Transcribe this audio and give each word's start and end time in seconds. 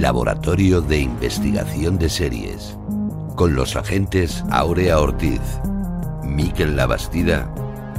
Laboratorio 0.00 0.82
de 0.82 0.98
Investigación 0.98 1.98
de 1.98 2.10
Series. 2.10 2.76
Con 3.34 3.54
los 3.54 3.76
agentes 3.76 4.44
Aurea 4.50 4.98
Ortiz, 4.98 5.40
Miquel 6.22 6.76
Labastida 6.76 7.48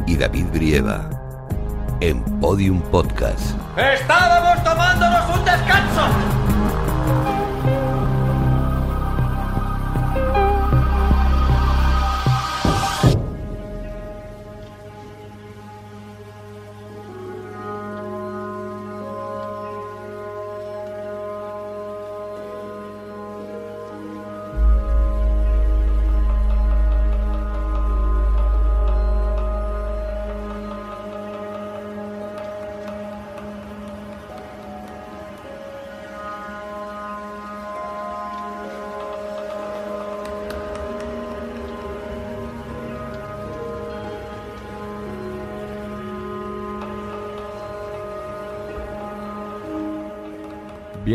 y 0.06 0.16
David 0.16 0.46
Brieva. 0.54 1.10
En 2.00 2.22
Podium 2.40 2.82
Podcast. 2.82 3.56
Estábamos 3.76 4.64
tomándonos 4.64 5.40
un 5.40 5.46
descanso. 5.46 6.57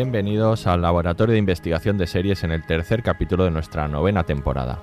Bienvenidos 0.03 0.67
al 0.67 0.83
Laboratorio 0.83 1.35
de 1.35 1.39
Investigación 1.39 1.97
de 1.97 2.09
Series 2.09 2.43
en 2.43 2.51
el 2.51 2.67
tercer 2.67 3.05
capítulo 3.05 3.45
de 3.45 3.53
nuestra 3.53 3.87
novena 3.87 4.25
temporada. 4.25 4.81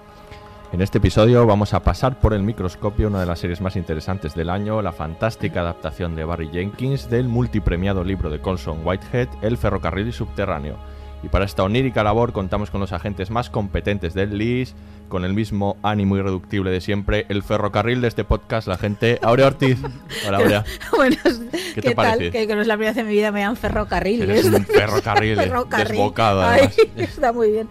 En 0.72 0.80
este 0.80 1.00
episodio 1.00 1.46
vamos 1.46 1.74
a 1.74 1.82
pasar 1.82 2.22
por 2.22 2.34
el 2.34 2.42
microscopio 2.42 3.10
una 3.10 3.20
de 3.20 3.26
las 3.26 3.40
series 3.40 3.60
más 3.60 3.76
interesantes 3.76 4.34
del 4.34 4.50
año, 4.50 4.82
la 4.82 4.94
fantástica 4.94 5.60
adaptación 5.60 6.16
de 6.16 6.24
Barry 6.24 6.48
Jenkins 6.48 7.10
del 7.10 7.28
multipremiado 7.28 8.06
libro 8.06 8.30
de 8.30 8.40
Colson 8.40 8.80
Whitehead, 8.86 9.28
El 9.42 9.58
ferrocarril 9.58 10.14
subterráneo. 10.14 10.78
Y 11.22 11.28
para 11.28 11.44
esta 11.46 11.64
onírica 11.64 12.04
labor 12.04 12.32
contamos 12.32 12.70
con 12.72 12.80
los 12.80 12.94
agentes 12.94 13.30
más 13.30 13.50
competentes 13.50 14.14
del 14.14 14.38
LIS, 14.38 14.74
con 15.10 15.26
el 15.26 15.34
mismo 15.34 15.76
ánimo 15.84 16.16
irreductible 16.18 16.72
de 16.72 16.80
siempre, 16.80 17.26
el 17.30 17.44
ferrocarril 17.44 18.00
de 18.00 18.08
este 18.08 18.24
podcast, 18.24 18.68
la 18.68 18.78
gente 18.78 19.20
Aurea 19.22 19.48
Ortiz. 19.48 19.78
Hola, 20.28 20.38
Aurea. 20.40 20.64
Bueno, 20.96 21.18
¿Qué 21.24 21.60
¿qué, 21.76 21.82
te 21.82 21.88
tal? 21.94 21.96
parece? 21.96 22.32
Que, 22.32 22.48
que 22.48 22.56
no 22.56 22.62
es 22.62 22.68
la 22.68 22.76
primera 22.76 22.92
vez 22.94 23.02
en 23.02 23.08
mi 23.08 23.14
vida 23.14 23.32
me 23.34 23.42
dan 23.42 23.58
ferrocarril. 23.58 24.22
Eres 24.22 24.46
un 24.46 24.66
ferrocarril, 24.66 25.40
eh, 25.40 25.52
desbocado, 25.78 26.42
Ay, 26.42 26.70
está 26.96 27.34
muy 27.34 27.52
bien. 27.52 27.68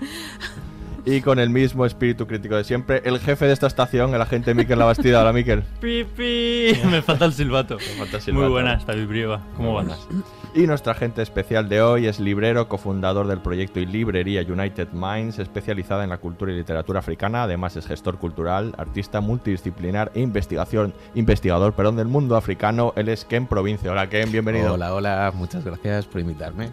Y 1.06 1.22
con 1.22 1.38
el 1.38 1.48
mismo 1.48 1.86
espíritu 1.86 2.26
crítico 2.26 2.54
de 2.54 2.64
siempre, 2.64 3.00
el 3.06 3.18
jefe 3.18 3.46
de 3.46 3.54
esta 3.54 3.66
estación, 3.66 4.14
el 4.14 4.20
agente 4.20 4.52
Miquel 4.52 4.78
Labastida. 4.78 5.22
Hola, 5.22 5.32
Miquel. 5.32 5.62
Pipi, 5.80 6.72
me 6.90 7.00
falta 7.00 7.24
el 7.24 7.32
silbato. 7.32 7.78
falta 7.78 8.16
el 8.18 8.22
silbato. 8.22 8.42
Muy 8.42 8.50
buenas, 8.50 8.84
David 8.84 9.06
Brieva. 9.06 9.40
¿Cómo 9.56 9.78
andas? 9.78 10.06
Y 10.54 10.66
nuestro 10.66 10.92
agente 10.92 11.20
especial 11.20 11.68
de 11.68 11.82
hoy 11.82 12.06
es 12.06 12.18
librero, 12.18 12.68
cofundador 12.68 13.26
del 13.26 13.40
proyecto 13.40 13.80
y 13.80 13.86
librería 13.86 14.42
United 14.42 14.88
Minds, 14.92 15.38
especializada 15.38 16.04
en 16.04 16.10
la 16.10 16.18
cultura 16.18 16.50
y 16.50 16.56
literatura 16.56 17.00
africana. 17.00 17.42
Además 17.42 17.76
es 17.76 17.86
gestor 17.86 18.18
cultural, 18.18 18.74
artista 18.78 19.20
multidisciplinar 19.20 20.10
e 20.14 20.20
investigación, 20.20 20.94
investigador 21.14 21.74
perdón, 21.74 21.96
del 21.96 22.08
mundo 22.08 22.34
africano. 22.34 22.94
Él 22.96 23.10
es 23.10 23.26
Ken 23.26 23.46
Provincio. 23.46 23.92
Hola, 23.92 24.08
Ken, 24.08 24.32
bienvenido. 24.32 24.72
Hola, 24.72 24.94
hola, 24.94 25.32
muchas 25.34 25.64
gracias 25.64 26.06
por 26.06 26.22
invitarme. 26.22 26.70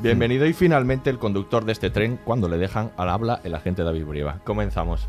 Bienvenido 0.00 0.46
y 0.46 0.54
finalmente 0.54 1.10
el 1.10 1.18
conductor 1.18 1.64
de 1.66 1.72
este 1.72 1.90
tren 1.90 2.18
cuando 2.24 2.48
le 2.48 2.56
dejan 2.56 2.90
al 2.96 3.10
habla 3.10 3.40
el 3.44 3.54
agente 3.54 3.84
David 3.84 4.06
Brieva. 4.06 4.40
Comenzamos. 4.44 5.08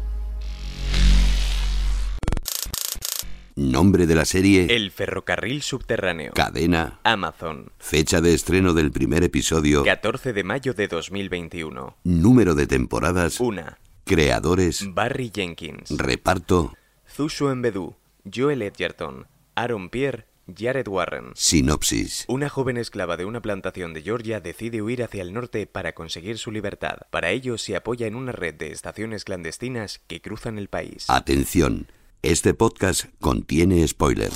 Nombre 3.59 4.05
de 4.05 4.15
la 4.15 4.25
serie, 4.25 4.67
El 4.75 4.91
ferrocarril 4.91 5.61
subterráneo. 5.61 6.33
cadena, 6.33 6.99
Amazon. 7.03 7.71
fecha 7.79 8.19
de 8.19 8.33
estreno 8.33 8.73
del 8.73 8.91
primer 8.91 9.23
episodio, 9.23 9.85
14 9.85 10.33
de 10.33 10.43
mayo 10.43 10.73
de 10.73 10.89
2021. 10.89 11.95
número 12.03 12.53
de 12.53 12.67
temporadas, 12.67 13.39
1. 13.39 13.63
creadores, 14.03 14.93
Barry 14.93 15.31
Jenkins. 15.33 15.89
reparto, 15.91 16.73
Zushu 17.09 17.47
Embedú. 17.47 17.95
Joel 18.29 18.61
Edgerton. 18.61 19.25
Aaron 19.55 19.89
Pierre. 19.89 20.25
Jared 20.53 20.87
Warren. 20.89 21.31
sinopsis. 21.33 22.25
Una 22.27 22.49
joven 22.49 22.75
esclava 22.77 23.15
de 23.17 23.25
una 23.25 23.41
plantación 23.41 23.93
de 23.93 24.01
Georgia 24.03 24.41
decide 24.41 24.81
huir 24.81 25.01
hacia 25.01 25.21
el 25.23 25.33
norte 25.33 25.65
para 25.65 25.93
conseguir 25.93 26.37
su 26.37 26.51
libertad. 26.51 26.97
Para 27.09 27.31
ello 27.31 27.57
se 27.57 27.75
apoya 27.75 28.05
en 28.05 28.15
una 28.15 28.31
red 28.31 28.53
de 28.53 28.71
estaciones 28.71 29.23
clandestinas 29.23 30.01
que 30.07 30.21
cruzan 30.21 30.59
el 30.59 30.67
país. 30.67 31.05
Atención, 31.07 31.87
este 32.21 32.53
podcast 32.53 33.05
contiene 33.19 33.87
spoilers. 33.87 34.35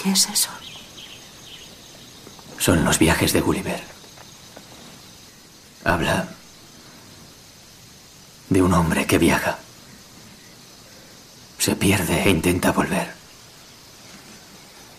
¿Qué 0.00 0.12
es 0.12 0.28
eso? 0.28 0.50
Son 2.58 2.84
los 2.84 2.98
viajes 2.98 3.32
de 3.32 3.40
Gulliver. 3.40 3.82
Habla 5.84 6.28
de 8.48 8.62
un 8.62 8.72
hombre 8.74 9.06
que 9.06 9.18
viaja. 9.18 9.58
Se 11.58 11.76
pierde 11.76 12.22
e 12.24 12.30
intenta 12.30 12.72
volver. 12.72 13.14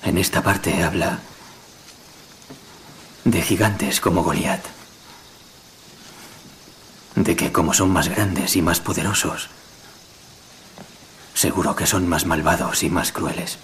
En 0.04 0.18
esta 0.18 0.42
parte 0.42 0.84
habla 0.84 1.20
de 3.24 3.42
gigantes 3.42 4.02
como 4.02 4.24
Goliat. 4.24 4.64
De 7.16 7.36
que 7.36 7.52
como 7.52 7.74
son 7.74 7.92
más 7.92 8.10
grandes 8.10 8.56
y 8.56 8.62
más 8.62 8.80
poderosos, 8.80 9.50
seguro 11.42 11.76
que 11.76 11.88
son 11.88 12.08
más 12.08 12.28
malvados 12.28 12.84
y 12.84 12.90
más 12.92 13.12
crueles. 13.12 13.58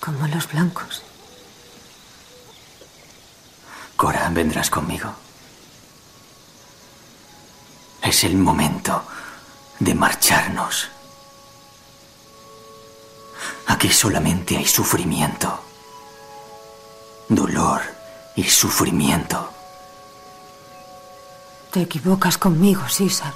Como 0.00 0.26
los 0.28 0.50
blancos. 0.50 1.02
Cora, 3.96 4.30
vendrás 4.30 4.70
conmigo. 4.70 5.12
Es 8.02 8.24
el 8.24 8.38
momento 8.38 9.04
de 9.78 9.94
marcharnos. 9.94 10.88
Aquí 13.66 13.90
solamente 13.90 14.56
hay 14.56 14.66
sufrimiento, 14.66 15.62
dolor 17.28 17.82
y 18.36 18.44
sufrimiento. 18.44 19.52
Te 21.70 21.82
equivocas 21.82 22.38
conmigo, 22.38 22.88
César. 22.88 23.34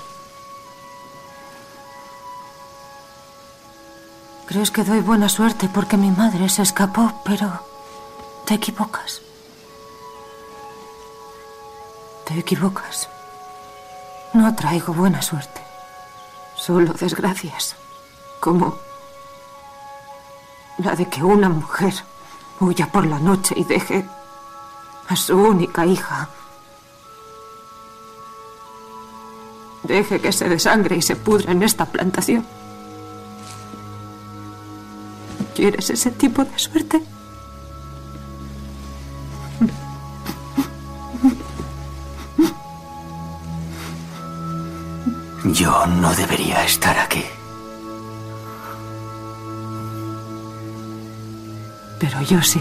Crees 4.46 4.70
que 4.70 4.84
doy 4.84 5.00
buena 5.00 5.28
suerte 5.28 5.68
porque 5.72 5.96
mi 5.96 6.10
madre 6.10 6.48
se 6.48 6.62
escapó, 6.62 7.22
pero 7.24 7.60
te 8.44 8.54
equivocas. 8.54 9.22
Te 12.26 12.38
equivocas. 12.38 13.08
No 14.34 14.54
traigo 14.54 14.92
buena 14.92 15.22
suerte. 15.22 15.62
Solo 16.56 16.92
desgracias. 16.92 17.74
Como 18.40 18.76
la 20.78 20.94
de 20.94 21.08
que 21.08 21.22
una 21.22 21.48
mujer 21.48 21.94
huya 22.60 22.86
por 22.92 23.06
la 23.06 23.18
noche 23.18 23.54
y 23.56 23.64
deje 23.64 24.04
a 25.08 25.16
su 25.16 25.36
única 25.36 25.86
hija. 25.86 26.28
Deje 29.84 30.20
que 30.20 30.32
se 30.32 30.48
desangre 30.48 30.96
y 30.96 31.02
se 31.02 31.16
pudra 31.16 31.52
en 31.52 31.62
esta 31.62 31.86
plantación. 31.86 32.46
¿Quieres 35.54 35.88
ese 35.90 36.10
tipo 36.10 36.44
de 36.44 36.58
suerte? 36.58 37.00
Yo 45.52 45.86
no 45.86 46.12
debería 46.14 46.64
estar 46.64 46.98
aquí. 46.98 47.24
Pero 52.00 52.20
yo 52.22 52.42
sí. 52.42 52.60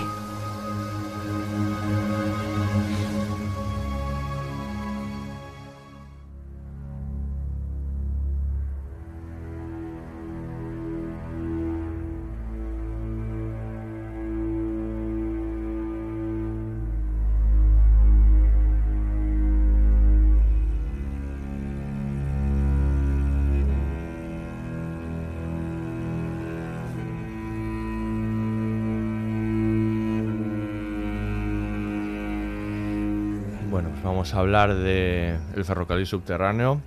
Hablar 34.34 34.76
de 34.76 35.38
El 35.56 35.66
ferrocarril 35.66 36.06
subterráneo, 36.06 36.82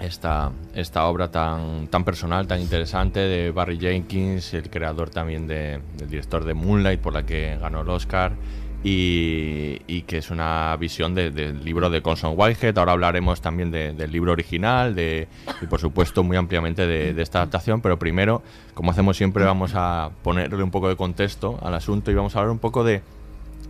esta, 0.00 0.50
esta 0.74 1.04
obra 1.06 1.30
tan, 1.30 1.88
tan 1.88 2.04
personal, 2.04 2.46
tan 2.46 2.60
interesante 2.60 3.20
de 3.20 3.50
Barry 3.50 3.78
Jenkins, 3.78 4.54
el 4.54 4.70
creador 4.70 5.10
también 5.10 5.46
de, 5.46 5.80
del 5.98 6.08
director 6.08 6.44
de 6.44 6.54
Moonlight, 6.54 7.00
por 7.00 7.12
la 7.12 7.24
que 7.26 7.56
ganó 7.60 7.82
el 7.82 7.88
Oscar, 7.90 8.32
y, 8.82 10.02
que 10.06 10.16
es 10.18 10.30
una 10.30 10.74
visión 10.80 11.14
de- 11.14 11.30
del 11.30 11.62
libro 11.62 11.90
de 11.90 12.00
Conson 12.00 12.32
Whitehead. 12.34 12.78
Ahora 12.78 12.92
hablaremos 12.92 13.42
también 13.42 13.70
de- 13.70 13.92
del 13.92 14.10
libro 14.10 14.32
original 14.32 14.94
de, 14.94 15.28
y, 15.60 15.66
por 15.66 15.80
supuesto, 15.80 16.22
muy 16.22 16.38
ampliamente 16.38 16.86
de 16.86 17.20
esta 17.22 17.40
adaptación, 17.40 17.82
pero 17.82 17.98
primero, 17.98 18.42
como 18.72 18.90
hacemos 18.92 19.18
siempre, 19.18 19.44
vamos 19.44 19.72
a 19.74 20.10
ponerle 20.22 20.62
un 20.62 20.70
poco 20.70 20.88
de 20.88 20.96
contexto 20.96 21.58
al 21.62 21.74
asunto 21.74 22.10
y 22.10 22.14
vamos 22.14 22.34
a 22.34 22.38
hablar 22.38 22.52
un 22.52 22.58
poco 22.58 22.82
de 22.82 23.02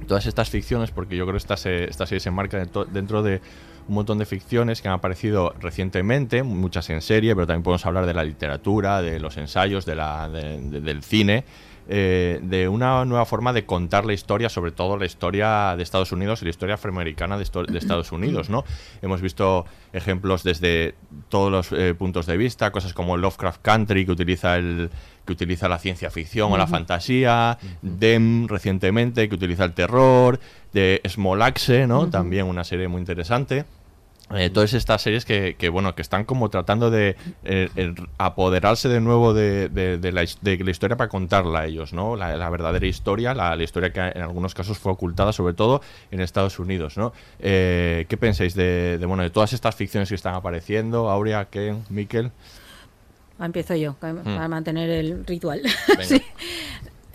todas 0.06 0.26
estas 0.26 0.50
ficciones, 0.50 0.90
porque 0.90 1.16
yo 1.16 1.24
creo 1.24 1.34
que 1.34 1.38
esta, 1.38 1.56
se- 1.56 1.84
esta 1.84 2.06
se 2.06 2.16
dentro, 2.58 2.84
dentro 2.84 3.22
de 3.22 3.40
un 3.88 3.94
montón 3.94 4.18
de 4.18 4.26
ficciones 4.26 4.82
que 4.82 4.88
han 4.88 4.94
aparecido 4.94 5.54
recientemente, 5.60 6.42
muchas 6.42 6.88
en 6.90 7.00
serie, 7.02 7.34
pero 7.34 7.46
también 7.46 7.62
podemos 7.62 7.84
hablar 7.86 8.06
de 8.06 8.14
la 8.14 8.24
literatura, 8.24 9.02
de 9.02 9.18
los 9.18 9.36
ensayos, 9.36 9.84
de 9.86 9.94
la, 9.96 10.28
de- 10.28 10.60
de- 10.60 10.80
del 10.80 11.02
cine, 11.02 11.44
eh, 11.92 12.38
de 12.40 12.68
una 12.68 13.04
nueva 13.04 13.24
forma 13.24 13.52
de 13.52 13.66
contar 13.66 14.04
la 14.04 14.12
historia, 14.12 14.48
sobre 14.48 14.70
todo 14.70 14.96
la 14.96 15.06
historia 15.06 15.74
de 15.76 15.82
Estados 15.82 16.12
Unidos 16.12 16.40
y 16.40 16.44
la 16.44 16.50
historia 16.50 16.76
afroamericana 16.76 17.36
de, 17.36 17.44
de 17.68 17.78
Estados 17.78 18.12
Unidos, 18.12 18.48
¿no? 18.48 18.64
Hemos 19.02 19.20
visto 19.20 19.66
ejemplos 19.92 20.44
desde 20.44 20.94
todos 21.28 21.50
los 21.50 21.72
eh, 21.72 21.94
puntos 21.94 22.26
de 22.26 22.36
vista, 22.36 22.70
cosas 22.70 22.94
como 22.94 23.16
Lovecraft 23.16 23.60
Country, 23.60 24.06
que 24.06 24.12
utiliza 24.12 24.56
el 24.56 24.88
que 25.26 25.32
utiliza 25.32 25.68
la 25.68 25.78
ciencia 25.78 26.10
ficción 26.10 26.52
o 26.52 26.56
la 26.56 26.66
fantasía, 26.66 27.58
Dem 27.82 28.46
recientemente, 28.46 29.28
que 29.28 29.34
utiliza 29.34 29.64
el 29.64 29.72
terror, 29.72 30.38
de 30.72 31.00
Small 31.08 31.42
Axe, 31.42 31.86
¿no? 31.86 32.08
También 32.08 32.46
una 32.46 32.64
serie 32.64 32.88
muy 32.88 33.00
interesante. 33.00 33.64
Eh, 34.32 34.48
todas 34.50 34.72
estas 34.74 35.02
series 35.02 35.24
que, 35.24 35.56
que, 35.58 35.68
bueno 35.68 35.94
que 35.96 36.02
están 36.02 36.24
como 36.24 36.50
tratando 36.50 36.90
de 36.90 37.16
eh, 37.42 37.68
el 37.74 37.94
apoderarse 38.16 38.88
de 38.88 39.00
nuevo 39.00 39.34
de, 39.34 39.68
de- 39.68 39.98
de 39.98 40.12
la, 40.12 40.24
de 40.40 40.58
la 40.64 40.70
historia 40.70 40.96
para 40.96 41.08
contarla 41.08 41.60
a 41.60 41.66
ellos 41.66 41.92
no 41.92 42.14
la, 42.14 42.36
la 42.36 42.48
verdadera 42.48 42.86
historia 42.86 43.34
la, 43.34 43.56
la 43.56 43.62
historia 43.64 43.92
que 43.92 44.00
en 44.00 44.22
algunos 44.22 44.54
casos 44.54 44.78
fue 44.78 44.92
ocultada 44.92 45.32
sobre 45.32 45.54
todo 45.54 45.80
en 46.12 46.20
Estados 46.20 46.58
Unidos 46.60 46.96
no 46.96 47.12
Eh, 47.40 48.06
qué 48.08 48.16
pensáis 48.16 48.54
de, 48.54 48.98
bueno 49.06 49.22
de 49.24 49.30
todas 49.30 49.52
estas 49.52 49.74
ficciones 49.74 50.08
que 50.08 50.14
están 50.14 50.34
apareciendo 50.34 51.10
Aurea 51.10 51.46
Ken 51.46 51.84
Miquel 51.88 52.30
Ah, 53.38 53.46
Empiezo 53.46 53.74
yo, 53.74 53.94
ca- 53.98 54.14
para 54.22 54.48
mantener 54.48 54.90
el 54.90 55.24
ritual. 55.26 55.62
Sí. 56.02 56.20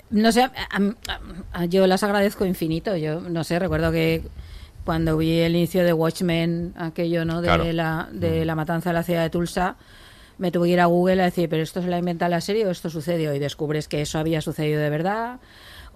No 0.10 0.32
sé, 0.32 0.42
a- 0.44 0.52
a- 0.72 1.20
a- 1.54 1.66
yo 1.66 1.86
las 1.88 2.02
agradezco 2.04 2.46
infinito. 2.46 2.96
Yo 2.98 3.20
no 3.22 3.44
sé, 3.44 3.58
recuerdo 3.60 3.92
que 3.92 4.24
cuando 4.86 5.18
vi 5.18 5.40
el 5.40 5.56
inicio 5.56 5.84
de 5.84 5.92
Watchmen, 5.94 6.74
aquello, 6.78 7.26
¿no? 7.26 7.42
De, 7.42 7.48
Claro. 7.48 7.74
la, 7.74 8.08
de 8.12 8.46
la 8.46 8.56
matanza 8.56 8.92
de 8.92 8.94
la 8.94 9.04
ciudad 9.04 9.24
de 9.24 9.30
Tulsa, 9.30 9.76
me 10.38 10.52
tuve 10.52 10.68
que 10.68 10.74
ir 10.74 10.80
a 10.82 10.86
Google 10.86 11.22
a 11.22 11.26
decir, 11.26 11.50
¿pero 11.50 11.64
esto 11.64 11.82
se 11.82 11.88
la 11.88 11.98
inventa 11.98 12.30
la 12.30 12.42
serie 12.42 12.66
o 12.66 12.70
esto 12.72 12.90
sucedió? 12.90 13.34
Y 13.34 13.40
descubres 13.40 13.88
que 13.88 14.02
eso 14.02 14.20
había 14.20 14.42
sucedido 14.42 14.80
de 14.82 14.90
verdad. 14.90 15.40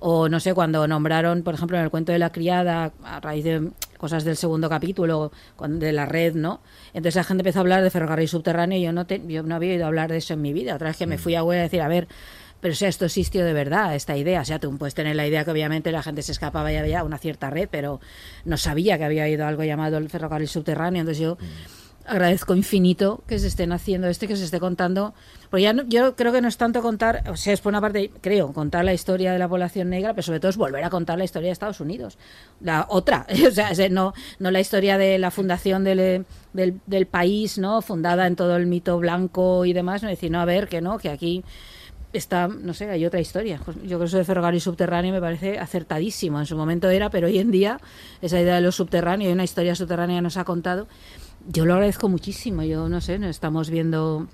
O 0.02 0.30
no 0.30 0.40
sé, 0.40 0.54
cuando 0.54 0.88
nombraron, 0.88 1.44
por 1.44 1.54
ejemplo, 1.56 1.78
en 1.78 1.84
el 1.84 1.90
cuento 1.90 2.14
de 2.14 2.20
la 2.20 2.32
criada, 2.32 2.94
a 3.04 3.20
raíz 3.20 3.44
de 3.44 3.70
cosas 3.98 4.24
del 4.24 4.38
segundo 4.38 4.70
capítulo, 4.70 5.34
de 5.68 5.92
la 5.92 6.06
red, 6.06 6.36
¿no? 6.36 6.62
Entonces 6.94 7.16
la 7.18 7.26
gente 7.26 7.42
empezó 7.42 7.60
a 7.60 7.62
hablar 7.62 7.84
de 7.84 7.90
ferrocarril 7.90 8.30
subterráneo 8.30 8.80
y 8.80 8.82
yo 8.84 8.94
no, 8.94 9.06
te- 9.06 9.22
yo 9.28 9.44
no 9.44 9.56
había 9.56 9.74
oído 9.74 9.86
hablar 9.88 10.10
de 10.10 10.18
eso 10.18 10.34
en 10.36 10.42
mi 10.42 10.54
vida. 10.54 10.76
Otra 10.76 10.88
vez 10.88 10.96
que 10.98 11.06
me 11.06 11.18
fui 11.18 11.36
a 11.36 11.42
Google 11.42 11.60
a 11.60 11.64
decir, 11.64 11.82
a 11.82 11.90
ver, 11.90 12.08
pero 12.62 12.74
o 12.74 12.76
sea, 12.76 12.90
esto 12.90 13.06
existió 13.06 13.46
de 13.46 13.54
verdad, 13.54 13.96
esta 13.96 14.18
idea. 14.18 14.42
O 14.42 14.46
sea, 14.46 14.60
tú 14.60 14.78
puedes 14.78 14.94
tener 14.96 15.16
la 15.16 15.26
idea 15.28 15.46
que 15.46 15.52
obviamente 15.52 15.92
la 15.92 16.04
gente 16.04 16.22
se 16.22 16.32
escapaba 16.32 16.72
y 16.72 16.76
había 16.76 17.04
una 17.04 17.18
cierta 17.18 17.50
red, 17.50 17.68
pero 17.72 18.00
no 18.46 18.58
sabía 18.58 18.98
que 18.98 19.06
había 19.06 19.28
ido 19.30 19.46
algo 19.48 19.64
llamado 19.64 19.98
el 19.98 20.10
ferrocarril 20.10 20.48
subterráneo. 20.50 21.02
Entonces 21.02 21.22
yo 21.22 21.38
agradezco 22.06 22.56
infinito 22.56 23.22
que 23.28 23.38
se 23.38 23.46
estén 23.48 23.72
haciendo 23.72 24.08
esto 24.08 24.26
y 24.26 24.28
que 24.30 24.36
se 24.36 24.44
esté 24.44 24.60
contando. 24.60 25.14
Porque 25.52 25.64
ya 25.64 25.74
no- 25.74 25.84
yo 25.84 26.16
creo 26.16 26.32
que 26.32 26.42
no 26.42 26.48
es 26.48 26.58
tanto 26.58 26.82
contar, 26.82 27.24
o 27.30 27.38
sea, 27.38 27.54
es 27.54 27.62
por 27.62 27.70
una 27.72 27.82
parte, 27.82 28.12
creo, 28.22 28.52
contar 28.52 28.84
la 28.84 28.94
historia 28.94 29.32
de 29.32 29.38
la 29.40 29.48
población 29.48 29.90
negra, 29.90 30.14
pero 30.14 30.24
sobre 30.24 30.40
todo 30.40 30.50
es 30.50 30.58
volver 30.58 30.84
a 30.84 30.90
contar 30.90 31.18
la 31.20 31.24
historia 31.24 31.48
de 31.50 31.54
Estados 31.54 31.80
Unidos. 31.82 32.18
La 32.62 32.88
otra, 32.90 33.28
o 33.48 33.52
sea, 33.52 33.70
es- 33.70 33.92
no, 33.92 34.14
no 34.40 34.50
la 34.52 34.60
historia 34.60 34.98
de 34.98 35.20
la 35.20 35.30
fundación 35.30 35.84
del, 35.84 36.26
del, 36.54 36.80
del 36.88 37.06
país, 37.06 37.58
¿no? 37.60 37.82
Fundada 37.82 38.26
en 38.28 38.36
todo 38.36 38.56
el 38.58 38.66
mito 38.66 38.98
blanco 38.98 39.66
y 39.66 39.74
demás, 39.74 40.02
no 40.02 40.10
decir, 40.10 40.32
no, 40.32 40.42
a 40.42 40.46
ver, 40.46 40.68
que 40.68 40.82
no, 40.82 40.98
que 40.98 41.10
aquí 41.10 41.44
está, 42.14 42.48
no 42.48 42.74
sé, 42.74 42.90
hay 42.90 43.06
otra 43.06 43.20
historia. 43.20 43.60
Yo 43.66 43.74
creo 43.84 44.00
que 44.00 44.06
eso 44.06 44.18
de 44.18 44.26
ferrocarril 44.26 44.62
subterráneo 44.62 45.14
me 45.14 45.22
parece 45.22 45.60
acertadísimo. 45.60 46.40
En 46.40 46.46
su 46.46 46.56
momento 46.56 46.90
era, 46.90 47.10
pero 47.10 47.28
hoy 47.28 47.40
en 47.40 47.52
día 47.52 47.80
esa 48.22 48.40
idea 48.40 48.56
de 48.56 48.62
lo 48.62 48.72
subterráneo 48.72 49.30
y 49.30 49.34
una 49.34 49.44
historia 49.44 49.76
subterránea 49.76 50.22
nos 50.22 50.38
ha 50.38 50.44
contado. 50.44 50.88
Yo 51.48 51.66
lo 51.66 51.74
agradezco 51.74 52.10
muchísimo. 52.10 52.64
Yo 52.64 52.90
no 52.90 53.02
sé, 53.02 53.16
estamos 53.30 53.70
viendo 53.70 54.28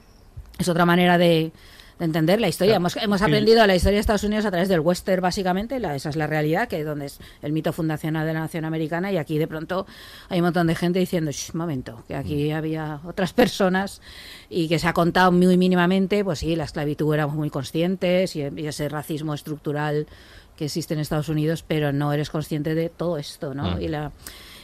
es 0.57 0.69
otra 0.69 0.85
manera 0.85 1.17
de, 1.17 1.51
de 1.99 2.05
entender 2.05 2.41
la 2.41 2.47
historia. 2.49 2.73
Claro. 2.73 2.81
Hemos, 2.81 2.95
hemos 2.97 3.19
Sí. 3.19 3.25
aprendido 3.25 3.65
la 3.65 3.75
historia 3.75 3.95
de 3.95 4.01
Estados 4.01 4.23
Unidos 4.23 4.45
a 4.45 4.51
través 4.51 4.67
del 4.67 4.81
western, 4.81 5.21
básicamente. 5.21 5.79
La, 5.79 5.95
esa 5.95 6.09
es 6.09 6.15
la 6.15 6.27
realidad, 6.27 6.67
que 6.67 6.79
es 6.81 6.85
donde 6.85 7.05
es 7.05 7.19
el 7.41 7.53
mito 7.53 7.71
fundacional 7.71 8.27
de 8.27 8.33
la 8.33 8.41
nación 8.41 8.65
americana. 8.65 9.11
Y 9.11 9.17
aquí, 9.17 9.37
de 9.37 9.47
pronto, 9.47 9.85
hay 10.29 10.39
un 10.39 10.45
montón 10.45 10.67
de 10.67 10.75
gente 10.75 10.99
diciendo, 10.99 11.31
"Shh, 11.31 11.53
momento, 11.53 12.03
que 12.07 12.15
aquí 12.15 12.51
había 12.51 12.99
otras 13.05 13.31
personas 13.33 14.01
y 14.49 14.67
que 14.67 14.77
se 14.79 14.87
ha 14.87 14.93
contado 14.93 15.31
muy 15.31 15.57
mínimamente. 15.57 16.23
Pues 16.23 16.39
sí, 16.39 16.55
la 16.55 16.65
esclavitud 16.65 17.13
éramos 17.13 17.35
muy 17.35 17.49
conscientes 17.49 18.35
y, 18.35 18.41
y 18.41 18.67
ese 18.67 18.89
racismo 18.89 19.33
estructural 19.33 20.07
que 20.57 20.65
existe 20.65 20.93
en 20.93 21.01
Estados 21.01 21.27
Unidos, 21.29 21.63
pero 21.67 21.91
no 21.91 22.13
eres 22.13 22.29
consciente 22.29 22.75
de 22.75 22.87
todo 22.89 23.17
esto, 23.17 23.53
¿no? 23.53 23.75
Mm. 23.75 23.81
Y 23.81 23.87
la 23.89 24.11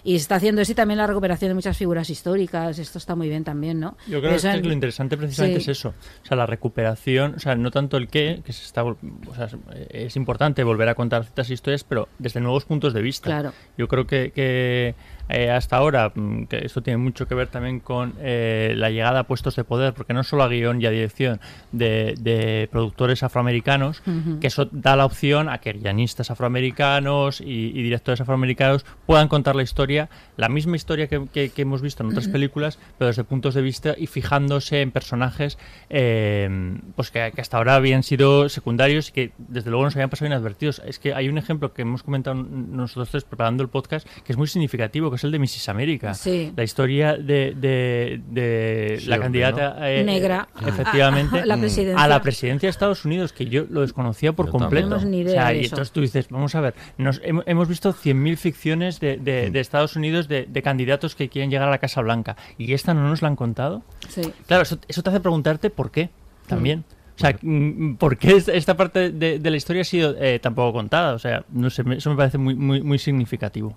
y 0.03 0.12
se 0.12 0.18
está 0.24 0.36
haciendo 0.36 0.62
así 0.62 0.74
también 0.75 0.98
la 0.98 1.08
recuperación 1.08 1.50
de 1.50 1.55
muchas 1.55 1.77
figuras 1.77 2.10
históricas. 2.10 2.79
Esto 2.79 2.98
está 2.98 3.15
muy 3.15 3.29
bien 3.29 3.43
también, 3.43 3.79
¿no? 3.79 3.98
Yo 4.08 4.20
creo 4.22 4.34
Eso 4.36 4.50
que 4.50 4.55
en- 4.58 4.67
lo 4.67 4.74
interesante 4.74 5.17
precisamente 5.17 5.60
Sí. 5.62 5.72
es 5.72 5.77
eso. 5.79 5.93
O 6.24 6.25
sea, 6.27 6.38
la 6.38 6.46
recuperación, 6.46 7.36
o 7.36 7.39
sea, 7.39 7.55
no 7.55 7.72
tanto 7.72 7.98
el 7.98 8.08
qué, 8.08 8.41
que 8.46 8.53
se 8.53 8.63
está, 8.65 8.84
o 8.84 8.98
sea, 9.36 9.46
es- 9.46 9.55
es 9.89 10.15
importante 10.15 10.63
volver 10.63 10.89
a 10.89 10.96
contar 10.96 11.24
ciertas 11.24 11.50
historias, 11.50 11.84
pero 11.84 12.08
desde 12.20 12.39
nuevos 12.41 12.65
puntos 12.65 12.93
de 12.93 13.01
vista. 13.01 13.25
Claro. 13.29 13.53
Yo 13.77 13.88
creo 13.88 14.08
que, 14.08 14.31
que, 14.34 14.96
eh, 15.31 15.50
hasta 15.51 15.77
ahora, 15.77 16.11
mm, 16.13 16.43
que 16.45 16.65
esto 16.65 16.81
tiene 16.81 16.97
mucho 16.97 17.27
que 17.27 17.35
ver 17.35 17.47
también 17.47 17.79
con 17.79 18.13
eh, 18.19 18.73
la 18.77 18.89
llegada 18.89 19.19
a 19.21 19.23
puestos 19.23 19.55
de 19.55 19.63
poder, 19.63 19.93
porque 19.93 20.13
no 20.13 20.23
solo 20.23 20.43
a 20.43 20.47
guion 20.47 20.81
y 20.81 20.85
a 20.85 20.89
dirección 20.91 21.39
de, 21.71 22.15
de 22.19 22.67
productores 22.71 23.23
afroamericanos, 23.23 24.01
que 24.39 24.47
eso 24.47 24.67
da 24.71 24.95
la 24.95 25.05
opción 25.05 25.50
a 25.50 25.59
que 25.59 25.73
guionistas 25.73 26.31
afroamericanos 26.31 27.41
y, 27.41 27.45
y 27.73 27.83
directores 27.83 28.21
afroamericanos 28.21 28.85
puedan 29.05 29.27
contar 29.27 29.55
la 29.55 29.63
historia, 29.63 30.09
la 30.38 30.50
misma 30.50 30.75
historia 30.75 31.07
que, 31.07 31.27
que- 31.33 31.50
que 31.50 31.61
hemos 31.63 31.81
visto 31.81 32.03
en 32.03 32.09
otras 32.09 32.27
películas, 32.27 32.79
pero 32.97 33.07
desde 33.07 33.23
puntos 33.23 33.53
de 33.53 33.61
vista 33.61 33.95
y 33.97 34.07
fijándose 34.07 34.81
en 34.81 34.91
personajes 34.91 35.57
eh, 35.89 36.77
pues 36.95 37.11
que, 37.11 37.31
que 37.35 37.41
hasta 37.41 37.57
ahora 37.57 37.75
habían 37.75 38.03
sido 38.03 38.50
secundarios 38.50 39.09
y 39.09 39.11
que 39.11 39.31
desde 39.38 39.69
luego 39.69 39.85
nos 39.85 39.95
habían 39.95 40.09
pasado 40.09 40.27
inadvertidos. 40.27 40.81
Es 40.85 41.00
que 41.00 41.13
hay 41.13 41.29
un 41.29 41.38
ejemplo 41.38 41.73
que 41.73 41.81
hemos 41.83 42.03
comentado 42.03 42.35
nosotros 42.35 43.09
tres 43.09 43.23
preparando 43.23 43.63
el 43.63 43.69
podcast 43.69 44.07
que 44.23 44.31
es 44.33 44.38
muy 44.38 44.47
significativo, 44.47 45.09
que 45.11 45.17
es 45.21 45.23
el 45.25 45.31
de 45.31 45.39
Mrs. 45.39 45.69
América. 45.69 46.13
Sí. 46.13 46.51
La 46.55 46.63
historia 46.63 47.15
de, 47.15 47.53
de- 47.55 48.21
de 48.29 49.01
la 49.07 49.19
candidata 49.19 49.75
¿no? 49.79 49.85
eh, 49.85 50.03
Negra 50.03 50.47
eh, 50.55 50.63
a- 50.65 50.69
efectivamente 50.69 51.39
a 51.39 51.45
la 51.45 51.57
presidencia. 51.57 52.03
a 52.03 52.07
la 52.07 52.21
presidencia 52.21 52.67
de 52.67 52.71
Estados 52.71 53.05
Unidos, 53.05 53.33
que 53.33 53.45
yo 53.45 53.65
lo 53.69 53.81
desconocía 53.81 54.33
por 54.33 54.47
Yo 54.47 54.51
completo. 54.51 54.87
No 54.89 54.95
tenemos 54.97 55.11
ni 55.11 55.19
idea 55.19 55.31
O 55.31 55.33
sea, 55.45 55.47
de 55.49 55.57
y 55.57 55.59
eso. 55.61 55.75
entonces 55.75 55.91
tú 55.91 56.01
dices, 56.01 56.27
vamos 56.29 56.55
a 56.55 56.61
ver, 56.61 56.73
nos, 56.97 57.21
hem- 57.21 57.43
hemos 57.45 57.67
visto 57.67 57.93
100.000 57.93 58.37
ficciones 58.37 58.99
de, 58.99 59.17
de- 59.17 59.49
de 59.51 59.59
Estados 59.59 59.95
Unidos 59.95 60.27
de, 60.27 60.45
de 60.49 60.61
candidatos 60.61 61.15
que 61.15 61.29
quieren 61.29 61.49
llegar 61.51 61.67
a 61.67 61.71
la 61.71 61.77
Casa 61.77 62.01
Blanca 62.01 62.35
y 62.57 62.73
esta 62.73 62.93
no 62.93 63.07
nos 63.07 63.21
la 63.21 63.27
han 63.27 63.35
contado. 63.35 63.83
Sí. 64.09 64.21
Claro, 64.47 64.63
eso, 64.63 64.77
eso 64.87 65.03
te 65.03 65.09
hace 65.09 65.19
preguntarte 65.19 65.69
por 65.69 65.91
qué 65.91 66.09
también. 66.47 66.83
O 67.17 67.19
sea, 67.21 67.37
mm, 67.41 67.95
¿por 67.95 68.17
qué 68.17 68.35
es- 68.37 68.47
esta 68.47 68.75
parte 68.75 69.11
de, 69.11 69.37
de 69.37 69.49
la 69.51 69.57
historia 69.57 69.83
ha 69.83 69.85
sido 69.85 70.15
eh, 70.19 70.39
tan 70.39 70.55
poco 70.55 70.73
contada? 70.73 71.13
O 71.13 71.19
sea, 71.19 71.43
no 71.51 71.69
sé, 71.69 71.83
me- 71.83 71.97
eso 71.97 72.09
me 72.09 72.15
parece 72.15 72.37
muy, 72.39 72.55
muy, 72.55 72.81
muy 72.81 72.97
significativo. 72.97 73.75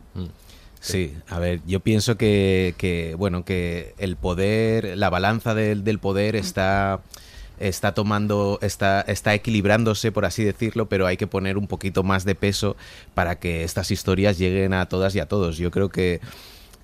Sí, 0.86 1.14
a 1.28 1.38
ver, 1.38 1.60
yo 1.66 1.80
pienso 1.80 2.16
que, 2.18 2.74
que, 2.76 3.14
bueno, 3.16 3.44
que 3.46 3.94
el 3.96 4.16
poder, 4.16 4.98
la 4.98 5.08
balanza 5.08 5.54
del, 5.54 5.82
del 5.82 5.98
poder 5.98 6.36
está 6.36 7.00
está 7.58 7.94
tomando, 7.94 8.58
está, 8.62 9.00
está 9.02 9.32
equilibrándose, 9.32 10.12
por 10.12 10.24
así 10.26 10.44
decirlo, 10.44 10.88
pero 10.90 11.06
hay 11.06 11.16
que 11.16 11.26
poner 11.28 11.56
un 11.56 11.68
poquito 11.68 12.02
más 12.02 12.24
de 12.24 12.34
peso 12.34 12.76
para 13.14 13.38
que 13.38 13.62
estas 13.62 13.90
historias 13.92 14.38
lleguen 14.38 14.74
a 14.74 14.86
todas 14.86 15.14
y 15.14 15.20
a 15.20 15.26
todos. 15.26 15.56
Yo 15.56 15.70
creo 15.70 15.88
que, 15.88 16.20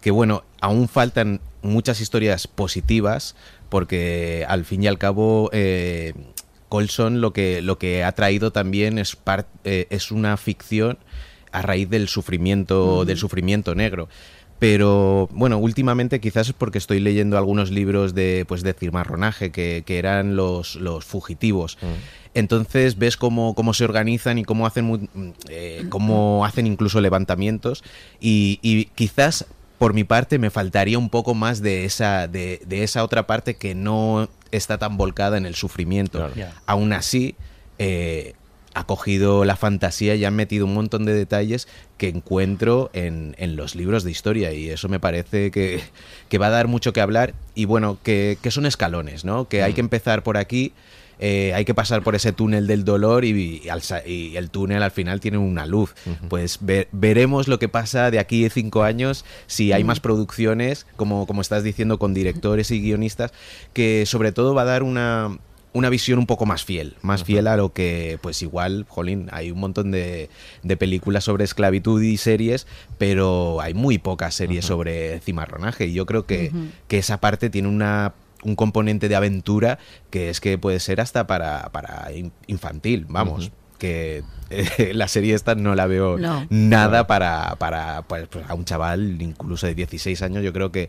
que 0.00 0.12
bueno, 0.12 0.45
aún 0.61 0.88
faltan 0.88 1.40
muchas 1.61 2.00
historias 2.00 2.47
positivas, 2.47 3.35
porque 3.69 4.47
al 4.49 4.64
fin 4.64 4.85
y 4.85 4.87
al 4.87 4.97
cabo 4.97 5.50
eh, 5.52 6.14
Colson 6.71 7.21
lo 7.21 7.33
que, 7.33 7.62
lo 7.62 7.76
que 7.76 8.04
ha 8.04 8.12
traído 8.12 8.52
también 8.52 8.97
es, 8.97 9.16
par- 9.16 9.49
eh, 9.64 9.88
es 9.90 10.11
una 10.12 10.37
ficción 10.37 10.99
a 11.52 11.62
raíz 11.62 11.88
del 11.88 12.09
sufrimiento, 12.09 13.04
del 13.04 13.19
sufrimiento 13.19 13.75
negro. 13.75 14.09
Pero 14.59 15.28
bueno, 15.33 15.57
últimamente 15.57 16.21
quizás 16.21 16.49
es 16.49 16.52
porque 16.52 16.76
estoy 16.76 17.00
leyendo 17.00 17.38
algunos 17.38 17.71
libros 17.71 18.14
de 18.14 18.45
pues 18.47 18.62
de 18.62 18.75
cimarronaje 18.75 19.50
que, 19.50 19.83
que 19.87 19.99
eran 19.99 20.37
los, 20.37 20.76
los 20.76 21.07
fugitivos. 21.07 21.78
Entonces 22.35 22.99
ves 22.99 23.16
cómo, 23.16 23.54
cómo 23.54 23.73
se 23.73 23.85
organizan 23.85 24.37
y 24.38 24.45
cómo 24.45 24.66
hacen 24.66 25.09
eh, 25.49 25.87
cómo 25.88 26.45
hacen 26.45 26.66
incluso 26.66 27.00
levantamientos 27.00 27.83
y, 28.21 28.59
y 28.61 28.85
quizás 28.95 29.47
por 29.78 29.95
mi 29.95 30.04
parte 30.04 30.38
me 30.38 30.50
faltaría 30.50 30.99
un 30.99 31.09
poco 31.09 31.33
más 31.33 31.62
de 31.62 31.87
esa, 31.87 32.28
de, 32.28 32.61
de 32.66 32.85
esa 32.85 33.02
otra 33.02 33.26
parte 33.26 33.54
que 33.54 33.75
no 33.75 34.28
está 34.50 34.76
tan 34.76 34.99
volcada 34.99 35.38
en 35.38 35.47
el 35.47 35.54
sufrimiento. 35.54 36.30
Claro. 36.35 36.52
Aún 36.66 36.92
así, 36.92 37.35
eh, 37.78 38.35
ha 38.74 38.84
cogido 38.84 39.44
la 39.44 39.56
fantasía 39.56 40.14
y 40.14 40.24
han 40.24 40.34
metido 40.36 40.64
un 40.64 40.74
montón 40.74 41.04
de 41.04 41.12
detalles 41.12 41.66
que 41.98 42.08
encuentro 42.08 42.90
en, 42.92 43.34
en 43.38 43.56
los 43.56 43.74
libros 43.74 44.04
de 44.04 44.10
historia 44.12 44.52
y 44.52 44.70
eso 44.70 44.88
me 44.88 45.00
parece 45.00 45.50
que, 45.50 45.80
que 46.28 46.38
va 46.38 46.46
a 46.46 46.50
dar 46.50 46.68
mucho 46.68 46.92
que 46.92 47.00
hablar 47.00 47.34
y 47.54 47.64
bueno, 47.64 47.98
que, 48.02 48.38
que 48.40 48.50
son 48.50 48.66
escalones, 48.66 49.24
¿no? 49.24 49.48
Que 49.48 49.62
hay 49.62 49.72
que 49.74 49.80
empezar 49.80 50.22
por 50.22 50.36
aquí. 50.36 50.72
eh, 51.22 51.52
hay 51.54 51.66
que 51.66 51.74
pasar 51.74 52.02
por 52.02 52.14
ese 52.14 52.32
túnel 52.32 52.66
del 52.66 52.82
dolor 52.84 53.26
y, 53.26 53.60
y 53.62 53.68
al 53.68 53.82
sa- 53.82 54.06
y 54.06 54.36
el 54.38 54.48
túnel 54.48 54.82
al 54.82 54.90
final 54.90 55.20
tiene 55.20 55.36
una 55.36 55.66
luz. 55.66 55.92
Pues 56.30 56.56
ve- 56.62 56.88
veremos 56.92 57.46
lo 57.46 57.58
que 57.58 57.68
pasa 57.68 58.10
de 58.10 58.18
aquí 58.18 58.46
a 58.46 58.50
cinco 58.50 58.84
años, 58.84 59.26
si 59.46 59.72
hay 59.72 59.84
más 59.84 60.00
producciones, 60.00 60.86
como, 60.96 61.26
como 61.26 61.42
estás 61.42 61.62
diciendo, 61.62 61.98
con 61.98 62.14
directores 62.14 62.70
y 62.70 62.80
guionistas, 62.80 63.32
que 63.74 64.06
sobre 64.06 64.32
todo 64.32 64.54
va 64.54 64.62
a 64.62 64.64
dar 64.66 64.82
una, 64.82 65.36
una 65.72 65.88
visión 65.88 66.18
un 66.18 66.26
poco 66.26 66.46
más 66.46 66.64
fiel, 66.64 66.96
más 67.02 67.22
fiel 67.22 67.46
a 67.46 67.56
lo 67.56 67.72
que, 67.72 68.18
pues 68.22 68.42
igual, 68.42 68.86
jolín, 68.88 69.28
hay 69.30 69.50
un 69.52 69.60
montón 69.60 69.90
de, 69.92 70.28
de 70.64 70.76
películas 70.76 71.24
sobre 71.24 71.44
esclavitud 71.44 72.02
y 72.02 72.16
series, 72.16 72.66
pero 72.98 73.60
hay 73.60 73.72
muy 73.74 73.98
pocas 73.98 74.34
series 74.34 74.64
sobre 74.64 75.20
cimarronaje 75.20 75.86
y 75.86 75.92
yo 75.92 76.06
creo 76.06 76.26
que, 76.26 76.50
que 76.88 76.98
esa 76.98 77.20
parte 77.20 77.50
tiene 77.50 77.68
una 77.68 78.14
un 78.42 78.56
componente 78.56 79.10
de 79.10 79.16
aventura 79.16 79.78
que 80.08 80.30
es 80.30 80.40
que 80.40 80.56
puede 80.56 80.80
ser 80.80 81.00
hasta 81.02 81.26
para, 81.26 81.68
para 81.72 82.10
in- 82.14 82.32
infantil, 82.46 83.04
vamos. 83.08 83.52
Que 83.78 84.22
eh, 84.48 84.92
la 84.94 85.08
serie 85.08 85.34
esta 85.34 85.54
no 85.54 85.74
la 85.74 85.86
veo 85.86 86.16
No. 86.18 86.46
nada 86.48 87.06
para, 87.06 87.56
para 87.58 88.02
pues, 88.08 88.28
pues, 88.28 88.44
a 88.48 88.54
un 88.54 88.64
chaval 88.64 89.20
incluso 89.20 89.66
de 89.66 89.74
16 89.74 90.22
años. 90.22 90.42
Yo 90.42 90.52
creo 90.54 90.72
que 90.72 90.88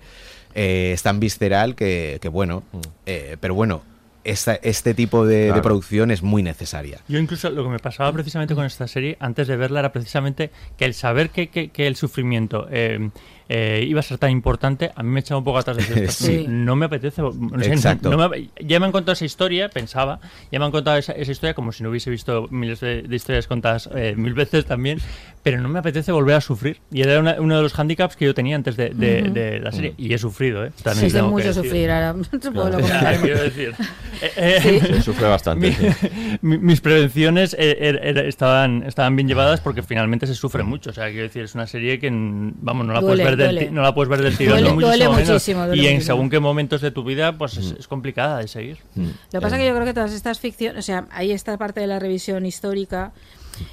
eh, 0.56 0.92
es 0.94 1.04
tan 1.04 1.20
visceral 1.20 1.76
que, 1.76 2.20
que 2.22 2.30
bueno. 2.30 2.64
eh, 3.06 3.36
pero 3.42 3.54
bueno, 3.54 3.84
esta- 4.24 4.56
este 4.56 4.94
tipo 4.94 5.26
de, 5.26 5.52
producción 5.62 6.12
es 6.12 6.22
muy 6.24 6.44
necesaria. 6.44 7.00
Yo 7.08 7.20
incluso 7.20 7.50
lo 7.50 7.64
que 7.64 7.70
me 7.70 7.80
pasaba 7.80 8.12
precisamente 8.14 8.56
con 8.56 8.66
esta 8.66 8.88
serie, 8.88 9.18
antes 9.20 9.48
de 9.48 9.58
verla, 9.58 9.80
era 9.80 9.92
precisamente 9.92 10.52
que 10.78 10.86
el 10.86 10.94
saber 10.94 11.30
que, 11.30 11.50
que- 11.50 11.70
que 11.70 11.88
el 11.88 11.96
sufrimiento 11.96 12.68
eh, 12.72 13.10
eh, 13.50 13.84
iba 13.86 14.00
a 14.00 14.04
ser 14.04 14.18
tan 14.18 14.32
importante, 14.32 14.92
a 14.96 15.04
mí 15.04 15.10
me 15.10 15.20
echaba 15.20 15.40
un 15.40 15.44
poco 15.44 15.58
atrás 15.58 15.78
de 15.78 16.06
esto. 16.06 16.24
Sí. 16.32 16.46
No 16.48 16.76
me 16.76 16.86
apetece... 16.86 17.22
no 17.22 17.60
sé, 17.62 17.74
Exacto. 17.74 18.10
no 18.10 18.30
me- 18.30 18.50
ya 18.62 18.80
me 18.80 18.86
han 18.86 18.92
contado 18.92 19.14
esa 19.14 19.26
historia, 19.26 19.70
pensaba, 19.70 20.20
ya 20.52 20.60
me 20.60 20.66
han 20.66 20.72
contado 20.72 20.98
esa, 20.98 21.12
esa 21.14 21.32
historia 21.32 21.54
como 21.54 21.72
si 21.72 21.84
no 21.84 21.90
hubiese 21.90 22.10
visto 22.10 22.48
miles 22.50 22.80
de, 22.80 23.02
de 23.02 23.16
historias 23.16 23.48
contadas 23.48 23.90
eh, 23.94 24.14
mil 24.16 24.34
veces 24.34 24.66
también, 24.66 25.00
pero 25.44 25.60
no 25.60 25.70
me 25.70 25.80
apetece 25.80 26.12
volver 26.12 26.36
a 26.36 26.42
sufrir. 26.42 26.80
Y 26.92 27.02
era 27.02 27.20
una- 27.20 27.36
uno 27.40 27.56
de 27.58 27.64
los 27.64 27.78
handicaps 27.78 28.16
que 28.16 28.26
yo 28.26 28.34
tenía 28.34 28.56
antes 28.56 28.78
de, 28.78 28.90
de- 28.90 29.24
Ujú. 29.24 29.34
de 29.34 29.60
la 29.60 29.72
serie. 29.72 29.94
Y 29.98 30.14
he 30.14 30.18
sufrido, 30.18 30.66
¿eh? 30.66 30.72
Sí, 30.76 30.84
También 30.84 31.12
tengo 31.12 31.28
que 31.28 31.32
mucho 31.32 31.48
decir. 31.48 31.64
sufrir 31.64 31.92
ahora. 31.92 32.14
No 32.32 32.54
puedo 32.54 32.72
comentar. 32.72 33.18
quiero 33.22 33.42
decir. 33.44 33.74
Eh, 34.24 34.30
eh, 34.64 34.82
Se 34.98 35.02
sufre 35.02 35.26
bastante. 35.28 35.68
mi- 35.70 35.74
sí. 35.74 36.08
mi- 36.44 36.58
mis 36.60 36.80
prevenciones 36.80 37.56
eh, 37.58 37.76
er- 37.82 38.00
er- 38.04 38.26
estaban, 38.28 38.84
estaban 38.84 39.16
bien 39.16 39.28
llevadas 39.28 39.62
porque 39.62 39.82
finalmente 39.82 40.28
se 40.28 40.36
sufre 40.36 40.62
mucho. 40.62 40.92
O 40.92 40.94
sea, 40.94 41.08
quiero 41.08 41.24
decir, 41.24 41.42
es 41.42 41.56
una 41.56 41.66
serie 41.66 41.98
que, 42.00 42.10
vamos, 42.12 42.86
no 42.86 42.94
la, 42.94 43.00
Duele, 43.02 43.24
puedes, 43.24 43.26
ver 43.38 43.48
del, 43.48 43.56
duele. 43.56 43.72
no 43.72 43.82
la 43.82 43.96
puedes 43.96 44.10
ver 44.12 44.22
del 44.22 44.38
tirón. 44.38 44.60
Duele- 44.60 44.80
duele 44.86 45.10
muchísimo, 45.10 45.66
duele 45.66 45.82
y 45.82 45.88
en 45.88 46.02
según 46.04 46.30
qué 46.30 46.40
momentos 46.40 46.82
de 46.82 46.92
tu 46.92 47.04
vida, 47.04 47.36
pues 47.36 47.58
es, 47.58 47.76
es 47.80 47.88
complicada 47.88 48.38
de 48.38 48.48
seguir. 48.48 48.78
Lo 48.96 49.06
que 49.32 49.42
pasa 49.42 49.56
es 49.56 49.62
que 49.64 49.68
yo 49.68 49.74
creo 49.74 49.86
que 49.86 49.94
todas 49.96 50.14
estas 50.14 50.40
ficciones, 50.40 50.78
o 50.78 50.82
sea, 50.84 51.08
hay 51.10 51.32
esta 51.32 51.58
parte 51.58 51.80
de 51.80 51.88
la 51.88 51.98
revisión 51.98 52.46
histórica. 52.46 53.14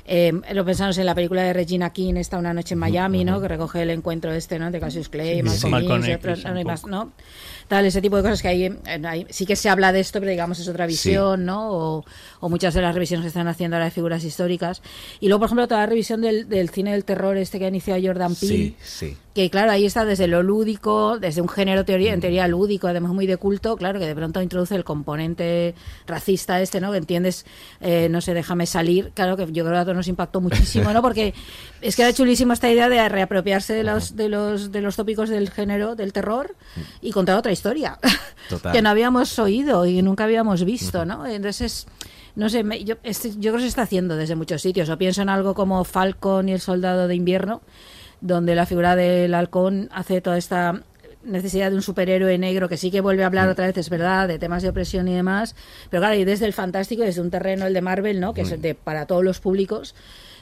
Eh, 0.06 0.32
lo 0.52 0.64
pensamos 0.64 0.98
en 0.98 1.06
la 1.06 1.14
película 1.14 1.42
de 1.42 1.52
Regina 1.52 1.92
King, 1.92 2.14
está 2.14 2.38
una 2.38 2.52
noche 2.52 2.74
en 2.74 2.80
Miami, 2.80 3.24
¿no? 3.24 3.40
Que 3.40 3.48
recoge 3.48 3.82
el 3.82 3.90
encuentro 3.90 4.32
este, 4.32 4.58
¿no? 4.58 4.70
De 4.70 4.80
Cassius 4.80 5.08
Clay, 5.08 5.42
Malcolm 5.42 5.72
Malcolm 5.72 6.04
X, 6.04 6.08
y 6.08 6.14
otros, 6.14 6.86
no 6.86 7.12
Tal, 7.68 7.84
ese 7.84 8.00
tipo 8.00 8.16
de 8.16 8.22
cosas 8.22 8.40
que 8.42 8.48
hay, 8.48 8.64
en- 8.64 9.06
hay- 9.06 9.26
sí 9.30 9.44
que 9.46 9.54
se 9.54 9.68
habla 9.68 9.92
de 9.92 10.00
esto, 10.00 10.18
pero 10.20 10.30
digamos 10.30 10.58
es 10.58 10.66
otra 10.68 10.86
visión, 10.86 11.44
¿no? 11.44 11.70
O, 11.70 12.04
o 12.40 12.48
muchas 12.48 12.72
de 12.74 12.80
las 12.82 12.94
revisiones 12.94 13.24
que 13.24 13.28
están 13.28 13.46
haciendo 13.46 13.76
ahora 13.76 13.84
de 13.84 13.90
figuras 13.90 14.24
históricas. 14.24 14.80
Y 15.20 15.28
luego, 15.28 15.40
por 15.40 15.46
ejemplo, 15.48 15.68
toda 15.68 15.80
la 15.80 15.86
revisión 15.86 16.22
del, 16.22 16.48
del 16.48 16.70
cine 16.70 16.92
del 16.92 17.04
terror 17.04 17.36
este 17.36 17.58
que 17.58 17.66
ha 17.66 17.68
iniciado 17.68 18.00
Jordan 18.02 18.34
Peele, 18.34 18.56
Sí, 18.56 18.76
sí. 18.82 19.16
que 19.34 19.50
claro, 19.50 19.70
ahí 19.70 19.84
está 19.84 20.04
desde 20.06 20.26
lo 20.28 20.42
lúdico, 20.42 21.18
desde 21.18 21.42
un 21.42 21.48
género 21.48 21.84
teoría, 21.84 22.14
en 22.14 22.20
teoría 22.20 22.48
lúdico, 22.48 22.88
además 22.88 23.12
muy 23.12 23.26
de 23.26 23.36
culto, 23.36 23.76
claro, 23.76 24.00
que 24.00 24.06
de 24.06 24.14
pronto 24.14 24.40
introduce 24.40 24.74
el 24.74 24.84
componente 24.84 25.74
racista 26.06 26.60
este, 26.62 26.80
¿no? 26.80 26.90
Que 26.92 26.98
entiendes, 26.98 27.44
eh, 27.80 28.08
no 28.10 28.20
sé, 28.20 28.32
déjame 28.34 28.64
salir, 28.66 29.10
claro, 29.14 29.36
que 29.36 29.44
yo 29.52 29.62
creo 29.64 29.74
que 29.74 29.78
a 29.80 29.84
todos 29.84 29.96
nos 29.96 30.08
impactó 30.08 30.40
muchísimo, 30.40 30.92
¿no? 30.92 31.02
Porque 31.02 31.34
es 31.80 31.96
que 31.96 32.02
era 32.02 32.12
chulísimo 32.12 32.52
esta 32.52 32.70
idea 32.70 32.88
de 32.88 33.08
reapropiarse 33.08 33.72
de 33.74 33.84
los, 33.84 34.16
de 34.16 34.28
los, 34.28 34.72
de 34.72 34.80
los 34.80 34.96
tópicos 34.96 35.28
del 35.28 35.50
género, 35.50 35.94
del 35.96 36.12
terror, 36.12 36.54
y 37.00 37.12
contar 37.12 37.36
otra 37.36 37.52
historia, 37.52 37.98
Total. 38.48 38.72
que 38.74 38.82
no 38.82 38.88
habíamos 38.90 39.38
oído 39.38 39.86
y 39.86 40.02
nunca 40.02 40.24
habíamos 40.24 40.64
visto, 40.64 41.04
¿no? 41.04 41.26
Entonces... 41.26 41.86
No 42.36 42.48
sé, 42.48 42.62
me- 42.62 42.84
yo, 42.84 42.94
este- 43.02 43.30
yo 43.32 43.50
creo 43.50 43.54
que 43.54 43.62
se 43.62 43.66
está 43.66 43.82
haciendo 43.82 44.14
desde 44.14 44.36
muchos 44.36 44.62
sitios. 44.62 44.88
O 44.90 44.96
pienso 44.96 45.22
en 45.22 45.28
algo 45.28 45.54
como 45.54 45.82
Falcon 45.82 46.48
y 46.48 46.52
el 46.52 46.60
Soldado 46.60 47.08
de 47.08 47.16
Invierno, 47.16 47.62
donde 48.20 48.54
la 48.54 48.64
figura 48.64 48.94
del 48.94 49.34
halcón 49.34 49.88
hace 49.92 50.20
toda 50.20 50.38
esta 50.38 50.80
necesidad 51.24 51.70
de 51.70 51.76
un 51.76 51.82
superhéroe 51.82 52.38
negro 52.38 52.68
que 52.68 52.76
sí 52.76 52.92
que 52.92 53.00
vuelve 53.00 53.24
a 53.24 53.26
hablar 53.26 53.48
otra 53.48 53.66
vez, 53.66 53.76
es 53.76 53.90
verdad, 53.90 54.28
de 54.28 54.38
temas 54.38 54.62
de 54.62 54.68
opresión 54.68 55.08
y 55.08 55.14
demás, 55.14 55.56
pero 55.90 56.00
claro, 56.00 56.14
y 56.14 56.24
desde 56.24 56.46
el 56.46 56.52
fantástico, 56.52 57.02
desde 57.02 57.20
un 57.22 57.30
terreno, 57.30 57.66
el 57.66 57.74
de 57.74 57.80
Marvel, 57.80 58.20
¿no? 58.20 58.34
que 58.34 58.42
es 58.42 58.62
de, 58.62 58.74
para 58.76 59.06
todos 59.06 59.24
los 59.24 59.40
públicos, 59.40 59.96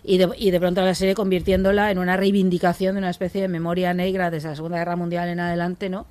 y 0.06 0.18
de, 0.18 0.28
y 0.36 0.50
de 0.52 0.60
pronto 0.60 0.82
la 0.82 0.94
serie 0.94 1.14
convirtiéndola 1.14 1.90
en 1.90 1.98
una 1.98 2.16
reivindicación 2.16 2.94
de 2.94 2.98
una 2.98 3.10
especie 3.10 3.42
de 3.42 3.48
memoria 3.48 3.92
negra 3.92 4.30
desde 4.30 4.48
la 4.48 4.56
Segunda 4.56 4.78
Guerra 4.78 4.96
Mundial 4.96 5.28
en 5.28 5.40
adelante, 5.40 5.88
¿no? 5.88 6.06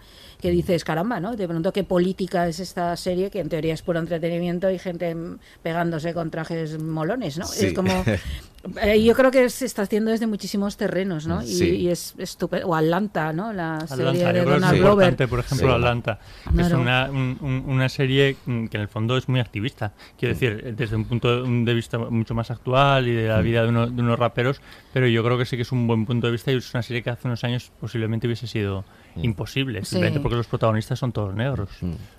Que 0.46 0.52
dices, 0.52 0.84
caramba, 0.84 1.20
¿no? 1.20 1.36
De 1.36 1.48
pronto, 1.48 1.74
¿qué 1.74 1.84
política 1.84 2.48
es 2.48 2.60
esta 2.60 2.96
serie? 2.98 3.32
Que 3.32 3.40
en 3.40 3.50
teoría 3.50 3.74
es 3.74 3.82
puro 3.82 3.98
entretenimiento 4.00 4.70
y 4.70 4.78
gente 4.78 5.16
mm, 5.16 5.40
pegándose 5.64 6.14
con 6.14 6.30
trajes 6.30 6.80
molones, 6.80 7.40
¿no? 7.40 7.46
Sí. 7.48 7.66
Es 7.68 7.74
como... 7.74 7.92
eh, 8.84 9.04
yo 9.04 9.16
creo 9.16 9.32
que 9.32 9.50
se 9.50 9.66
está 9.66 9.82
haciendo 9.82 10.12
desde 10.12 10.28
muchísimos 10.28 10.78
terrenos, 10.78 11.26
¿no? 11.26 11.42
Y, 11.42 11.48
Sí. 11.48 11.70
y 11.78 11.90
es 11.90 12.14
estupendo. 12.20 12.68
O 12.68 12.76
Atlanta, 12.76 13.34
¿no? 13.34 13.54
La 13.54 13.80
serie 13.88 14.06
Atlanta, 14.08 14.12
de 14.12 14.18
yo 14.20 14.24
creo 14.30 14.34
que 14.34 14.40
es 14.40 14.46
Donald 14.62 14.78
importante, 14.78 15.26
Glover. 15.26 15.30
por 15.30 15.40
ejemplo, 15.40 15.68
Sí. 15.68 15.74
Atlanta. 15.74 16.20
Es 16.46 16.52
Claro. 16.54 16.80
una, 16.80 17.10
un- 17.10 17.38
un- 17.42 17.64
una 17.68 17.90
serie 17.90 18.38
mm, 18.46 18.66
que 18.68 18.78
en 18.78 18.82
el 18.82 18.88
fondo 18.88 19.18
es 19.18 19.28
muy 19.28 19.40
activista. 19.40 19.94
Quiero 20.20 20.36
decir, 20.36 20.76
desde 20.76 20.96
un 20.96 21.06
punto 21.06 21.42
de 21.44 21.74
vista 21.74 21.98
mucho 21.98 22.36
más 22.36 22.52
actual 22.52 23.08
y 23.08 23.14
de 23.16 23.28
la 23.30 23.42
vida 23.42 23.64
de, 23.64 23.70
uno- 23.70 23.88
de 23.88 24.02
unos 24.02 24.20
raperos, 24.20 24.62
pero 24.94 25.08
yo 25.08 25.24
creo 25.24 25.38
que 25.40 25.46
sí 25.46 25.56
que 25.56 25.64
es 25.64 25.72
un 25.72 25.88
buen 25.88 26.06
punto 26.06 26.28
de 26.28 26.32
vista 26.34 26.52
y 26.52 26.58
es 26.58 26.72
una 26.74 26.84
serie 26.84 27.02
que 27.02 27.10
hace 27.10 27.28
unos 27.28 27.44
años 27.44 27.72
posiblemente 27.80 28.28
hubiese 28.28 28.46
sido 28.48 28.86
imposible, 29.16 29.80
Sí. 29.82 29.92
simplemente 29.92 30.20
porque 30.20 30.36
los 30.38 30.48
protagonistas 30.48 31.00
son 31.00 31.12
todos 31.12 31.34
negros. 31.36 31.70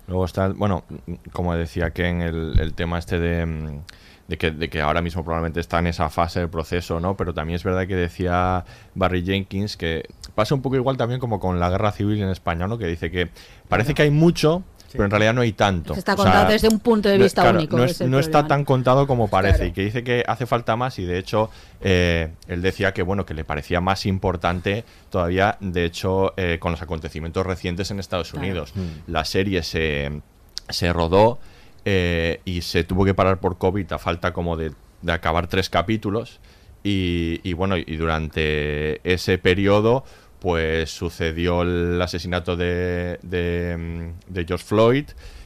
Luego 0.07 0.25
está, 0.25 0.49
bueno, 0.49 0.83
como 1.31 1.55
decía 1.55 1.91
que 1.91 2.07
en 2.07 2.21
el, 2.21 2.59
el 2.59 2.73
tema 2.73 2.97
este 2.99 3.19
de, 3.19 3.45
mm, 3.45 3.81
de 4.27 4.37
que, 4.37 4.51
de 4.51 4.69
que 4.69 4.81
ahora 4.81 5.01
mismo 5.01 5.23
probablemente 5.23 5.59
está 5.59 5.79
en 5.79 5.87
esa 5.87 6.09
fase 6.09 6.39
del 6.41 6.49
proceso, 6.49 6.99
¿no? 6.99 7.15
Pero 7.15 7.33
también 7.33 7.55
es 7.55 7.63
verdad 7.63 7.87
que 7.87 7.95
decía 7.95 8.65
Barry 8.95 9.23
Jenkins 9.23 9.77
que 9.77 10.03
pasa 10.35 10.53
un 10.55 10.61
poco 10.61 10.75
igual 10.75 10.97
también 10.97 11.19
como 11.19 11.39
con 11.39 11.59
la 11.59 11.69
guerra 11.69 11.91
civil 11.91 12.21
en 12.21 12.29
España, 12.29 12.67
¿no? 12.67 12.77
Que 12.77 12.87
dice 12.87 13.09
que 13.09 13.29
parece 13.69 13.93
que 13.93 14.01
hay 14.01 14.11
mucho, 14.11 14.63
pero 14.97 15.05
en 15.05 15.11
realidad 15.11 15.33
no 15.33 15.41
hay 15.41 15.53
tanto. 15.53 15.93
Que 15.93 15.99
está 15.99 16.13
O 16.13 16.17
sea, 16.17 16.25
contado 16.25 16.51
desde 16.51 16.67
un 16.67 16.79
punto 16.79 17.07
de 17.07 17.17
no- 17.17 17.23
vista 17.23 17.43
claro, 17.43 17.57
único. 17.59 17.77
No, 17.77 17.83
es 17.85 17.91
es- 17.91 18.01
el 18.01 18.11
no 18.11 18.19
está 18.19 18.45
tan 18.47 18.65
contado 18.65 19.07
como 19.07 19.29
parece 19.29 19.57
Claro. 19.57 19.69
y 19.69 19.71
que 19.73 19.81
dice 19.83 20.03
que 20.03 20.23
hace 20.27 20.45
falta 20.45 20.75
más 20.75 20.99
y 20.99 21.05
de 21.05 21.17
hecho 21.17 21.49
eh, 21.81 22.31
él 22.47 22.61
decía 22.61 22.93
que 22.93 23.03
bueno 23.03 23.25
que 23.25 23.33
le 23.33 23.43
parecía 23.45 23.79
más 23.79 24.05
importante 24.05 24.83
todavía 25.09 25.57
de 25.61 25.85
hecho 25.85 26.33
eh, 26.37 26.57
con 26.59 26.71
los 26.71 26.81
acontecimientos 26.81 27.45
recientes 27.45 27.89
en 27.91 27.99
Estados 27.99 28.31
Claro. 28.31 28.45
Unidos 28.45 28.73
la 29.07 29.23
serie 29.25 29.63
se, 29.63 30.21
se 30.69 30.91
rodó 30.91 31.39
eh, 31.85 32.41
y 32.43 32.61
se 32.63 32.83
tuvo 32.83 33.05
que 33.05 33.13
parar 33.13 33.37
por 33.39 33.57
COVID 33.57 33.93
a 33.93 33.97
falta 33.97 34.33
como 34.33 34.57
de, 34.57 34.71
de 35.01 35.11
acabar 35.13 35.47
tres 35.47 35.69
capítulos 35.69 36.39
y, 36.83 37.39
y 37.43 37.53
bueno 37.53 37.77
y 37.77 37.95
durante 37.95 38.99
ese 39.09 39.37
periodo 39.37 40.03
pues 40.47 40.91
sucedió 40.91 41.63
el 41.63 42.01
asesinato 42.01 42.55
de, 42.55 43.19
de, 43.21 43.75
mm, 43.77 44.33
de 44.33 44.45
George 44.45 44.65
Floyd 44.65 45.03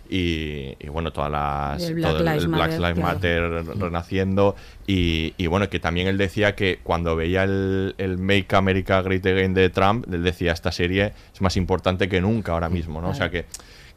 y, 0.08 0.76
y, 0.80 0.90
bueno 0.90 1.12
todas 1.12 1.32
las 1.32 1.82
el 1.82 1.96
Black 1.96 2.12
todo 2.12 2.24
Lives 2.24 2.46
Black 2.46 2.60
Matter, 2.60 2.80
Lives 2.80 2.94
claro. 2.94 3.14
Matter 3.16 3.82
renaciendo 3.82 4.56
y, 4.86 5.34
y 5.38 5.48
bueno 5.48 5.72
que 5.72 5.80
también 5.80 6.06
él 6.06 6.20
decía 6.20 6.54
que 6.54 6.82
cuando 6.84 7.16
veía 7.16 7.46
el, 7.46 7.96
el 7.98 8.20
Make 8.20 8.56
America 8.56 9.02
Great 9.02 9.26
Again 9.26 9.56
de 9.56 9.72
Trump 9.72 10.06
él 10.14 10.22
decía 10.22 10.52
esta 10.52 10.72
serie 10.72 11.14
es 11.34 11.42
más 11.42 11.58
importante 11.58 12.08
que 12.08 12.22
nunca 12.22 12.52
ahora 12.52 12.70
mismo 12.70 13.02
no 13.02 13.10
o 13.10 13.16
sea 13.16 13.32
que 13.32 13.46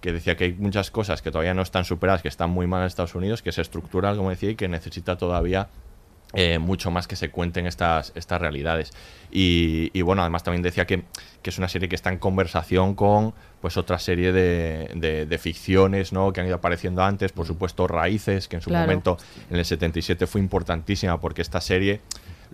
que 0.01 0.11
decía 0.11 0.39
que 0.39 0.45
hay 0.45 0.53
muchas 0.55 0.91
cosas 0.91 1.21
que 1.21 1.31
todavía 1.31 1.53
no 1.53 1.61
están 1.61 1.85
superadas 1.85 2.23
que 2.23 2.29
están 2.29 2.49
muy 2.49 2.67
mal 2.67 2.81
en 2.81 2.87
Estados 2.87 3.15
Unidos 3.15 3.43
que 3.43 3.53
se 3.53 3.61
estructuran 3.61 4.17
como 4.17 4.31
decía 4.31 4.49
y 4.49 4.55
que 4.55 4.69
necesita 4.69 5.19
todavía 5.19 5.69
eh, 6.35 6.59
mucho 6.59 6.91
más 6.91 7.07
que 7.07 7.17
se 7.17 7.31
cuenten 7.31 7.67
estas, 7.67 8.13
estas 8.15 8.41
realidades. 8.41 8.91
Y, 9.31 9.91
y 9.93 10.03
bueno, 10.03 10.23
además 10.23 10.43
también 10.45 10.63
decía 10.63 10.87
que, 10.87 11.05
que 11.43 11.51
es 11.51 11.59
una 11.59 11.69
serie 11.69 11.89
que 11.89 11.95
está 11.97 12.11
en 12.11 12.19
conversación 12.19 12.95
con 12.95 13.35
pues 13.61 13.77
otra 13.77 13.99
serie 13.99 14.33
de, 14.33 14.91
de- 14.95 15.27
de 15.27 15.39
ficciones 15.39 16.13
¿no? 16.13 16.33
que 16.33 16.41
han 16.41 16.47
ido 16.47 16.57
apareciendo 16.57 17.03
antes, 17.03 17.33
por 17.33 17.47
supuesto 17.47 17.87
Raíces, 17.87 18.47
que 18.49 18.57
en 18.57 18.63
su 18.63 18.71
Claro. 18.71 18.87
momento 18.87 19.17
en 19.51 19.57
el 19.57 19.65
77 19.65 20.27
fue 20.27 20.41
importantísima 20.41 21.21
porque 21.21 21.43
esta 21.43 21.61
serie 21.61 22.01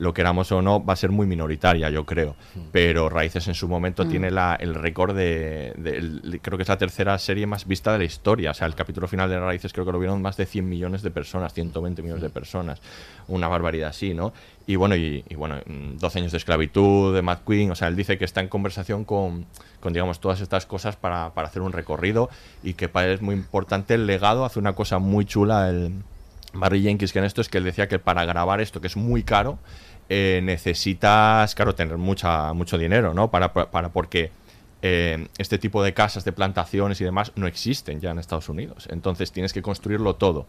lo 0.01 0.15
queramos 0.15 0.51
o 0.51 0.63
no, 0.63 0.83
va 0.83 0.95
a 0.95 0.97
ser 0.97 1.11
muy 1.11 1.27
minoritaria, 1.27 1.91
yo 1.91 2.07
creo. 2.07 2.35
Pero 2.73 3.11
Raíces 3.11 3.47
en 3.49 3.55
su 3.55 3.69
momento 3.69 4.07
Mm. 4.07 4.09
tiene 4.09 4.31
la, 4.31 4.55
el 4.59 4.75
récord 4.75 5.15
de, 5.15 5.75
de- 5.77 5.97
el- 5.99 6.41
Creo 6.43 6.57
que 6.57 6.63
es 6.63 6.69
la 6.71 6.79
tercera 6.79 7.19
serie 7.19 7.47
más 7.47 7.67
vista 7.67 7.93
de 7.93 7.99
la 7.99 8.05
historia. 8.05 8.53
O 8.53 8.55
sea, 8.55 8.67
el 8.67 8.75
capítulo 8.75 9.07
final 9.09 9.29
de 9.29 9.39
Raíces 9.39 9.75
creo 9.75 9.85
que 9.85 9.93
lo 9.93 9.99
vieron 9.99 10.23
más 10.23 10.39
de 10.39 10.47
100 10.47 10.67
millones 10.67 11.03
de 11.03 11.11
personas, 11.11 11.53
120 11.53 12.01
millones 12.01 12.23
de 12.23 12.31
personas. 12.31 12.81
Una 13.29 13.47
barbaridad 13.47 13.91
así, 13.91 14.15
¿no? 14.15 14.33
Y 14.67 14.77
bueno, 14.77 14.97
y, 14.97 15.23
y 15.29 15.35
bueno, 15.35 15.57
mm, 15.67 15.99
12 15.99 16.19
años 16.21 16.33
de 16.33 16.39
esclavitud, 16.39 17.15
de 17.15 17.21
Mad 17.21 17.41
Queen. 17.47 17.71
O 17.71 17.75
sea, 17.75 17.89
él 17.89 17.95
dice 17.97 18.17
que 18.17 18.25
está 18.25 18.41
en 18.41 18.49
conversación 18.49 19.05
con, 19.05 19.45
con 19.81 19.93
digamos, 19.93 20.19
todas 20.21 20.41
estas 20.41 20.65
cosas 20.65 20.97
para, 20.97 21.35
para 21.35 21.49
hacer 21.49 21.61
un 21.61 21.73
recorrido 21.73 22.31
y 22.63 22.73
que 22.73 22.89
para 22.89 23.07
él 23.09 23.13
es 23.13 23.21
muy 23.23 23.35
importante 23.35 23.93
el 23.95 24.07
legado. 24.07 24.47
Hace 24.47 24.59
una 24.59 24.73
cosa 24.73 24.99
muy 24.99 25.27
chula 25.27 25.69
el 25.69 25.93
Barry 26.53 26.83
Jenkins 26.83 27.13
que 27.13 27.19
en 27.21 27.27
esto 27.27 27.41
es 27.43 27.49
que 27.49 27.59
él 27.59 27.65
decía 27.65 27.87
que 27.87 27.99
para 28.01 28.25
grabar 28.25 28.61
esto, 28.61 28.81
que 28.81 28.89
es 28.89 28.97
muy 28.97 29.23
caro, 29.23 29.59
eh, 30.11 30.41
necesitas, 30.43 31.55
claro, 31.55 31.75
tener 31.75 31.97
mucha, 31.97 32.53
mucho 32.53 32.77
dinero, 32.77 33.15
¿no? 33.15 33.31
Para, 33.31 33.53
para 33.53 33.89
porque 33.91 34.31
eh, 34.83 35.29
este 35.37 35.59
tipo 35.59 35.83
de 35.83 35.93
casas, 35.93 36.25
de 36.25 36.33
plantaciones 36.33 36.99
y 37.03 37.05
demás 37.05 37.33
no 37.37 37.47
existen 37.47 38.01
ya 38.01 38.11
en 38.13 38.19
Estados 38.19 38.49
Unidos. 38.49 38.89
Entonces 38.91 39.31
tienes 39.31 39.53
que 39.53 39.61
construirlo 39.61 40.15
todo. 40.17 40.47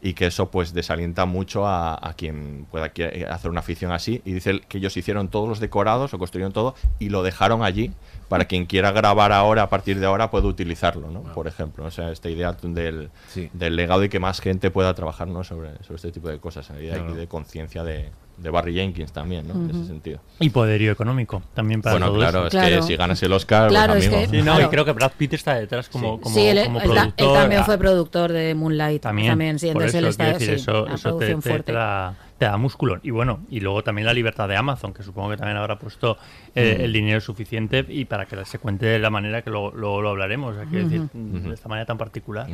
Y 0.00 0.14
que 0.14 0.26
eso 0.26 0.50
pues 0.50 0.72
desalienta 0.72 1.26
mucho 1.26 1.66
a, 1.66 1.94
a 2.00 2.14
quien 2.14 2.66
pueda 2.70 2.94
qui- 2.94 3.28
hacer 3.28 3.50
una 3.50 3.60
afición 3.60 3.92
así. 3.92 4.22
Y 4.24 4.32
dice 4.32 4.62
que 4.68 4.78
ellos 4.78 4.96
hicieron 4.96 5.28
todos 5.28 5.48
los 5.50 5.60
decorados 5.60 6.14
o 6.14 6.18
construyeron 6.18 6.54
todo 6.54 6.74
y 6.98 7.10
lo 7.10 7.22
dejaron 7.22 7.62
allí 7.62 7.92
para 8.30 8.46
quien 8.46 8.64
quiera 8.64 8.90
grabar 8.90 9.32
ahora, 9.32 9.64
a 9.64 9.68
partir 9.68 10.00
de 10.00 10.06
ahora, 10.06 10.30
puede 10.30 10.46
utilizarlo, 10.46 11.10
¿no? 11.10 11.22
Por 11.34 11.46
ejemplo, 11.46 11.84
o 11.84 11.90
sea, 11.90 12.10
esta 12.10 12.30
idea 12.30 12.52
del, 12.62 13.10
Sí. 13.28 13.50
del 13.52 13.76
legado 13.76 14.02
y 14.02 14.08
que 14.08 14.18
más 14.18 14.40
gente 14.40 14.70
pueda 14.70 14.94
trabajar 14.94 15.28
¿no? 15.28 15.44
sobre, 15.44 15.72
sobre 15.84 15.96
este 15.96 16.10
tipo 16.10 16.28
de 16.30 16.38
cosas, 16.38 16.70
la 16.70 16.80
idea 16.80 16.98
de 17.02 17.28
conciencia 17.28 17.84
de, 17.84 18.08
de 18.36 18.50
Barry 18.50 18.74
Jenkins 18.74 19.12
también, 19.12 19.46
¿no? 19.46 19.54
En 19.54 19.70
ese 19.70 19.86
sentido. 19.86 20.20
Y 20.40 20.50
poderío 20.50 20.90
económico 20.92 21.42
también 21.54 21.80
para 21.82 21.94
bueno, 21.94 22.06
todo 22.06 22.16
claro, 22.18 22.44
es 22.46 22.50
Claro. 22.50 22.76
que 22.76 22.82
si 22.82 22.96
ganas 22.96 23.22
el 23.22 23.32
Oscar, 23.32 23.68
Claro, 23.68 23.92
pues, 23.94 24.04
es 24.04 24.10
que- 24.10 24.16
amigo. 24.16 24.30
Sí, 24.32 24.36
no, 24.38 24.42
Claro. 24.54 24.66
y 24.66 24.68
creo 24.70 24.84
que 24.84 24.92
Brad 24.92 25.12
Pitt 25.16 25.32
está 25.34 25.54
detrás 25.54 25.88
como, 25.88 26.20
como, 26.20 26.34
sí, 26.34 26.42
él, 26.46 26.64
como 26.64 26.80
él 26.80 26.90
también 27.16 27.60
ah, 27.60 27.64
fue 27.64 27.78
productor 27.78 28.32
de 28.32 28.54
Moonlight. 28.54 29.02
También, 29.02 29.58
sí, 29.58 29.66
por 29.72 29.82
entonces 29.82 29.94
eso, 29.94 29.98
él 29.98 30.06
está 30.06 30.24
decir, 30.32 30.48
sí, 30.48 30.54
eso, 30.54 30.84
una 30.84 30.94
eso 30.94 31.08
te, 31.10 31.16
producción 31.16 31.40
te- 31.42 31.48
fuerte. 31.50 31.66
te 31.66 31.78
da, 31.78 32.14
te 32.38 32.44
da 32.46 32.56
músculo. 32.56 32.98
Y 33.02 33.10
bueno, 33.10 33.40
y 33.48 33.60
luego 33.60 33.82
también 33.84 34.06
la 34.06 34.12
libertad 34.12 34.48
de 34.48 34.56
Amazon, 34.56 34.92
que 34.92 35.02
supongo 35.02 35.30
que 35.30 35.36
también 35.36 35.56
habrá 35.56 35.78
puesto 35.78 36.18
eh, 36.56 36.76
Mm. 36.78 36.84
el 36.84 36.92
dinero 36.92 37.20
suficiente 37.20 37.84
y 37.88 38.04
para 38.04 38.26
que 38.26 38.44
se 38.44 38.58
cuente 38.58 38.86
de 38.86 38.98
la 38.98 39.10
manera 39.10 39.42
que 39.42 39.50
luego, 39.50 39.70
luego 39.72 40.02
lo 40.02 40.10
hablaremos. 40.10 40.54
O 40.54 40.58
sea, 40.58 40.68
quiero 40.68 40.88
decir, 40.88 41.08
de 41.12 41.54
esta 41.54 41.68
manera 41.68 41.86
tan 41.86 41.98
particular. 41.98 42.46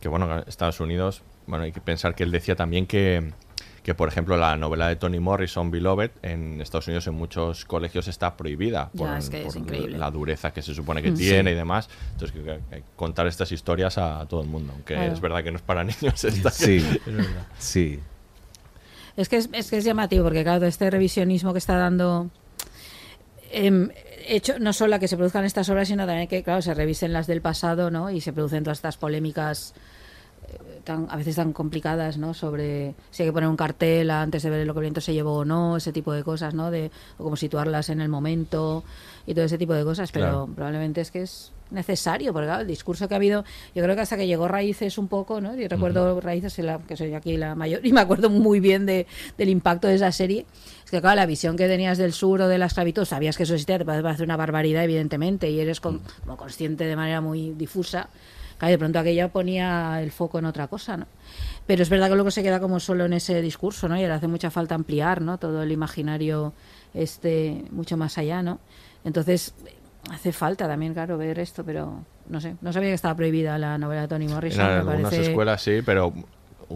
Que 0.00 0.08
bueno, 0.08 0.42
Estados 0.46 0.80
Unidos, 0.80 1.22
bueno, 1.46 1.64
hay 1.64 1.72
que 1.72 1.80
pensar 1.80 2.14
que 2.14 2.22
él 2.24 2.30
decía 2.30 2.56
también 2.56 2.86
que, 2.86 3.32
que, 3.84 3.94
por 3.94 4.08
ejemplo, 4.08 4.36
la 4.36 4.56
novela 4.56 4.88
de 4.88 4.96
Toni 4.96 5.20
Morrison, 5.20 5.70
Beloved, 5.70 6.10
en 6.22 6.60
Estados 6.60 6.88
Unidos 6.88 7.06
en 7.06 7.14
muchos 7.14 7.64
colegios 7.66 8.08
está 8.08 8.36
prohibida 8.36 8.90
Ya, 8.94 8.98
por, 8.98 9.16
es 9.18 9.28
que 9.30 9.40
es 9.42 9.44
por 9.46 9.56
increíble. 9.58 9.98
la 9.98 10.10
dureza 10.10 10.52
que 10.52 10.62
se 10.62 10.74
supone 10.74 11.02
que 11.02 11.10
Mm. 11.12 11.14
tiene 11.16 11.52
y 11.52 11.54
demás. 11.54 11.88
Entonces, 12.12 12.32
que, 12.32 12.42
que- 12.42 12.60
que 12.78 12.82
contar 12.96 13.26
estas 13.26 13.52
historias 13.52 13.98
a 13.98 14.24
todo 14.26 14.40
el 14.40 14.48
mundo, 14.48 14.72
aunque 14.72 14.94
Claro. 14.94 15.12
es 15.12 15.20
verdad 15.20 15.44
que 15.44 15.50
no 15.52 15.58
es 15.58 15.62
para 15.62 15.84
niños. 15.84 16.24
esta- 16.24 16.50
Sí, 16.50 16.76
es 17.06 17.14
verdad. 17.14 17.46
sí. 17.58 18.00
Es 19.16 19.28
que 19.28 19.36
es, 19.36 19.48
es 19.52 19.70
que 19.70 19.76
es 19.76 19.84
llamativo, 19.84 20.24
porque 20.24 20.42
claro, 20.42 20.66
este 20.66 20.90
revisionismo 20.90 21.52
que 21.52 21.58
está 21.58 21.76
dando 21.76 22.30
em, 23.52 23.90
hecho 24.26 24.58
no 24.58 24.72
solo 24.72 24.96
a 24.96 24.98
que 24.98 25.06
se 25.08 25.16
produzcan 25.16 25.44
estas 25.44 25.68
obras, 25.68 25.88
sino 25.88 26.06
también 26.06 26.26
que, 26.26 26.42
claro, 26.42 26.62
se 26.62 26.74
revisen 26.74 27.12
las 27.12 27.26
del 27.26 27.40
pasado, 27.40 27.90
¿no? 27.90 28.10
Y 28.10 28.20
se 28.20 28.32
producen 28.32 28.64
todas 28.64 28.78
estas 28.78 28.96
polémicas 28.96 29.74
eh, 29.76 29.78
tan, 30.84 31.06
a 31.10 31.16
veces 31.16 31.36
tan 31.36 31.52
complicadas, 31.52 32.18
¿no? 32.18 32.34
Sobre 32.34 32.94
si 33.10 33.22
hay 33.22 33.28
que 33.28 33.32
poner 33.32 33.48
un 33.48 33.56
cartel 33.56 34.10
antes 34.10 34.42
de 34.42 34.50
ver 34.50 34.66
lo 34.66 34.74
que 34.74 34.80
el 34.80 34.84
viento 34.84 35.00
se 35.00 35.14
llevó 35.14 35.38
o 35.38 35.44
no, 35.44 35.76
ese 35.76 35.92
tipo 35.92 36.12
de 36.12 36.22
cosas, 36.22 36.54
¿no? 36.54 36.70
De 36.70 36.90
o 37.18 37.24
cómo 37.24 37.36
situarlas 37.36 37.88
en 37.88 38.00
el 38.00 38.08
momento 38.08 38.84
y 39.26 39.34
todo 39.34 39.44
ese 39.44 39.58
tipo 39.58 39.72
de 39.74 39.84
cosas, 39.84 40.12
pero 40.12 40.24
Claro. 40.26 40.48
probablemente 40.54 41.00
es 41.00 41.10
que 41.10 41.22
es 41.22 41.52
necesario, 41.70 42.32
porque 42.32 42.46
claro, 42.46 42.60
el 42.60 42.66
discurso 42.68 43.08
que 43.08 43.14
ha 43.14 43.16
habido, 43.16 43.42
yo 43.74 43.82
creo 43.82 43.96
que 43.96 44.02
hasta 44.02 44.16
que 44.18 44.26
llegó 44.26 44.46
Raíces 44.46 44.98
un 44.98 45.08
poco, 45.08 45.40
¿no? 45.40 45.56
Yo 45.56 45.66
recuerdo 45.68 46.20
Raíces, 46.20 46.58
la- 46.58 46.78
que 46.78 46.96
soy 46.96 47.14
aquí 47.14 47.36
la 47.38 47.54
mayor, 47.54 47.84
y 47.84 47.92
me 47.92 48.00
acuerdo 48.02 48.28
muy 48.30 48.60
bien 48.60 48.84
de, 48.86 49.06
del 49.38 49.48
impacto 49.48 49.88
de 49.88 49.94
esa 49.94 50.12
serie. 50.12 50.44
Es 50.84 50.90
que, 50.90 51.00
claro, 51.00 51.16
la 51.16 51.26
visión 51.26 51.56
que 51.56 51.66
tenías 51.66 51.96
del 51.98 52.12
sur 52.12 52.42
o 52.42 52.48
de 52.48 52.58
la 52.58 52.66
esclavitud, 52.66 53.04
sabías 53.06 53.36
que 53.36 53.44
eso 53.44 53.54
existía, 53.54 53.78
te 53.78 53.84
parece 53.86 54.22
una 54.22 54.36
barbaridad, 54.36 54.84
evidentemente, 54.84 55.50
y 55.50 55.58
eres 55.58 55.80
con- 55.80 56.02
como 56.20 56.36
consciente 56.36 56.84
de 56.84 56.94
manera 56.96 57.20
muy 57.22 57.52
difusa. 57.54 58.08
Claro, 58.58 58.70
de 58.72 58.78
pronto 58.78 58.98
aquella 58.98 59.28
ponía 59.28 60.00
el 60.02 60.10
foco 60.12 60.38
en 60.38 60.44
otra 60.44 60.68
cosa, 60.68 60.96
¿no? 60.96 61.06
Pero 61.66 61.82
es 61.82 61.88
verdad 61.88 62.08
que 62.08 62.14
luego 62.14 62.30
se 62.30 62.42
queda 62.42 62.60
como 62.60 62.78
solo 62.80 63.04
en 63.06 63.12
ese 63.14 63.40
discurso, 63.42 63.88
¿no? 63.88 63.98
Y 63.98 64.02
ahora 64.02 64.16
hace 64.16 64.28
mucha 64.28 64.50
falta 64.50 64.74
ampliar, 64.74 65.20
¿no? 65.22 65.38
Todo 65.38 65.62
el 65.62 65.72
imaginario 65.72 66.52
este 66.92 67.64
mucho 67.70 67.96
más 67.96 68.16
allá, 68.18 68.42
¿no? 68.42 68.58
Entonces, 69.04 69.54
hace 70.10 70.32
falta 70.32 70.68
también, 70.68 70.94
claro, 70.94 71.18
ver 71.18 71.38
esto, 71.38 71.64
pero 71.64 72.04
no 72.28 72.40
sé, 72.40 72.56
no 72.60 72.72
sabía 72.72 72.90
que 72.90 72.94
estaba 72.94 73.14
prohibida 73.16 73.58
la 73.58 73.76
novela 73.78 74.02
de 74.02 74.08
Toni 74.08 74.26
En 74.26 74.32
Morrison. 74.32 74.64
me 74.66 74.72
algunas 74.72 75.02
parece- 75.10 75.30
escuelas 75.30 75.62
sí, 75.62 75.80
pero 75.84 76.12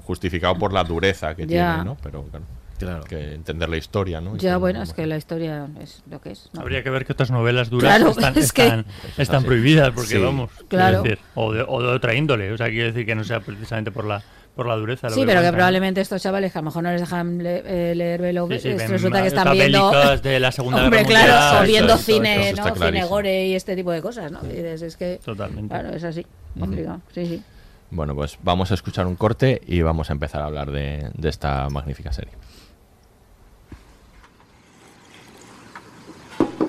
justificado 0.04 0.56
por 0.58 0.72
la 0.72 0.84
dureza 0.84 1.34
que 1.34 1.46
Ya. 1.46 1.72
tiene, 1.74 1.84
¿no? 1.84 1.96
Pero 2.02 2.22
claro, 2.24 2.44
Claro. 2.78 3.04
que 3.04 3.34
entender 3.34 3.68
la 3.68 3.76
historia, 3.76 4.20
¿no? 4.20 4.36
Ya, 4.36 4.56
bueno, 4.56 4.82
es 4.82 4.92
que 4.92 5.06
la 5.06 5.16
historia 5.16 5.68
es 5.80 6.02
lo 6.10 6.20
que 6.20 6.32
es. 6.32 6.48
¿no? 6.52 6.60
Habría 6.62 6.82
que 6.82 6.90
ver 6.90 7.04
que 7.04 7.12
otras 7.12 7.30
novelas 7.30 7.70
duras 7.70 7.96
Claro, 7.96 8.10
están, 8.10 8.32
es 8.38 8.52
que- 8.52 8.62
están, 8.64 8.86
están 9.16 9.44
prohibidas, 9.44 9.90
porque 9.90 10.16
Sí. 10.16 10.18
vamos, 10.18 10.50
Claro. 10.68 11.02
decir, 11.02 11.18
o, 11.34 11.52
de, 11.52 11.64
o 11.66 11.82
de 11.82 11.88
otra 11.88 12.14
índole. 12.14 12.52
O 12.52 12.56
sea, 12.56 12.68
quiero 12.68 12.86
decir 12.86 13.04
que 13.06 13.14
no 13.14 13.24
sea 13.24 13.40
precisamente 13.40 13.90
por 13.90 14.04
la, 14.04 14.22
por 14.56 14.66
la 14.66 14.74
dureza. 14.76 15.08
lo 15.08 15.14
Sí, 15.14 15.22
pero 15.26 15.40
que 15.40 15.52
probablemente 15.52 16.00
estos 16.00 16.20
chavales 16.22 16.52
que 16.52 16.58
a 16.58 16.62
lo 16.62 16.66
mejor 16.66 16.82
no 16.82 16.90
les 16.90 17.00
dejan 17.00 17.38
le- 17.42 17.62
eh, 17.90 17.94
leer 17.94 18.20
Beloved, 18.20 18.58
Sí, 18.60 18.72
sí, 18.78 18.86
resulta 18.86 19.22
que 19.22 19.28
están 19.28 19.52
viendo 19.52 19.90
de 20.22 20.40
la 20.40 20.50
Segunda 20.52 20.82
Hombre, 20.84 21.04
Guerra 21.04 21.08
claro, 21.08 21.32
Mundial, 21.32 21.62
o 21.62 21.66
viendo 21.66 21.94
eso, 21.94 22.02
cine, 22.02 22.50
eso 22.50 22.64
¿no? 22.68 22.74
Cine 22.74 23.04
gore 23.04 23.46
y 23.46 23.54
este 23.54 23.76
tipo 23.76 23.92
de 23.92 24.02
cosas, 24.02 24.32
¿no? 24.32 24.40
Y 24.44 24.48
dices, 24.48 24.82
es 24.82 24.96
que 24.96 25.20
Totalmente. 25.24 25.68
claro, 25.72 25.90
es 25.94 26.02
así, 26.04 26.26
complicado. 26.58 27.00
Sí, 27.14 27.26
sí. 27.26 27.42
Bueno, 27.90 28.14
pues 28.14 28.36
vamos 28.42 28.70
a 28.70 28.74
escuchar 28.74 29.06
un 29.06 29.16
corte 29.16 29.62
y 29.66 29.80
vamos 29.80 30.10
a 30.10 30.12
empezar 30.12 30.42
a 30.42 30.44
hablar 30.46 30.70
de, 30.70 31.08
de 31.14 31.28
esta 31.30 31.70
magnífica 31.70 32.12
serie. 32.12 32.32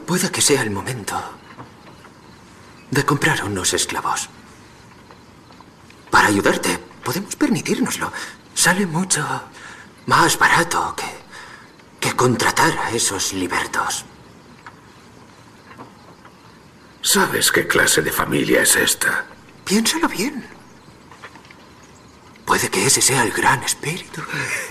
Puede 0.10 0.32
que 0.32 0.42
sea 0.42 0.64
el 0.64 0.72
momento 0.72 1.22
de 2.90 3.06
comprar 3.06 3.44
unos 3.44 3.76
esclavos. 3.76 4.28
Para 6.10 6.30
ayudarte, 6.30 6.80
podemos 7.04 7.36
permitírnoslo. 7.36 8.12
Sale 8.56 8.88
mucho 8.88 9.24
más 10.08 10.40
barato 10.40 10.96
que, 10.98 11.06
que 12.00 12.16
contratar 12.16 12.76
a 12.80 12.90
esos 12.90 13.34
libertos. 13.34 14.04
¿Sabes 17.04 17.52
qué 17.52 17.68
clase 17.68 18.02
de 18.02 18.12
familia 18.12 18.64
es 18.64 18.78
esta? 18.78 19.28
Piénsalo 19.64 20.08
bien. 20.08 20.44
Puede 22.48 22.68
que 22.72 22.84
ese 22.88 23.04
sea 23.04 23.22
el 23.22 23.32
gran 23.32 23.62
espíritu. 23.62 24.24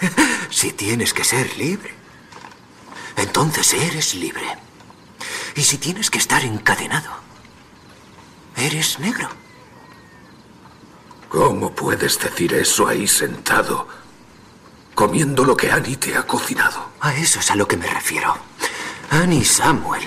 si 0.51 0.73
tienes 0.73 1.15
que 1.15 1.23
ser 1.23 1.57
libre, 1.57 1.95
entonces 3.17 3.73
eres 3.75 4.17
libre. 4.17 4.67
Y 5.59 5.65
si 5.65 5.77
tienes 5.79 6.09
que 6.09 6.19
estar 6.19 6.45
encadenado, 6.45 7.11
eres 8.57 9.01
negro. 9.01 9.29
¿Cómo 11.29 11.75
puedes 11.75 12.17
decir 12.21 12.55
eso 12.55 12.87
ahí 12.87 13.09
sentado, 13.09 13.89
comiendo 14.95 15.43
lo 15.45 15.57
que 15.57 15.73
Annie 15.73 15.97
te 15.97 16.15
ha 16.17 16.25
cocinado? 16.25 16.93
A 17.01 17.13
eso 17.13 17.41
es 17.41 17.51
a 17.51 17.57
lo 17.57 17.67
que 17.67 17.77
me 17.77 17.89
refiero. 17.89 18.39
Annie 19.11 19.39
y 19.41 19.45
Samuel 19.45 20.05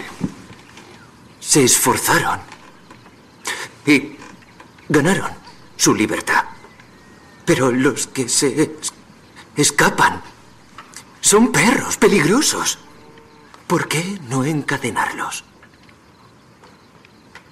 se 1.42 1.66
esforzaron 1.66 2.40
y 3.86 4.16
ganaron 4.88 5.32
su 5.76 5.94
libertad. 5.94 6.46
Pero 7.44 7.74
los 7.74 8.08
que 8.08 8.30
se 8.30 8.64
es- 8.64 8.94
escapan 9.58 10.22
son 11.20 11.52
perros 11.52 11.98
peligrosos. 11.98 12.80
¿Por 13.72 13.88
qué 13.88 14.20
no 14.28 14.44
encadenarlos? 14.44 15.46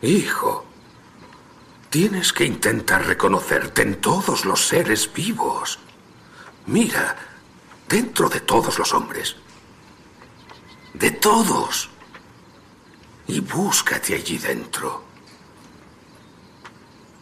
Hijo, 0.02 0.66
tienes 1.90 2.34
que 2.34 2.44
intentar 2.44 3.06
reconocerte 3.06 3.84
en 3.84 4.02
todos 4.02 4.44
los 4.44 4.68
seres 4.68 5.10
vivos. 5.14 5.80
Mira, 6.66 7.16
dentro 7.88 8.28
de 8.28 8.42
todos 8.42 8.78
los 8.78 8.94
hombres. 8.94 9.38
De 10.94 11.12
todos. 11.12 11.90
Y 13.28 13.40
búscate 13.40 14.14
allí 14.16 14.38
dentro. 14.40 15.06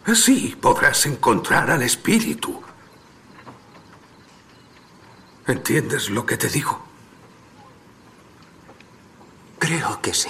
Así 0.05 0.57
podrás 0.59 1.05
encontrar 1.05 1.69
al 1.69 1.83
espíritu. 1.83 2.63
¿Entiendes 5.45 6.09
lo 6.09 6.25
que 6.25 6.37
te 6.37 6.49
digo? 6.49 6.86
Creo 9.59 10.01
que 10.01 10.13
sí. 10.13 10.29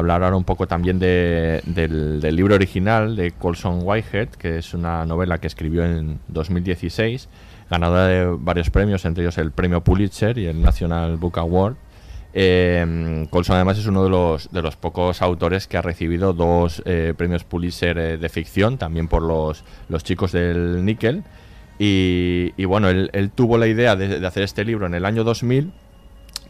Hablar 0.00 0.22
ahora 0.22 0.36
un 0.36 0.44
poco 0.44 0.66
también 0.66 0.98
de, 0.98 1.62
del, 1.64 2.20
libro 2.34 2.54
original 2.54 3.16
de 3.16 3.30
Colson 3.30 3.80
Whitehead, 3.82 4.28
que 4.30 4.58
es 4.58 4.74
una 4.74 5.06
novela 5.06 5.38
que 5.38 5.46
escribió 5.46 5.84
en 5.84 6.18
2016, 6.28 7.28
ganadora 7.70 8.06
de 8.06 8.36
varios 8.38 8.70
premios, 8.70 9.04
entre 9.04 9.24
ellos 9.24 9.38
el 9.38 9.52
premio 9.52 9.82
Pulitzer 9.82 10.36
y 10.38 10.46
el 10.46 10.60
National 10.60 11.16
Book 11.16 11.38
Award. 11.38 11.76
Eh, 12.32 13.26
Colson 13.30 13.56
además 13.56 13.78
es 13.78 13.86
uno 13.86 14.04
de 14.04 14.10
los, 14.10 14.50
de 14.52 14.62
los 14.62 14.76
pocos 14.76 15.20
autores 15.22 15.66
que 15.66 15.76
ha 15.76 15.82
recibido 15.82 16.32
dos 16.32 16.82
eh, 16.84 17.12
premios 17.16 17.44
Pulitzer 17.44 17.98
eh, 17.98 18.18
de 18.18 18.28
ficción, 18.28 18.78
también 18.78 19.08
por 19.08 19.22
los, 19.22 19.64
los 19.88 20.04
chicos 20.04 20.32
del 20.32 20.84
níquel. 20.84 21.24
Y, 21.82 22.52
bueno, 22.66 22.90
él, 22.90 23.30
tuvo 23.34 23.56
la 23.56 23.66
idea 23.66 23.96
de, 23.96 24.20
de, 24.20 24.26
hacer 24.26 24.42
este 24.42 24.66
libro 24.66 24.86
en 24.86 24.92
el 24.92 25.06
año 25.06 25.24
2000, 25.24 25.72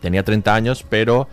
tenía 0.00 0.24
30 0.24 0.52
años, 0.52 0.84
pero 0.88 1.28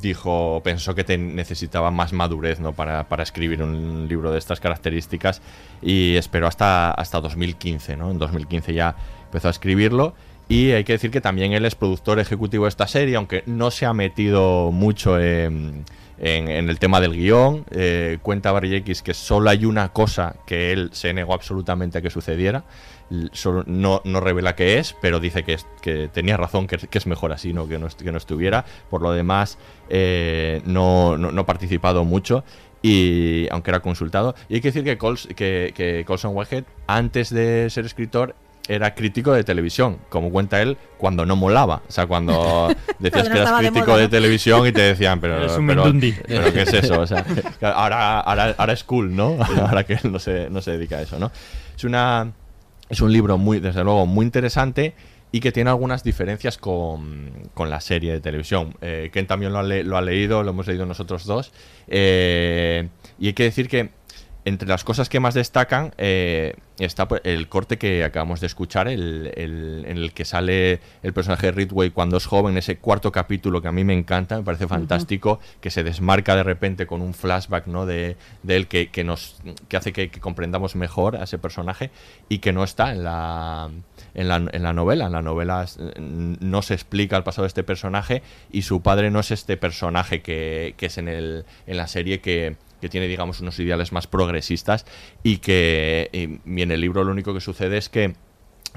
dijo, 0.00 0.60
pensó 0.64 0.94
que 0.94 1.04
te 1.04 1.18
necesitaba 1.18 1.90
más 1.90 2.12
madurez 2.12 2.60
¿no? 2.60 2.72
para, 2.72 3.08
para, 3.08 3.22
escribir 3.22 3.62
un 3.62 4.06
libro 4.08 4.30
de 4.32 4.38
estas 4.38 4.60
características 4.60 5.42
y 5.82 6.16
esperó 6.16 6.46
hasta, 6.46 6.90
hasta 6.90 7.20
2015. 7.20 7.96
¿no? 7.96 8.10
En 8.10 8.18
2015 8.18 8.74
ya 8.74 8.96
empezó 9.24 9.48
a 9.48 9.50
escribirlo 9.50 10.14
y 10.48 10.70
hay 10.70 10.84
que 10.84 10.92
decir 10.92 11.10
que 11.10 11.20
también 11.20 11.52
él 11.52 11.66
es 11.66 11.74
productor 11.74 12.18
ejecutivo 12.18 12.64
de 12.64 12.70
esta 12.70 12.86
serie, 12.86 13.16
aunque 13.16 13.42
no 13.44 13.70
se 13.70 13.84
ha 13.84 13.92
metido 13.92 14.70
mucho 14.72 15.20
en, 15.20 15.84
en, 16.18 16.48
en 16.48 16.70
el 16.70 16.78
tema 16.78 17.00
del 17.00 17.12
guion. 17.12 17.66
Eh, 17.70 18.18
cuenta 18.22 18.50
Barry 18.50 18.74
X 18.76 19.02
que 19.02 19.12
solo 19.12 19.50
hay 19.50 19.66
una 19.66 19.90
cosa 19.90 20.36
que 20.46 20.72
él 20.72 20.88
se 20.92 21.12
negó 21.12 21.34
absolutamente 21.34 21.98
a 21.98 22.00
que 22.00 22.08
sucediera. 22.08 22.64
Solo, 23.32 23.64
no, 23.66 24.02
no, 24.04 24.20
revela 24.20 24.54
qué 24.54 24.78
es, 24.78 24.94
pero 25.00 25.18
dice 25.18 25.42
que, 25.42 25.54
es, 25.54 25.66
que 25.80 26.08
tenía 26.08 26.36
razón, 26.36 26.66
que, 26.66 26.76
que, 26.76 26.98
es 26.98 27.06
mejor 27.06 27.32
así, 27.32 27.52
¿no? 27.52 27.66
Que, 27.66 27.78
no, 27.78 27.88
que 27.88 28.12
no 28.12 28.18
estuviera. 28.18 28.64
Por 28.90 29.00
lo 29.00 29.12
demás, 29.12 29.58
eh, 29.88 30.60
no, 30.66 31.16
no, 31.16 31.32
no, 31.32 31.40
ha 31.40 31.46
participado 31.46 32.04
mucho. 32.04 32.44
Y 32.82 33.48
aunque 33.50 33.70
era 33.70 33.80
consultado. 33.80 34.34
Y 34.48 34.56
hay 34.56 34.60
que 34.60 34.68
decir 34.68 34.84
que, 34.84 34.98
Cols, 34.98 35.26
que, 35.34 35.72
que 35.74 36.04
Colson 36.06 36.36
Whitehead, 36.36 36.64
antes 36.86 37.30
de 37.30 37.70
ser 37.70 37.86
escritor, 37.86 38.34
era 38.68 38.94
crítico 38.94 39.32
de 39.32 39.42
televisión, 39.44 39.98
como 40.10 40.30
cuenta 40.30 40.60
él, 40.60 40.76
cuando 40.98 41.24
no 41.24 41.34
molaba. 41.34 41.82
O 41.88 41.90
sea, 41.90 42.06
cuando 42.06 42.68
decías 42.98 43.28
que 43.28 43.38
eras 43.38 43.58
crítico 43.58 43.86
de, 43.86 43.92
moda, 43.92 43.98
de, 44.02 44.08
televisión 44.08 44.66
y 44.66 44.72
te 44.72 44.82
decían, 44.82 45.20
pero, 45.20 45.38
pero, 45.66 45.84
pero, 46.26 46.52
¿qué 46.52 46.62
es 46.62 46.74
eso? 46.74 47.00
O 47.00 47.06
sea, 47.06 47.24
ahora, 47.62 48.20
ahora, 48.20 48.54
ahora 48.58 48.72
es 48.74 48.84
cool, 48.84 49.16
¿no? 49.16 49.38
Ahora 49.60 49.84
que 49.84 49.94
él 49.94 50.12
no 50.12 50.18
se, 50.18 50.50
no 50.50 50.60
se 50.60 50.72
dedica 50.72 50.98
a 50.98 51.02
eso, 51.02 51.18
¿no? 51.18 51.32
Es 51.74 51.84
una 51.84 52.30
es 52.88 53.00
un 53.00 53.12
libro 53.12 53.38
muy, 53.38 53.60
desde 53.60 53.84
luego, 53.84 54.06
muy 54.06 54.24
interesante 54.24 54.94
y 55.30 55.40
que 55.40 55.52
tiene 55.52 55.70
algunas 55.70 56.02
diferencias 56.02 56.56
con, 56.56 57.30
con 57.54 57.68
la 57.68 57.80
serie 57.80 58.12
de 58.12 58.20
televisión. 58.20 58.74
Eh, 58.80 59.10
Ken 59.12 59.26
también 59.26 59.52
lo 59.52 59.58
ha, 59.58 60.00
leído, 60.00 60.42
lo 60.42 60.50
hemos 60.50 60.66
leído 60.66 60.86
nosotros 60.86 61.24
dos. 61.26 61.52
Eh, 61.86 62.88
y 63.18 63.26
hay 63.28 63.32
que 63.34 63.44
decir 63.44 63.68
que 63.68 63.90
entre 64.44 64.68
las 64.68 64.84
cosas 64.84 65.08
que 65.08 65.20
más 65.20 65.34
destacan 65.34 65.92
eh, 65.98 66.54
está 66.78 67.08
el 67.24 67.48
corte 67.48 67.76
que 67.76 68.04
acabamos 68.04 68.40
de 68.40 68.46
escuchar, 68.46 68.88
el, 68.88 69.32
el, 69.36 69.84
en 69.86 69.96
el 69.98 70.12
que 70.12 70.24
sale 70.24 70.80
el 71.02 71.12
personaje 71.12 71.46
de 71.46 71.52
Ridway 71.52 71.90
cuando 71.90 72.16
es 72.16 72.26
joven, 72.26 72.56
ese 72.56 72.78
cuarto 72.78 73.12
capítulo 73.12 73.60
que 73.60 73.68
a 73.68 73.72
mí 73.72 73.84
me 73.84 73.94
encanta, 73.94 74.36
me 74.36 74.44
parece 74.44 74.66
fantástico, 74.66 75.32
uh 75.32 75.36
-huh. 75.36 75.60
que 75.60 75.70
se 75.70 75.82
desmarca 75.82 76.36
de 76.36 76.44
repente 76.44 76.86
con 76.86 77.02
un 77.02 77.14
flashback 77.14 77.66
¿no? 77.66 77.84
de, 77.84 78.16
de 78.42 78.56
él 78.56 78.68
que, 78.68 78.90
que, 78.90 79.04
nos, 79.04 79.36
que 79.68 79.76
hace 79.76 79.92
que, 79.92 80.08
que, 80.08 80.20
comprendamos 80.20 80.76
mejor 80.76 81.16
a 81.16 81.24
ese 81.24 81.38
personaje 81.38 81.90
y 82.28 82.38
que 82.38 82.52
no 82.52 82.64
está 82.64 82.92
en 82.92 83.02
la, 83.04 83.70
en 84.14 84.28
la, 84.28 84.36
en 84.36 84.62
la 84.62 84.72
novela. 84.72 85.06
En 85.06 85.12
la 85.12 85.22
novela 85.22 85.66
no 85.98 86.62
se 86.62 86.74
explica 86.74 87.16
el 87.16 87.24
pasado 87.24 87.42
de 87.42 87.48
este 87.48 87.64
personaje 87.64 88.22
y 88.52 88.62
su 88.62 88.82
padre 88.82 89.10
no 89.10 89.20
es 89.20 89.30
este 89.30 89.56
personaje 89.56 90.22
que, 90.22 90.74
que 90.76 90.86
es 90.86 90.98
en, 90.98 91.08
el, 91.08 91.44
en 91.66 91.76
la 91.76 91.86
serie 91.86 92.20
que 92.20 92.56
que 92.80 92.88
tiene, 92.88 93.08
digamos, 93.08 93.40
unos 93.40 93.58
ideales 93.58 93.92
más 93.92 94.06
progresistas 94.06 94.86
y 95.22 95.38
que 95.38 96.10
y 96.12 96.62
en 96.62 96.70
el 96.70 96.80
libro 96.80 97.04
lo 97.04 97.12
único 97.12 97.34
que 97.34 97.40
sucede 97.40 97.78
es 97.78 97.88
que 97.88 98.14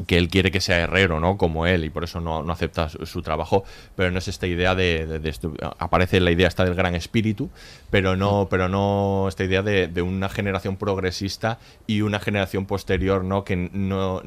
que 0.07 0.17
él 0.17 0.29
quiere 0.29 0.51
que 0.51 0.61
sea 0.61 0.79
herrero, 0.79 1.19
¿no? 1.19 1.37
Como 1.37 1.65
él, 1.65 1.85
y 1.85 1.89
por 1.89 2.03
eso 2.03 2.19
no, 2.19 2.43
no 2.43 2.53
acepta 2.53 2.89
su, 2.89 3.05
su, 3.05 3.21
trabajo, 3.21 3.63
pero 3.95 4.11
no 4.11 4.19
es 4.19 4.27
esta 4.27 4.47
idea 4.47 4.75
de, 4.75 5.05
de, 5.05 5.19
de, 5.19 5.33
aparece 5.77 6.19
la 6.19 6.31
idea 6.31 6.47
esta 6.47 6.63
del 6.63 6.75
gran 6.75 6.95
espíritu, 6.95 7.49
pero 7.89 8.15
no, 8.15 8.47
pero 8.49 8.69
no 8.69 9.27
esta 9.27 9.43
idea 9.43 9.61
de, 9.61 9.87
de, 9.87 10.01
una 10.01 10.29
generación 10.29 10.77
progresista 10.77 11.59
y 11.87 12.01
una 12.01 12.19
generación 12.19 12.65
posterior, 12.65 13.23
¿no? 13.23 13.43
Que 13.43 13.55
no, 13.55 14.21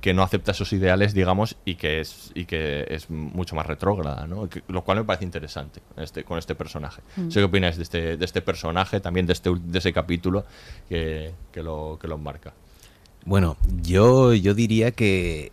que 0.00 0.14
no 0.14 0.22
acepta 0.22 0.52
esos 0.52 0.72
ideales, 0.72 1.14
digamos, 1.14 1.56
y 1.64 1.76
que 1.76 2.00
es, 2.00 2.32
y 2.34 2.46
que 2.46 2.86
es 2.88 3.10
mucho 3.10 3.54
más 3.54 3.66
retrógrada, 3.66 4.26
¿no? 4.26 4.48
Que, 4.48 4.62
lo 4.68 4.82
cual 4.84 4.98
me 4.98 5.04
parece 5.04 5.24
interesante 5.24 5.80
este, 5.96 6.24
con 6.24 6.38
este 6.38 6.54
personaje. 6.54 7.02
Mm. 7.16 7.28
¿Qué 7.28 7.42
opináis 7.42 7.76
de 7.76 7.82
este, 7.82 8.16
de 8.16 8.24
este 8.24 8.42
personaje, 8.42 9.00
también 9.00 9.26
de, 9.26 9.32
este, 9.32 9.50
de 9.54 9.78
ese 9.78 9.92
capítulo 9.92 10.44
que, 10.88 11.32
que, 11.52 11.62
lo, 11.62 11.98
que 12.00 12.08
lo 12.08 12.18
marca? 12.18 12.52
Bueno, 13.24 13.56
yo, 13.82 14.32
yo 14.34 14.54
diría 14.54 14.92
que, 14.92 15.52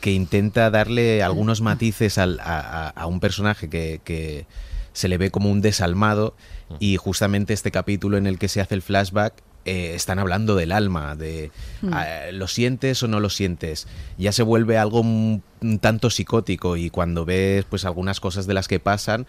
que 0.00 0.12
intenta 0.12 0.70
darle 0.70 1.22
algunos 1.22 1.60
matices 1.60 2.18
al, 2.18 2.40
a, 2.40 2.88
a, 2.88 3.06
un 3.06 3.20
personaje 3.20 3.68
que, 3.68 4.00
que, 4.04 4.46
se 4.92 5.08
le 5.08 5.18
ve 5.18 5.30
como 5.30 5.50
un 5.50 5.60
desalmado 5.60 6.34
y 6.78 6.96
justamente 6.96 7.52
este 7.52 7.70
capítulo 7.70 8.16
en 8.16 8.26
el 8.26 8.38
que 8.38 8.48
se 8.48 8.60
hace 8.60 8.74
el 8.74 8.82
flashback 8.82 9.34
eh, 9.64 9.92
están 9.94 10.18
hablando 10.18 10.56
del 10.56 10.72
alma, 10.72 11.16
de 11.16 11.50
mm. 11.82 11.88
uh, 11.88 12.32
lo 12.32 12.46
sientes 12.48 13.02
o 13.02 13.08
no 13.08 13.20
lo 13.20 13.28
sientes. 13.28 13.86
Ya 14.18 14.32
se 14.32 14.42
vuelve 14.42 14.78
algo 14.78 15.00
un, 15.00 15.42
un 15.60 15.78
tanto 15.78 16.10
psicótico 16.10 16.76
y 16.76 16.90
cuando 16.90 17.24
ves 17.24 17.66
pues 17.68 17.84
algunas 17.84 18.20
cosas 18.20 18.46
de 18.46 18.54
las 18.54 18.68
que 18.68 18.80
pasan 18.80 19.26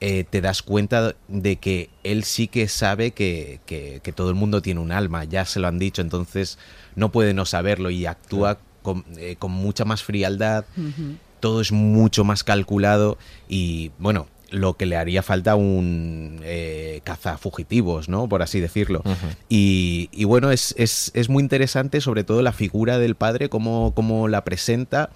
eh, 0.00 0.24
te 0.28 0.40
das 0.40 0.62
cuenta 0.62 1.14
de 1.28 1.56
que 1.56 1.88
él 2.02 2.24
sí 2.24 2.48
que 2.48 2.68
sabe 2.68 3.12
que, 3.12 3.60
que, 3.66 4.00
que, 4.02 4.12
todo 4.12 4.28
el 4.28 4.34
mundo 4.34 4.60
tiene 4.60 4.80
un 4.80 4.92
alma, 4.92 5.24
ya 5.24 5.44
se 5.44 5.60
lo 5.60 5.68
han 5.68 5.78
dicho, 5.78 6.02
entonces 6.02 6.58
no 6.94 7.10
puede 7.10 7.32
no 7.32 7.44
saberlo 7.44 7.90
y 7.90 8.06
actúa 8.06 8.58
con, 8.82 9.04
eh, 9.16 9.36
con 9.38 9.52
mucha 9.52 9.84
más 9.84 10.02
frialdad, 10.02 10.64
uh 10.76 10.80
-huh. 10.80 11.16
todo 11.40 11.60
es 11.60 11.72
mucho 11.72 12.24
más 12.24 12.44
calculado 12.44 13.18
y 13.48 13.92
bueno, 13.98 14.26
lo 14.50 14.74
que 14.76 14.86
le 14.86 14.96
haría 14.96 15.22
falta 15.22 15.56
un 15.56 16.40
eh, 16.42 17.00
cazafugitivos, 17.04 18.08
¿no? 18.08 18.28
Por 18.28 18.42
así 18.42 18.60
decirlo. 18.60 19.02
Uh 19.04 19.10
-huh. 19.10 19.36
y, 19.48 20.10
y, 20.12 20.24
bueno, 20.24 20.50
es, 20.50 20.74
es, 20.78 21.10
es, 21.14 21.28
muy 21.28 21.42
interesante 21.42 22.00
sobre 22.00 22.24
todo 22.24 22.42
la 22.42 22.52
figura 22.52 22.98
del 22.98 23.14
padre, 23.14 23.48
cómo, 23.48 23.92
cómo 23.94 24.28
la 24.28 24.44
presenta 24.44 25.10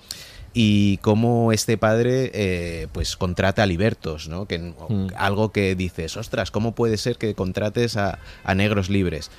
y 0.55 0.97
cómo 0.99 1.53
este 1.53 1.77
padre 1.77 2.31
eh, 2.35 2.87
pues 2.93 3.17
contrata 3.17 3.63
a 3.63 3.67
libertos, 3.67 4.29
¿no? 4.29 4.47
Que, 4.47 4.59
mm. 4.59 5.09
Algo 5.17 5.53
que 5.53 5.75
dices, 5.75 6.17
ostras, 6.17 6.51
¿cómo 6.51 6.75
puede 6.75 6.97
ser 6.97 7.17
que 7.17 7.35
contrates 7.35 7.97
a, 7.97 8.19
a 8.45 8.55
negros 8.55 8.91
libres? 8.91 9.31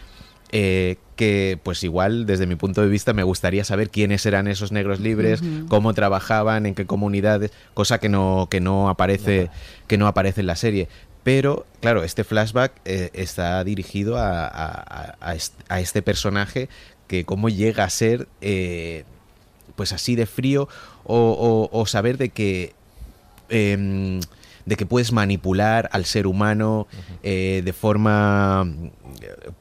Eh, 0.52 0.98
que 1.16 1.60
pues 1.62 1.84
igual 1.84 2.26
desde 2.26 2.48
mi 2.48 2.56
punto 2.56 2.82
de 2.82 2.88
vista 2.88 3.14
me 3.14 3.22
gustaría 3.22 3.64
saber 3.64 3.92
quiénes 3.92 4.26
eran 4.26 4.48
esos 4.48 4.72
negros 4.72 5.00
libres, 5.00 5.42
uh 5.42 5.46
-huh. 5.46 5.68
cómo 5.68 5.94
trabajaban, 5.94 6.66
en 6.66 6.74
qué 6.74 6.88
comunidades, 6.88 7.52
cosa 7.76 8.00
que 8.00 8.10
no, 8.10 8.48
que 8.50 8.60
no 8.60 8.90
aparece, 8.90 9.52
que 9.86 9.98
no 10.00 10.08
aparece 10.08 10.42
en 10.42 10.48
la 10.48 10.56
serie. 10.56 10.88
Pero, 11.24 11.68
claro, 11.82 12.04
este 12.04 12.24
flashback 12.24 12.72
eh, 12.86 13.12
está 13.14 13.64
dirigido 13.64 14.18
a, 14.18 14.48
a, 14.48 15.16
a, 15.20 15.36
a, 15.68 15.80
este 15.80 16.02
personaje 16.02 16.70
que 17.08 17.26
cómo 17.26 17.50
llega 17.50 17.84
a 17.84 17.90
ser 17.90 18.28
eh, 18.42 19.04
pues 19.80 19.94
así 19.94 20.18
de 20.18 20.26
frío 20.26 20.68
o, 21.06 21.70
o, 21.72 21.80
o 21.80 21.86
saber 21.86 22.18
de 22.18 22.28
que 22.32 22.74
eh, 23.48 24.20
de 24.66 24.76
que 24.76 24.86
puedes 24.86 25.14
manipular 25.14 25.88
al 25.94 26.04
ser 26.04 26.28
humano 26.28 26.86
uh 26.92 26.96
-huh. 26.96 27.18
eh, 27.24 27.62
de 27.64 27.72
forma 27.72 28.68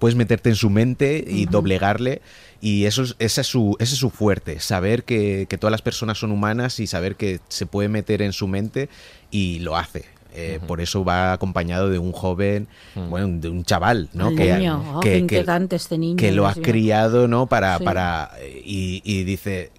puedes 0.00 0.16
meterte 0.16 0.48
en 0.48 0.56
su 0.56 0.70
mente 0.70 1.24
y 1.24 1.44
uh 1.44 1.46
-huh. 1.46 1.50
doblegarle 1.50 2.20
y 2.60 2.86
eso 2.86 3.04
es, 3.04 3.14
ese, 3.20 3.42
es 3.42 3.46
su, 3.46 3.76
ese 3.78 3.94
es 3.94 4.00
su 4.00 4.10
fuerte, 4.10 4.58
saber 4.58 5.04
que, 5.04 5.46
que, 5.48 5.56
todas 5.56 5.70
las 5.70 5.82
personas 5.82 6.18
son 6.18 6.32
humanas 6.32 6.80
y 6.80 6.88
saber 6.88 7.14
que 7.14 7.38
se 7.46 7.66
puede 7.66 7.88
meter 7.88 8.22
en 8.22 8.32
su 8.32 8.48
mente 8.48 8.88
y 9.30 9.60
lo 9.60 9.76
hace. 9.76 10.06
Eh, 10.34 10.58
uh 10.58 10.64
-huh. 10.64 10.66
Por 10.66 10.80
eso 10.80 11.04
va 11.04 11.32
acompañado 11.32 11.88
de 11.88 12.00
un 12.00 12.10
joven, 12.10 12.66
bueno, 13.08 13.28
de 13.40 13.48
un 13.48 13.62
chaval, 13.64 14.08
¿no? 14.12 14.34
que, 14.34 14.54
niño. 14.54 14.96
Oh, 14.96 15.00
que, 15.00 15.24
que, 15.26 15.44
este 15.70 15.96
niño, 15.98 16.16
que, 16.16 16.32
lo 16.32 16.48
ha 16.48 16.54
criado, 16.54 17.28
¿no? 17.28 17.46
Para, 17.46 17.78
sí. 17.78 17.84
para 17.84 18.32
y, 18.64 19.00
y 19.04 19.22
dice, 19.22 19.70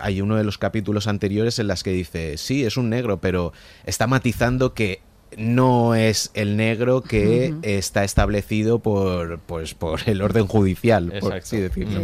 hay 0.00 0.20
uno 0.20 0.36
de 0.36 0.44
los 0.44 0.58
capítulos 0.58 1.06
anteriores 1.06 1.58
en 1.58 1.66
las 1.66 1.82
que 1.82 1.90
dice, 1.90 2.36
sí, 2.36 2.64
es 2.64 2.76
un 2.76 2.90
negro, 2.90 3.20
pero 3.20 3.52
está 3.84 4.06
matizando 4.06 4.74
que 4.74 5.00
no 5.36 5.94
es 5.94 6.30
el 6.34 6.56
negro 6.56 7.02
que 7.02 7.52
uh 7.52 7.56
-huh. 7.56 7.60
está 7.62 8.04
establecido 8.04 8.80
por 8.80 9.38
pues 9.40 9.74
por 9.74 10.00
el 10.06 10.22
orden 10.22 10.46
judicial, 10.46 11.04
Exacto. 11.04 11.28
por 11.28 11.38
así 11.38 11.56
decirlo. 11.58 12.00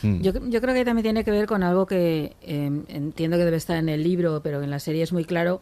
Sí. 0.00 0.06
Mm. 0.06 0.22
Yo, 0.22 0.32
yo, 0.48 0.60
creo 0.60 0.74
que 0.74 0.84
también 0.84 1.02
tiene 1.02 1.24
que 1.24 1.30
ver 1.30 1.46
con 1.46 1.62
algo 1.62 1.86
que 1.86 2.36
eh, 2.42 2.70
entiendo 2.88 3.36
que 3.36 3.44
debe 3.44 3.58
estar 3.58 3.76
en 3.76 3.88
el 3.88 4.02
libro, 4.02 4.40
pero 4.42 4.62
en 4.62 4.70
la 4.70 4.78
serie 4.78 5.02
es 5.02 5.12
muy 5.12 5.24
claro 5.24 5.60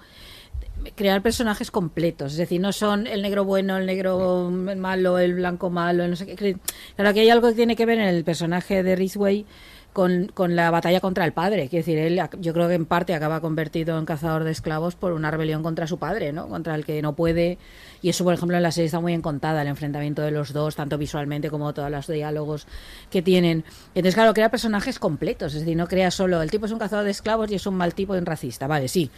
crear 0.94 1.22
personajes 1.22 1.72
completos, 1.72 2.32
es 2.32 2.38
decir, 2.38 2.60
no 2.60 2.72
son 2.72 3.08
el 3.08 3.22
negro 3.22 3.44
bueno, 3.44 3.76
el 3.78 3.86
negro 3.86 4.50
malo, 4.50 5.18
el 5.18 5.34
blanco 5.34 5.70
malo, 5.70 6.06
no 6.06 6.14
sé 6.14 6.24
qué. 6.26 6.56
Claro 6.94 7.14
que 7.14 7.20
hay 7.20 7.30
algo 7.30 7.48
que 7.48 7.54
tiene 7.54 7.74
que 7.74 7.84
ver 7.84 7.98
en 7.98 8.06
el 8.06 8.22
personaje 8.22 8.82
de 8.84 8.94
Rizway 8.94 9.44
con, 9.92 10.30
con 10.32 10.56
la 10.56 10.70
batalla 10.70 11.00
contra 11.00 11.24
el 11.24 11.32
padre. 11.32 11.68
Quiero 11.68 11.84
decir, 11.84 11.98
él, 11.98 12.20
yo 12.40 12.52
creo 12.52 12.68
que 12.68 12.74
en 12.74 12.86
parte 12.86 13.14
acaba 13.14 13.40
convertido 13.40 13.98
en 13.98 14.04
cazador 14.04 14.44
de 14.44 14.50
esclavos 14.50 14.94
por 14.94 15.12
una 15.12 15.30
rebelión 15.30 15.62
contra 15.62 15.86
su 15.86 15.98
padre, 15.98 16.32
¿no? 16.32 16.48
Contra 16.48 16.74
el 16.74 16.84
que 16.84 17.02
no 17.02 17.14
puede. 17.14 17.58
Y 18.02 18.08
eso, 18.08 18.24
por 18.24 18.34
ejemplo, 18.34 18.56
en 18.56 18.62
la 18.62 18.70
serie 18.70 18.86
está 18.86 19.00
muy 19.00 19.12
bien 19.12 19.22
contada, 19.22 19.62
el 19.62 19.68
enfrentamiento 19.68 20.22
de 20.22 20.30
los 20.30 20.52
dos, 20.52 20.76
tanto 20.76 20.98
visualmente 20.98 21.50
como 21.50 21.72
todos 21.74 21.90
los 21.90 22.06
diálogos 22.06 22.66
que 23.10 23.22
tienen. 23.22 23.64
Entonces, 23.94 24.14
claro, 24.14 24.34
crea 24.34 24.50
personajes 24.50 24.98
completos, 24.98 25.54
es 25.54 25.60
decir, 25.60 25.76
no 25.76 25.86
crea 25.88 26.10
solo 26.10 26.42
el 26.42 26.50
tipo 26.50 26.66
es 26.66 26.72
un 26.72 26.78
cazador 26.78 27.04
de 27.04 27.10
esclavos 27.10 27.50
y 27.50 27.54
es 27.54 27.66
un 27.66 27.74
mal 27.74 27.94
tipo 27.94 28.14
y 28.14 28.18
un 28.18 28.26
racista, 28.26 28.66
vale, 28.66 28.88
sí, 28.88 29.10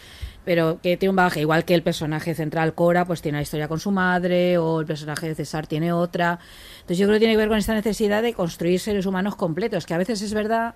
pero 0.45 0.81
que 0.83 0.97
tiene 0.97 1.11
un 1.11 1.17
bagaje, 1.17 1.41
igual 1.41 1.65
que 1.65 1.75
el 1.75 1.83
personaje 1.83 2.35
central 2.35 2.75
Cora, 2.75 3.05
pues 3.05 3.21
tiene 3.23 3.39
una 3.39 3.43
historia 3.43 3.69
con 3.69 3.79
su 3.79 3.91
madre, 3.91 4.59
o 4.59 4.81
el 4.81 4.87
personaje 4.87 5.29
de 5.29 5.35
César 5.35 5.67
tiene 5.67 5.93
otra. 5.93 6.39
Entonces 6.81 6.99
yo 6.99 7.07
creo 7.07 7.17
que 7.17 7.21
tiene 7.21 7.35
que 7.35 7.39
ver 7.39 7.49
con 7.49 7.59
esta 7.59 7.75
necesidad 7.75 8.23
de 8.23 8.33
construir 8.33 8.81
seres 8.81 9.07
humanos 9.07 9.37
completos, 9.37 9.87
que 9.87 9.95
a 9.95 9.99
veces 9.99 10.23
es 10.23 10.33
verdad 10.35 10.75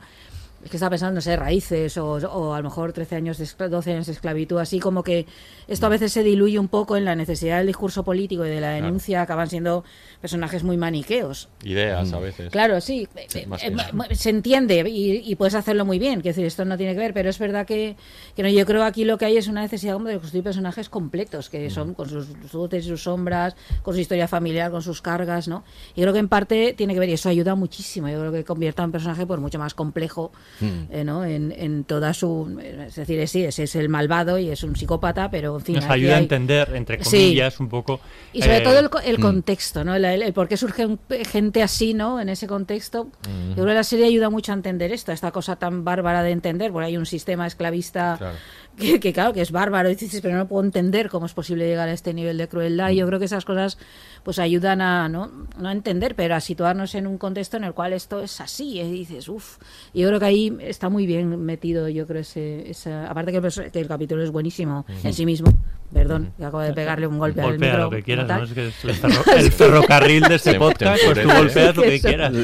es 0.65 0.71
que 0.71 0.79
estaba 0.79 0.91
pensando, 0.91 1.17
no 1.17 1.21
sé, 1.21 1.37
raíces 1.37 1.99
o, 1.99 2.13
o, 2.13 2.55
a 2.55 2.59
lo 2.59 2.65
mejor 2.65 2.95
13 2.95 3.17
años, 3.17 3.37
de 3.37 3.69
12 3.69 3.93
años 3.93 4.07
de 4.07 4.13
esclavitud, 4.13 4.59
así 4.59 4.81
como 4.81 5.03
que 5.03 5.27
esto 5.69 5.85
a 5.85 5.91
veces 5.91 6.11
se 6.11 6.23
diluye 6.23 6.59
un 6.59 6.69
poco 6.69 6.97
en 6.97 7.05
la 7.05 7.15
necesidad 7.15 7.59
del 7.59 7.67
discurso 7.67 8.03
político 8.03 8.47
y 8.47 8.49
de 8.49 8.63
la 8.63 8.71
denuncia, 8.71 9.21
acaban 9.21 9.49
siendo 9.51 9.85
personajes 10.23 10.65
muy 10.65 10.79
maniqueos. 10.79 11.51
Ideas 11.65 12.15
a 12.15 12.19
veces. 12.19 12.51
Claro, 12.51 12.81
sí, 12.81 13.07
eh, 13.15 13.27
eh, 13.35 14.15
se 14.15 14.31
entiende 14.31 14.83
y, 14.89 15.35
puedes 15.35 15.55
hacerlo 15.55 15.85
muy 15.85 15.99
bien, 15.99 16.23
que 16.23 16.31
decir, 16.31 16.47
esto 16.47 16.65
no 16.65 16.79
tiene 16.79 16.95
que 16.95 17.01
ver, 17.01 17.13
pero 17.13 17.29
es 17.29 17.39
verdad 17.39 17.67
que, 17.67 17.97
que 18.35 18.43
no, 18.43 18.49
yo 18.49 18.65
creo 18.65 18.81
que 18.81 18.87
aquí 18.87 19.05
lo 19.05 19.19
que 19.19 19.27
hay 19.27 19.37
es 19.37 19.49
una 19.49 19.61
necesidad 19.61 19.93
como 19.93 20.09
de 20.09 20.19
construir 20.19 20.45
personajes 20.45 20.89
completos, 20.89 21.51
que 21.51 21.69
son 21.69 21.93
con 21.93 22.09
sus 22.09 22.29
luces 22.55 22.87
y 22.87 22.89
sus 22.89 23.03
sombras, 23.03 23.55
con 23.83 23.93
su 23.93 24.01
historia 24.01 24.29
familiar, 24.29 24.71
con 24.71 24.81
sus 24.81 25.03
cargas, 25.03 25.47
¿no? 25.47 25.63
Y 25.95 26.01
creo 26.01 26.15
que 26.15 26.21
en 26.21 26.29
parte 26.29 26.73
tiene 26.73 26.95
que 26.95 27.01
ver 27.01 27.11
y 27.11 27.13
eso 27.13 27.29
ayuda 27.29 27.55
muchísimo, 27.55 28.09
yo 28.09 28.19
creo 28.21 28.33
que 28.33 28.45
convierta 28.45 28.83
a 28.83 28.87
un 28.87 28.93
personaje 28.93 29.27
pues 29.27 29.41
mucho 29.41 29.59
más 29.59 29.75
complejo 29.75 30.33
eh, 30.61 31.05
¿no? 31.05 31.25
En, 31.25 31.53
en, 31.53 31.85
toda 31.85 32.15
su... 32.15 32.59
Es 32.87 32.95
decir, 32.95 33.27
sí, 33.29 33.45
ese 33.45 33.65
es 33.65 33.77
el 33.77 33.89
malvado 33.89 34.39
y 34.39 34.51
es 34.51 34.63
un 34.63 34.77
psicópata, 34.77 35.31
pero 35.31 35.57
en 35.57 35.63
fin... 35.63 35.75
Nos 35.77 35.85
ayuda 35.85 36.17
a 36.17 36.19
entender, 36.19 36.71
entre 36.75 36.99
comillas, 36.99 37.61
un 37.61 37.69
poco... 37.69 38.01
Y 38.33 38.43
sobre 38.43 38.61
todo 38.61 38.79
el, 38.79 38.91
el 39.05 39.19
mm. 39.19 39.23
contexto, 39.23 39.85
¿no? 39.85 39.95
El, 39.95 40.33
por 40.33 40.49
qué 40.49 40.57
surge 40.57 40.97
gente 41.27 41.63
así, 41.63 41.95
¿no? 41.95 42.21
En 42.21 42.29
ese 42.29 42.47
contexto. 42.47 43.09
Yo 43.51 43.55
creo 43.55 43.67
que 43.67 43.75
la 43.75 43.85
serie 43.85 44.07
ayuda 44.07 44.31
mucho 44.31 44.53
a 44.53 44.55
entender 44.55 44.93
esto, 44.93 45.13
esta 45.13 45.31
cosa 45.31 45.57
tan 45.57 45.85
bárbara 45.85 46.23
de 46.23 46.31
entender, 46.31 46.73
porque 46.73 46.87
hay 46.87 46.97
un 46.97 47.07
sistema 47.07 47.47
esclavista 47.47 48.35
que, 48.77 49.13
claro, 49.13 49.33
que 49.33 49.41
es 49.41 49.53
bárbaro, 49.53 49.89
y 49.91 49.95
dices, 49.95 50.21
pero 50.21 50.37
no 50.37 50.49
puedo 50.49 50.65
entender 50.65 51.09
cómo 51.09 51.27
es 51.27 51.33
posible 51.33 51.67
llegar 51.67 51.89
a 51.89 51.93
este 51.93 52.13
nivel 52.13 52.39
de 52.39 52.49
crueldad. 52.49 52.91
Y 52.91 52.97
yo 52.97 53.07
creo 53.07 53.19
que 53.19 53.27
esas 53.27 53.45
cosas 53.45 53.79
pues 54.23 54.39
ayudan 54.39 54.81
a, 54.81 55.09
¿no? 55.09 55.31
no 55.59 55.69
a 55.69 55.73
entender, 55.73 56.15
pero 56.15 56.35
a 56.35 56.41
situarnos 56.41 56.95
en 56.95 57.07
un 57.07 57.19
contexto 57.19 57.57
en 57.57 57.65
el 57.65 57.73
cual 57.73 57.93
esto 57.93 58.21
es 58.21 58.41
así. 58.41 58.81
Y 58.81 58.91
dices, 58.91 59.29
uff, 59.29 59.59
yo 59.93 60.09
creo 60.09 60.19
que 60.19 60.27
ahí 60.27 60.57
está 60.61 60.89
muy 60.89 61.07
bien 61.07 61.45
metido, 61.45 61.89
yo 61.89 62.07
creo, 62.07 62.23
ese, 62.23 62.71
esa, 62.71 63.09
aparte 63.09 63.33
que 63.33 63.39
el, 63.39 63.71
que 63.71 63.81
el 63.81 63.89
capítulo 63.89 64.23
es 64.23 64.31
buenísimo 64.31 64.87
en 65.03 65.13
sí 65.13 65.25
mismo. 65.25 65.53
Perdón, 65.93 66.33
que 66.37 66.45
acabo 66.45 66.61
de 66.61 66.73
pegarle 66.73 67.07
un 67.07 67.19
golpe, 67.19 67.41
golpea 67.41 67.75
al 67.75 67.79
micro. 67.79 67.85
lo 67.85 67.91
que 67.91 68.03
quieras, 68.03 68.27
¿no? 68.27 68.43
Es 68.43 68.53
que 68.53 68.67
es 68.69 68.85
el, 68.85 68.95
ferro, 68.95 69.23
el, 69.37 69.53
ferrocarril 69.53 70.23
de 70.23 70.35
este 70.35 70.55
podcast, 70.55 71.01
pues 71.05 71.23
tú 71.23 71.29
golpeas 71.29 71.77
lo 71.77 71.83
que 71.83 72.01
quieras. 72.03 72.35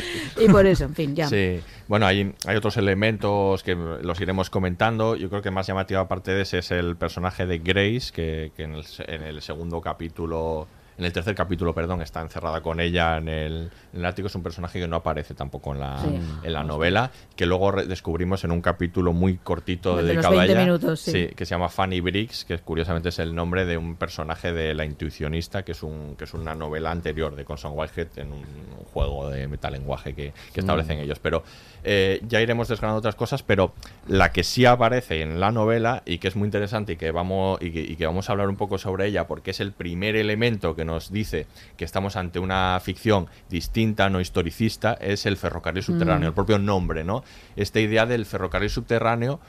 Y 0.40 0.48
por 0.48 0.64
eso, 0.66 0.84
en 0.84 0.94
fin, 0.94 1.16
ya. 1.16 1.28
Sí. 1.28 1.60
Bueno, 1.90 2.06
hay, 2.06 2.32
otros 2.56 2.76
elementos 2.76 3.64
que 3.64 3.74
los 3.74 4.20
iremos 4.20 4.48
comentando. 4.48 5.16
Yo 5.16 5.28
creo 5.28 5.42
que 5.42 5.50
más 5.50 5.66
llamativo 5.66 5.98
aparte 5.98 6.30
de 6.30 6.42
ese 6.42 6.58
es 6.58 6.70
el 6.70 6.94
personaje 6.94 7.46
de 7.46 7.58
Grace, 7.58 8.12
que, 8.12 8.52
que 8.56 8.62
en, 8.62 8.74
el, 8.74 8.84
en 9.08 9.22
el 9.22 9.42
segundo 9.42 9.80
capítulo 9.80 10.68
en 11.00 11.06
el 11.06 11.12
tercer 11.14 11.34
capítulo, 11.34 11.74
perdón, 11.74 12.02
está 12.02 12.20
encerrada 12.20 12.60
con 12.60 12.78
ella 12.78 13.16
en 13.16 13.28
el, 13.28 13.70
en 13.94 14.00
el 14.00 14.04
ático. 14.04 14.28
Es 14.28 14.34
un 14.34 14.42
personaje 14.42 14.78
que 14.78 14.86
no 14.86 14.96
aparece 14.96 15.34
tampoco 15.34 15.72
en 15.72 15.80
la, 15.80 15.98
en 16.42 16.52
la 16.52 16.62
novela, 16.62 17.10
que 17.34 17.46
luego 17.46 17.72
descubrimos 17.72 18.44
en 18.44 18.52
un 18.52 18.60
capítulo 18.60 19.14
muy 19.14 19.38
cortito 19.38 19.96
de 19.96 20.02
dedicado 20.02 20.38
a 20.38 20.44
ella. 20.44 20.60
Minutos, 20.60 21.00
sí. 21.00 21.28
que 21.34 21.46
se 21.46 21.54
llama 21.54 21.70
Fanny 21.70 22.02
Briggs, 22.02 22.44
que 22.44 22.58
curiosamente 22.58 23.08
es 23.08 23.18
el 23.18 23.34
nombre 23.34 23.64
de 23.64 23.78
un 23.78 23.96
personaje 23.96 24.52
de 24.52 24.74
La 24.74 24.84
Intuicionista, 24.84 25.62
que 25.62 25.72
es, 25.72 25.82
un, 25.82 26.16
que 26.16 26.24
es 26.24 26.34
una 26.34 26.54
novela 26.54 26.90
anterior 26.90 27.34
de 27.34 27.46
Conson 27.46 27.72
Whitehead 27.74 28.18
en 28.18 28.32
un, 28.32 28.44
juego 28.92 29.30
de 29.30 29.46
metalenguaje 29.46 30.14
que, 30.14 30.34
que 30.52 30.60
establecen 30.60 30.98
mm. 30.98 31.02
ellos. 31.02 31.18
Pero 31.20 31.44
eh, 31.82 32.20
ya 32.28 32.42
iremos 32.42 32.68
desgranando 32.68 32.98
otras 32.98 33.14
cosas, 33.14 33.42
pero 33.42 33.72
la 34.06 34.32
que 34.32 34.44
sí 34.44 34.66
aparece 34.66 35.22
en 35.22 35.40
la 35.40 35.50
novela 35.50 36.02
y 36.04 36.18
que 36.18 36.28
es 36.28 36.36
muy 36.36 36.46
interesante 36.46 36.92
y 36.92 36.96
que 36.96 37.10
vamos, 37.10 37.58
y 37.62 37.70
que, 37.70 37.80
y 37.80 37.96
que 37.96 38.04
vamos 38.04 38.28
a 38.28 38.32
hablar 38.32 38.48
un 38.48 38.56
poco 38.56 38.76
sobre 38.76 39.06
ella 39.06 39.26
porque 39.26 39.52
es 39.52 39.60
el 39.60 39.72
primer 39.72 40.16
elemento 40.16 40.74
que 40.74 40.84
nos 40.84 40.89
dice 41.10 41.46
que 41.76 41.84
estamos 41.84 42.16
ante 42.16 42.38
una 42.38 42.78
ficción 42.82 43.28
distinta, 43.48 44.08
no 44.10 44.20
historicista, 44.20 44.94
es 44.94 45.26
el 45.26 45.36
ferrocarril 45.36 45.82
subterráneo, 45.82 46.28
mm. 46.28 46.30
el 46.30 46.34
propio 46.34 46.58
nombre, 46.58 47.04
¿no? 47.04 47.24
Esta 47.56 47.80
idea 47.80 48.06
del 48.06 48.26
ferrocarril 48.26 48.70
subterráneo 48.70 49.40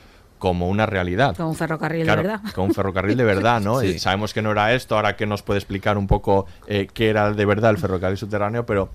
como 0.41 0.69
una 0.69 0.87
realidad. 0.87 1.35
Como 1.37 1.49
un 1.49 1.55
ferrocarril 1.55 2.05
de 2.05 2.15
verdad. 2.15 2.41
Como 2.55 2.67
un 2.67 2.73
ferrocarril 2.73 3.15
de 3.15 3.23
verdad, 3.23 3.61
¿no? 3.61 3.83
Y 3.83 3.99
sabemos 3.99 4.33
que 4.33 4.41
no 4.41 4.51
era 4.51 4.73
esto, 4.73 4.95
ahora 4.95 5.15
que 5.15 5.27
nos 5.27 5.43
puede 5.43 5.59
explicar 5.59 5.97
un 5.97 6.07
poco 6.07 6.47
eh, 6.67 6.87
qué 6.91 7.09
era 7.09 7.31
de 7.31 7.45
verdad 7.45 7.69
el 7.69 7.77
ferrocarril 7.77 8.17
subterráneo, 8.17 8.65
pero 8.65 8.89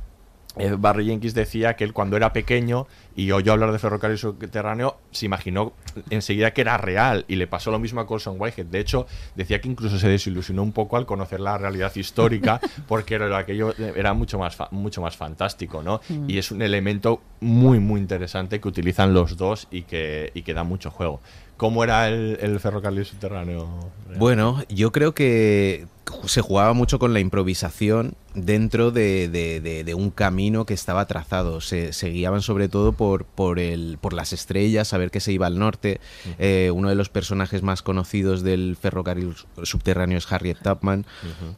eh, 0.59 0.75
Barry 0.79 1.07
Jenkins 1.07 1.35
decía 1.35 1.77
que 1.77 1.85
él 1.85 1.93
cuando 1.93 2.17
era 2.17 2.33
pequeño 2.33 2.87
y 3.15 3.31
oyó 3.33 3.53
hablar 3.53 3.73
de 3.73 3.79
ferrocarril 3.79 4.19
subterráneo, 4.19 4.99
se 5.11 5.27
imaginó 5.27 5.73
enseguida 6.11 6.53
que 6.53 6.63
era 6.63 6.77
real 6.77 7.25
y 7.29 7.37
le 7.37 7.47
pasó 7.47 7.71
lo 7.71 7.79
mismo 7.79 8.01
a 8.01 8.07
Colson 8.07 8.37
Whitehead. 8.39 8.67
De 8.67 8.81
hecho, 8.81 9.07
decía 9.35 9.61
que 9.61 9.69
incluso 9.69 9.99
se 9.99 10.09
desilusionó 10.09 10.63
un 10.63 10.73
poco 10.73 10.97
al 10.97 11.07
conocer 11.07 11.41
la 11.41 11.59
realidad 11.59 11.95
histórica 11.95 12.61
porque 12.89 13.15
era, 13.15 13.37
aquello 13.37 13.75
era 13.79 14.15
mucho 14.15 14.39
más, 14.39 14.57
mucho 14.71 15.01
más 15.01 15.17
fantástico, 15.17 15.83
¿no? 15.83 16.01
Mm. 16.09 16.31
Y 16.31 16.39
es 16.39 16.51
un 16.51 16.63
elemento 16.63 17.21
muy, 17.41 17.79
muy 17.79 18.01
interesante 18.01 18.61
que 18.61 18.69
utilizan 18.69 19.15
los 19.15 19.37
dos 19.37 19.69
y 19.71 19.83
que, 19.83 20.31
y 20.35 20.43
que 20.43 20.55
da 20.55 20.65
mucho 20.65 20.91
juego. 20.91 21.21
¿Cómo 21.57 21.83
era 21.83 22.09
el, 22.09 22.61
ferrocarril 22.61 23.05
subterráneo? 23.05 23.91
Bueno, 24.19 24.63
yo 24.69 24.93
creo 24.93 25.15
que 25.15 25.87
se 26.27 26.41
jugaba 26.41 26.73
mucho 26.73 26.99
con 26.99 27.13
la 27.13 27.21
improvisación 27.21 28.15
dentro 28.35 28.91
de, 28.91 29.93
un 29.97 30.11
camino 30.11 30.67
que 30.67 30.75
estaba 30.75 31.07
trazado. 31.07 31.61
Se, 31.61 31.91
guiaban 32.11 32.43
sobre 32.43 32.69
todo 32.69 32.93
por, 32.93 33.25
por, 33.25 33.59
el, 33.59 33.99
por 34.01 34.13
las 34.13 34.33
estrellas, 34.33 34.89
saber 34.89 35.11
que 35.11 35.21
se 35.21 35.33
iba 35.33 35.47
al 35.47 35.59
norte. 35.59 36.01
Eh, 36.39 36.71
uno 36.73 36.89
de 36.89 36.95
los 36.95 37.09
personajes 37.09 37.63
más 37.63 37.83
conocidos 37.83 38.43
del 38.43 38.77
ferrocarril 38.81 39.35
subterráneo 39.63 40.19
es 40.19 40.31
Harriet 40.31 40.59
Tubman, 40.63 41.07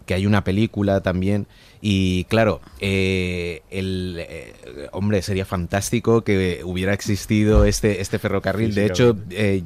que 0.07 0.15
hay 0.15 0.27
una 0.27 0.45
película 0.45 1.01
también. 1.01 1.47
Y 1.81 2.25
claro, 2.25 2.61
eh, 2.81 3.63
el 3.71 4.17
eh, 4.19 4.89
hombre 4.93 5.23
sería 5.23 5.45
fantástico 5.45 6.23
que 6.23 6.63
hubiera 6.65 6.93
existido 6.93 7.65
este, 7.65 8.01
este 8.01 8.19
ferrocarril. 8.19 8.75
de 8.75 8.87
hecho, 8.87 9.17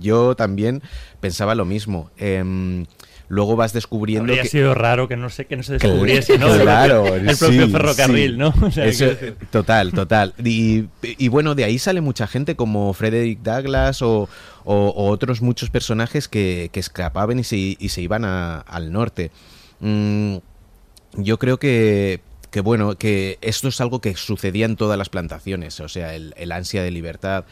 yo 0.00 0.34
también 0.34 0.82
pensaba 1.20 1.54
lo 1.54 1.64
mismo. 1.64 2.10
Luego 3.32 3.56
vas 3.56 3.72
descubriendo 3.72 4.30
Habría 4.30 4.44
sido 4.44 4.74
raro 4.74 5.08
que 5.08 5.16
no 5.16 5.30
sé 5.30 5.46
que 5.46 5.56
no 5.56 5.62
se 5.62 5.78
descubriese 5.78 6.36
¿no? 6.36 6.52
claro 6.52 7.06
el 7.16 7.34
propio 7.34 7.66
ferrocarril 7.70 8.36
no 8.36 8.52
total 9.50 9.92
total. 9.92 10.34
Y, 10.44 10.84
y, 11.02 11.28
bueno 11.28 11.54
de 11.54 11.64
ahí 11.64 11.78
sale 11.78 12.02
mucha 12.02 12.26
gente 12.26 12.56
como 12.56 12.92
Frederick 12.92 13.40
Douglass 13.40 14.02
o, 14.02 14.28
o, 14.64 15.06
otros 15.08 15.40
muchos 15.40 15.70
personajes 15.70 16.28
que, 16.28 16.68
que 16.74 16.80
escapaban 16.80 17.38
y 17.38 17.44
se, 17.44 17.56
y 17.56 17.88
se 17.88 18.02
iban 18.02 18.26
al 18.26 18.92
norte. 18.92 19.30
Mm, 19.80 20.36
yo 21.14 21.38
creo 21.38 21.58
que, 21.58 22.20
que, 22.52 22.60
bueno, 22.60 22.96
que 22.98 23.38
esto 23.40 23.68
es 23.68 23.80
algo 23.80 24.02
que 24.02 24.14
sucedía 24.14 24.66
en 24.66 24.76
todas 24.76 24.98
las 24.98 25.08
plantaciones, 25.08 25.80
o 25.80 25.88
sea, 25.88 26.14
el, 26.14 26.52
ansia 26.52 26.82
de 26.82 26.90
libertad. 26.90 27.46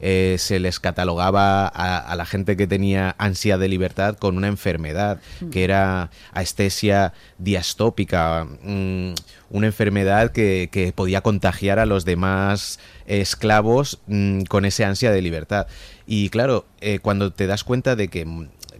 Eh, 0.00 0.36
se 0.38 0.60
les 0.60 0.78
catalogaba 0.78 1.66
a, 1.66 2.14
la 2.14 2.24
gente 2.24 2.56
que 2.56 2.68
tenía 2.68 3.16
ansia 3.18 3.58
de 3.58 3.66
libertad 3.66 4.16
con 4.16 4.36
una 4.36 4.46
enfermedad, 4.46 5.20
que 5.50 5.64
era 5.64 6.10
aestesia 6.32 7.12
diastópica, 7.38 8.46
mm, 8.62 9.14
una 9.50 9.66
enfermedad 9.66 10.30
que, 10.30 10.92
podía 10.94 11.20
contagiar 11.20 11.80
a 11.80 11.86
los 11.86 12.04
demás 12.04 12.78
esclavos 13.06 13.98
mm, 14.06 14.42
con 14.42 14.64
ese 14.64 14.84
ansia 14.84 15.10
de 15.10 15.20
libertad. 15.20 15.66
Y 16.06 16.28
claro, 16.28 16.64
eh, 16.80 17.00
cuando 17.00 17.32
te 17.32 17.48
das 17.48 17.64
cuenta 17.64 17.96
de 17.96 18.06
que 18.06 18.24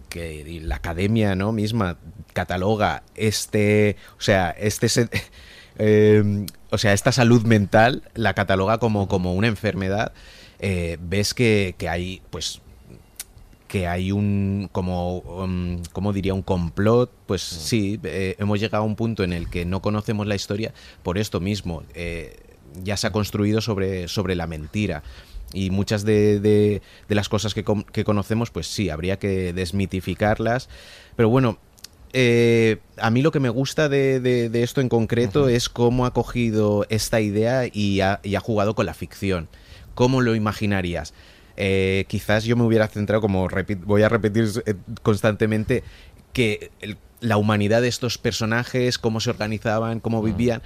que 0.07 0.61
la 0.63 0.77
academia 0.77 1.35
no 1.35 1.51
misma 1.51 1.97
cataloga 2.31 3.03
este 3.15 3.97
o 4.17 4.21
sea 4.21 4.51
este 4.51 4.87
em, 5.77 6.45
o 6.71 6.77
sea 6.77 6.93
esta 6.93 7.11
salud 7.11 7.43
mental 7.43 8.03
la 8.13 8.33
cataloga 8.33 8.77
como, 8.77 9.07
como 9.07 9.33
una 9.33 9.47
enfermedad. 9.47 10.13
Eh, 10.59 10.97
ves 11.01 11.33
que, 11.33 11.75
hay 11.89 12.21
pues 12.29 12.61
que 13.67 13.87
hay 13.87 14.11
un 14.11 14.69
como 14.71 15.19
um, 15.19 15.81
como 15.91 16.13
diría 16.13 16.33
un 16.33 16.41
complot. 16.41 17.11
Pues 17.25 17.41
sí 17.41 17.99
eh, 18.03 18.35
hemos 18.39 18.59
llegado 18.59 18.83
a 18.83 18.87
un 18.87 18.95
punto 18.95 19.23
en 19.23 19.33
el 19.33 19.49
que 19.49 19.65
no 19.65 19.81
conocemos 19.81 20.27
la 20.27 20.35
historia 20.35 20.73
por 21.03 21.17
esto 21.17 21.39
mismo. 21.39 21.83
Eh, 21.93 22.37
ya 22.83 22.97
se 22.97 23.07
ha 23.07 23.11
construido 23.11 23.61
sobre 23.61 24.07
sobre 24.07 24.35
la 24.35 24.47
mentira. 24.47 25.03
Y 25.53 25.69
muchas 25.69 26.03
de, 26.03 26.39
de, 26.39 26.81
las 27.07 27.29
cosas 27.29 27.53
que, 27.53 27.63
que, 27.93 28.03
conocemos, 28.03 28.51
pues 28.51 28.67
sí, 28.67 28.89
habría 28.89 29.19
que 29.19 29.53
desmitificarlas. 29.53 30.67
Pero 31.15 31.29
bueno, 31.29 31.59
eh, 32.17 32.77
a 32.97 33.11
mí 33.11 33.21
lo 33.21 33.31
que 33.31 33.41
me 33.41 33.49
gusta 33.49 33.89
de, 33.89 34.21
de 34.21 34.63
esto 34.63 34.79
en 34.79 34.87
concreto 34.87 35.49
es 35.49 35.67
cómo 35.67 36.05
ha 36.05 36.13
cogido 36.13 36.85
esta 36.89 37.19
idea 37.19 37.65
y 37.71 37.99
ha, 37.99 38.21
y 38.23 38.35
ha, 38.35 38.39
jugado 38.39 38.73
con 38.73 38.85
la 38.85 38.93
ficción. 38.93 39.49
¿cómo 39.95 40.21
lo 40.21 40.33
imaginarías? 40.33 41.13
Eh, 41.57 42.05
quizás 42.07 42.45
yo 42.45 42.55
me 42.55 42.63
hubiera 42.63 42.87
centrado, 42.87 43.21
como 43.21 43.47
voy 43.85 44.01
a 44.03 44.09
repetir 44.09 44.49
eh, 44.65 44.75
constantemente, 45.03 45.83
que 46.33 46.71
el- 46.79 46.97
la 47.19 47.35
humanidad 47.37 47.81
de 47.81 47.87
estos 47.89 48.17
personajes, 48.17 48.97
cómo 48.97 49.19
se 49.19 49.29
organizaban, 49.29 49.99
cómo 49.99 50.21
vivían, 50.21 50.61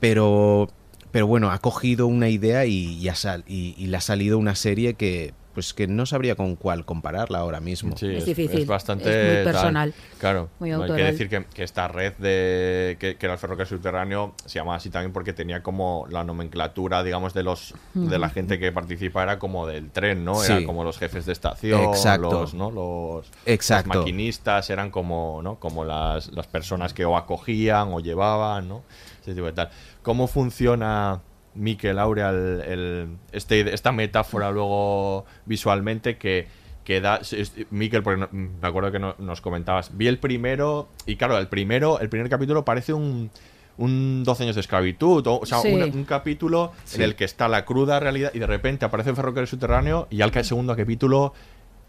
pero, 0.00 0.68
pero 1.12 1.26
bueno, 1.26 1.50
ha 1.50 1.58
cogido 1.60 2.06
una 2.06 2.28
idea 2.28 2.66
y, 2.66 2.98
y 2.98 3.08
ha 3.08 3.14
sal- 3.14 3.44
y- 3.46 3.74
y 3.78 3.86
le 3.86 3.96
ha 3.96 4.00
salido 4.02 4.38
una 4.38 4.54
serie 4.54 4.94
que 4.94 5.32
pues 5.54 5.74
que 5.74 5.86
no 5.86 6.06
sabría 6.06 6.34
con 6.36 6.56
cuál 6.56 6.84
compararla 6.84 7.38
ahora 7.38 7.60
mismo. 7.60 7.96
Sí, 7.96 8.06
Es 8.14 8.24
difícil, 8.26 8.66
bastante 8.66 9.10
es 9.10 9.26
muy 9.26 9.44
tal. 9.44 9.52
personal, 9.52 9.94
Claro, 10.18 10.48
muy 10.58 10.70
hay 10.72 10.86
que 10.86 11.04
decir 11.04 11.28
que, 11.28 11.44
que 11.52 11.64
esta 11.64 11.88
red 11.88 12.12
de 12.18 12.96
que, 13.00 13.16
que 13.16 13.26
era 13.26 13.34
el 13.34 13.38
ferrocarril 13.38 13.68
subterráneo 13.68 14.34
se 14.44 14.58
llamaba 14.58 14.76
así 14.76 14.90
también 14.90 15.12
porque 15.12 15.32
tenía 15.32 15.62
como 15.62 16.06
la 16.10 16.24
nomenclatura, 16.24 17.02
digamos, 17.02 17.34
de 17.34 17.42
los 17.42 17.74
de 17.94 18.18
la 18.18 18.28
gente 18.28 18.58
que 18.58 18.70
participa 18.72 19.22
era 19.22 19.38
como 19.38 19.66
del 19.66 19.90
tren, 19.90 20.24
¿no? 20.24 20.36
Sí. 20.36 20.52
Eran 20.52 20.64
como 20.64 20.84
los 20.84 20.98
jefes 20.98 21.26
de 21.26 21.32
estación, 21.32 21.82
Exacto. 21.84 22.30
los, 22.30 22.54
¿no? 22.54 22.70
los, 22.70 23.26
Exacto. 23.46 23.88
los 23.94 23.96
maquinistas, 23.98 24.70
eran 24.70 24.90
como, 24.90 25.40
¿no? 25.42 25.56
Como 25.58 25.84
las, 25.84 26.30
las 26.32 26.46
personas 26.46 26.94
que 26.94 27.04
o 27.04 27.16
acogían 27.16 27.92
o 27.92 28.00
llevaban, 28.00 28.68
¿no? 28.68 28.82
Ese 29.22 29.34
tipo 29.34 29.46
de 29.46 29.52
tal. 29.52 29.70
¿Cómo 30.02 30.26
funciona 30.26 31.20
Miquel 31.54 31.98
Aurea 31.98 32.30
el, 32.30 32.60
el- 32.66 33.08
este, 33.32 33.72
esta 33.74 33.92
metáfora 33.92 34.50
luego 34.50 35.24
visualmente 35.46 36.16
que, 36.16 36.46
que 36.84 37.00
da 37.00 37.16
es- 37.16 37.52
Miquel, 37.70 38.02
porque 38.02 38.20
no- 38.20 38.28
me 38.32 38.66
acuerdo 38.68 38.92
que 38.92 38.98
no- 38.98 39.14
nos 39.18 39.40
comentabas, 39.40 39.96
vi 39.96 40.06
el 40.08 40.18
primero 40.18 40.88
y 41.06 41.16
claro, 41.16 41.36
el 41.38 41.48
primero, 41.48 42.00
el 42.00 42.08
primer 42.08 42.28
capítulo 42.28 42.64
parece 42.64 42.92
un 42.92 43.30
un 43.78 44.24
12 44.24 44.42
años 44.42 44.56
de 44.56 44.60
esclavitud, 44.60 45.26
o, 45.26 45.38
o 45.40 45.46
sea, 45.46 45.60
Sí. 45.60 45.72
un 45.72 46.04
capítulo 46.04 46.72
Sí. 46.84 46.96
en 46.96 47.02
el 47.02 47.14
que 47.14 47.24
está 47.24 47.48
la 47.48 47.64
cruda 47.64 47.98
realidad 47.98 48.30
y 48.34 48.38
de 48.38 48.46
repente 48.46 48.84
aparece 48.84 49.08
el 49.10 49.16
ferrocarril 49.16 49.48
subterráneo 49.48 50.06
y 50.10 50.20
al 50.20 50.30
el 50.36 50.44
segundo 50.44 50.76
capítulo 50.76 51.32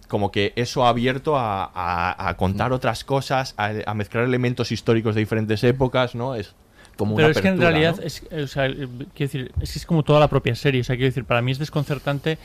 como 0.07 0.31
que 0.31 0.53
eso 0.55 0.85
ha 0.85 0.89
abierto 0.89 1.35
a, 1.37 1.65
a- 1.65 2.29
a 2.29 2.37
contar 2.37 2.71
otras 2.71 3.03
cosas, 3.03 3.55
a, 3.57 3.71
a 3.85 3.93
mezclar 3.93 4.23
elementos 4.23 4.71
históricos 4.71 5.15
de 5.15 5.19
diferentes 5.19 5.61
épocas, 5.65 6.15
¿no? 6.15 6.33
Es 6.35 6.55
como 6.97 7.15
Pero 7.15 7.27
una 7.27 7.31
es 7.31 7.41
que 7.41 7.47
en 7.47 7.59
realidad 7.59 7.95
¿no? 7.97 8.03
es, 8.03 8.23
o 8.31 8.47
sea, 8.47 8.67
eh, 8.67 8.73
quiero 8.75 9.09
decir, 9.17 9.51
es 9.61 9.73
que 9.73 9.79
es 9.79 9.85
como 9.85 10.03
toda 10.03 10.19
la 10.19 10.27
propia 10.27 10.53
serie. 10.55 10.81
O 10.81 10.83
sea, 10.83 10.95
quiero 10.95 11.07
decir, 11.09 11.25
para 11.25 11.41
mí 11.41 11.51
es 11.51 11.59
desconcertante 11.59 12.37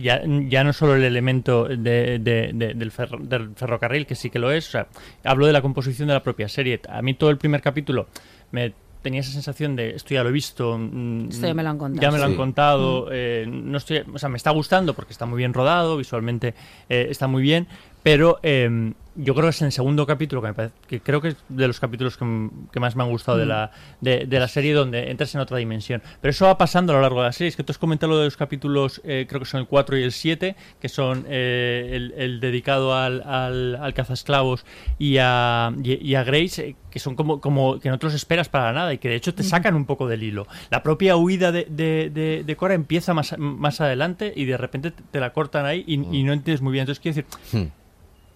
ya, 0.00 0.22
ya, 0.24 0.64
no 0.64 0.72
solo 0.72 0.96
el 0.96 1.04
elemento 1.04 1.64
de- 1.64 2.18
de- 2.18 2.50
de- 2.52 2.74
del, 2.74 2.90
ferro- 2.90 3.18
del 3.20 3.50
ferrocarril, 3.54 4.06
que 4.06 4.14
sí 4.14 4.30
que 4.30 4.38
lo 4.38 4.50
es. 4.50 4.68
O 4.68 4.70
sea, 4.72 4.86
hablo 5.24 5.46
de 5.46 5.52
la 5.52 5.62
composición 5.62 6.08
de 6.08 6.14
la 6.14 6.22
propia 6.22 6.48
serie. 6.48 6.80
A 6.88 7.02
mí 7.02 7.14
todo 7.14 7.30
el 7.30 7.38
primer 7.38 7.60
capítulo 7.62 8.06
me 8.50 8.72
tenía 9.02 9.20
esa 9.20 9.32
sensación 9.32 9.76
de 9.76 9.90
esto 9.96 10.12
ya 10.14 10.22
lo 10.22 10.28
he 10.28 10.32
visto. 10.32 10.76
mm, 10.76 11.28
Esto 11.30 11.46
ya 11.46 11.54
me 11.54 11.62
lo 11.62 11.70
han 11.70 11.78
contado. 11.78 12.02
Ya 12.02 12.10
me 12.10 12.18
lo 12.18 12.24
han 12.24 12.30
Sí. 12.32 12.36
contado. 12.36 13.08
eh, 13.12 13.46
no 13.48 13.78
estoy, 13.78 14.02
o 14.12 14.18
sea, 14.18 14.28
me 14.28 14.36
está 14.36 14.50
gustando 14.50 14.92
porque 14.94 15.12
está 15.12 15.24
muy 15.24 15.38
bien 15.38 15.54
rodado, 15.54 15.96
visualmente 15.96 16.54
eh, 16.88 17.06
está 17.10 17.26
muy 17.26 17.42
bien. 17.42 17.66
Pero 18.02 18.40
eh, 18.42 18.92
yo 19.16 19.34
creo 19.34 19.44
que 19.46 19.50
es 19.50 19.60
en 19.62 19.66
el 19.66 19.72
segundo 19.72 20.06
capítulo, 20.06 20.40
que, 20.40 20.48
me 20.48 20.54
parece- 20.54 20.74
que 20.86 21.00
creo 21.00 21.20
que 21.20 21.28
es 21.28 21.36
de 21.48 21.66
los 21.66 21.80
capítulos 21.80 22.16
que, 22.16 22.48
que 22.72 22.80
más 22.80 22.94
me 22.96 23.02
han 23.02 23.10
gustado 23.10 23.38
de, 23.38 23.44
Mm. 23.44 23.48
la, 23.48 23.70
de, 24.00 24.26
de 24.26 24.38
la 24.40 24.48
serie, 24.48 24.72
donde 24.72 25.10
entras 25.10 25.34
en 25.34 25.40
otra 25.40 25.56
dimensión. 25.58 26.02
Pero 26.20 26.30
eso 26.30 26.46
va 26.46 26.56
pasando 26.58 26.92
a 26.92 26.96
lo 26.96 27.02
largo 27.02 27.20
de 27.20 27.26
la 27.26 27.32
serie. 27.32 27.48
Es 27.48 27.56
que 27.56 27.64
tú 27.64 27.72
has 27.72 27.78
comentado 27.78 28.12
lo 28.12 28.18
de 28.18 28.24
los 28.26 28.36
capítulos, 28.36 29.00
eh, 29.04 29.26
creo 29.28 29.40
que 29.40 29.46
son 29.46 29.60
el 29.60 29.66
4 29.66 29.98
y 29.98 30.02
el 30.04 30.12
7, 30.12 30.54
que 30.80 30.88
son 30.88 31.26
eh, 31.28 31.90
el, 31.92 32.14
el 32.16 32.40
dedicado 32.40 32.94
al, 32.94 33.22
al, 33.22 33.76
al 33.76 33.94
cazasclavos 33.94 34.64
y 34.98 35.16
a, 35.18 35.72
y, 35.82 35.94
y 36.06 36.14
a 36.14 36.24
Grace, 36.24 36.68
eh, 36.68 36.76
que 36.90 36.98
son 36.98 37.14
como, 37.16 37.40
como 37.40 37.78
que 37.80 37.88
no 37.90 37.98
te 37.98 38.06
los 38.06 38.14
esperas 38.14 38.48
para 38.48 38.72
nada 38.72 38.92
y 38.94 38.98
que 38.98 39.08
de 39.08 39.16
hecho 39.16 39.34
te 39.34 39.42
sacan 39.42 39.74
un 39.74 39.86
poco 39.86 40.08
del 40.08 40.22
hilo. 40.22 40.46
La 40.70 40.82
propia 40.82 41.16
huida 41.16 41.52
de, 41.52 41.66
de, 41.68 42.10
de, 42.12 42.42
de 42.44 42.56
Cora 42.56 42.74
empieza 42.74 43.12
más, 43.14 43.36
más 43.38 43.80
adelante 43.80 44.32
y 44.34 44.44
de 44.44 44.56
repente 44.56 44.90
te, 44.92 45.20
la 45.20 45.32
cortan 45.32 45.66
ahí 45.66 45.84
y, 45.86 45.94
y 45.94 46.22
no 46.22 46.32
entiendes 46.32 46.62
muy 46.62 46.72
bien. 46.72 46.82
Entonces, 46.82 47.00
quiero 47.00 47.16
decir, 47.16 47.60
Hmm. 47.60 47.68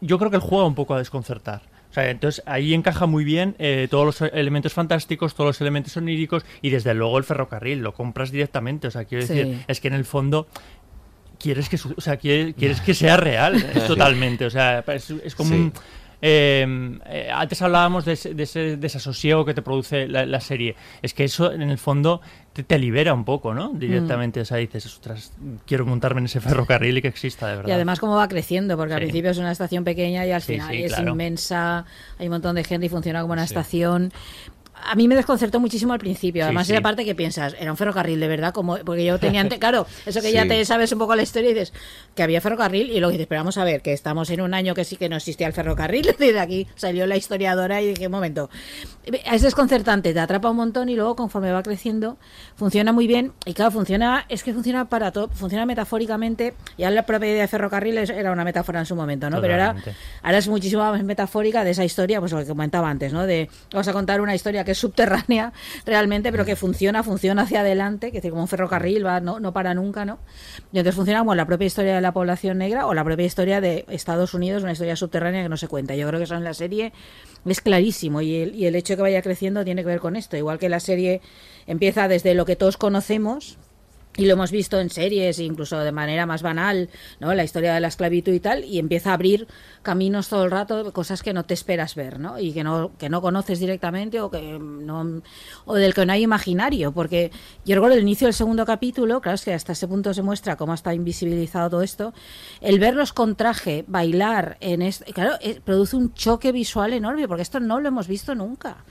Yo 0.05 0.19
creo 0.19 0.31
que 0.31 0.37
él 0.37 0.43
juega 0.43 0.64
un 0.67 0.75
poco 0.75 0.95
a 0.95 0.99
desconcertar. 0.99 1.62
O 1.90 1.95
sea, 1.95 2.11
entonces 2.11 2.43
ahí 2.47 2.75
encaja 2.75 3.07
muy 3.07 3.23
bien 3.25 3.55
eh, 3.59 3.87
todos 3.88 4.05
los 4.21 4.33
elementos 4.33 4.73
fantásticos, 4.73 5.35
todos 5.35 5.49
los 5.51 5.61
elementos 5.61 5.97
oníricos 5.97 6.45
y 6.61 6.71
desde 6.71 6.93
luego 6.93 7.19
el 7.19 7.25
ferrocarril, 7.25 7.79
lo 7.81 7.95
compras 7.95 8.33
directamente. 8.33 8.88
O 8.88 8.90
sea, 8.90 9.05
quiero 9.05 9.25
Sí. 9.27 9.35
decir, 9.35 9.64
es 9.69 9.81
que 9.81 9.88
en 9.88 9.95
el 9.95 10.05
fondo 10.05 10.49
quieres 11.38 11.69
que, 11.69 11.79
su- 11.79 11.95
o 11.97 12.01
sea, 12.01 12.17
quieres, 12.17 12.55
quieres 12.57 12.81
que 12.81 12.95
sea 12.95 13.17
real 13.17 13.55
eh, 13.75 13.81
totalmente. 13.87 14.45
O 14.47 14.51
sea, 14.51 14.81
es, 14.88 15.11
es 15.11 15.35
como 15.37 15.51
Sí. 15.51 15.55
un... 15.57 15.73
eh, 16.27 16.99
eh, 17.07 17.29
antes 17.31 17.61
hablábamos 17.61 18.07
de 18.07 18.15
ese, 18.15 18.33
de 18.33 18.43
ese 18.45 18.77
desasosiego 18.79 19.45
que 19.45 19.53
te 19.53 19.61
produce 19.61 20.09
la, 20.09 20.25
la 20.25 20.41
serie. 20.41 20.75
Es 21.03 21.13
que 21.13 21.25
eso, 21.25 21.53
en 21.53 21.61
el 21.61 21.77
fondo, 21.77 22.23
te, 22.55 22.63
te 22.63 22.79
libera 22.79 23.13
un 23.13 23.25
poco, 23.27 23.53
¿no? 23.53 23.69
Directamente. 23.75 24.41
O 24.41 24.45
sea, 24.47 24.57
dices, 24.57 24.87
ostras, 24.87 25.33
quiero 25.67 25.85
montarme 25.85 26.21
en 26.21 26.25
ese 26.27 26.41
ferrocarril 26.41 26.97
y 26.97 27.03
que 27.03 27.09
exista 27.09 27.49
de 27.49 27.57
verdad. 27.57 27.69
Y 27.69 27.73
además 27.73 28.01
cómo 28.01 28.17
va 28.17 28.27
creciendo, 28.27 28.77
porque 28.79 28.95
al 28.95 29.01
principio 29.01 29.31
es 29.33 29.39
una 29.39 29.53
estación 29.53 29.85
pequeña 29.85 30.25
y 30.27 30.31
al 30.31 30.41
Sí, 30.41 30.55
final 30.55 30.71
sí, 30.71 30.83
es 30.85 30.95
claro. 30.95 31.11
inmensa, 31.11 31.85
hay 32.19 32.27
un 32.27 32.33
montón 32.33 32.55
de 32.57 32.65
gente 32.65 32.87
y 32.87 32.89
funciona 32.89 33.21
como 33.21 33.35
una 33.35 33.45
estación. 33.45 34.11
A 34.87 34.95
mí 34.97 35.09
me 35.09 35.15
desconcertó 35.15 35.61
muchísimo 35.61 35.93
al 35.93 35.99
principio. 35.99 36.43
Sí, 36.43 36.45
Además, 36.45 36.67
sí. 36.67 36.73
esa 36.73 36.83
parte 36.83 37.05
que 37.05 37.15
piensas, 37.15 37.55
era 37.59 37.71
un 37.71 37.77
ferrocarril 37.77 38.19
de 38.21 38.29
verdad, 38.29 38.53
como 38.53 38.77
porque 38.79 39.05
yo 39.05 39.19
tenía 39.19 39.41
ante- 39.41 39.59
claro, 39.61 39.87
eso 40.05 40.21
que 40.21 40.33
ya 40.33 40.43
Sí. 40.43 40.49
te 40.49 40.65
sabes 40.65 40.93
un 40.93 40.99
poco 40.99 41.15
la 41.15 41.23
historia 41.23 41.51
y 41.51 41.55
dices 41.55 41.73
que 42.15 42.23
había 42.23 42.41
ferrocarril 42.41 42.91
y 42.91 42.99
luego 43.01 43.13
dices, 43.13 43.27
pero 43.27 43.41
vamos 43.41 43.57
a 43.57 43.65
ver, 43.65 43.83
que 43.83 43.93
estamos 43.93 44.29
en 44.31 44.41
un 44.41 44.53
año 44.53 44.75
que 44.75 44.85
sí 44.85 44.97
que 44.97 45.09
no 45.09 45.17
existía 45.17 45.47
el 45.47 45.53
ferrocarril, 45.53 46.15
y 46.19 46.33
de 46.33 46.41
aquí 46.41 46.67
salió 46.75 47.07
la 47.07 47.17
historiadora 47.17 47.81
y 47.81 47.89
dije, 47.89 48.07
un 48.07 48.13
momento, 48.13 48.51
es 49.31 49.43
desconcertante, 49.43 50.13
te 50.13 50.21
atrapa 50.21 50.51
un 50.51 50.57
montón 50.57 50.89
y 50.89 50.97
luego 50.97 51.17
conforme 51.17 51.53
va 51.53 51.63
creciendo 51.63 52.19
funciona 52.57 52.93
muy 52.93 53.07
bien 53.07 53.33
y 53.47 53.55
claro, 53.55 53.71
funciona, 53.71 54.27
es 54.29 54.43
que 54.43 54.53
funciona 54.53 54.89
para 54.89 55.13
todo, 55.13 55.29
funciona 55.31 55.67
metafóricamente, 55.67 56.55
ya 56.79 56.91
la 56.91 57.05
propia 57.07 57.31
idea 57.31 57.43
de 57.43 57.49
ferrocarril 57.49 57.97
era 57.99 58.33
una 58.33 58.45
metáfora 58.45 58.81
en 58.81 58.87
su 58.87 58.97
momento, 58.97 59.31
¿no? 59.31 59.41
Pero 59.41 59.55
ahora, 59.55 59.69
Totalmente. 59.75 59.97
ahora 60.23 60.39
es 60.39 60.49
muchísimo 60.49 60.83
más 60.83 61.03
metafórica 61.05 61.65
de 61.65 61.71
esa 61.71 61.85
historia, 61.85 62.21
pues 62.21 62.33
lo 62.33 62.39
que 62.39 62.47
comentaba 62.47 62.91
antes, 62.91 63.13
¿no? 63.13 63.27
De 63.27 63.49
vamos 63.73 63.89
a 63.89 63.93
contar 63.93 64.21
una 64.21 64.35
historia 64.35 64.65
que 64.65 64.74
es 64.75 64.79
subterránea 64.79 65.53
realmente, 65.87 66.31
pero 66.31 66.45
que 66.45 66.55
funciona, 66.55 67.03
funciona 67.03 67.43
hacia 67.43 67.61
adelante, 67.61 68.11
que 68.11 68.19
es 68.19 68.23
decir, 68.23 68.31
como 68.31 68.43
un 68.43 68.49
ferrocarril, 68.49 69.07
va, 69.07 69.21
no, 69.21 69.41
no 69.41 69.53
para 69.53 69.75
nunca, 69.75 70.05
¿no? 70.05 70.19
Y 70.73 70.79
entonces 70.79 70.95
funciona 70.95 71.21
como 71.21 71.35
la 71.35 71.47
propia 71.47 71.67
historia 71.67 71.95
de 71.95 72.01
la 72.01 72.13
población 72.13 72.59
negra 72.59 72.87
o 72.87 72.95
la 72.95 73.05
propia 73.05 73.27
historia 73.27 73.61
de 73.61 73.85
Estados 73.88 74.35
Unidos, 74.35 74.63
una 74.63 74.73
historia 74.73 74.96
subterránea 74.96 75.42
que 75.42 75.48
no 75.48 75.57
se 75.57 75.69
cuenta. 75.69 75.94
Yo 75.94 76.07
creo 76.09 76.21
que 76.21 76.25
eso 76.25 76.35
en 76.35 76.44
la 76.44 76.55
serie 76.55 76.92
es 77.44 77.61
clarísimo 77.61 78.21
y 78.21 78.37
el, 78.37 78.55
y 78.55 78.67
el 78.67 78.75
hecho 78.77 78.92
de 78.92 78.96
que 78.96 79.03
vaya 79.03 79.23
creciendo 79.23 79.65
tiene 79.65 79.83
que 79.83 79.88
ver 79.88 80.01
con 80.01 80.17
esto. 80.17 80.37
Igual 80.37 80.59
que 80.59 80.69
la 80.69 80.81
serie 80.81 81.21
empieza 81.67 82.09
desde 82.09 82.35
lo 82.35 82.44
que 82.44 82.57
todos 82.57 82.77
conocemos, 82.77 83.59
y 84.17 84.27
lo 84.27 84.35
hemos 84.35 84.50
visto 84.50 84.79
en 84.79 84.90
series, 84.90 85.38
incluso 85.38 85.79
de 85.79 85.92
manera 85.92 86.27
más 86.27 86.42
banal, 86.42 86.88
¿no? 87.21 87.35
La 87.35 87.44
historia 87.44 87.75
de 87.75 87.81
la 87.81 87.88
esclavitud 87.88 88.33
y 88.33 88.40
tal, 88.40 88.65
y 88.65 88.79
empieza 88.79 89.10
a 89.10 89.15
abrir 89.15 89.48
caminos 89.83 90.29
todo 90.29 90.44
el 90.44 90.50
rato, 90.50 90.92
cosas 90.92 91.23
que 91.23 91.33
no 91.33 91.44
te 91.44 91.54
esperas 91.54 91.94
ver, 91.94 92.21
¿no? 92.21 92.38
Y 92.38 92.52
que 92.52 92.62
no, 92.62 92.92
que 92.96 93.08
no 93.08 93.21
conoces 93.21 93.58
directamente 93.58 94.21
o 94.21 94.31
que 94.31 94.58
no 94.58 95.23
o 95.65 95.75
del 95.75 95.94
que 95.94 96.06
no 96.06 96.12
hay 96.12 96.23
imaginario, 96.23 96.92
porque 96.92 97.33
yo 97.65 97.75
recuerdo 97.75 97.96
el 97.96 98.02
inicio 98.02 98.27
del 98.27 98.35
segundo 98.35 98.65
capítulo, 98.65 99.21
claro, 99.21 99.35
es 99.35 99.44
que 99.44 99.52
hasta 99.52 99.73
ese 99.73 99.88
punto 99.88 100.15
se 100.15 100.23
muestra 100.23 100.56
cómo 100.56 100.75
está 100.75 100.94
invisibilizado 100.94 101.71
todo 101.71 101.83
esto, 101.83 102.15
el 102.60 102.79
verlos 102.79 103.12
con 103.12 103.35
traje, 103.35 103.85
bailar 103.88 104.56
en 104.60 104.83
este, 104.83 105.12
claro, 105.12 105.35
eh, 105.40 105.60
produce 105.65 105.96
un 105.96 106.15
choque 106.15 106.52
visual 106.52 106.92
enorme, 106.92 107.27
porque 107.27 107.42
esto 107.42 107.60
no 107.60 107.81
lo 107.81 107.88
hemos 107.88 108.06
visto 108.06 108.35
nunca. 108.35 108.85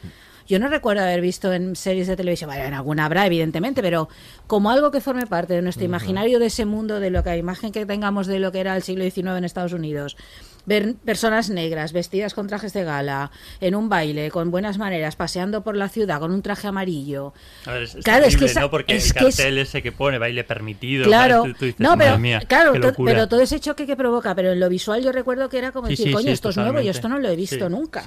Yo 0.48 0.60
no 0.60 0.68
recuerdo 0.68 1.04
haber 1.04 1.22
visto 1.22 1.54
en 1.54 1.76
series 1.76 2.08
de 2.08 2.16
televisión, 2.16 2.50
bueno, 2.50 2.64
en 2.66 2.74
alguna 2.74 3.06
habrá, 3.06 3.26
evidentemente, 3.26 3.82
pero 3.82 4.10
como 4.48 4.70
algo 4.70 4.92
que 4.92 5.02
forme 5.02 5.26
parte 5.26 5.54
de 5.54 5.62
nuestro 5.62 5.86
imaginario 5.86 6.40
de 6.40 6.48
ese 6.48 6.66
mundo, 6.66 7.00
de 7.00 7.10
lo 7.10 7.24
que 7.24 7.30
la 7.30 7.38
imagen 7.38 7.72
que 7.72 7.86
tengamos 7.86 8.28
de 8.28 8.40
lo 8.40 8.52
que 8.52 8.60
era 8.60 8.76
el 8.76 8.84
siglo 8.84 9.04
XIX 9.04 9.38
en 9.38 9.44
Estados 9.46 9.74
Unidos, 9.74 10.18
ver 10.66 10.96
personas 10.96 11.50
negras 11.50 11.92
vestidas 11.94 12.34
con 12.34 12.48
trajes 12.48 12.72
de 12.74 12.84
gala, 12.84 13.32
en 13.60 13.76
un 13.76 13.90
baile, 13.90 14.32
con 14.32 14.50
buenas 14.52 14.78
maneras, 14.78 15.16
paseando 15.16 15.62
por 15.64 15.76
la 15.76 15.90
ciudad 15.90 16.20
con 16.20 16.32
un 16.32 16.42
traje 16.42 16.68
amarillo. 16.68 17.34
Ver, 17.66 17.84
es, 17.84 17.96
es 17.96 18.04
Claro, 18.04 18.26
es 18.26 18.36
que 18.36 18.40
terrible, 18.46 18.46
esa- 18.52 18.60
¿no? 18.62 18.70
Porque 18.70 18.96
es 18.96 19.08
el 19.08 19.14
que 19.14 19.28
es- 19.28 19.36
cartel 19.38 19.58
ese 19.58 19.82
que 19.82 19.92
pone 19.92 20.18
baile 20.20 20.44
permitido. 20.44 21.04
Claro, 21.06 21.44
tú- 21.44 21.54
tú 21.54 21.66
dices, 21.66 21.80
no, 21.80 21.90
"Madre 21.92 22.06
pero 22.06 22.20
mía, 22.20 22.42
claro, 22.48 22.74
qué 22.74 22.80
to- 22.80 22.88
locura". 22.88 23.14
pero 23.14 23.28
todo 23.28 23.42
ese 23.42 23.60
choque 23.60 23.86
que 23.86 23.96
provoca, 23.96 24.34
pero 24.36 24.52
en 24.54 24.60
lo 24.60 24.70
visual 24.70 25.04
yo 25.04 25.12
recuerdo 25.12 25.50
que 25.50 25.58
era 25.58 25.72
como 25.72 25.88
Sí, 25.88 25.94
decir, 25.94 26.08
sí, 26.08 26.14
coño, 26.14 26.26
sí, 26.28 26.32
esto 26.32 26.50
es 26.50 26.58
nuevo, 26.58 26.80
yo 26.80 26.92
esto 26.92 27.10
no 27.10 27.20
lo 27.20 27.30
he 27.30 27.36
visto 27.36 27.70
nunca. 27.70 28.04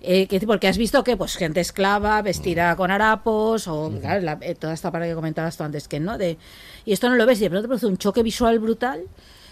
Eh, 0.00 0.26
que, 0.26 0.40
porque 0.40 0.68
has 0.68 0.78
visto 0.78 1.04
que 1.04 1.16
pues 1.16 1.36
gente 1.36 1.60
esclava, 1.60 2.22
vestida 2.22 2.74
con 2.76 2.90
harapos, 2.90 3.68
o 3.68 3.92
claro, 4.00 4.22
la- 4.22 4.38
eh, 4.40 4.54
toda 4.54 4.72
esta 4.72 4.90
parte 4.90 5.08
que 5.08 5.14
comentabas 5.14 5.56
tú 5.56 5.64
antes, 5.64 5.88
que 5.88 6.00
no, 6.00 6.16
de 6.16 6.38
y 6.86 6.92
esto 6.92 7.08
no 7.10 7.16
lo 7.16 7.26
ves, 7.26 7.38
y 7.38 7.42
de 7.42 7.50
pronto 7.50 7.62
te 7.64 7.68
produce 7.68 7.86
un 7.86 7.98
choque 7.98 8.22
visual 8.22 8.58
brutal. 8.58 9.02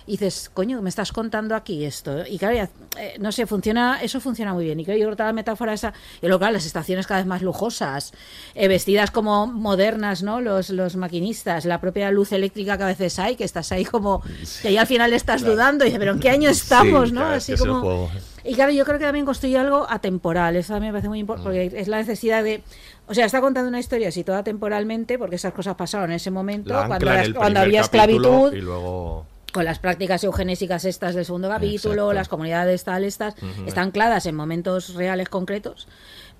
Y 0.08 0.12
dices, 0.12 0.50
coño, 0.54 0.80
me 0.82 0.88
estás 0.88 1.10
contando 1.10 1.56
aquí 1.56 1.84
esto. 1.84 2.24
Y 2.26 2.38
claro, 2.38 2.54
ya, 2.54 2.68
eh, 2.96 3.16
no 3.18 3.32
sé, 3.32 3.44
funciona, 3.44 4.00
eso 4.02 4.20
funciona 4.20 4.52
muy 4.54 4.64
bien. 4.64 4.78
Y 4.78 4.84
creo 4.84 4.96
yo 4.96 5.06
creo 5.06 5.16
que 5.16 5.22
la 5.24 5.32
metáfora 5.32 5.72
esa, 5.72 5.92
y 6.22 6.26
luego 6.26 6.38
claro, 6.38 6.52
las 6.52 6.64
estaciones 6.64 7.08
cada 7.08 7.18
vez 7.20 7.26
más 7.26 7.42
lujosas, 7.42 8.12
eh, 8.54 8.68
vestidas 8.68 9.10
como 9.10 9.48
modernas, 9.48 10.22
¿no? 10.22 10.40
Los, 10.40 10.70
los 10.70 10.94
maquinistas, 10.94 11.64
la 11.64 11.80
propia 11.80 12.10
luz 12.12 12.30
eléctrica 12.30 12.76
que 12.78 12.84
a 12.84 12.86
veces 12.86 13.18
hay, 13.18 13.34
que 13.34 13.42
estás 13.42 13.72
ahí 13.72 13.84
como, 13.84 14.22
que 14.62 14.68
ahí 14.68 14.76
al 14.76 14.86
final 14.86 15.12
estás 15.12 15.42
dudando, 15.42 15.84
y 15.84 15.88
dices, 15.88 15.98
pero 15.98 16.12
¿en 16.12 16.20
qué 16.20 16.30
año 16.30 16.50
estamos, 16.50 17.10
no? 17.12 17.32
es 17.32 17.38
Así 17.38 17.52
que 17.54 17.58
como. 17.58 18.08
Y 18.44 18.54
claro, 18.54 18.70
yo 18.70 18.84
creo 18.84 18.98
que 18.98 19.04
también 19.06 19.24
construye 19.26 19.58
algo 19.58 19.86
atemporal. 19.90 20.54
Eso 20.54 20.72
también 20.74 20.92
me 20.92 20.98
parece 20.98 21.08
muy 21.08 21.18
importante, 21.18 21.50
porque 21.68 21.80
es 21.80 21.88
la 21.88 21.96
necesidad 21.96 22.44
de. 22.44 22.62
O 23.08 23.14
sea, 23.14 23.26
está 23.26 23.40
contando 23.40 23.68
una 23.68 23.80
historia 23.80 24.12
situada 24.12 24.44
temporalmente, 24.44 25.18
porque 25.18 25.34
esas 25.34 25.52
cosas 25.52 25.74
pasaron 25.74 26.10
en 26.10 26.16
ese 26.16 26.30
momento, 26.30 26.72
La 26.72 26.86
cuando, 26.86 27.06
las- 27.06 27.28
cuando 27.30 27.58
había 27.58 27.80
esclavitud. 27.80 28.52
Y 28.52 28.60
luego. 28.60 29.26
Con 29.56 29.64
las 29.64 29.78
prácticas 29.78 30.22
eugenésicas 30.22 30.84
estas 30.84 31.14
del 31.14 31.24
segundo 31.24 31.48
capítulo, 31.48 31.94
Exacto. 31.94 32.12
las 32.12 32.28
comunidades 32.28 32.84
tal, 32.84 33.04
estas, 33.04 33.34
están 33.66 33.84
ancladas 33.84 34.26
en 34.26 34.34
momentos 34.34 34.92
reales 34.94 35.30
concretos. 35.30 35.88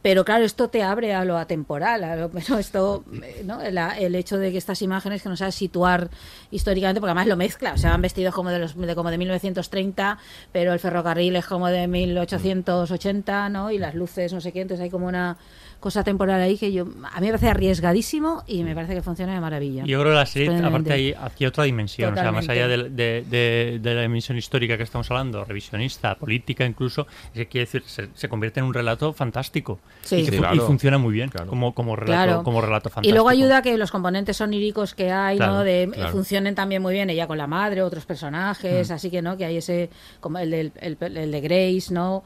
Pero 0.03 0.25
claro, 0.27 0.45
esto 0.45 0.69
te 0.69 0.83
abre 0.83 1.15
a 1.15 1.25
lo 1.25 1.39
atemporal, 1.39 2.05
a 2.05 2.15
lo, 2.15 2.29
pero 2.37 2.59
esto, 2.59 3.05
eh, 3.23 3.43
¿no? 3.47 3.59
La- 3.71 3.99
el 3.99 4.15
hecho 4.15 4.37
de 4.37 4.53
que 4.53 4.59
estas 4.59 4.83
imágenes 4.83 5.23
que 5.23 5.31
no 5.31 5.37
sabes 5.39 5.55
situar 5.55 6.11
históricamente, 6.51 7.01
porque 7.01 7.13
además 7.13 7.27
lo 7.27 7.37
mezcla, 7.39 7.73
o 7.73 7.79
sea, 7.79 7.91
van 7.93 8.03
vestidos 8.03 8.35
como 8.35 8.51
de 8.51 8.59
los 8.59 8.77
de 8.77 8.95
como 8.95 9.11
de 9.11 9.17
1930, 9.17 10.19
pero 10.53 10.75
el 10.75 10.79
ferrocarril 10.79 11.35
es 11.37 11.47
como 11.47 11.69
de 11.69 11.89
1880, 11.89 13.49
¿no? 13.49 13.71
Y 13.71 13.79
las 13.79 13.95
luces, 13.95 14.33
no 14.33 14.41
sé 14.43 14.53
qué, 14.53 14.61
entonces 14.61 14.85
hay 14.85 14.91
como 14.91 15.07
una 15.07 15.39
cosa 15.81 16.03
temporal 16.05 16.41
ahí 16.41 16.57
que 16.59 16.73
yo 16.73 16.83
a 16.85 17.21
mí 17.21 17.27
me 17.27 17.33
parece 17.33 17.49
arriesgadísimo 17.49 18.43
y 18.47 18.65
me 18.65 18.75
parece 18.75 18.95
que 18.95 19.03
funciona 19.03 19.35
de 19.35 19.41
maravilla. 19.41 19.85
Yo 19.85 20.01
creo 20.01 20.13
que 20.13 20.19
la 20.19 20.27
serie, 20.27 20.57
aparte, 20.65 20.93
hay 20.93 21.15
aquí 21.21 21.47
otra 21.47 21.65
dimensión. 21.65 22.13
O 22.13 22.17
sea, 22.17 22.33
más 22.33 22.49
allá 22.49 22.67
de, 22.69 22.89
de- 22.91 23.25
de- 23.29 23.79
de 23.81 23.95
la 23.95 24.03
dimensión 24.03 24.37
histórica 24.39 24.77
que 24.77 24.83
estamos 24.83 25.11
hablando, 25.11 25.45
revisionista, 25.45 26.15
política 26.17 26.65
incluso, 26.65 27.07
es 27.33 27.41
que 27.41 27.47
quiere 27.47 27.67
decir, 27.67 27.83
se, 27.87 28.09
se 28.15 28.29
convierte 28.29 28.61
en 28.61 28.67
un 28.67 28.75
relato 28.75 29.13
fantástico. 29.13 29.79
Sí. 30.03 30.17
Y, 30.17 30.25
que 30.25 30.31
Sí, 30.33 30.37
fu- 30.39 30.45
y 30.45 30.47
claro. 30.47 30.67
funciona 30.67 30.99
muy 30.99 31.13
bien 31.13 31.31
como, 31.47 31.75
como, 31.75 31.95
relato, 31.97 32.25
Claro. 32.27 32.43
como 32.43 32.61
relato 32.61 32.89
Y 32.89 32.93
fantástico. 32.93 33.15
luego 33.15 33.29
ayuda 33.29 33.59
a 33.59 33.63
que 33.63 33.77
los 33.77 33.91
componentes 33.91 34.41
oníricos 34.41 34.95
que 34.95 35.11
hay, 35.13 35.37
Claro, 35.37 35.53
¿no? 35.55 35.65
De, 35.65 35.91
claro. 35.93 36.13
funcionen 36.13 36.55
también 36.55 36.83
muy 36.83 36.95
bien 36.95 37.11
ella 37.11 37.27
con 37.27 37.39
la 37.39 37.47
madre, 37.47 37.83
otros 37.83 38.07
personajes, 38.07 38.91
Mm. 38.91 38.93
así 38.93 39.11
que, 39.11 39.23
¿no? 39.23 39.37
Que 39.37 39.45
hay 39.45 39.57
ese, 39.59 39.91
como 40.21 40.39
el, 40.39 40.51
del- 40.51 40.73
el, 40.81 40.97
el 41.01 41.31
de 41.31 41.41
Grace, 41.41 41.93
¿no? 41.93 42.25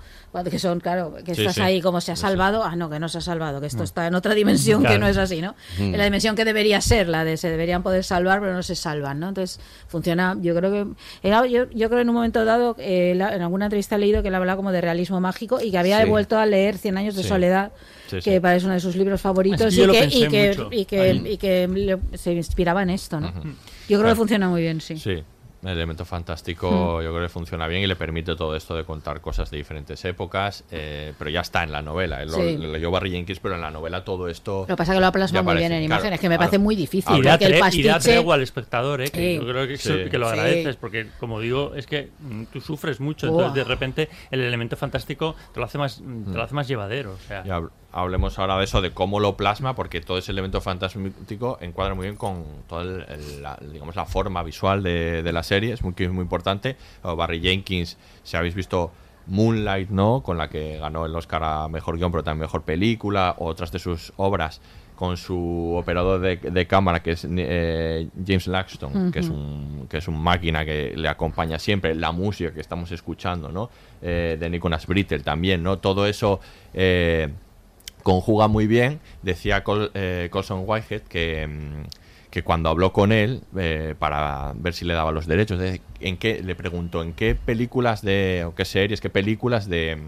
Que 0.51 0.59
son, 0.59 0.81
claro, 0.81 1.15
que 1.25 1.35
Sí, 1.35 1.41
estás 1.43 1.57
sí. 1.57 1.61
ahí 1.61 1.81
como 1.81 2.01
se 2.01 2.13
ha 2.13 2.17
Sí, 2.17 2.23
salvado, 2.23 2.63
ah, 2.65 2.77
no, 2.77 2.89
que 2.89 2.99
no 3.01 3.09
se 3.09 3.19
ha 3.19 3.21
salvado, 3.21 3.40
que 3.61 3.67
esto 3.67 3.81
Mm. 3.81 3.85
está 3.85 4.07
en 4.07 4.15
otra 4.15 4.35
dimensión 4.35 4.85
que 4.85 4.99
no 4.99 5.07
es 5.09 5.17
así, 5.17 5.41
¿no? 5.41 5.55
Mm. 5.79 5.83
En 5.95 5.99
la 5.99 6.05
dimensión 6.05 6.37
que 6.37 6.45
debería 6.45 6.81
ser, 6.81 7.09
la 7.09 7.25
de 7.25 7.37
se 7.37 7.49
deberían 7.51 7.83
poder 7.83 8.05
salvar, 8.05 8.41
pero 8.41 8.53
no 8.53 8.63
se 8.63 8.75
salvan, 8.75 9.19
¿no? 9.21 9.29
Entonces, 9.29 9.59
funciona, 9.89 10.37
yo 10.41 10.55
creo 10.55 10.71
que, 10.71 10.87
era- 11.27 11.47
yo, 11.47 11.71
yo 11.71 11.89
creo 11.89 12.01
en 12.03 12.09
un 12.11 12.15
momento 12.17 12.45
dado, 12.45 12.77
eh, 12.79 13.15
la- 13.17 13.35
en 13.35 13.43
alguna 13.43 13.67
entrevista 13.67 13.97
he 13.97 13.99
leído 13.99 14.23
que 14.23 14.29
él 14.29 14.35
hablaba 14.35 14.57
como 14.57 14.73
de 14.73 14.81
realismo 14.81 15.21
mágico 15.21 15.61
y 15.61 15.71
que 15.71 15.79
había 15.79 16.03
Sí. 16.03 16.09
vuelto 16.09 16.39
a 16.39 16.47
leer 16.47 16.77
Cien 16.79 16.99
años 16.99 17.15
de 17.17 17.23
Sí. 17.23 17.29
soledad, 17.29 17.73
Sí, 18.09 18.19
que 18.21 18.41
parece 18.41 18.67
uno 18.67 18.75
de 18.75 18.81
sus 18.81 18.97
libros 18.97 19.21
favoritos 19.21 19.73
y 19.73 19.87
que, 19.87 20.05
y 20.11 20.29
que, 20.29 20.57
y 20.73 20.85
que, 20.85 21.01
ahí. 21.01 21.23
y 21.27 21.37
que 21.37 21.69
le- 21.69 22.19
se 22.19 22.33
inspiraba 22.33 22.83
en 22.83 22.91
esto, 22.91 23.21
¿no? 23.21 23.29
Yo 23.33 23.33
creo 23.43 24.01
Claro. 24.01 24.09
que 24.11 24.15
funciona 24.17 24.49
muy 24.49 24.61
bien, 24.63 24.81
sí. 24.81 24.97
Sí, 24.99 25.23
el 25.63 25.69
elemento 25.69 26.05
fantástico 26.05 26.71
Mm. 26.71 27.05
yo 27.05 27.11
creo 27.13 27.23
que 27.23 27.29
funciona 27.29 27.67
bien 27.67 27.83
y 27.83 27.87
le 27.87 27.97
permite 27.97 28.35
todo 28.37 28.57
esto 28.57 28.75
de 28.75 28.85
contar 28.85 29.21
cosas 29.21 29.51
de 29.51 29.59
diferentes 29.59 30.03
épocas, 30.05 30.65
eh, 30.71 31.13
pero 31.19 31.31
ya 31.31 31.41
está 31.41 31.63
en 31.65 31.73
la 31.73 31.83
novela. 31.83 32.25
Lo- 32.25 32.33
Sí. 32.35 32.57
lo 32.57 32.73
leyó 32.73 32.91
Barry 32.91 33.11
Jenkins, 33.11 33.41
pero 33.41 33.55
en 33.57 33.61
la 33.61 33.71
novela 33.71 34.05
todo 34.05 34.29
esto... 34.29 34.61
Lo 34.61 34.67
que 34.69 34.77
pasa 34.77 34.93
es 34.93 34.97
que 34.97 35.01
lo 35.01 35.07
ha 35.07 35.13
plasmado 35.13 35.45
ya 35.45 35.51
muy 35.53 35.59
bien 35.59 35.73
en 35.73 35.87
claro, 35.87 36.01
imágenes, 36.01 36.21
que 36.21 36.29
me 36.29 36.37
claro. 36.37 36.49
parece 36.51 36.59
muy 36.59 36.77
difícil. 36.77 37.17
Y 37.17 37.23
da, 37.23 37.35
el 37.35 37.41
tre- 37.41 37.57
y 37.57 37.61
pastiche... 37.61 37.89
da 37.89 37.99
tregua 37.99 38.35
al 38.37 38.43
espectador, 38.43 39.01
¿eh? 39.03 39.11
que 39.11 39.19
Sí. 39.35 39.35
yo 39.37 39.47
creo 39.53 39.69
que, 39.69 39.77
Sí. 39.77 39.93
que 40.11 40.19
lo 40.19 40.27
Sí. 40.27 40.33
agradeces, 40.33 40.77
porque 40.77 41.09
como 41.19 41.41
digo, 41.41 41.73
es 41.75 41.87
que 41.87 42.09
mm, 42.21 42.45
tú 42.53 42.61
sufres 42.61 43.01
mucho, 43.01 43.27
entonces 43.29 43.55
de 43.55 43.65
repente 43.65 44.09
el 44.31 44.41
elemento 44.41 44.77
fantástico 44.77 45.35
te 45.53 45.61
lo 45.61 45.67
hace 45.67 45.79
más, 45.79 45.99
te 45.99 46.33
lo 46.37 46.43
hace 46.43 46.55
más 46.55 46.69
llevadero. 46.69 47.13
O 47.13 47.19
sea, 47.29 47.43
hablemos 47.93 48.39
ahora 48.39 48.57
de 48.59 48.65
eso, 48.65 48.81
de 48.81 48.93
cómo 48.93 49.19
lo 49.21 49.37
plasma, 49.37 49.75
porque 49.75 50.01
todo 50.01 50.19
ese 50.19 50.33
elemento 50.33 50.61
fantástico 50.61 51.59
encuadra 51.61 51.95
muy 51.95 52.07
bien 52.07 52.17
con 52.17 52.45
toda 52.69 52.83
el- 52.83 53.05
el- 53.09 53.43
la, 53.43 53.59
digamos, 53.73 53.97
la 53.97 54.07
forma 54.07 54.43
visual 54.43 54.83
de, 54.83 55.23
de 55.23 55.33
la 55.33 55.43
serie, 55.43 55.73
es 55.73 55.83
muy, 55.83 55.95
muy 56.09 56.23
importante. 56.23 56.77
O 57.03 57.17
Barry 57.17 57.41
Jenkins, 57.41 57.97
si 58.23 58.37
habéis 58.37 58.55
visto 58.55 58.93
Moonlight, 59.27 59.91
¿no? 59.91 60.23
Con 60.23 60.39
la 60.39 60.49
que 60.49 60.79
ganó 60.79 61.05
el 61.07 61.15
Oscar 61.15 61.43
a 61.45 61.69
Mejor 61.69 61.97
Guión, 61.99 62.11
pero 62.11 62.25
también 62.25 62.43
Mejor 62.43 62.63
Película, 62.63 63.35
o 63.39 63.47
otras 63.47 63.71
de 63.73 63.79
sus 63.79 64.13
obras, 64.17 64.61
con 64.97 65.17
su 65.17 65.75
operador 65.79 66.21
de, 66.21 66.37
de 66.37 66.67
cámara, 66.67 67.03
que 67.03 67.13
es 67.13 67.27
eh, 67.29 68.09
James 68.27 68.47
Laxton, 68.47 69.11
que, 69.13 69.21
es 69.21 69.29
un, 69.31 69.87
que 69.89 69.97
es 69.99 70.09
un 70.09 70.21
máquina 70.23 70.65
que 70.65 70.93
le 70.95 71.09
acompaña 71.09 71.59
siempre, 71.59 71.95
la 71.95 72.13
música 72.13 72.53
que 72.53 72.61
estamos 72.61 72.93
escuchando, 72.93 73.51
¿no? 73.51 73.71
Eh, 74.03 74.37
de 74.39 74.51
Nicholas 74.51 74.87
Brittle 74.87 75.21
también, 75.21 75.63
¿no? 75.63 75.79
Todo 75.79 76.07
eso... 76.07 76.41
eh, 76.75 77.29
conjuga 78.03 78.49
muy 78.49 78.67
bien. 78.67 79.01
Decía 79.23 79.63
Col- 79.65 79.91
eh, 79.95 80.29
Colson 80.31 80.63
Whitehead 80.67 81.03
que, 81.03 81.47
mm, 81.47 81.87
que 82.31 82.43
cuando 82.45 82.69
habló 82.69 82.93
con 82.93 83.11
él 83.13 83.43
eh, 83.57 83.95
para 83.99 84.53
ver 84.57 84.73
si 84.75 84.85
le 84.85 84.95
daba 84.95 85.11
los 85.13 85.27
derechos, 85.27 85.59
de- 85.59 85.81
en 86.01 86.17
qué 86.17 86.43
le 86.43 86.55
preguntó 86.55 87.03
en 87.03 87.13
qué 87.13 87.35
películas 87.35 88.03
de 88.03 88.45
o 88.47 88.55
qué 88.55 88.65
series, 88.65 89.01
qué 89.01 89.11
películas 89.11 89.69
de, 89.69 89.99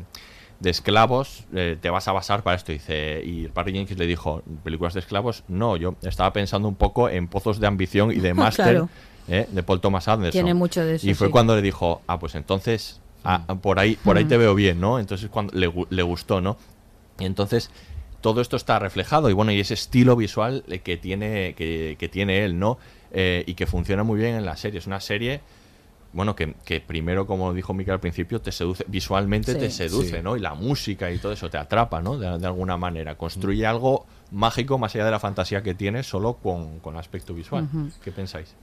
de 0.60 0.70
esclavos 0.70 1.44
eh, 1.54 1.76
te 1.80 1.90
vas 1.90 2.06
a 2.08 2.12
basar 2.12 2.42
para 2.44 2.56
esto. 2.56 2.70
Dice 2.72 3.22
y 3.24 3.48
Barry 3.48 3.72
Jenkins 3.72 3.98
le 3.98 4.06
dijo 4.06 4.42
películas 4.62 4.94
de 4.94 5.00
esclavos. 5.00 5.42
No, 5.48 5.76
yo 5.76 5.96
estaba 6.02 6.32
pensando 6.32 6.68
un 6.68 6.76
poco 6.76 7.08
en 7.08 7.26
Pozos 7.28 7.58
de 7.58 7.66
ambición 7.66 8.12
y 8.12 8.16
de 8.20 8.34
máster 8.34 8.64
Claro. 8.64 8.88
eh, 9.28 9.48
de 9.50 9.62
Paul 9.64 9.80
Thomas 9.80 10.06
Anderson. 10.08 10.30
Tiene 10.32 10.54
mucho 10.54 10.84
de 10.84 10.94
eso, 10.96 11.06
Y 11.08 11.14
fue 11.14 11.26
sí. 11.26 11.32
cuando 11.32 11.56
le 11.56 11.62
dijo, 11.62 12.02
ah, 12.06 12.18
pues 12.20 12.36
entonces 12.36 13.00
ah, 13.24 13.44
por 13.60 13.78
ahí 13.80 13.96
por 14.04 14.16
ahí 14.16 14.24
Mm. 14.24 14.28
te 14.28 14.36
veo 14.36 14.54
bien, 14.54 14.80
¿no? 14.80 14.98
Entonces 15.00 15.28
cuando 15.30 15.52
le, 15.58 15.72
le 15.90 16.02
gustó, 16.02 16.40
¿no? 16.40 16.56
Y 17.22 17.24
entonces 17.24 17.70
todo 18.20 18.40
esto 18.40 18.56
está 18.56 18.78
reflejado 18.78 19.30
y 19.30 19.32
bueno, 19.32 19.52
y 19.52 19.60
ese 19.60 19.74
estilo 19.74 20.16
visual 20.16 20.64
eh, 20.68 20.80
que 20.80 20.96
tiene, 20.96 21.54
que, 21.54 21.96
que 21.98 22.08
tiene 22.08 22.44
él, 22.44 22.58
¿no? 22.58 22.78
Eh, 23.12 23.44
y 23.46 23.54
que 23.54 23.66
funciona 23.66 24.02
muy 24.02 24.18
bien 24.20 24.34
en 24.34 24.44
la 24.44 24.56
serie. 24.56 24.78
Es 24.78 24.86
una 24.86 25.00
serie, 25.00 25.40
bueno, 26.12 26.34
que, 26.36 26.54
que 26.64 26.80
primero, 26.80 27.26
como 27.26 27.52
dijo 27.52 27.74
Mika 27.74 27.92
al 27.92 28.00
principio, 28.00 28.40
te 28.40 28.52
seduce, 28.52 28.84
visualmente 28.88 29.52
Sí. 29.52 29.58
te 29.58 29.70
seduce, 29.70 30.16
Sí. 30.16 30.22
¿no? 30.22 30.36
Y 30.36 30.40
la 30.40 30.54
música 30.54 31.10
y 31.10 31.18
todo 31.18 31.32
eso 31.32 31.48
te 31.50 31.58
atrapa, 31.58 32.00
¿no? 32.02 32.18
De, 32.18 32.38
de 32.38 32.46
alguna 32.46 32.76
manera. 32.76 33.16
Construye 33.16 33.66
algo 33.66 34.06
mágico 34.30 34.78
más 34.78 34.94
allá 34.94 35.04
de 35.04 35.10
la 35.10 35.18
fantasía 35.20 35.62
que 35.62 35.74
tiene 35.74 36.02
solo 36.02 36.34
con, 36.34 36.78
con 36.80 36.96
aspecto 36.96 37.34
visual. 37.34 37.68
¿Qué 38.02 38.12
pensáis? 38.12 38.54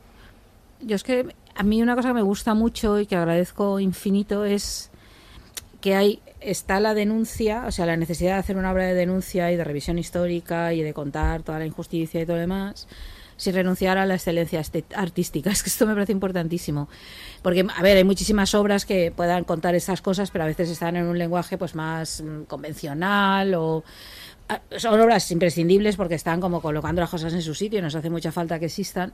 Yo 0.82 0.95
es 0.95 1.03
que 1.03 1.36
a 1.55 1.64
mí 1.64 1.82
una 1.82 1.95
cosa 1.95 2.10
que 2.10 2.14
me 2.16 2.22
gusta 2.22 2.53
mucho 2.53 2.99
y 2.99 3.05
que 3.05 3.16
agradezco 3.18 3.80
infinito 3.82 4.45
es 4.45 4.89
que 5.82 5.95
hay 5.95 6.22
está 6.41 6.79
la 6.79 6.93
denuncia, 6.93 7.65
o 7.65 7.71
sea, 7.71 7.85
la 7.85 7.97
necesidad 7.97 8.33
de 8.33 8.39
hacer 8.39 8.57
una 8.57 8.71
obra 8.71 8.85
de 8.85 8.93
denuncia 8.93 9.51
y 9.51 9.55
de 9.55 9.63
revisión 9.63 9.99
histórica 9.99 10.73
y 10.73 10.81
de 10.81 10.93
contar 10.93 11.43
toda 11.43 11.59
la 11.59 11.65
injusticia 11.65 12.21
y 12.21 12.25
todo 12.25 12.37
lo 12.37 12.41
demás, 12.41 12.87
sin 13.37 13.53
renunciar 13.53 13.97
a 13.97 14.05
la 14.05 14.15
excelencia 14.15 14.61
artística. 14.95 15.49
Es 15.49 15.63
que 15.63 15.69
esto 15.69 15.85
me 15.85 15.93
parece 15.93 16.11
importantísimo. 16.11 16.89
Porque, 17.41 17.65
a 17.75 17.81
ver, 17.81 17.97
hay 17.97 18.03
muchísimas 18.03 18.53
obras 18.55 18.85
que 18.85 19.11
puedan 19.15 19.43
contar 19.43 19.75
estas 19.75 20.01
cosas, 20.01 20.31
pero 20.31 20.43
a 20.43 20.47
veces 20.47 20.69
están 20.69 20.95
en 20.95 21.05
un 21.05 21.17
lenguaje 21.17 21.57
pues 21.57 21.75
más 21.75 22.21
mm, 22.21 22.43
convencional 22.43 23.53
o 23.55 23.83
son 24.78 25.00
obras 25.00 25.30
imprescindibles 25.32 25.95
porque 25.95 26.16
están 26.16 26.41
como 26.41 26.62
colocando 26.62 27.02
las 27.02 27.10
cosas 27.10 27.34
en 27.34 27.41
su 27.41 27.54
sitio 27.54 27.80
y 27.80 27.82
nos 27.82 27.95
hace 27.95 28.10
mucha 28.10 28.32
falta 28.32 28.60
que 28.60 28.66
existan. 28.66 29.14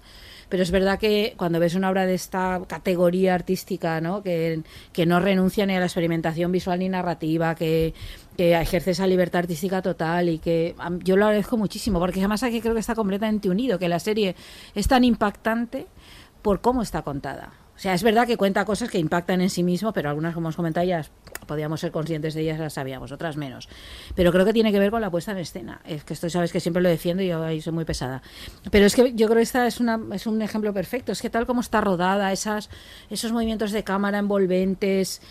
Pero 0.49 0.63
es 0.63 0.71
verdad 0.71 0.99
que 0.99 1.33
cuando 1.37 1.59
ves 1.59 1.75
una 1.75 1.89
obra 1.89 2.05
de 2.05 2.13
esta 2.13 2.61
categoría 2.67 3.33
artística, 3.33 3.99
¿no? 3.99 4.21
Que, 4.23 4.61
que 4.93 5.05
no 5.05 5.19
renuncia 5.19 5.65
ni 5.65 5.75
a 5.75 5.79
la 5.79 5.85
experimentación 5.85 6.51
visual 6.51 6.79
ni 6.79 6.89
narrativa, 6.89 7.55
que, 7.55 7.93
que 8.37 8.53
ejerce 8.59 8.91
esa 8.91 9.07
libertad 9.07 9.39
artística 9.39 9.81
total 9.81 10.29
y 10.29 10.39
que 10.39 10.75
yo 11.03 11.17
lo 11.17 11.25
agradezco 11.25 11.57
muchísimo 11.57 11.99
porque 11.99 12.19
además 12.19 12.43
aquí 12.43 12.61
creo 12.61 12.73
que 12.73 12.79
está 12.79 12.95
completamente 12.95 13.49
unido, 13.49 13.79
que 13.79 13.89
la 13.89 13.99
serie 13.99 14.35
es 14.73 14.87
tan 14.87 15.03
impactante 15.03 15.87
por 16.41 16.61
cómo 16.61 16.81
está 16.81 17.01
contada. 17.01 17.64
O 17.75 17.79
sea, 17.79 17.93
es 17.93 18.03
verdad 18.03 18.25
que 18.25 18.37
cuenta 18.37 18.63
cosas 18.63 18.89
que 18.89 18.97
impactan 18.97 19.41
en 19.41 19.49
sí 19.49 19.61
mismo, 19.61 19.91
pero 19.91 20.09
algunas, 20.09 20.33
como 20.33 20.47
os 20.47 20.55
comentado, 20.55 20.85
ya 20.85 21.05
podíamos 21.45 21.81
ser 21.81 21.91
conscientes 21.91 22.33
de 22.33 22.41
ellas, 22.41 22.57
las 22.57 22.73
sabíamos, 22.73 23.11
otras 23.11 23.35
menos. 23.35 23.67
Pero 24.15 24.31
creo 24.31 24.45
que 24.45 24.53
tiene 24.53 24.71
que 24.71 24.79
ver 24.79 24.91
con 24.91 25.01
la 25.01 25.11
puesta 25.11 25.33
en 25.33 25.39
escena. 25.39 25.81
Es 25.85 26.03
que 26.03 26.13
esto 26.13 26.29
sabes 26.29 26.51
que 26.51 26.59
siempre 26.59 26.81
lo 26.81 26.89
defiendo 26.89 27.21
y 27.21 27.27
yo 27.27 27.43
ahí 27.43 27.61
soy 27.61 27.73
muy 27.73 27.85
pesada. 27.85 28.21
Pero 28.71 28.85
es 28.85 28.95
que 28.95 29.13
yo 29.13 29.27
creo 29.27 29.37
que 29.37 29.43
esta 29.43 29.67
es 29.67 29.79
un 29.79 30.41
ejemplo 30.41 30.73
perfecto. 30.73 31.11
Es 31.11 31.21
que 31.21 31.29
tal 31.29 31.45
como 31.45 31.61
está 31.61 31.81
rodada, 31.81 32.31
esas, 32.31 32.69
esos 33.09 33.31
movimientos 33.33 33.71
de 33.71 33.83
cámara 33.83 34.19
envolventes, 34.19 35.21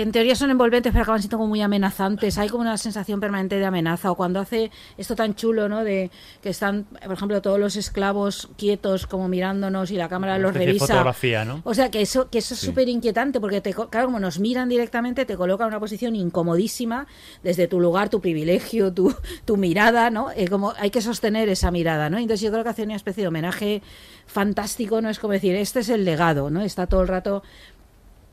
que 0.00 0.04
en 0.04 0.12
teoría 0.12 0.34
son 0.34 0.50
envolventes 0.50 0.92
pero 0.92 1.02
acaban 1.02 1.20
siendo 1.20 1.36
como 1.36 1.48
muy 1.48 1.60
amenazantes. 1.60 2.38
Hay 2.38 2.48
como 2.48 2.62
una 2.62 2.78
sensación 2.78 3.20
permanente 3.20 3.56
de 3.58 3.66
amenaza 3.66 4.10
o 4.10 4.14
cuando 4.14 4.40
hace 4.40 4.70
esto 4.96 5.14
tan 5.14 5.34
chulo 5.34 5.68
no 5.68 5.84
de 5.84 6.10
que 6.42 6.48
están 6.48 6.84
por 6.84 7.12
ejemplo 7.12 7.42
todos 7.42 7.60
los 7.60 7.76
esclavos 7.76 8.48
quietos 8.56 9.06
como 9.06 9.28
mirándonos 9.28 9.90
y 9.90 9.96
la 9.96 10.08
cámara 10.08 10.38
los 10.38 10.54
revisa. 10.54 10.86
fotografía, 10.86 11.44
¿no? 11.44 11.60
o 11.64 11.74
sea 11.74 11.90
que 11.90 12.00
eso 12.00 12.30
que 12.30 12.38
eso 12.38 12.54
es 12.54 12.60
Sí. 12.60 12.66
súper 12.66 12.88
inquietante 12.88 13.40
porque 13.40 13.60
te, 13.60 13.74
claro 13.74 14.06
como 14.06 14.20
nos 14.20 14.38
miran 14.38 14.70
directamente 14.70 15.26
te 15.26 15.36
coloca 15.36 15.64
en 15.64 15.68
una 15.68 15.80
posición 15.80 16.16
incomodísima 16.16 17.06
desde 17.42 17.68
tu 17.68 17.78
lugar 17.78 18.08
tu 18.08 18.20
privilegio 18.22 18.92
tu, 18.94 19.14
tu 19.44 19.58
mirada 19.58 20.08
no 20.08 20.30
Eh, 20.30 20.48
como 20.48 20.72
hay 20.78 20.88
que 20.90 21.02
sostener 21.02 21.48
esa 21.50 21.70
mirada 21.70 22.08
no 22.08 22.16
entonces 22.16 22.40
yo 22.40 22.50
creo 22.50 22.64
que 22.64 22.70
hace 22.70 22.84
una 22.84 22.96
especie 22.96 23.22
de 23.24 23.28
homenaje 23.28 23.82
fantástico 24.26 25.02
no 25.02 25.10
es 25.10 25.18
como 25.18 25.32
decir 25.34 25.54
este 25.56 25.80
es 25.80 25.88
el 25.90 26.04
legado 26.06 26.48
no 26.50 26.62
está 26.62 26.86
todo 26.86 27.02
el 27.02 27.08
rato 27.08 27.42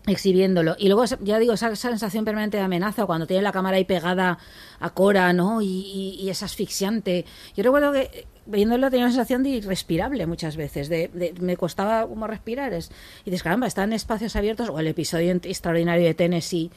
exhibiéndolo. 0.07 0.75
Y 0.79 0.87
luego, 0.87 1.05
ya 1.21 1.37
digo, 1.37 1.53
esa, 1.53 1.75
sensación 1.75 2.25
permanente 2.25 2.57
de 2.57 2.63
amenaza, 2.63 3.05
cuando 3.05 3.27
tiene 3.27 3.43
la 3.43 3.51
cámara 3.51 3.77
ahí 3.77 3.85
pegada 3.85 4.39
a 4.79 4.89
Cora, 4.91 5.33
¿no? 5.33 5.61
Y, 5.61 5.65
y- 5.67 6.17
y 6.21 6.29
es 6.29 6.41
asfixiante. 6.43 7.25
Yo 7.55 7.63
recuerdo 7.63 7.91
que 7.91 8.25
viéndolo 8.45 8.89
tenía 8.89 9.05
una 9.05 9.13
sensación 9.13 9.43
de 9.43 9.49
irrespirable 9.49 10.25
muchas 10.25 10.55
veces, 10.55 10.87
de, 10.89 11.09
de- 11.09 11.33
me 11.41 11.57
costaba 11.57 12.07
como 12.07 12.25
respirar. 12.27 12.73
Es, 12.73 12.89
y 13.25 13.29
dices, 13.31 13.43
caramba, 13.43 13.67
está 13.67 13.83
en 13.83 13.93
espacios 13.93 14.35
abiertos, 14.35 14.69
o 14.69 14.79
el 14.79 14.87
episodio 14.87 15.31
extraordinario 15.33 16.05
de 16.05 16.13
Tennessee, 16.13 16.71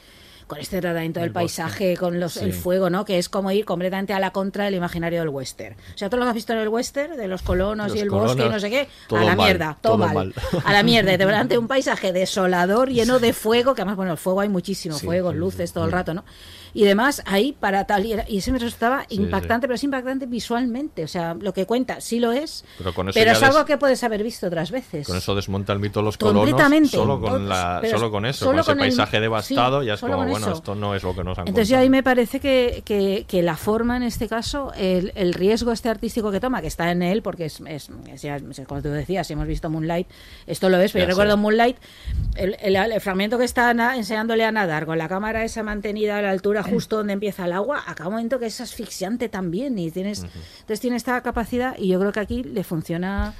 con 0.51 0.59
este 0.59 0.81
tratamiento 0.81 1.21
del 1.21 1.27
El 1.27 1.33
bosque. 1.33 1.43
paisaje, 1.45 1.95
con 1.95 2.19
los, 2.19 2.35
el 2.35 2.51
fuego, 2.51 2.89
¿no? 2.89 3.05
Que 3.05 3.17
es 3.17 3.29
como 3.29 3.51
ir 3.51 3.63
completamente 3.63 4.11
a 4.11 4.19
la 4.19 4.31
contra 4.31 4.65
del 4.65 4.75
imaginario 4.75 5.19
del 5.21 5.29
western. 5.29 5.77
O 5.95 5.97
sea, 5.97 6.09
todos 6.09 6.19
los 6.19 6.25
que 6.25 6.29
has 6.31 6.35
visto 6.35 6.51
en 6.51 6.59
el 6.59 6.67
western, 6.67 7.15
de 7.15 7.27
los 7.29 7.41
colonos 7.41 7.87
Los 7.87 7.95
y 7.95 8.01
el 8.01 8.09
colonos, 8.09 8.35
bosque 8.35 8.45
y 8.45 8.51
no 8.51 8.59
sé 8.59 8.69
qué, 8.69 8.89
todo 9.07 9.19
a 9.19 9.23
la 9.23 9.35
mal, 9.37 9.45
mierda, 9.45 9.77
todo, 9.79 9.93
todo 9.93 10.07
mal. 10.07 10.13
mal. 10.13 10.33
A 10.65 10.73
la 10.73 10.83
mierda, 10.83 11.11
te 11.17 11.25
delante 11.25 11.57
un 11.57 11.67
paisaje 11.69 12.11
desolador, 12.11 12.89
lleno 12.89 13.19
de 13.19 13.31
fuego, 13.31 13.75
que 13.75 13.81
además, 13.83 13.95
bueno, 13.95 14.11
el 14.11 14.17
fuego 14.17 14.41
hay 14.41 14.49
muchísimo, 14.49 14.97
Sí, 14.97 15.05
fuego, 15.05 15.31
sí, 15.31 15.37
luces 15.37 15.71
todo 15.71 15.85
el 15.85 15.93
rato, 15.93 16.13
¿no? 16.13 16.25
Y 16.73 16.85
demás, 16.85 17.21
ahí 17.25 17.51
para 17.53 17.85
tal, 17.85 18.05
y, 18.05 18.13
era- 18.13 18.25
y 18.29 18.37
ese 18.37 18.51
me 18.51 18.59
resultaba 18.59 19.05
Sí, 19.09 19.15
impactante, 19.15 19.67
pero 19.67 19.75
es 19.75 19.83
impactante 19.83 20.25
visualmente, 20.25 21.03
o 21.03 21.07
sea, 21.07 21.33
lo 21.33 21.53
que 21.53 21.65
cuenta 21.65 21.99
sí 22.01 22.19
lo 22.19 22.31
es, 22.31 22.63
Pero 22.77 22.93
con 22.93 23.09
eso 23.09 23.19
pero 23.19 23.31
es 23.31 23.39
des- 23.39 23.49
algo 23.49 23.65
que 23.65 23.77
puedes 23.77 24.03
haber 24.03 24.23
visto 24.23 24.47
otras 24.47 24.71
veces. 24.71 25.05
Con 25.07 25.17
eso 25.17 25.35
desmonta 25.35 25.73
el 25.73 25.79
mito 25.79 25.99
de 25.99 26.05
los 26.05 26.17
colonos. 26.17 26.41
Completamente. 26.43 26.89
Solo 26.89 27.19
con, 27.19 27.49
la, 27.49 27.81
solo 27.89 28.09
con 28.11 28.25
eso, 28.25 28.45
solo 28.45 28.51
con 28.51 28.59
ese 28.59 28.71
con 28.71 28.79
el- 28.79 28.83
paisaje 28.89 29.19
devastado, 29.19 29.81
sí, 29.81 29.87
ya 29.87 29.93
es 29.95 29.99
como, 30.01 30.15
bueno, 30.17 30.37
eso. 30.37 30.51
esto 30.53 30.75
no 30.75 30.95
es 30.95 31.03
lo 31.03 31.15
que 31.15 31.23
nos 31.23 31.37
han 31.37 31.47
Entonces 31.47 31.69
yo 31.69 31.77
ahí 31.77 31.89
me 31.89 32.03
parece 32.03 32.39
que, 32.39 32.81
que- 32.85 33.25
que 33.27 33.41
la 33.41 33.57
forma 33.57 33.97
en 33.97 34.03
este 34.03 34.27
caso, 34.27 34.71
el, 34.77 35.11
el 35.15 35.33
riesgo 35.33 35.71
este 35.71 35.89
artístico 35.89 36.31
que 36.31 36.39
toma, 36.39 36.61
que 36.61 36.67
está 36.67 36.91
en 36.91 37.01
él, 37.01 37.21
porque 37.21 37.45
es, 37.45 37.59
es, 37.67 37.89
es- 38.11 38.23
es 38.23 38.67
como 38.67 38.81
tú 38.81 38.89
decías, 38.89 39.27
si 39.27 39.33
hemos 39.33 39.47
visto 39.47 39.69
Moonlight, 39.69 40.07
esto 40.47 40.69
lo 40.69 40.77
es, 40.79 40.91
pero 40.93 41.03
Ya 41.03 41.07
yo 41.07 41.11
recuerdo 41.11 41.33
sé. 41.33 41.37
Moonlight, 41.41 41.77
el, 42.35 42.55
el- 42.61 42.75
el 42.75 43.01
fragmento 43.01 43.37
que 43.37 43.45
está 43.45 43.73
na- 43.73 43.97
enseñándole 43.97 44.45
a 44.45 44.51
nadar 44.51 44.85
con 44.85 44.97
la 44.97 45.07
cámara 45.09 45.43
esa 45.43 45.63
mantenida 45.63 46.17
a 46.17 46.21
la 46.21 46.31
altura 46.31 46.60
justo 46.63 46.97
donde 46.97 47.13
empieza 47.13 47.45
el 47.45 47.53
agua, 47.53 47.83
acá 47.87 48.07
un 48.07 48.13
momento 48.13 48.39
que 48.39 48.45
es 48.47 48.59
asfixiante 48.61 49.29
también 49.29 49.77
y 49.79 49.91
tienes, 49.91 50.23
entonces 50.23 50.79
tiene 50.79 50.95
esta 50.97 51.21
capacidad 51.21 51.75
y 51.77 51.87
yo 51.89 51.99
creo 51.99 52.11
que 52.11 52.19
aquí 52.19 52.43
le 52.43 52.63
funciona 52.63 53.33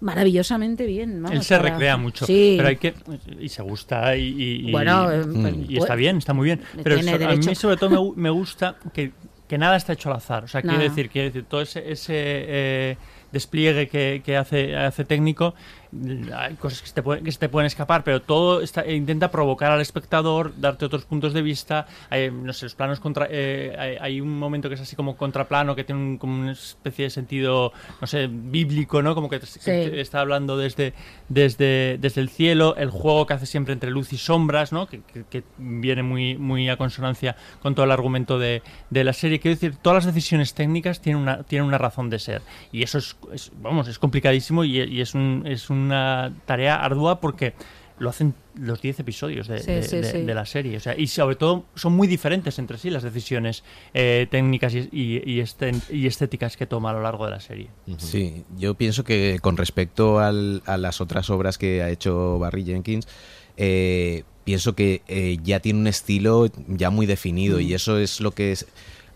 maravillosamente 0.00 0.86
bien. 0.86 1.22
vamos, 1.22 1.36
Él 1.36 1.42
se 1.42 1.56
para- 1.56 1.70
recrea 1.70 1.96
mucho, 1.96 2.24
Sí. 2.26 2.54
pero 2.56 2.68
hay 2.68 2.76
que 2.76 2.94
y 3.40 3.48
se 3.48 3.62
gusta 3.62 4.16
y, 4.16 4.70
Bueno, 4.70 5.10
eh, 5.10 5.20
y 5.20 5.24
pues, 5.24 5.70
está 5.78 5.86
pues, 5.88 5.98
bien, 5.98 6.18
está 6.18 6.34
muy 6.34 6.44
bien. 6.44 6.60
Pero 6.82 7.02
so- 7.02 7.14
a 7.14 7.36
mí 7.36 7.54
sobre 7.54 7.76
todo 7.76 8.12
me, 8.14 8.22
me 8.22 8.30
gusta 8.30 8.76
que, 8.92 9.12
que 9.48 9.58
nada 9.58 9.76
está 9.76 9.94
hecho 9.94 10.10
al 10.10 10.16
azar. 10.16 10.44
O 10.44 10.48
sea, 10.48 10.60
quiero 10.62 10.76
Nada. 10.76 10.88
decir, 10.88 11.10
quiero 11.10 11.28
decir, 11.28 11.44
todo 11.48 11.62
ese, 11.62 11.90
ese 11.90 12.12
eh, 12.14 12.96
despliegue 13.32 13.88
que, 13.88 14.22
que 14.24 14.36
hace, 14.36 14.76
hace 14.76 15.04
técnico, 15.04 15.54
mm, 15.87 15.87
hay 16.34 16.54
cosas 16.56 16.80
que 16.82 16.88
se 16.88 16.94
te, 16.94 17.02
pueden, 17.02 17.24
que 17.24 17.32
se 17.32 17.38
te 17.38 17.48
pueden 17.48 17.66
escapar, 17.66 18.04
pero 18.04 18.20
todo 18.22 18.60
está, 18.60 18.82
e 18.82 18.94
intenta 18.94 19.30
provocar 19.30 19.72
al 19.72 19.80
espectador, 19.80 20.52
darte 20.58 20.84
otros 20.84 21.04
puntos 21.04 21.32
de 21.32 21.42
vista. 21.42 21.86
Hay, 22.10 22.30
no 22.30 22.52
sé, 22.52 22.66
los 22.66 22.74
planos 22.74 23.00
contra. 23.00 23.26
eh, 23.30 23.74
hay, 23.78 23.96
hay 24.00 24.20
un 24.20 24.38
momento 24.38 24.68
que 24.68 24.74
es 24.74 24.80
así 24.80 24.96
como 24.96 25.16
contraplano, 25.16 25.74
que 25.74 25.84
tiene 25.84 26.00
un- 26.00 26.18
como 26.18 26.40
una 26.40 26.52
especie 26.52 27.04
de 27.04 27.10
sentido, 27.10 27.72
no 28.00 28.06
sé, 28.06 28.28
bíblico, 28.30 29.02
¿no? 29.02 29.14
Como 29.14 29.28
que, 29.28 29.40
que 29.40 29.46
Sí. 29.46 29.60
te 29.64 30.00
está 30.00 30.20
hablando 30.20 30.56
desde, 30.56 30.92
desde, 31.28 31.98
desde 32.00 32.20
el 32.20 32.28
cielo, 32.28 32.76
el 32.76 32.90
juego 32.90 33.26
que 33.26 33.34
hace 33.34 33.46
siempre 33.46 33.72
entre 33.72 33.90
luz 33.90 34.12
y 34.12 34.18
sombras, 34.18 34.72
¿no? 34.72 34.86
que, 34.86 35.00
que- 35.02 35.24
que 35.24 35.42
viene 35.58 36.02
muy, 36.02 36.36
muy 36.36 36.68
a 36.68 36.76
consonancia 36.76 37.36
con 37.60 37.74
todo 37.74 37.84
el 37.84 37.90
argumento 37.92 38.38
de, 38.38 38.62
de 38.90 39.04
la 39.04 39.12
serie. 39.12 39.40
Quiero 39.40 39.54
decir, 39.56 39.76
todas 39.80 40.04
las 40.04 40.14
decisiones 40.14 40.54
técnicas 40.54 41.00
tienen 41.00 41.22
una, 41.22 41.42
tienen 41.42 41.66
una 41.66 41.78
razón 41.78 42.10
de 42.10 42.18
ser. 42.18 42.42
Y 42.72 42.82
eso 42.82 42.98
es, 42.98 43.16
es- 43.32 43.52
vamos, 43.60 43.88
es 43.88 43.98
complicadísimo 43.98 44.64
y, 44.64 44.78
y 44.80 45.00
es, 45.00 45.14
un, 45.14 45.42
es 45.46 45.70
una 45.78 46.34
tarea 46.46 46.76
ardua 46.82 47.20
porque 47.20 47.54
lo 47.98 48.10
hacen 48.10 48.32
los 48.54 48.80
10 48.80 49.00
episodios 49.00 49.48
de, 49.48 49.58
Sí, 49.58 49.72
de- 49.72 49.82
sí, 49.82 49.96
de- 49.96 50.04
sí. 50.12 50.22
de 50.22 50.34
la 50.34 50.46
serie. 50.46 50.76
O 50.76 50.80
sea, 50.80 50.96
y 50.96 51.08
sobre 51.08 51.34
todo 51.34 51.64
son 51.74 51.94
muy 51.94 52.06
diferentes 52.06 52.58
entre 52.60 52.78
sí 52.78 52.90
las 52.90 53.02
decisiones 53.02 53.64
eh, 53.92 54.28
técnicas 54.30 54.72
y, 54.74 54.88
y- 54.92 55.22
y 55.26 55.40
esten- 55.40 55.82
y 55.90 56.06
estéticas 56.06 56.56
que 56.56 56.66
toma 56.66 56.90
a 56.90 56.92
lo 56.92 57.02
largo 57.02 57.24
de 57.24 57.32
la 57.32 57.40
serie. 57.40 57.70
Sí, 57.96 58.44
yo 58.56 58.74
pienso 58.74 59.02
que 59.02 59.38
con 59.42 59.56
respecto 59.56 60.20
al- 60.20 60.62
a 60.66 60.76
las 60.76 61.00
otras 61.00 61.28
obras 61.28 61.58
que 61.58 61.82
ha 61.82 61.90
hecho 61.90 62.38
Barry 62.38 62.64
Jenkins, 62.64 63.08
eh, 63.56 64.22
pienso 64.44 64.76
que 64.76 65.02
eh, 65.08 65.38
ya 65.42 65.58
tiene 65.58 65.80
un 65.80 65.86
estilo 65.88 66.46
ya 66.68 66.90
muy 66.90 67.04
definido 67.06 67.58
Mm. 67.58 67.62
y 67.62 67.74
eso 67.74 67.98
es 67.98 68.20
lo 68.20 68.30
que 68.30 68.52
es- 68.52 68.66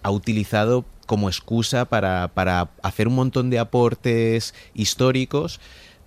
ha 0.03 0.11
utilizado 0.11 0.85
como 1.07 1.29
excusa 1.29 1.85
para, 1.85 2.33
para 2.35 2.71
hacer 2.83 3.07
un 3.07 3.15
montón 3.15 3.49
de 3.51 3.59
aportes 3.61 4.55
históricos 4.75 5.61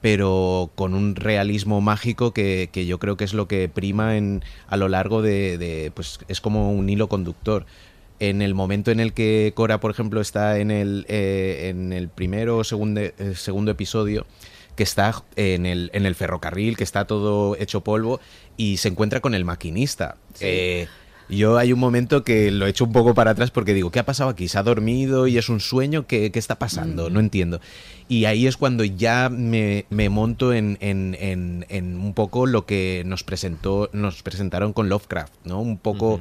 pero 0.06 0.70
con 0.76 0.94
un 0.94 1.16
realismo 1.16 1.82
mágico 1.82 2.32
que, 2.32 2.70
que 2.72 2.86
yo 2.86 3.00
creo 3.00 3.18
que 3.18 3.24
es 3.24 3.34
lo 3.34 3.48
que 3.48 3.68
prima 3.68 4.18
en, 4.18 4.44
a 4.68 4.78
lo 4.78 4.88
largo 4.88 5.24
de, 5.24 5.58
de, 5.58 5.92
pues 5.96 6.20
es 6.28 6.42
como 6.42 6.72
un 6.72 6.88
hilo 6.88 7.10
conductor. 7.10 7.66
En 8.20 8.44
el 8.44 8.54
momento 8.54 8.92
en 8.92 9.00
el 9.00 9.14
que 9.14 9.52
Cora, 9.56 9.80
por 9.80 9.90
ejemplo, 9.90 10.22
está 10.22 10.60
en 10.60 10.70
el, 10.70 11.08
eh, 11.10 11.70
en 11.72 11.92
el 11.92 12.10
primero 12.10 12.60
o 12.60 12.64
segundo, 12.64 13.02
eh, 13.02 13.14
segundo 13.34 13.72
episodio, 13.72 14.28
que 14.76 14.84
está 14.84 15.24
en 15.38 15.66
el, 15.66 15.90
en 15.92 16.06
el 16.06 16.14
ferrocarril, 16.14 16.78
que 16.78 16.84
está 16.84 17.06
todo 17.06 17.56
hecho 17.56 17.82
polvo, 17.82 18.20
y 18.58 18.78
se 18.78 18.90
encuentra 18.90 19.22
con 19.22 19.34
el 19.34 19.44
maquinista. 19.44 20.18
Eh, 20.40 20.86
yo 21.30 21.58
hay 21.58 21.74
un 21.74 21.80
momento 21.80 22.24
que 22.24 22.52
lo 22.52 22.68
echo 22.68 22.86
un 22.86 22.92
poco 22.94 23.14
para 23.14 23.32
atrás 23.32 23.52
porque 23.52 23.74
digo, 23.74 23.92
¿qué 23.92 24.00
ha 24.00 24.06
pasado 24.06 24.30
aquí? 24.30 24.48
¿Se 24.48 24.58
ha 24.58 24.64
dormido 24.64 25.28
y 25.28 25.38
es 25.38 25.50
un 25.50 25.60
sueño? 25.60 26.06
¿Qué, 26.08 26.32
qué 26.32 26.40
está 26.40 26.60
pasando? 26.60 27.10
No 27.10 27.20
entiendo. 27.20 27.60
Y 28.08 28.26
ahí 28.26 28.46
es 28.48 28.58
cuando 28.58 28.84
ya 28.84 29.30
me, 29.30 29.86
me 29.90 30.10
monto 30.10 30.54
en, 30.54 30.78
en- 30.82 31.18
en- 31.20 31.66
en 31.70 31.98
un 31.98 32.14
poco 32.14 32.46
lo 32.46 32.66
que 32.66 33.04
nos 33.06 33.24
presentó, 33.24 33.90
nos 33.94 34.22
presentaron 34.22 34.74
con 34.74 34.90
Lovecraft, 34.90 35.34
¿no? 35.46 35.60
Un 35.62 35.78
poco 35.78 36.20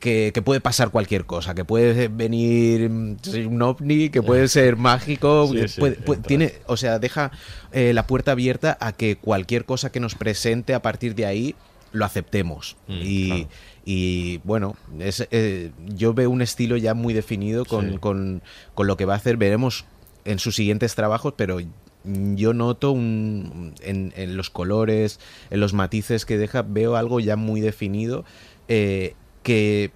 que, 0.00 0.30
que 0.32 0.42
puede 0.42 0.60
pasar 0.60 0.90
cualquier 0.90 1.24
cosa, 1.26 1.54
que 1.56 1.64
puede 1.64 2.06
venir 2.08 2.88
un 2.88 3.62
ovni, 3.62 4.10
que 4.10 4.22
puede 4.22 4.46
ser 4.48 4.76
mágico, 4.76 5.48
Sí, 5.50 5.56
que 5.60 5.68
sí, 5.68 5.80
puede- 5.80 5.96
puede- 5.96 6.18
entras. 6.18 6.28
tiene, 6.28 6.52
o 6.66 6.76
sea, 6.76 6.98
deja 7.00 7.32
eh, 7.72 7.92
la 7.92 8.06
puerta 8.06 8.30
abierta 8.32 8.78
a 8.80 8.92
que 8.92 9.16
cualquier 9.16 9.64
cosa 9.64 9.90
que 9.90 9.98
nos 10.00 10.14
presente 10.14 10.72
a 10.72 10.80
partir 10.82 11.14
de 11.16 11.26
ahí 11.26 11.54
lo 11.92 12.04
aceptemos. 12.04 12.76
Mm, 12.86 12.92
y, 13.02 13.26
claro. 13.28 13.48
y, 13.84 14.36
bueno, 14.44 14.76
es, 15.00 15.26
eh, 15.30 15.70
yo 15.94 16.14
veo 16.14 16.30
un 16.30 16.42
estilo 16.42 16.76
ya 16.76 16.94
muy 16.94 17.14
definido 17.14 17.64
con, 17.64 17.92
Sí. 17.92 17.98
con- 17.98 18.42
con 18.74 18.86
lo 18.86 18.96
que 18.96 19.04
va 19.04 19.14
a 19.14 19.16
hacer. 19.16 19.36
Veremos 19.36 19.84
en 20.24 20.38
sus 20.38 20.54
siguientes 20.56 20.94
trabajos, 20.94 21.34
pero 21.36 21.58
yo 22.04 22.52
noto 22.54 22.92
un, 22.92 23.74
en, 23.82 24.12
en 24.16 24.36
los 24.36 24.50
colores, 24.50 25.18
en 25.50 25.60
los 25.60 25.72
matices 25.74 26.24
que 26.24 26.38
deja, 26.38 26.62
veo 26.62 26.96
algo 26.96 27.20
ya 27.20 27.36
muy 27.36 27.60
definido 27.60 28.24
eh, 28.68 29.14
que 29.42 29.90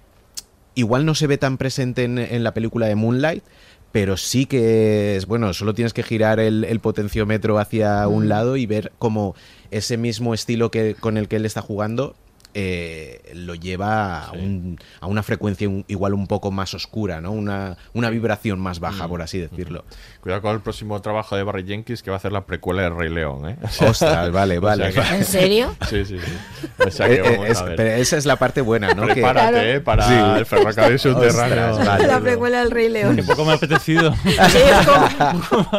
igual 0.75 1.05
no 1.05 1.15
se 1.15 1.27
ve 1.27 1.37
tan 1.37 1.57
presente 1.57 2.03
en, 2.03 2.17
en 2.17 2.43
la 2.43 2.53
película 2.53 2.87
de 2.87 2.95
Moonlight, 2.95 3.43
pero 3.91 4.17
sí 4.17 4.47
que 4.47 5.15
es, 5.15 5.27
bueno, 5.27 5.53
solo 5.53 5.73
tienes 5.75 5.93
que 5.93 6.01
girar 6.03 6.39
el, 6.39 6.63
el 6.63 6.79
potenciómetro 6.79 7.59
hacia 7.59 8.07
un 8.07 8.25
Mm. 8.25 8.27
lado 8.27 8.57
y 8.57 8.65
ver 8.65 8.91
cómo 8.97 9.35
ese 9.77 9.97
mismo 9.97 10.33
estilo 10.33 10.71
que, 10.71 10.95
con 10.95 11.17
el 11.17 11.27
que 11.27 11.35
él 11.37 11.45
está 11.45 11.61
jugando 11.61 12.15
eh, 12.55 13.31
lo 13.33 13.55
lleva 13.55 14.25
a, 14.25 14.31
un- 14.33 14.77
a 14.99 15.07
una 15.07 15.23
frecuencia 15.23 15.67
un- 15.67 15.85
igual 15.87 16.13
un 16.13 16.27
poco 16.27 16.51
más 16.51 16.75
oscura, 16.75 17.19
¿no? 17.19 17.31
Una, 17.31 17.77
una 17.93 18.11
vibración 18.11 18.59
más 18.59 18.79
baja, 18.79 19.07
Mm. 19.07 19.09
por 19.09 19.21
así 19.23 19.39
decirlo. 19.39 19.85
Cuidado 20.23 20.41
con 20.41 20.55
el 20.55 20.61
próximo 20.61 21.01
trabajo 21.01 21.35
de 21.35 21.43
Barry 21.43 21.65
Jenkins 21.67 22.01
que 22.01 22.09
va 22.09 22.15
a 22.15 22.17
hacer 22.17 22.31
la 22.31 22.45
precuela 22.45 22.83
de 22.83 22.89
Rey 22.91 23.09
León, 23.09 23.49
¿eh? 23.49 23.57
Ostras, 23.85 24.31
vale, 24.31 24.57
O 24.59 24.61
vale. 24.61 24.89
sea 24.93 25.03
que- 25.09 25.15
¿En 25.17 25.25
serio? 25.25 25.75
Sí, 25.89 26.05
sí, 26.05 26.17
sí. 26.17 26.67
O 26.87 26.89
sea 26.89 27.07
que 27.09 27.15
Eh, 27.15 27.21
vamos 27.23 27.49
es- 27.49 27.57
a 27.57 27.63
ver. 27.65 27.75
pero 27.75 27.89
esa 27.91 28.15
es 28.17 28.25
la 28.25 28.37
parte 28.37 28.61
buena, 28.61 28.93
¿no? 28.93 29.03
Prepárate, 29.03 29.51
Claro. 29.51 29.67
¿eh? 29.67 29.81
Para 29.81 30.07
Sí. 30.07 30.39
el 30.39 30.45
ferrocarril 30.45 30.97
subterráneo. 30.97 31.77
Vale. 31.77 32.07
la 32.07 32.19
precuela 32.21 32.59
del 32.59 32.71
Rey 32.71 32.87
León. 32.87 33.17
Que 33.17 33.23
poco 33.23 33.43
me 33.43 33.51
ha 33.51 33.55
apetecido. 33.55 34.13
Sí, 34.23 34.29
es 34.29 34.87
como- 34.87 35.69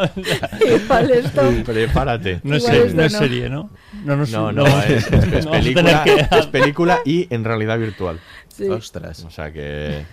Igual 0.76 1.10
esto. 1.10 1.42
Prepárate. 1.64 2.40
No 2.42 2.56
es, 2.56 2.64
esto 2.68 2.94
no 2.96 3.02
es 3.02 3.12
no. 3.14 3.18
serie, 3.18 3.48
¿no? 3.48 3.70
No, 4.04 4.16
no, 4.16 4.52
No, 4.52 4.66
es, 4.82 5.10
es- 5.10 5.46
película, 5.46 6.04
que- 6.04 6.28
es 6.38 6.46
película 6.48 6.98
y 7.06 7.32
en 7.34 7.44
realidad 7.44 7.78
virtual. 7.78 8.20
Sí. 8.54 8.68
Ostras. 8.68 9.24
O 9.24 9.30
sea 9.30 9.50
que. 9.52 10.04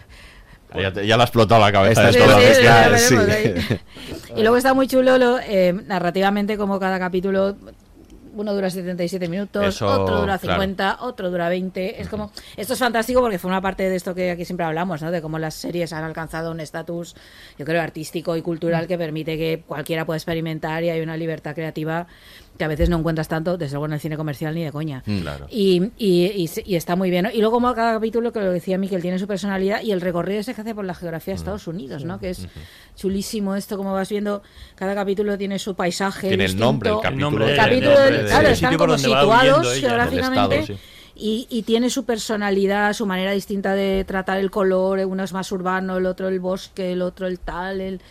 Ya, 0.74 0.94
ya 0.94 1.18
le 1.18 1.24
ha 1.24 1.26
explotado 1.26 1.60
la 1.60 1.72
cabeza 1.72 2.12
Sí, 2.12 2.20
sí, 2.20 3.18
sí. 3.68 3.80
Y 4.36 4.42
luego 4.42 4.58
está 4.58 4.74
muy 4.74 4.88
chulo 4.88 5.18
lo, 5.18 5.40
eh, 5.40 5.74
narrativamente 5.86 6.58
como 6.58 6.80
cada 6.80 6.98
capítulo 6.98 7.56
uno 8.34 8.54
dura 8.54 8.70
77 8.70 9.28
minutos, 9.28 9.76
Eso, 9.76 9.88
otro 9.88 10.22
dura 10.22 10.38
claro. 10.38 10.62
50, 10.62 10.98
otro 11.02 11.30
dura 11.30 11.50
20. 11.50 12.02
Es 12.02 12.08
como 12.08 12.32
esto 12.56 12.74
es 12.74 12.80
fantástico 12.80 13.22
porque 13.22 13.40
fue 13.40 13.50
una 13.50 13.62
parte 13.62 13.90
de 13.90 13.96
esto 13.96 14.16
que 14.16 14.32
aquí 14.32 14.46
siempre 14.46 14.66
hablamos, 14.66 15.02
¿no? 15.02 15.12
De 15.12 15.22
cómo 15.22 15.40
las 15.40 15.56
series 15.56 15.94
han 15.94 16.04
alcanzado 16.04 16.52
un 16.52 16.60
estatus, 16.60 17.16
yo 17.58 17.66
creo, 17.66 17.82
artístico 17.82 18.36
y 18.36 18.42
cultural 18.42 18.88
que 18.88 18.98
permite 18.98 19.38
que 19.38 19.64
cualquiera 19.66 20.06
pueda 20.06 20.18
experimentar 20.18 20.84
y 20.84 20.90
hay 20.90 21.02
una 21.02 21.18
libertad 21.18 21.54
creativa 21.56 22.08
que 22.58 22.66
a 22.66 22.68
veces 22.68 22.90
no 22.90 22.98
encuentras 23.00 23.28
tanto, 23.28 23.58
desde 23.58 23.74
luego 23.74 23.88
en 23.88 23.94
el 23.94 24.00
cine 24.00 24.18
comercial 24.18 24.54
ni 24.54 24.64
de 24.64 24.72
coña. 24.72 25.02
Mm, 25.08 25.20
Claro. 25.22 25.48
Y, 25.50 25.92
y, 25.98 26.26
y 26.28 26.48
se- 26.48 26.64
y 26.66 26.76
está 26.76 26.96
muy 26.96 27.10
bien. 27.10 27.24
¿no? 27.24 27.32
Y 27.32 27.38
luego 27.40 27.54
como 27.54 27.74
cada 27.74 27.94
capítulo, 27.94 28.32
que 28.32 28.40
lo 28.40 28.52
decía 28.52 28.78
Miquel, 28.78 29.02
tiene 29.02 29.18
su 29.18 29.26
personalidad 29.26 29.82
y 29.82 29.92
el 29.92 30.02
recorrido 30.02 30.40
ese 30.42 30.54
que 30.54 30.62
hace 30.62 30.76
por 30.76 30.86
la 30.86 30.94
geografía 30.94 31.34
de 31.34 31.38
Mm. 31.38 31.42
Estados 31.42 31.68
Unidos, 31.68 32.06
¿no? 32.06 32.20
Que 32.20 32.30
es 32.32 32.48
chulísimo 32.96 33.56
esto, 33.56 33.78
como 33.78 33.94
vas 33.94 34.10
viendo, 34.10 34.44
cada 34.76 34.94
capítulo 34.96 35.38
tiene 35.38 35.58
su 35.60 35.76
paisaje 35.76 36.28
Tiene 36.28 36.46
el 36.46 36.58
nombre, 36.58 36.90
el 36.90 36.96
El 36.98 37.02
capítulo. 37.02 37.30
nombre 37.30 37.52
El 37.52 37.58
capítulo, 37.58 37.96
claro, 38.28 38.48
están 38.50 38.78
como 38.78 38.98
situados 38.98 39.78
ella, 39.78 39.88
geográficamente 39.88 40.60
estado, 40.60 40.78
sí. 40.78 40.84
y, 41.16 41.48
y 41.50 41.64
tiene 41.64 41.90
su 41.90 42.06
personalidad, 42.06 42.94
su 42.94 43.06
manera 43.06 43.32
distinta 43.32 43.74
de 43.76 44.04
tratar 44.06 44.38
el 44.40 44.52
color, 44.52 45.00
uno 45.06 45.24
es 45.24 45.34
más 45.34 45.52
urbano, 45.52 45.98
el 45.98 46.06
otro 46.06 46.28
el 46.28 46.40
bosque, 46.40 46.92
el 46.92 47.02
otro 47.02 47.28
el 47.28 47.40
tal, 47.40 47.82
el, 47.82 48.02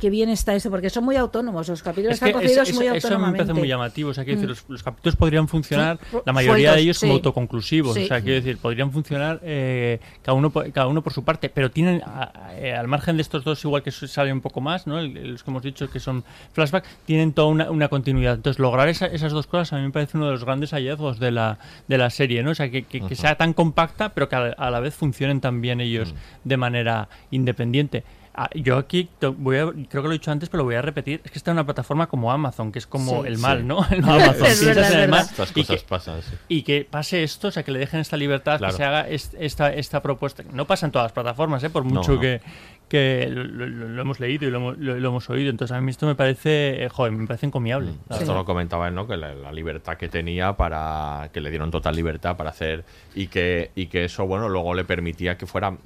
qué 0.00 0.10
bien 0.10 0.28
está 0.28 0.54
eso, 0.54 0.70
porque 0.70 0.90
son 0.90 1.04
muy 1.04 1.16
autónomos, 1.16 1.68
los 1.68 1.82
capítulos 1.82 2.14
Es 2.14 2.20
que 2.20 2.26
están 2.26 2.40
concebidos 2.40 2.68
es- 2.68 2.74
muy 2.74 2.84
eso 2.86 2.92
me 2.92 2.96
autónomamente. 2.98 3.38
parece 3.44 3.58
muy 3.60 3.68
llamativo. 3.68 4.10
O 4.10 4.14
sea, 4.14 4.24
quiero 4.24 4.38
Mm. 4.38 4.42
decir, 4.42 4.56
los, 4.62 4.70
los 4.70 4.82
capítulos 4.82 5.16
podrían 5.16 5.48
funcionar, 5.48 5.98
Sí, 6.10 6.16
la 6.24 6.32
mayoría 6.32 6.54
sueltos, 6.70 6.76
de 6.76 6.82
ellos 6.82 6.98
como 7.00 7.12
sí. 7.12 7.16
autoconclusivos. 7.16 7.94
Sí. 7.94 8.04
O 8.04 8.06
sea, 8.06 8.20
quiero 8.20 8.34
decir, 8.36 8.58
podrían 8.58 8.90
funcionar 8.92 9.40
eh, 9.42 10.00
cada, 10.22 10.36
uno, 10.36 10.50
por- 10.50 10.70
cada 10.72 10.86
uno 10.86 11.02
por 11.02 11.12
su 11.12 11.22
parte, 11.24 11.48
pero 11.48 11.70
tienen, 11.70 12.02
a- 12.04 12.32
a- 12.34 12.56
eh, 12.58 12.74
al 12.74 12.88
margen 12.88 13.16
de 13.16 13.22
estos 13.22 13.44
dos, 13.44 13.62
igual 13.64 13.82
que 13.82 13.90
salen 13.90 14.32
un 14.34 14.40
poco 14.40 14.60
más, 14.60 14.86
¿no? 14.86 14.98
El- 14.98 15.32
los 15.32 15.42
que 15.42 15.50
hemos 15.50 15.62
dicho 15.62 15.88
que 15.90 16.00
son 16.00 16.24
flashback, 16.52 16.84
tienen 17.04 17.32
toda 17.32 17.48
una, 17.48 17.70
una 17.70 17.88
continuidad. 17.88 18.34
Entonces, 18.34 18.58
lograr 18.58 18.88
esa- 18.88 19.06
esas 19.06 19.32
dos 19.32 19.46
cosas 19.46 19.72
a 19.72 19.76
mí 19.76 19.82
me 19.82 19.90
parece 19.90 20.16
uno 20.16 20.26
de 20.26 20.32
los 20.32 20.44
grandes 20.44 20.70
hallazgos 20.72 21.18
de 21.18 21.30
la, 21.30 21.58
de 21.88 21.98
la 21.98 22.10
serie, 22.10 22.42
¿no? 22.42 22.50
O 22.50 22.54
sea, 22.54 22.70
que, 22.70 22.82
que- 22.84 23.14
sea 23.14 23.36
tan 23.36 23.52
compacta, 23.52 24.08
pero 24.10 24.28
que 24.28 24.36
a, 24.36 24.46
a 24.56 24.70
la 24.70 24.80
vez 24.80 24.94
funcionen 24.94 25.40
también 25.40 25.80
ellos 25.80 26.12
Mm. 26.12 26.16
de 26.48 26.56
manera 26.56 27.08
independiente. 27.30 28.04
Ah, 28.36 28.50
yo 28.54 28.76
aquí 28.78 29.08
voy 29.36 29.58
a- 29.58 29.66
creo 29.88 30.02
que 30.02 30.08
lo 30.08 30.10
he 30.10 30.14
dicho 30.18 30.30
antes, 30.32 30.48
pero 30.48 30.58
lo 30.58 30.64
voy 30.64 30.74
a 30.74 30.82
repetir. 30.82 31.20
Es 31.24 31.30
que 31.30 31.38
está 31.38 31.52
en 31.52 31.56
una 31.56 31.64
plataforma 31.64 32.08
como 32.08 32.32
Amazon, 32.32 32.72
que 32.72 32.80
es 32.80 32.86
como 32.86 33.22
Sí. 33.22 33.28
el 33.28 33.38
mal, 33.38 33.58
Sí. 33.60 33.64
¿no? 33.64 33.86
El 33.90 34.02
Amazon. 34.04 34.46
Es 34.46 34.64
verdad, 34.66 34.88
es 34.88 34.94
el 34.96 35.08
mal. 35.08 35.20
Estas 35.20 35.50
y 35.50 35.54
cosas 35.60 35.82
que, 35.82 35.88
pasan, 35.88 36.22
sí. 36.22 36.34
y 36.48 36.62
que 36.62 36.86
pase 36.90 37.22
esto, 37.22 37.48
o 37.48 37.50
sea, 37.52 37.62
que 37.62 37.70
le 37.70 37.78
dejen 37.78 38.00
esta 38.00 38.16
libertad, 38.16 38.58
Claro. 38.58 38.72
que 38.72 38.76
se 38.76 38.84
haga 38.84 39.08
est- 39.08 39.34
esta, 39.38 39.72
esta 39.72 40.02
propuesta. 40.02 40.42
No 40.52 40.66
pasa 40.66 40.86
en 40.86 40.92
todas 40.92 41.04
las 41.06 41.12
plataformas, 41.12 41.62
¿eh? 41.62 41.70
por 41.70 41.84
mucho 41.84 42.14
no. 42.14 42.20
que, 42.20 42.40
que 42.88 43.28
lo, 43.30 43.44
lo- 43.44 43.66
lo 43.88 44.02
hemos 44.02 44.18
leído 44.18 44.46
y 44.48 44.50
lo, 44.50 44.58
hemos- 44.58 44.78
lo- 44.78 44.98
lo 44.98 45.08
hemos 45.08 45.30
oído. 45.30 45.48
Entonces, 45.50 45.76
a 45.76 45.80
mí 45.80 45.90
esto 45.92 46.06
me 46.06 46.16
parece, 46.16 46.84
eh, 46.84 46.88
joder, 46.88 47.12
me 47.12 47.26
parece 47.28 47.46
encomiable. 47.46 47.92
Mm. 47.92 48.12
Esto 48.14 48.34
lo 48.34 48.44
comentaba 48.44 48.88
él, 48.88 48.94
¿no? 48.96 49.06
Que 49.06 49.16
la, 49.16 49.32
la 49.34 49.52
libertad 49.52 49.96
que 49.96 50.08
tenía 50.08 50.54
para 50.54 51.30
que 51.32 51.40
le 51.40 51.50
dieron 51.50 51.70
total 51.70 51.94
libertad 51.94 52.36
para 52.36 52.50
hacer 52.50 52.84
y 53.14 53.28
que 53.28 53.70
y 53.76 53.86
que 53.86 54.04
eso 54.06 54.26
bueno 54.26 54.48
luego 54.48 54.74
le 54.74 54.84
permitía 54.84 55.36
que 55.38 55.46
fuera 55.46 55.76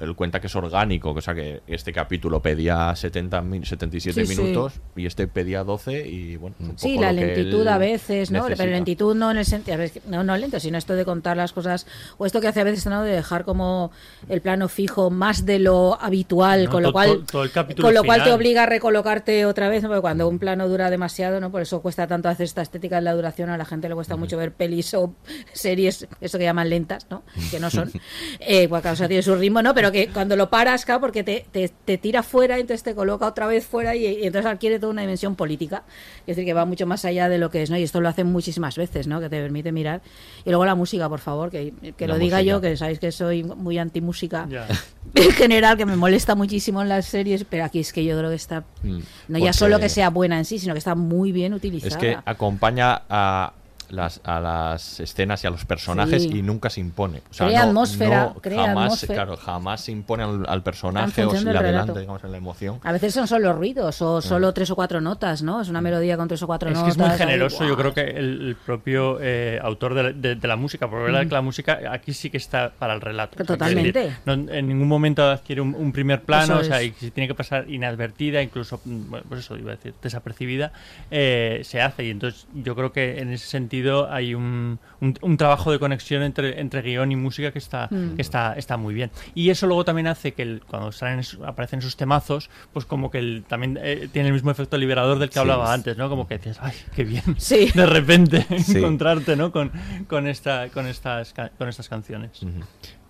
él 0.00 0.14
cuenta 0.14 0.40
que 0.40 0.46
es 0.46 0.56
orgánico, 0.56 1.10
o 1.10 1.20
sea 1.20 1.34
que 1.34 1.60
este 1.66 1.92
capítulo 1.92 2.40
pedía 2.42 2.94
70 2.94 3.40
min- 3.42 3.64
77 3.64 4.24
Sí, 4.26 4.34
sí. 4.34 4.40
minutos 4.40 4.74
y 4.96 5.06
este 5.06 5.26
pedía 5.26 5.64
12 5.64 6.06
y 6.08 6.36
bueno, 6.36 6.56
un 6.60 6.78
Sí, 6.78 6.90
poco 6.94 7.00
la 7.02 7.12
lo 7.12 7.18
que 7.20 7.26
lentitud 7.26 7.62
él 7.62 7.68
a 7.68 7.78
veces, 7.78 8.30
¿no? 8.30 8.38
necesita. 8.40 8.62
Pero 8.64 8.72
lentitud 8.76 9.14
no 9.14 9.30
en 9.30 9.38
el 9.38 9.44
sentido, 9.44 9.78
no, 10.08 10.24
no 10.24 10.36
lento, 10.36 10.58
sino 10.60 10.78
esto 10.78 10.94
de 10.94 11.04
contar 11.04 11.36
las 11.36 11.52
cosas, 11.52 11.86
o 12.18 12.26
esto 12.26 12.40
que 12.40 12.48
hace 12.48 12.60
a 12.60 12.64
veces, 12.64 12.86
¿no? 12.86 13.02
De 13.02 13.12
dejar 13.12 13.44
como 13.44 13.90
el 14.28 14.40
plano 14.40 14.68
fijo 14.68 15.10
más 15.10 15.44
de 15.46 15.58
lo 15.58 16.00
habitual, 16.00 16.64
No, 16.64 16.70
con 16.70 16.82
lo 16.82 16.88
to- 16.88 16.92
cual, 16.92 17.08
to- 17.10 17.24
todo 17.32 17.44
el 17.44 17.50
capítulo 17.50 17.86
con 17.86 17.94
lo 17.94 18.04
cual 18.04 18.24
te 18.24 18.32
obliga 18.32 18.62
a 18.64 18.66
recolocarte 18.66 19.44
otra 19.46 19.68
vez, 19.68 19.82
¿no? 19.82 19.88
Porque 19.88 20.00
cuando 20.00 20.28
un 20.28 20.38
plano 20.38 20.68
dura 20.68 20.90
demasiado, 20.90 21.40
¿no? 21.40 21.50
Por 21.50 21.62
eso 21.62 21.80
cuesta 21.82 22.06
tanto 22.06 22.28
hacer 22.28 22.44
esta 22.44 22.62
estética 22.62 22.96
de 22.96 23.02
la 23.02 23.12
duración, 23.12 23.50
a 23.50 23.56
la 23.58 23.64
gente 23.64 23.88
le 23.88 23.94
cuesta 23.94 24.16
mucho 24.16 24.36
ver 24.36 24.52
pelis 24.52 24.94
o 24.94 25.14
series, 25.52 26.06
eso 26.20 26.38
que 26.38 26.44
llaman 26.44 26.70
lentas, 26.70 27.06
¿no? 27.10 27.22
Que 27.50 27.60
no 27.60 27.70
son, 27.70 27.90
eh, 28.40 28.68
pues 28.68 28.82
claro, 28.82 28.94
o 28.94 28.96
sea, 28.96 29.08
tiene 29.08 29.22
su 29.22 29.34
ritmo, 29.34 29.62
¿no? 29.62 29.74
Pero 29.74 29.89
que 29.92 30.08
cuando 30.08 30.36
lo 30.36 30.50
paras, 30.50 30.84
claro, 30.84 31.00
porque 31.00 31.22
te, 31.24 31.46
te, 31.52 31.68
te 31.84 31.98
tira 31.98 32.22
fuera, 32.22 32.56
entonces 32.58 32.82
te 32.82 32.94
coloca 32.94 33.26
otra 33.26 33.46
vez 33.46 33.66
fuera 33.66 33.94
y, 33.96 34.06
y 34.06 34.26
entonces 34.26 34.50
adquiere 34.50 34.78
toda 34.78 34.92
una 34.92 35.02
dimensión 35.02 35.36
política. 35.36 35.82
Es 36.26 36.36
decir, 36.36 36.44
que 36.44 36.52
va 36.54 36.64
mucho 36.64 36.86
más 36.86 37.04
allá 37.04 37.28
de 37.28 37.38
lo 37.38 37.50
que 37.50 37.62
es, 37.62 37.70
¿no? 37.70 37.76
Y 37.78 37.82
esto 37.82 38.00
lo 38.00 38.08
hacen 38.08 38.26
muchísimas 38.26 38.76
veces, 38.76 39.06
¿no? 39.06 39.20
Que 39.20 39.28
te 39.28 39.40
permite 39.40 39.72
mirar. 39.72 40.00
Y 40.44 40.50
luego 40.50 40.64
la 40.64 40.74
música, 40.74 41.08
por 41.08 41.20
favor, 41.20 41.50
que, 41.50 41.72
que 41.96 42.06
lo 42.06 42.18
diga 42.18 42.38
música. 42.38 42.42
yo, 42.42 42.60
que 42.60 42.76
sabéis 42.76 42.98
que 42.98 43.12
soy 43.12 43.42
muy 43.44 43.78
anti-música 43.78 44.46
Ya. 44.50 44.66
en 45.14 45.30
general, 45.32 45.76
que 45.76 45.86
me 45.86 45.96
molesta 45.96 46.34
muchísimo 46.34 46.82
en 46.82 46.88
las 46.88 47.06
series, 47.06 47.44
pero 47.44 47.64
aquí 47.64 47.80
es 47.80 47.92
que 47.92 48.04
yo 48.04 48.16
creo 48.18 48.30
que 48.30 48.36
está, 48.36 48.64
Mm. 48.82 48.98
no 49.28 49.38
ya 49.38 49.44
Porque 49.46 49.52
solo 49.52 49.78
que 49.78 49.88
sea 49.88 50.10
buena 50.10 50.38
en 50.38 50.44
sí, 50.44 50.58
sino 50.58 50.72
que 50.74 50.78
está 50.78 50.94
muy 50.94 51.32
bien 51.32 51.52
utilizada. 51.54 51.88
Es 51.88 51.96
que 51.96 52.16
acompaña 52.24 53.02
a 53.08 53.52
las, 53.90 54.20
a 54.24 54.40
las 54.40 55.00
escenas 55.00 55.42
y 55.44 55.46
a 55.46 55.50
los 55.50 55.64
personajes 55.64 56.22
Sí. 56.22 56.30
y 56.38 56.42
nunca 56.42 56.70
se 56.70 56.80
impone. 56.80 57.22
O 57.30 57.34
sea, 57.34 57.46
Crea 57.46 57.62
no- 57.64 57.68
atmósfera, 57.70 58.32
no 58.34 58.40
crea 58.40 58.66
jamás, 58.66 58.84
atmósfera. 58.86 59.14
Claro, 59.14 59.36
jamás 59.36 59.80
se 59.82 59.92
impone 59.92 60.22
al, 60.22 60.44
al 60.48 60.62
personaje 60.62 61.24
o 61.24 61.30
se 61.34 61.44
le 61.44 61.58
adelanta, 61.58 61.98
digamos, 61.98 62.22
en 62.24 62.30
la 62.32 62.36
emoción. 62.38 62.78
A 62.82 62.92
veces 62.92 63.14
son 63.14 63.26
solo 63.26 63.52
ruidos 63.52 64.00
o 64.02 64.20
solo 64.20 64.52
tres 64.54 64.70
o 64.70 64.76
cuatro 64.76 65.00
notas, 65.00 65.42
¿no? 65.42 65.60
Es 65.60 65.68
una 65.68 65.80
melodía 65.80 66.16
con 66.16 66.28
tres 66.28 66.42
o 66.42 66.46
cuatro 66.46 66.68
Es 66.70 66.74
que 66.74 66.78
notas. 66.80 66.94
es 66.94 66.98
muy 66.98 67.08
ahí, 67.10 67.18
generoso, 67.18 67.66
yo 67.66 67.76
creo 67.76 67.94
que 67.94 68.02
el, 68.02 68.48
el 68.48 68.56
propio 68.56 69.18
eh, 69.20 69.58
autor 69.62 69.94
de 69.94 70.02
la, 70.02 70.12
de- 70.12 70.34
de 70.36 70.48
la 70.48 70.56
música, 70.56 70.88
porque 70.88 71.06
la 71.10 71.18
verdad 71.18 71.28
que 71.28 71.34
la 71.34 71.42
música 71.42 71.80
aquí 71.90 72.12
sí 72.12 72.30
que 72.30 72.36
está 72.36 72.70
para 72.78 72.94
el 72.94 73.00
relato. 73.00 73.34
O 73.34 73.36
sea, 73.38 73.46
Totalmente. 73.46 73.92
decir, 73.98 74.16
no- 74.24 74.32
en 74.34 74.68
ningún 74.68 74.88
momento 74.88 75.22
adquiere 75.28 75.60
un, 75.60 75.74
un 75.74 75.92
primer 75.92 76.22
plano, 76.22 76.54
Eso 76.54 76.60
o 76.60 76.64
sea, 76.64 76.80
es. 76.82 76.88
y 76.88 77.06
si 77.06 77.10
tiene 77.10 77.28
que 77.28 77.34
pasar 77.34 77.68
inadvertida, 77.70 78.42
incluso, 78.42 78.80
mm, 78.84 79.10
bueno, 79.10 79.26
pues 79.28 79.40
eso 79.40 79.56
iba 79.56 79.72
a 79.72 79.76
decir, 79.76 79.94
desapercibida, 80.02 80.72
eh, 81.10 81.60
se 81.64 81.80
hace. 81.80 82.04
Y 82.04 82.10
entonces 82.10 82.46
yo 82.54 82.74
creo 82.76 82.92
que 82.92 83.20
en 83.20 83.32
ese 83.32 83.46
sentido 83.46 83.79
hay 83.88 84.34
un, 84.34 84.78
un- 85.00 85.14
un 85.22 85.36
trabajo 85.36 85.72
de 85.72 85.78
conexión 85.78 86.22
entre, 86.22 86.60
entre 86.60 86.82
guion 86.82 87.10
y 87.12 87.16
música 87.16 87.52
que 87.52 87.58
está, 87.58 87.88
Mm. 87.90 88.16
que 88.16 88.22
está, 88.22 88.54
está 88.54 88.76
muy 88.76 88.94
bien. 88.94 89.10
Y 89.34 89.50
eso 89.50 89.66
luego 89.66 89.84
también 89.84 90.06
hace 90.06 90.32
que 90.32 90.42
el- 90.42 90.62
cuando 90.66 90.92
salen 90.92 91.22
aparecen 91.46 91.78
esos 91.80 91.96
temazos, 91.96 92.50
pues 92.72 92.84
como 92.86 93.10
que 93.10 93.18
el- 93.18 93.44
también 93.48 93.78
eh, 93.82 94.08
tiene 94.12 94.28
el 94.28 94.34
mismo 94.34 94.50
efecto 94.50 94.76
liberador 94.78 95.18
del 95.18 95.28
que 95.28 95.34
Sí. 95.34 95.38
hablaba 95.40 95.72
antes, 95.72 95.96
¿no? 95.96 96.08
Como 96.08 96.26
que 96.28 96.38
dices, 96.38 96.58
ay, 96.60 96.72
qué 96.94 97.04
bien. 97.04 97.22
Sí. 97.38 97.70
De 97.74 97.86
repente 97.86 98.46
Sí. 98.64 98.78
encontrarte, 98.78 99.36
¿no? 99.36 99.52
Con, 99.52 99.70
con, 100.08 100.26
esta, 100.26 100.68
con, 100.68 100.86
estas, 100.86 101.34
con 101.58 101.68
estas 101.68 101.88
canciones. 101.88 102.30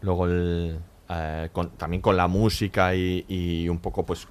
Luego 0.02 0.26
el, 0.26 0.78
eh, 1.10 1.48
con- 1.52 1.70
también 1.70 2.00
con 2.00 2.16
la 2.16 2.28
música 2.28 2.94
y, 2.94 3.24
y 3.28 3.68
un 3.68 3.78
poco 3.78 4.06
pues 4.06 4.28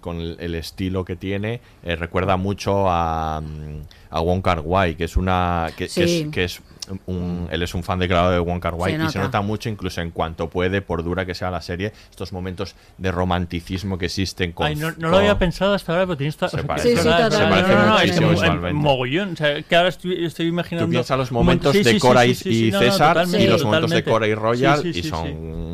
con 0.00 0.20
el, 0.20 0.36
el 0.38 0.54
estilo 0.54 1.04
que 1.04 1.16
tiene 1.16 1.60
eh, 1.82 1.96
recuerda 1.96 2.36
mucho 2.36 2.88
a, 2.88 3.40
mm, 3.40 3.80
a 4.10 4.20
Wong 4.20 4.40
Kar 4.42 4.60
Wai 4.60 4.94
que 4.94 5.04
es 5.04 5.16
una 5.16 5.68
que, 5.76 5.88
es, 6.04 6.30
que 6.30 6.44
es 6.44 6.62
un, 7.06 7.48
él 7.50 7.62
es 7.62 7.74
un 7.74 7.82
fan 7.84 7.98
declarado 7.98 8.32
de 8.32 8.38
Wong 8.40 8.60
Kar 8.60 8.74
Wai 8.74 8.96
Se 8.96 9.04
y 9.04 9.08
se 9.08 9.18
nota. 9.20 9.40
mucho 9.40 9.68
incluso 9.68 10.00
en 10.00 10.10
cuanto 10.10 10.50
puede 10.50 10.82
por 10.82 11.02
dura 11.04 11.24
que 11.24 11.34
sea 11.34 11.50
la 11.50 11.62
serie 11.62 11.92
estos 12.10 12.32
momentos 12.32 12.74
de 12.98 13.12
romanticismo 13.12 13.98
que 13.98 14.06
existen 14.06 14.52
con 14.52 14.66
Ay, 14.66 14.74
no, 14.76 14.90
no 14.98 15.08
lo 15.08 15.18
había 15.18 15.38
pensado 15.38 15.74
hasta 15.74 15.92
ahora, 15.92 16.06
pero 16.06 16.16
tienes 16.16 16.36
toda- 16.36 16.50
Se 16.50 16.62
parece- 16.64 16.96
Sí, 16.96 17.02
sí, 17.02 17.08
no, 17.08 17.18
no, 17.18 17.28
no, 17.28 17.38
no, 17.38 17.38
no, 17.38 17.86
no, 17.86 17.98
Se 17.98 18.04
es 18.04 18.10
parece 18.12 18.18
que 18.20 18.26
visualmente. 18.26 18.72
mogollón. 18.72 19.32
O 19.32 19.36
sea, 19.36 19.62
que 19.62 19.76
ahora 19.76 19.88
estoy, 19.90 20.24
estoy 20.24 20.46
imaginando. 20.46 20.86
Tú 20.86 20.90
piensas 20.90 21.18
los 21.18 21.32
momentos 21.32 21.72
sí, 21.76 21.82
de 21.82 21.98
Cora 22.00 22.22
sí, 22.22 22.48
y, 22.68 22.72
César 22.72 23.24
y 23.38 23.46
los 23.46 23.64
momentos 23.64 23.90
de. 23.90 24.02
Cora 24.04 24.26
y 24.26 24.34
Royal 24.34 24.82
Sí, 24.82 24.92
sí, 24.92 24.98
y 25.00 25.02
son 25.04 25.26
sí. 25.26 25.32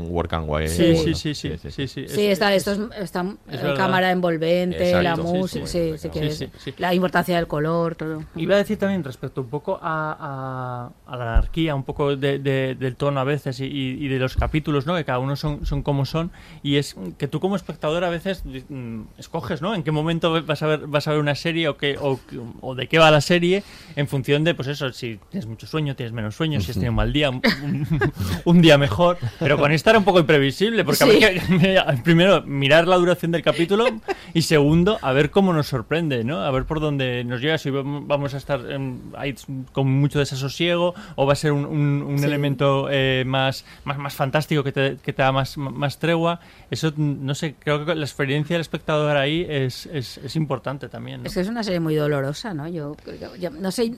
Work 0.09 0.33
and 0.35 0.49
Way. 0.49 0.69
Sí, 0.69 0.97
sí, 0.97 1.15
sí, 1.15 1.35
sí, 1.35 1.53
sí, 1.71 1.89
sí, 1.89 2.07
Sí, 2.09 2.27
está, 2.27 2.55
esto 2.55 2.73
es, 2.73 2.79
está 2.99 3.25
Es 3.51 3.61
eh, 3.63 3.75
cámara 3.77 4.11
envolvente, 4.11 4.93
la 4.93 5.11
Exacto. 5.11 5.23
Sí, 5.27 5.61
música, 5.61 5.67
sí. 5.67 6.51
la 6.79 6.95
importancia 6.95 7.37
del 7.37 7.47
color, 7.47 7.95
todo. 7.95 8.25
Iba 8.37 8.55
a 8.55 8.59
decir 8.59 8.79
también 8.79 9.05
respecto 9.05 9.41
un 9.43 9.49
poco 9.49 9.79
a, 9.81 10.91
a- 11.09 11.15
a 11.15 11.17
la 11.17 11.33
anarquía, 11.39 11.75
un 11.75 11.85
poco 11.85 12.17
de- 12.17 12.39
de- 12.39 12.75
del 12.75 12.97
tono 12.97 13.21
a 13.21 13.25
veces 13.25 13.61
y, 13.61 13.65
y- 13.67 14.09
de 14.09 14.19
los 14.19 14.37
capítulos, 14.37 14.87
¿no? 14.87 14.95
Que 14.97 15.05
cada 15.05 15.19
uno 15.19 15.37
son, 15.37 15.65
son 15.67 15.83
como 15.83 16.05
son. 16.05 16.31
Y 16.63 16.77
es 16.77 16.97
que 17.19 17.29
tú 17.29 17.41
como 17.41 17.57
espectador 17.57 18.05
a 18.05 18.11
veces 18.11 18.43
mm, 18.69 19.01
escoges, 19.19 19.63
¿no? 19.63 19.75
En 19.75 19.83
qué 19.83 19.91
momento 19.91 20.43
vas 20.45 20.63
a 20.63 20.67
ver, 20.67 20.87
vas 20.87 21.09
a 21.09 21.13
ver 21.13 21.21
una 21.21 21.35
serie 21.35 21.69
o, 21.69 21.77
qué, 21.77 21.97
o, 22.01 22.19
o 22.61 22.75
de 22.75 22.87
qué 22.89 22.99
va 22.99 23.11
la 23.11 23.21
serie 23.21 23.63
en 23.97 24.07
función 24.09 24.45
de, 24.45 24.55
pues 24.55 24.69
eso, 24.69 24.93
si 24.93 25.19
tienes 25.31 25.47
mucho 25.47 25.67
sueño, 25.67 25.97
tienes 25.97 26.13
menos 26.13 26.35
sueño, 26.37 26.61
si 26.61 26.71
has 26.71 26.75
tenido 26.77 26.93
un 26.93 26.97
mal 26.97 27.13
día, 27.13 27.31
un, 27.31 27.43
un- 27.63 27.87
un 28.45 28.61
día 28.63 28.79
mejor. 28.79 29.19
Pero 29.39 29.59
con 29.59 29.73
esta 29.73 29.91
era 29.91 29.99
un 29.99 30.05
poco 30.05 30.21
imprevisible, 30.21 30.85
porque 30.85 30.99
Sí. 30.99 31.05
habría 31.05 31.33
que, 31.35 31.97
primero, 32.05 32.43
mirar 32.43 32.87
la 32.89 32.97
duración 32.97 33.33
del 33.33 33.43
capítulo 33.43 33.87
y 34.35 34.43
segundo, 34.43 34.99
a 35.03 35.13
ver 35.13 35.31
cómo 35.31 35.53
nos 35.53 35.67
sorprende, 35.69 36.25
¿no? 36.25 36.41
A 36.43 36.51
ver 36.51 36.65
por 36.65 36.81
dónde 36.81 37.25
nos 37.25 37.41
llega, 37.41 37.59
si 37.59 37.71
vam- 37.71 38.05
vamos 38.07 38.35
a 38.35 38.37
estar 38.37 38.61
em, 38.71 38.99
ahí 39.17 39.35
con 39.73 39.91
mucho 39.91 40.19
desasosiego 40.19 40.95
o 41.17 41.27
va 41.27 41.33
a 41.33 41.37
ser 41.37 41.53
un, 41.53 41.65
un- 41.65 42.03
un 42.03 42.19
Sí. 42.19 42.25
elemento 42.25 42.89
eh, 42.91 43.25
más, 43.27 43.65
más, 43.85 43.99
más 43.99 44.15
fantástico 44.15 44.63
que 44.65 44.73
te, 44.73 44.97
que 44.97 45.13
te 45.13 45.23
da 45.23 45.33
más, 45.33 45.57
más 45.57 45.99
tregua. 45.99 46.41
Eso, 46.71 46.93
no 46.97 47.35
sé, 47.35 47.55
creo 47.59 47.85
que 47.85 47.95
la 47.95 48.05
experiencia 48.05 48.55
del 48.55 48.61
espectador 48.61 49.17
ahí 49.17 49.47
es, 49.49 49.87
es, 49.87 50.19
es 50.19 50.37
importante 50.37 50.89
también. 50.89 51.23
¿no? 51.23 51.27
Es 51.29 51.35
que 51.35 51.41
es 51.41 51.49
una 51.49 51.63
serie 51.63 51.81
muy 51.81 51.95
dolorosa, 51.95 52.55
¿no? 52.55 52.69
Yo, 52.69 52.97
yo 53.41 53.51
no 53.51 53.71
sé 53.71 53.95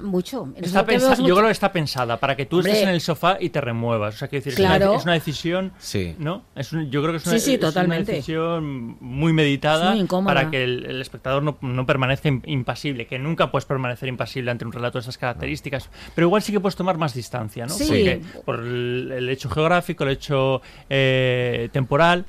mucho. 0.00 0.48
Está 0.56 0.84
pensa- 0.86 1.14
yo 1.16 1.34
creo 1.34 1.46
que 1.46 1.52
está 1.52 1.70
pensada 1.72 2.16
para 2.18 2.34
que 2.36 2.46
tú 2.46 2.56
Hombre. 2.56 2.72
estés 2.72 2.88
en 2.88 2.94
el 2.94 3.00
sofá 3.00 3.36
y 3.40 3.50
te 3.50 3.60
remuevas. 3.60 4.14
O 4.14 4.18
sea, 4.18 4.28
quiero 4.28 4.44
decir, 4.44 4.52
es, 4.54 4.66
Claro. 4.66 4.90
una, 4.90 4.96
es 4.98 5.04
una 5.04 5.12
decisión, 5.14 5.72
Sí. 5.78 6.14
¿no? 6.18 6.44
Es 6.56 6.72
un- 6.72 6.90
yo 6.90 7.00
creo 7.02 7.12
que 7.12 7.18
es 7.18 7.26
una, 7.26 7.38
Sí, 7.38 7.40
sí, 7.40 7.54
es 7.62 7.76
una 7.76 7.98
decisión 7.98 8.96
muy 9.00 9.32
meditada 9.32 9.94
muy 9.94 10.06
para 10.24 10.50
que 10.50 10.64
el, 10.64 10.86
el 10.86 11.00
espectador 11.00 11.42
no, 11.42 11.58
no 11.60 11.86
permanezca 11.86 12.28
im- 12.28 12.42
impasible, 12.46 13.06
que 13.06 13.18
nunca 13.18 13.50
puedes 13.50 13.64
permanecer 13.64 14.08
impasible 14.08 14.50
ante 14.50 14.64
un 14.64 14.72
relato 14.72 14.98
de 14.98 15.02
esas 15.02 15.18
características, 15.18 15.88
pero 16.14 16.26
igual 16.28 16.42
sí 16.42 16.52
que 16.52 16.60
puedes 16.60 16.76
tomar 16.76 16.96
más 16.98 17.14
distancia, 17.14 17.66
¿no? 17.66 17.74
Sí. 17.74 17.84
Porque 17.86 18.20
por 18.44 18.60
el, 18.60 19.12
el 19.16 19.28
hecho 19.28 19.48
geográfico, 19.50 20.04
el 20.04 20.10
hecho 20.10 20.62
eh, 20.90 21.68
temporal. 21.72 22.24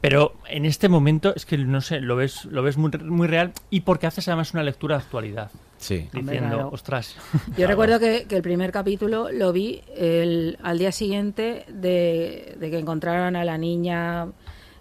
Pero 0.00 0.34
en 0.48 0.64
este 0.64 0.88
momento 0.88 1.34
es 1.34 1.44
que 1.44 1.58
no 1.58 1.80
sé, 1.80 2.00
lo 2.00 2.14
ves, 2.14 2.44
lo 2.44 2.62
ves 2.62 2.76
muy, 2.76 2.90
muy 3.04 3.26
real 3.26 3.52
y 3.68 3.80
porque 3.80 4.06
haces 4.06 4.28
además 4.28 4.54
una 4.54 4.62
lectura 4.62 4.96
de 4.96 5.02
actualidad. 5.02 5.50
Sí. 5.78 6.08
Hombre, 6.14 6.32
Diciendo, 6.34 6.54
claro. 6.56 6.70
ostras. 6.72 7.16
Yo 7.56 7.66
recuerdo 7.66 7.98
que, 7.98 8.26
que 8.28 8.36
el 8.36 8.42
primer 8.42 8.70
capítulo 8.72 9.30
lo 9.32 9.52
vi 9.52 9.82
el, 9.96 10.58
al 10.62 10.78
día 10.78 10.92
siguiente 10.92 11.64
de, 11.68 12.56
de 12.58 12.70
que 12.70 12.78
encontraron 12.78 13.34
a 13.36 13.44
la 13.44 13.58
niña 13.58 14.28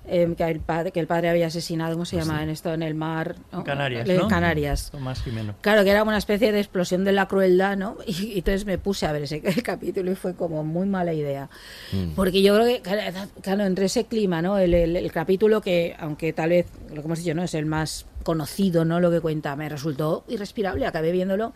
eh, 0.08 0.34
que, 0.38 0.44
el 0.46 0.60
padre, 0.60 0.92
que 0.92 1.00
el 1.00 1.08
padre 1.08 1.30
había 1.30 1.48
asesinado, 1.48 1.94
¿cómo 1.94 2.06
se 2.06 2.16
llama? 2.18 2.42
En 2.44 2.50
esto, 2.50 2.74
en 2.74 2.82
el 2.84 2.96
mar. 2.96 3.36
¿no? 3.52 3.64
Canarias, 3.64 4.08
En 4.10 4.18
¿no? 4.18 4.28
Canarias. 4.28 4.90
Tomás 4.92 5.22
Jimeno. 5.22 5.56
Claro, 5.62 5.84
que 5.84 5.90
era 5.92 6.04
una 6.04 6.18
especie 6.18 6.52
de 6.52 6.60
explosión 6.60 7.04
de 7.04 7.12
la 7.12 7.28
crueldad, 7.28 7.78
¿no? 7.78 7.98
Y, 8.08 8.34
y 8.34 8.38
entonces 8.40 8.66
me 8.66 8.78
puse 8.78 9.06
a 9.06 9.12
ver 9.12 9.24
ese 9.24 9.42
el 9.46 9.64
capítulo 9.64 10.12
y 10.12 10.16
fue 10.16 10.34
como 10.36 10.64
muy 10.64 10.88
mala 10.88 11.14
idea. 11.14 11.50
Mm. 11.92 12.12
Porque 12.16 12.42
yo 12.42 12.56
creo 12.56 12.66
que, 12.68 12.82
claro, 12.82 13.30
claro, 13.42 13.66
entre 13.66 13.86
ese 13.86 14.06
clima, 14.06 14.42
¿no? 14.42 14.58
El, 14.58 14.74
el- 14.74 14.96
el 14.96 15.12
capítulo 15.12 15.62
que, 15.62 15.96
aunque 16.00 16.34
tal 16.34 16.50
vez, 16.50 16.68
lo 16.90 16.96
que 17.02 17.02
hemos 17.08 17.20
dicho, 17.20 17.34
¿no? 17.36 17.44
Es 17.44 17.54
el 17.54 17.66
más 17.66 18.06
conocido, 18.24 18.84
¿no? 18.86 19.00
Lo 19.00 19.10
que 19.12 19.22
cuenta, 19.22 19.56
me 19.56 19.70
resultó 19.70 20.24
irrespirable. 20.28 20.86
Acabé 20.86 21.12
viéndolo 21.12 21.54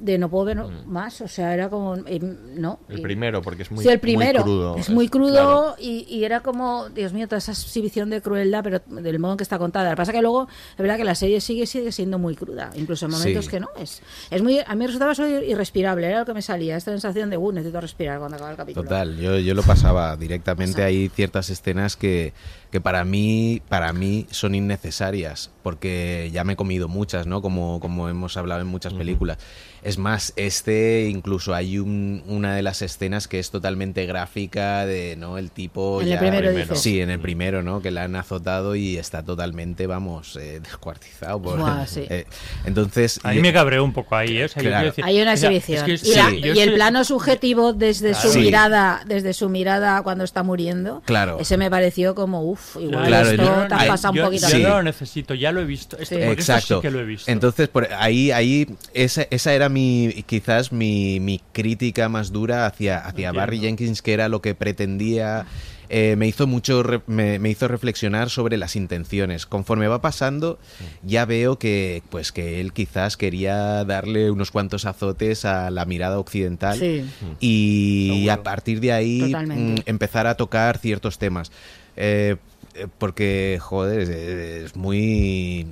de 0.00 0.18
no 0.18 0.28
puedo 0.28 0.44
ver 0.44 0.58
más, 0.86 1.20
o 1.20 1.28
sea, 1.28 1.54
era 1.54 1.68
como, 1.68 1.96
eh, 2.06 2.20
no. 2.20 2.80
El 2.88 3.02
primero, 3.02 3.42
porque 3.42 3.62
es 3.62 3.70
muy, 3.70 3.82
sí, 3.84 3.90
el 3.90 4.00
primero. 4.00 4.40
muy 4.40 4.44
crudo. 4.44 4.76
Es 4.76 4.90
muy 4.90 5.08
crudo 5.08 5.32
claro. 5.32 5.74
y, 5.78 6.06
y 6.08 6.24
era 6.24 6.40
como, 6.40 6.88
Dios 6.90 7.12
mío, 7.12 7.26
toda 7.26 7.38
esa 7.38 7.52
exhibición 7.52 8.10
de 8.10 8.22
crueldad, 8.22 8.62
pero 8.62 8.80
del 8.86 9.18
modo 9.18 9.32
en 9.32 9.38
que 9.38 9.42
está 9.42 9.58
contada. 9.58 9.86
Lo 9.86 9.90
que 9.92 9.96
pasa 9.96 10.12
que 10.12 10.22
luego, 10.22 10.48
es 10.72 10.76
verdad 10.78 10.96
que 10.96 11.04
la 11.04 11.14
serie 11.14 11.40
sigue 11.40 11.66
sigue 11.66 11.92
siendo 11.92 12.18
muy 12.18 12.34
cruda, 12.36 12.70
incluso 12.74 13.06
en 13.06 13.12
momentos 13.12 13.44
Sí. 13.44 13.50
que 13.50 13.60
no. 13.60 13.68
Es, 13.78 14.02
es 14.30 14.42
muy, 14.42 14.60
a 14.66 14.74
mí 14.74 14.86
resultaba 14.86 15.12
eso 15.12 15.26
irrespirable, 15.26 16.06
era 16.06 16.20
lo 16.20 16.26
que 16.26 16.34
me 16.34 16.42
salía, 16.42 16.76
esta 16.76 16.90
sensación 16.92 17.30
de, 17.30 17.36
uh, 17.36 17.52
necesito 17.52 17.80
respirar 17.80 18.18
cuando 18.18 18.36
acaba 18.36 18.50
el 18.52 18.56
capítulo. 18.56 18.84
Total, 18.84 19.16
yo, 19.16 19.38
yo 19.38 19.54
lo 19.54 19.62
pasaba 19.62 20.16
directamente. 20.16 20.82
Hay 20.82 21.08
ciertas 21.08 21.50
escenas 21.50 21.96
que, 21.96 22.32
que 22.70 22.80
para 22.80 23.04
mí 23.04 23.60
para 23.68 23.92
mí 23.92 24.26
son 24.30 24.54
innecesarias 24.54 25.50
porque 25.62 26.30
ya 26.32 26.44
me 26.44 26.54
he 26.54 26.56
comido 26.56 26.88
muchas, 26.88 27.26
¿no? 27.26 27.42
Como, 27.42 27.80
como 27.80 28.08
hemos 28.08 28.36
hablado 28.36 28.60
en 28.60 28.66
muchas 28.66 28.94
películas. 28.94 29.38
Es 29.82 29.98
más, 29.98 30.32
este 30.36 31.08
incluso 31.08 31.54
hay 31.54 31.78
un- 31.78 32.22
una 32.26 32.54
de 32.54 32.62
las 32.62 32.82
escenas 32.82 33.28
que 33.28 33.38
es 33.38 33.50
totalmente 33.50 34.06
gráfica 34.06 34.86
de, 34.86 35.16
¿no? 35.16 35.38
El 35.38 35.50
tipo 35.50 36.00
En 36.00 36.08
el 36.08 36.14
ya- 36.14 36.18
primero 36.18 36.52
dices. 36.52 36.80
Sí, 36.80 37.00
en 37.00 37.10
el 37.10 37.20
primero, 37.20 37.62
¿no? 37.62 37.80
Que 37.82 37.90
la 37.90 38.04
han 38.04 38.16
azotado 38.16 38.74
y 38.74 38.96
está 38.96 39.22
totalmente, 39.22 39.86
vamos, 39.86 40.36
eh, 40.36 40.60
descuartizado. 40.62 41.40
por- 41.40 41.58
sí. 41.86 42.04
eh, 42.10 42.26
entonces... 42.64 43.20
A 43.22 43.32
mí 43.32 43.40
me 43.40 43.52
cabreó 43.52 43.84
un 43.84 43.92
poco 43.92 44.16
ahí, 44.16 44.38
¿eh? 44.38 44.44
O 44.44 44.48
sea, 44.48 44.62
yo 44.62 44.68
Claro. 44.70 44.92
quiero 44.92 44.96
decir- 44.96 45.04
Hay 45.04 45.22
una 45.22 45.32
o 45.32 45.36
sea, 45.36 45.50
exhibición. 45.50 45.78
es 45.78 45.84
que 46.02 46.08
y, 46.08 46.12
sí, 46.12 46.18
la- 46.18 46.30
yo 46.48 46.54
y 46.54 46.60
el 46.60 46.74
plano 46.74 47.04
subjetivo 47.04 47.72
desde 47.72 48.14
su 48.14 48.32
Sí. 48.32 48.38
mirada, 48.40 49.02
desde 49.06 49.32
su 49.32 49.48
mirada 49.48 50.02
cuando 50.02 50.24
está 50.24 50.42
muriendo, 50.42 51.02
Claro. 51.06 51.38
ese 51.40 51.56
me 51.56 51.70
pareció 51.70 52.14
como, 52.14 52.42
uff, 52.42 52.76
igual 52.76 53.06
Claro, 53.06 53.30
esto 53.30 53.42
yo- 53.44 53.66
te 53.68 53.74
has 53.74 53.80
hay- 53.82 53.88
pasado 53.88 54.14
yo, 54.14 54.22
un 54.22 54.26
poquito. 54.28 54.48
yo 54.48 54.56
Sí. 54.56 54.62
no 54.62 54.68
lo 54.70 54.82
necesito, 54.82 55.34
ya 55.34 55.52
lo 55.52 55.60
he 55.60 55.64
visto. 55.64 55.96
Esto, 55.98 56.14
Sí. 56.16 56.22
porque 56.24 56.40
esto 56.40 56.52
Exacto. 56.52 56.76
sí 56.76 56.82
que 56.82 56.90
lo 56.90 57.00
he 57.00 57.04
visto. 57.04 57.30
Entonces, 57.30 57.68
por 57.68 57.88
ahí, 57.92 58.30
ahí 58.30 58.66
esa, 58.94 59.22
esa 59.30 59.52
era 59.52 59.67
mi, 59.68 60.24
quizás 60.26 60.72
mi, 60.72 61.20
mi 61.20 61.40
crítica 61.52 62.08
más 62.08 62.32
dura 62.32 62.66
hacia, 62.66 62.98
hacia 62.98 63.08
Entiendo. 63.28 63.38
Barry 63.40 63.58
Jenkins, 63.60 64.02
que 64.02 64.12
era 64.12 64.28
lo 64.28 64.40
que 64.42 64.54
pretendía. 64.54 65.46
eh, 65.90 66.16
me 66.18 66.26
hizo 66.28 66.46
mucho, 66.46 66.82
me, 67.06 67.38
me 67.38 67.48
hizo 67.48 67.66
reflexionar 67.66 68.28
sobre 68.28 68.58
las 68.58 68.76
intenciones. 68.76 69.46
Conforme 69.46 69.88
va 69.88 70.02
pasando, 70.02 70.58
ya 71.02 71.24
veo 71.24 71.58
que, 71.58 72.02
pues, 72.10 72.30
que 72.30 72.60
él 72.60 72.72
quizás 72.74 73.16
quería 73.16 73.84
darle 73.84 74.30
unos 74.30 74.50
cuantos 74.50 74.84
azotes 74.84 75.44
a 75.46 75.70
la 75.70 75.86
mirada 75.86 76.18
occidental 76.18 76.78
Sí. 76.78 77.04
y 77.40 78.28
a 78.28 78.42
partir 78.42 78.80
de 78.80 78.92
ahí 78.92 79.20
Totalmente. 79.20 79.82
mm, 79.82 79.84
empezar 79.88 80.26
a 80.26 80.36
tocar 80.36 80.76
ciertos 80.78 81.16
temas. 81.18 81.50
Eh, 81.96 82.36
eh, 82.74 82.86
porque, 82.98 83.58
joder, 83.60 84.10
es 84.10 84.76
muy... 84.76 85.68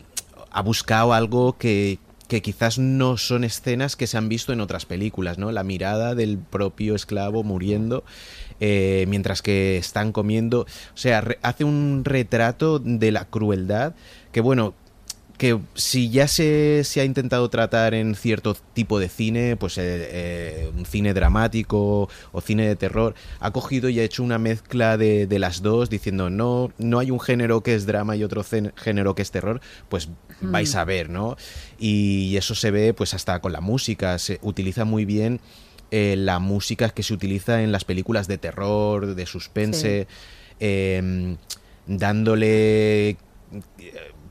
Ha 0.51 0.63
buscado 0.63 1.13
algo 1.13 1.59
que, 1.59 1.99
que 2.29 2.43
quizás 2.43 2.79
no 2.79 3.17
son 3.17 3.45
escenas 3.45 3.97
que 3.97 4.07
se 4.07 4.17
han 4.17 4.29
visto 4.29 4.53
en 4.53 4.61
otras 4.61 4.87
películas, 4.87 5.39
¿no? 5.39 5.53
La 5.53 5.63
mirada 5.63 6.15
del 6.15 6.39
propio 6.39 6.95
esclavo 6.95 7.45
muriendo 7.45 8.05
eh, 8.61 9.05
mientras 9.09 9.43
que 9.43 9.77
están 9.77 10.13
comiendo. 10.13 10.63
O 10.63 10.97
sea, 10.97 11.25
hace 11.43 11.65
un 11.65 12.03
retrato 12.05 12.79
de 12.79 13.13
la 13.13 13.27
crueldad 13.27 13.95
que, 14.33 14.41
bueno, 14.41 14.75
que 15.39 15.59
si 15.75 16.11
ya 16.11 16.29
se, 16.29 16.83
se 16.85 17.01
ha 17.01 17.05
intentado 17.05 17.49
tratar 17.51 17.95
en 17.95 18.15
cierto 18.15 18.57
tipo 18.75 18.99
de 18.99 19.09
cine, 19.09 19.57
pues 19.57 19.79
eh, 19.79 19.83
eh, 19.85 20.71
un 20.77 20.87
cine 20.87 21.15
dramático 21.15 22.09
o 22.33 22.41
cine 22.41 22.67
de 22.67 22.77
terror, 22.77 23.15
ha 23.41 23.51
cogido 23.51 23.89
y 23.89 24.01
ha 24.01 24.05
hecho 24.05 24.23
una 24.23 24.39
mezcla 24.39 24.97
de, 24.97 25.27
de 25.27 25.39
las 25.39 25.63
dos, 25.63 25.91
diciendo 25.91 26.31
no, 26.31 26.73
no 26.79 26.99
hay 26.99 27.11
un 27.11 27.21
género 27.21 27.63
que 27.63 27.75
es 27.75 27.87
drama 27.87 28.17
y 28.17 28.25
otro 28.25 28.45
género 28.77 29.15
que 29.15 29.23
es 29.23 29.31
terror, 29.31 29.61
pues 29.89 30.09
Mm. 30.41 30.53
vais 30.53 30.75
a 30.75 30.85
ver, 30.85 31.09
¿no? 31.09 31.37
Y 31.79 32.37
eso 32.37 32.55
se 32.55 32.71
ve 32.71 32.95
pues 32.95 33.15
hasta 33.15 33.41
con 33.41 33.53
la 33.53 33.61
música, 33.61 34.19
se 34.19 34.39
utiliza 34.43 34.85
muy 34.85 35.05
bien 35.05 35.41
eh, 35.91 36.15
la 36.17 36.39
música 36.39 36.91
que 36.91 37.03
se 37.03 37.15
utiliza 37.15 37.63
en 37.63 37.73
las 37.73 37.85
películas 37.85 38.29
de 38.29 38.39
terror, 38.39 39.15
de 39.15 39.27
suspense, 39.27 40.07
eh, 40.61 41.37
dándole 41.87 43.17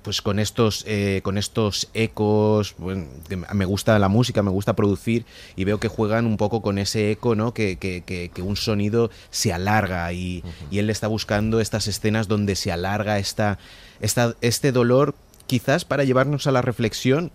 pues 0.05 0.21
con 0.21 0.39
estos 0.39 0.85
eh, 0.87 1.19
con 1.23 1.37
estos 1.37 1.89
ecos 1.93 2.75
bueno, 2.77 3.05
me 3.53 3.65
gusta 3.65 3.99
la 3.99 4.07
música 4.07 4.41
me 4.43 4.51
gusta 4.51 4.75
producir 4.75 5.25
y 5.57 5.63
veo 5.65 5.79
que 5.79 5.87
juegan 5.89 6.25
un 6.27 6.37
poco 6.37 6.61
con 6.61 6.77
ese 6.77 7.11
eco 7.11 7.35
no 7.35 7.53
que, 7.53 7.77
que- 7.77 8.03
que- 8.05 8.29
que 8.33 8.41
un 8.41 8.55
sonido 8.55 9.09
se 9.31 9.51
alarga 9.51 10.13
y, 10.13 10.43
y 10.71 10.77
él 10.79 10.89
está 10.89 11.07
buscando 11.07 11.59
estas 11.59 11.87
escenas 11.87 12.27
donde 12.27 12.55
se 12.55 12.71
alarga 12.71 13.17
esta, 13.19 13.57
esta 13.99 14.35
este 14.41 14.71
dolor 14.71 15.15
quizás 15.47 15.83
para 15.85 16.03
llevarnos 16.03 16.47
a 16.47 16.51
la 16.51 16.61
reflexión 16.61 17.31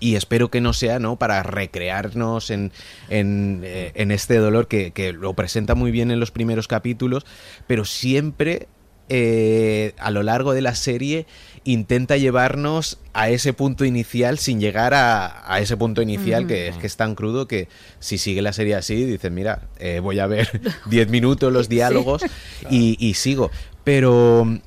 y 0.00 0.16
espero 0.16 0.50
que 0.50 0.60
no 0.60 0.72
sea 0.72 0.98
no 0.98 1.16
para 1.16 1.42
recrearnos 1.44 2.50
en, 2.50 2.72
en, 3.08 3.60
eh, 3.64 3.92
en 3.94 4.10
este 4.10 4.36
dolor 4.38 4.66
que, 4.66 4.90
que 4.90 5.12
lo 5.12 5.34
presenta 5.34 5.74
muy 5.76 5.90
bien 5.92 6.10
en 6.10 6.18
los 6.20 6.30
primeros 6.32 6.66
capítulos 6.68 7.24
pero 7.68 7.84
siempre 7.84 8.66
eh, 9.10 9.92
a 9.98 10.10
lo 10.10 10.22
largo 10.22 10.54
de 10.54 10.62
la 10.62 10.74
serie 10.74 11.26
intenta 11.64 12.16
llevarnos 12.16 12.98
a 13.14 13.30
ese 13.30 13.52
punto 13.54 13.84
inicial 13.84 14.38
sin 14.38 14.60
llegar 14.60 14.92
a, 14.94 15.50
a 15.50 15.60
ese 15.60 15.76
punto 15.76 16.02
inicial 16.02 16.46
que 16.46 16.68
es 16.68 16.76
que 16.76 16.86
es 16.86 16.96
tan 16.96 17.14
crudo 17.14 17.48
que 17.48 17.68
si 18.00 18.18
sigue 18.18 18.42
la 18.42 18.52
serie 18.52 18.74
así 18.74 19.04
dices 19.04 19.32
mira 19.32 19.62
eh, 19.78 20.00
voy 20.00 20.18
a 20.18 20.26
ver 20.26 20.60
10 20.86 21.08
minutos 21.08 21.52
los 21.52 21.68
diálogos 21.70 22.22
y, 22.70 22.96
y 22.98 23.14
sigo 23.14 23.50
pero 23.82 24.44
mm, 24.44 24.58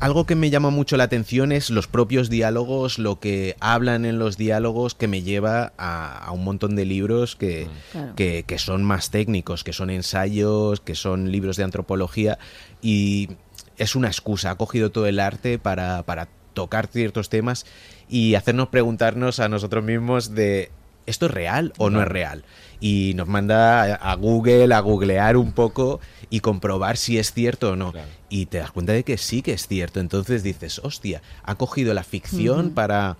algo 0.00 0.26
que 0.26 0.36
me 0.36 0.48
llama 0.48 0.70
mucho 0.70 0.96
la 0.96 1.04
atención 1.04 1.50
es 1.50 1.70
los 1.70 1.88
propios 1.88 2.30
diálogos, 2.30 3.00
lo 3.00 3.18
que 3.18 3.56
hablan 3.58 4.04
en 4.04 4.20
los 4.20 4.36
diálogos, 4.36 4.94
que 4.94 5.08
me 5.08 5.22
lleva 5.22 5.72
a, 5.76 6.16
a 6.18 6.30
un 6.30 6.44
montón 6.44 6.76
de 6.76 6.84
libros 6.84 7.34
que, 7.34 7.66
Claro. 7.90 8.14
que, 8.14 8.44
que 8.46 8.58
son 8.60 8.84
más 8.84 9.10
técnicos, 9.10 9.64
que 9.64 9.72
son 9.72 9.90
ensayos, 9.90 10.78
que 10.78 10.94
son 10.94 11.32
libros 11.32 11.56
de 11.56 11.64
antropología 11.64 12.38
y 12.80 13.30
es 13.76 13.96
una 13.96 14.06
excusa, 14.06 14.52
ha 14.52 14.54
cogido 14.54 14.90
todo 14.90 15.06
el 15.06 15.18
arte 15.18 15.58
para, 15.58 16.04
para 16.04 16.28
tocar 16.58 16.88
ciertos 16.88 17.28
temas 17.28 17.66
y 18.08 18.34
hacernos 18.34 18.66
preguntarnos 18.66 19.38
a 19.38 19.48
nosotros 19.48 19.84
mismos 19.84 20.34
de 20.34 20.72
¿esto 21.06 21.26
es 21.26 21.30
real 21.30 21.72
o 21.78 21.88
no 21.88 22.02
es 22.02 22.08
real? 22.08 22.42
Y 22.80 23.12
nos 23.14 23.28
manda 23.28 23.94
a, 23.94 24.14
Google 24.16 24.74
a 24.74 24.80
googlear 24.80 25.36
un 25.36 25.52
poco 25.52 26.00
y 26.30 26.40
comprobar 26.40 26.96
si 26.96 27.16
es 27.16 27.32
cierto 27.32 27.70
o 27.70 27.76
no. 27.76 27.92
Y 28.28 28.46
te 28.46 28.58
das 28.58 28.72
cuenta 28.72 28.92
de 28.92 29.04
que 29.04 29.18
sí 29.18 29.40
que 29.40 29.52
es 29.52 29.68
cierto. 29.68 30.00
Entonces 30.00 30.42
dices, 30.42 30.80
hostia, 30.82 31.22
ha 31.44 31.54
cogido 31.54 31.94
la 31.94 32.02
ficción 32.02 32.70
para, 32.70 33.18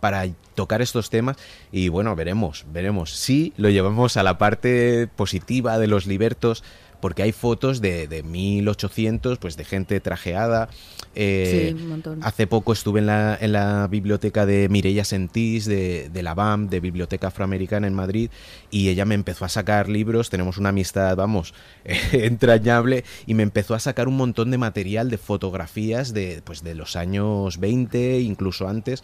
para 0.00 0.26
tocar 0.56 0.82
estos 0.82 1.10
temas 1.10 1.36
y 1.70 1.90
bueno, 1.90 2.16
veremos, 2.16 2.66
veremos. 2.72 3.14
Sí, 3.14 3.52
lo 3.56 3.70
llevamos 3.70 4.16
a 4.16 4.24
la 4.24 4.36
parte 4.36 5.06
positiva 5.14 5.78
de 5.78 5.86
los 5.86 6.08
libertos 6.08 6.64
porque 7.00 7.22
hay 7.22 7.30
fotos 7.30 7.80
de, 7.80 8.08
de 8.08 8.24
1800, 8.24 9.38
pues 9.38 9.56
de 9.56 9.64
gente 9.64 10.00
trajeada. 10.00 10.68
Eh, 11.14 11.72
Sí, 11.76 11.82
un 11.82 11.88
montón. 11.88 12.20
Hace 12.22 12.46
poco 12.46 12.72
estuve 12.72 13.00
en 13.00 13.06
la, 13.06 13.36
en 13.40 13.52
la 13.52 13.88
biblioteca 13.88 14.46
de 14.46 14.68
Mireia 14.68 15.04
Sentís, 15.04 15.64
de, 15.66 16.08
de 16.08 16.22
la 16.22 16.34
BAM, 16.34 16.68
de 16.68 16.78
Biblioteca 16.80 17.28
Afroamericana 17.28 17.86
en 17.88 17.94
Madrid, 17.94 18.30
y 18.70 18.88
ella 18.90 19.04
me 19.04 19.16
empezó 19.16 19.44
a 19.44 19.48
sacar 19.48 19.88
libros, 19.88 20.30
tenemos 20.30 20.56
una 20.58 20.68
amistad, 20.68 21.16
vamos, 21.16 21.52
entrañable, 22.12 23.04
y 23.26 23.34
me 23.34 23.42
empezó 23.42 23.74
a 23.74 23.80
sacar 23.80 24.08
un 24.08 24.16
montón 24.16 24.50
de 24.50 24.58
material 24.58 25.10
de 25.10 25.18
fotografías 25.18 26.12
de, 26.14 26.42
pues, 26.44 26.62
de 26.62 26.74
los 26.74 26.96
años 26.96 27.58
20, 27.58 28.20
incluso 28.20 28.68
antes, 28.68 29.02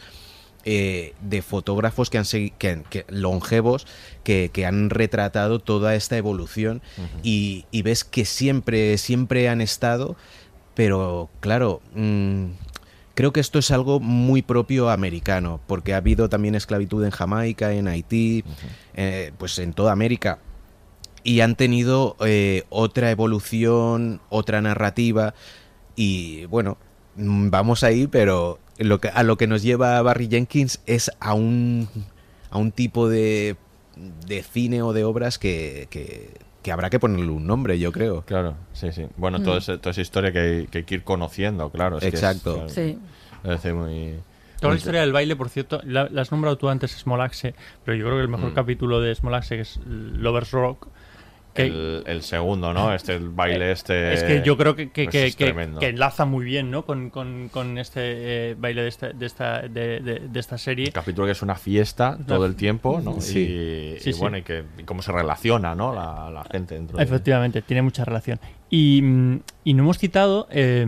eh, 0.69 1.15
de 1.21 1.43
fotógrafos 1.43 2.11
que 2.11 2.19
han 2.19 2.25
que, 2.25 2.83
que- 2.91 3.05
longevos 3.09 3.87
que, 4.25 4.51
que 4.53 4.67
han 4.67 4.91
retratado 4.91 5.61
toda 5.61 5.95
esta 5.95 6.17
evolución. 6.17 6.83
Y, 7.23 7.67
y 7.71 7.83
ves 7.83 8.03
que 8.03 8.25
siempre, 8.25 8.99
siempre 8.99 9.49
han 9.49 9.61
estado, 9.61 10.17
pero 10.77 11.29
claro, 11.41 11.81
mm, 11.95 12.45
creo 13.15 13.33
que 13.33 13.41
esto 13.41 13.59
es 13.59 13.73
algo 13.73 13.99
muy 13.99 14.43
propio 14.43 14.91
americano, 14.91 15.59
porque 15.67 15.95
ha 15.95 15.97
habido 15.97 16.29
también 16.29 16.55
esclavitud 16.55 17.03
en 17.05 17.11
Jamaica, 17.11 17.73
en 17.73 17.89
Haití, 17.89 18.45
eh, 18.95 19.33
pues 19.39 19.59
en 19.59 19.73
toda 19.73 19.91
América. 19.93 20.39
Y 21.25 21.41
han 21.41 21.57
tenido 21.57 22.15
eh, 22.25 22.63
otra 22.69 23.11
evolución, 23.11 24.21
otra 24.29 24.61
narrativa. 24.61 25.35
Y 25.97 26.45
bueno, 26.45 26.79
mm, 27.17 27.51
vamos 27.51 27.83
ahí, 27.83 28.07
pero 28.07 28.61
lo 28.79 29.01
que, 29.01 29.09
a 29.09 29.23
lo 29.25 29.37
que 29.37 29.47
nos 29.49 29.63
lleva 29.63 30.01
Barry 30.03 30.29
Jenkins 30.29 30.81
es 30.87 31.11
a 31.19 31.33
un, 31.35 31.89
a 32.51 32.59
un 32.59 32.71
tipo 32.71 33.09
de, 33.09 33.57
de 34.27 34.43
cine 34.45 34.83
o 34.83 34.93
de 34.93 35.05
obras 35.05 35.39
que, 35.39 35.89
que- 35.91 36.31
que 36.67 36.73
habrá 36.73 36.91
que 36.91 36.99
ponerle 36.99 37.31
un 37.31 37.47
nombre, 37.47 37.79
yo 37.79 37.93
creo. 37.93 38.23
Claro, 38.23 38.57
sí, 38.73 38.91
sí. 38.91 39.07
Bueno, 39.17 39.39
Mm. 39.39 39.43
todo 39.45 39.57
ese- 39.59 39.79
toda 39.79 39.93
esa 39.93 40.01
historia 40.01 40.33
que 40.33 40.39
hay, 40.41 40.67
que 40.67 40.79
hay 40.79 40.85
que 40.85 40.97
ir 40.97 41.05
conociendo, 41.05 41.71
claro. 41.71 41.99
es 41.99 42.01
que 42.03 42.09
es, 42.09 42.15
Exacto. 42.15 42.55
claro, 42.55 42.69
Sí. 42.69 43.73
muy... 43.73 44.15
Toda 44.61 44.73
la 44.73 44.79
historia 44.79 45.01
del 45.03 45.13
baile, 45.13 45.37
por 45.37 45.49
cierto, 45.49 45.81
la, 45.85 46.09
la 46.11 46.23
has 46.23 46.33
nombrado 46.33 46.59
tú 46.59 46.69
antes 46.69 46.91
Small 46.91 47.21
Axe, 47.21 47.55
pero 47.85 47.97
yo 47.97 48.05
creo 48.07 48.17
que 48.17 48.23
el 48.23 48.29
mejor 48.29 48.51
Mm. 48.51 48.55
capítulo 48.55 49.01
de 49.01 49.15
Small 49.15 49.35
Axe 49.35 49.61
es 49.61 49.79
Lovers 49.87 50.51
Rock. 50.51 50.89
El, 51.65 52.03
el 52.07 52.23
segundo, 52.23 52.73
¿no? 52.75 52.93
Este, 52.95 53.15
el 53.15 53.29
baile 53.31 53.73
este... 53.73 54.13
es 54.15 54.23
que 54.25 54.43
yo 54.45 54.57
creo 54.57 54.75
que, 54.77 54.91
que, 54.91 55.05
pues 55.05 55.13
que- 55.13 55.27
es 55.27 55.37
que- 55.37 55.89
enlaza 55.89 56.25
muy 56.25 56.45
bien 56.45 56.71
¿no? 56.71 56.85
con, 56.85 57.11
con- 57.11 57.49
con 57.49 57.79
este 57.79 58.01
eh, 58.51 58.55
baile 58.59 58.83
de 58.83 58.89
esta, 58.89 59.09
de, 59.11 59.27
esta, 59.27 59.63
de, 59.63 60.01
de- 60.01 60.21
de 60.29 60.41
esta 60.41 60.59
serie. 60.59 60.93
capítulo 60.93 61.27
que 61.27 61.33
es 61.33 61.43
una 61.43 61.55
fiesta 61.57 62.19
todo 62.27 62.47
el 62.47 62.57
tiempo, 62.57 63.01
¿no? 63.03 63.21
Sí. 63.21 63.41
Y, 63.41 64.01
Sí, 64.01 64.11
y 64.11 64.13
sí. 64.13 64.21
bueno, 64.21 64.37
y, 64.39 64.43
que, 64.43 64.65
y 64.79 64.83
cómo 64.83 65.03
se 65.03 65.13
relaciona, 65.13 65.75
¿no? 65.75 65.95
La, 65.95 66.31
la 66.31 66.45
gente 66.45 66.75
dentro 66.75 66.99
de- 66.99 67.05
Efectivamente, 67.05 67.63
tiene 67.63 67.83
mucha 67.83 68.05
relación. 68.05 68.39
Y, 68.71 69.01
mm, 69.03 69.41
y 69.65 69.75
no 69.75 69.83
hemos 69.85 69.99
citado. 69.99 70.49
eh, 70.51 70.87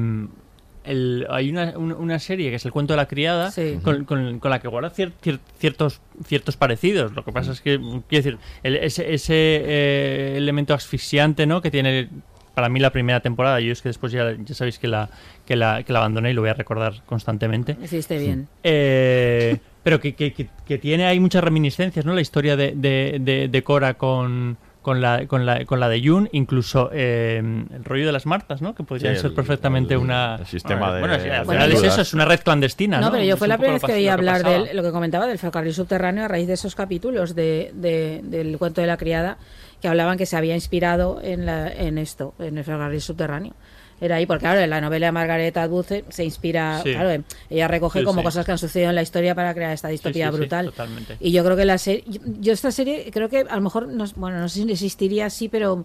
el- 0.89 1.27
hay 1.31 1.51
una, 1.51 1.77
una- 1.79 1.95
una 1.97 2.19
serie 2.19 2.51
que 2.51 2.57
es 2.57 2.65
El 2.65 2.73
cuento 2.73 2.93
de 2.95 2.97
la 2.99 3.07
criada, 3.07 3.51
Sí. 3.51 3.79
con, 3.83 4.05
con- 4.05 4.39
con 4.41 4.51
la 4.51 4.61
que 4.61 4.69
guarda 4.69 4.91
cier- 4.93 5.13
cier- 5.23 5.39
ciertos, 5.59 6.01
ciertos 6.27 6.57
parecidos. 6.57 7.13
Lo 7.13 7.25
que 7.25 7.33
pasa 7.33 7.53
es 7.53 7.61
que, 7.61 7.79
quiero 8.09 8.25
decir, 8.25 8.39
el- 8.63 8.77
ese, 8.77 9.13
ese, 9.15 9.35
eh, 9.35 10.35
elemento 10.37 10.75
asfixiante 10.75 11.47
¿no? 11.47 11.61
que 11.63 11.71
tiene 11.71 12.09
para 12.55 12.69
mí 12.69 12.81
la 12.81 12.91
primera 12.91 13.21
temporada, 13.21 13.61
yo 13.61 13.71
es 13.73 13.81
que 13.83 13.89
después 13.89 14.11
ya, 14.11 14.35
ya 14.37 14.53
sabéis 14.55 14.81
que 14.81 14.89
la, 14.89 15.09
que, 15.47 15.55
la, 15.55 15.85
que 15.85 15.93
la 15.93 16.01
abandoné 16.01 16.33
y 16.33 16.35
lo 16.35 16.41
voy 16.41 16.51
a 16.51 16.55
recordar 16.55 17.03
constantemente. 17.07 17.77
Hiciste 17.81 18.19
bien. 18.19 18.49
Eh, 18.65 19.59
pero 19.85 20.01
que, 20.01 20.15
que- 20.15 20.33
que- 20.33 20.49
que 20.67 20.77
tiene 20.79 21.07
hay 21.07 21.21
muchas 21.21 21.45
reminiscencias, 21.45 22.05
¿no? 22.05 22.15
La 22.15 22.21
historia 22.21 22.57
de, 22.57 22.73
de, 22.75 23.19
de- 23.21 23.47
de 23.47 23.63
Cora 23.63 23.95
con, 23.95 24.57
con, 24.89 25.01
la, 25.03 25.27
con, 25.27 25.45
la, 25.47 25.65
con 25.67 25.81
la 25.81 25.89
de 25.89 26.01
Jun, 26.03 26.29
incluso 26.33 26.89
eh, 26.93 27.37
el 27.39 27.85
rollo 27.85 28.07
de 28.07 28.13
las 28.13 28.25
Martas, 28.27 28.63
¿no? 28.63 28.75
Que 28.75 28.83
podría 28.85 29.15
Sí, 29.15 29.21
ser 29.21 29.35
perfectamente 29.35 29.93
el- 29.95 30.01
una... 30.01 30.37
el 30.37 30.47
sistema 30.47 30.93
de- 30.95 31.01
Bueno, 31.01 31.65
es 31.65 31.83
eso, 31.83 32.01
es 32.01 32.15
una 32.15 32.25
red 32.25 32.41
clandestina, 32.41 32.99
¿no? 33.01 33.07
No, 33.07 33.13
pero 33.13 33.25
yo 33.25 33.35
Es 33.35 33.39
fue 33.39 33.49
la 33.49 33.57
primera 33.59 33.75
vez 33.75 33.83
que 33.85 33.93
oí 33.93 34.09
hablar 34.09 34.43
de 34.43 34.73
lo 34.75 34.83
que 34.83 34.91
comentaba 34.91 35.27
del 35.27 35.39
ferrocarril 35.39 35.75
subterráneo 35.75 36.25
a 36.25 36.29
raíz 36.29 36.47
de 36.47 36.55
esos 36.55 36.75
capítulos 36.75 37.35
de, 37.35 37.71
de- 37.75 38.21
del 38.25 38.57
cuento 38.59 38.81
de 38.81 38.87
la 38.87 38.97
criada 38.97 39.37
que 39.83 39.89
hablaban 39.89 40.17
que 40.19 40.27
se 40.27 40.37
había 40.37 40.55
inspirado 40.55 41.21
en, 41.23 41.47
la, 41.47 41.71
en 41.73 41.99
esto, 41.99 42.35
en 42.39 42.59
el 42.59 42.65
ferrocarril 42.65 43.01
subterráneo. 43.01 43.53
Era 44.01 44.17
ahí, 44.17 44.27
porque 44.27 44.43
claro, 44.43 44.61
en 44.61 44.71
la 44.71 44.81
novela 44.81 45.07
de 45.07 45.13
Margaret 45.13 45.57
Atwood 45.57 45.87
se- 46.09 46.25
inspira, 46.25 46.81
Sí. 46.85 46.93
claro, 46.93 47.11
em, 47.11 47.25
ella 47.51 47.67
recoge 47.69 48.01
Sí, 48.01 48.05
como 48.05 48.21
sí. 48.21 48.25
cosas 48.25 48.47
que 48.47 48.53
han 48.53 48.59
sucedido 48.59 48.91
en 48.91 48.95
la 48.95 49.03
historia 49.03 49.35
para 49.35 49.53
crear 49.55 49.73
esta 49.73 49.89
distopía 49.89 50.31
brutal. 50.31 50.73
Y 51.21 51.33
yo 51.33 51.45
creo 51.45 51.57
que 51.57 51.65
la 51.65 51.79
serie, 51.79 52.05
yo, 52.07 52.21
yo 52.39 52.53
esta 52.53 52.71
serie 52.71 53.11
creo 53.13 53.29
que 53.29 53.41
a 53.49 53.57
lo 53.57 53.61
mejor, 53.63 53.89
no, 53.89 54.05
bueno, 54.17 54.39
no 54.39 54.49
sé 54.49 54.63
si 54.63 54.71
existiría 54.71 55.27
así, 55.27 55.49
pero 55.49 55.85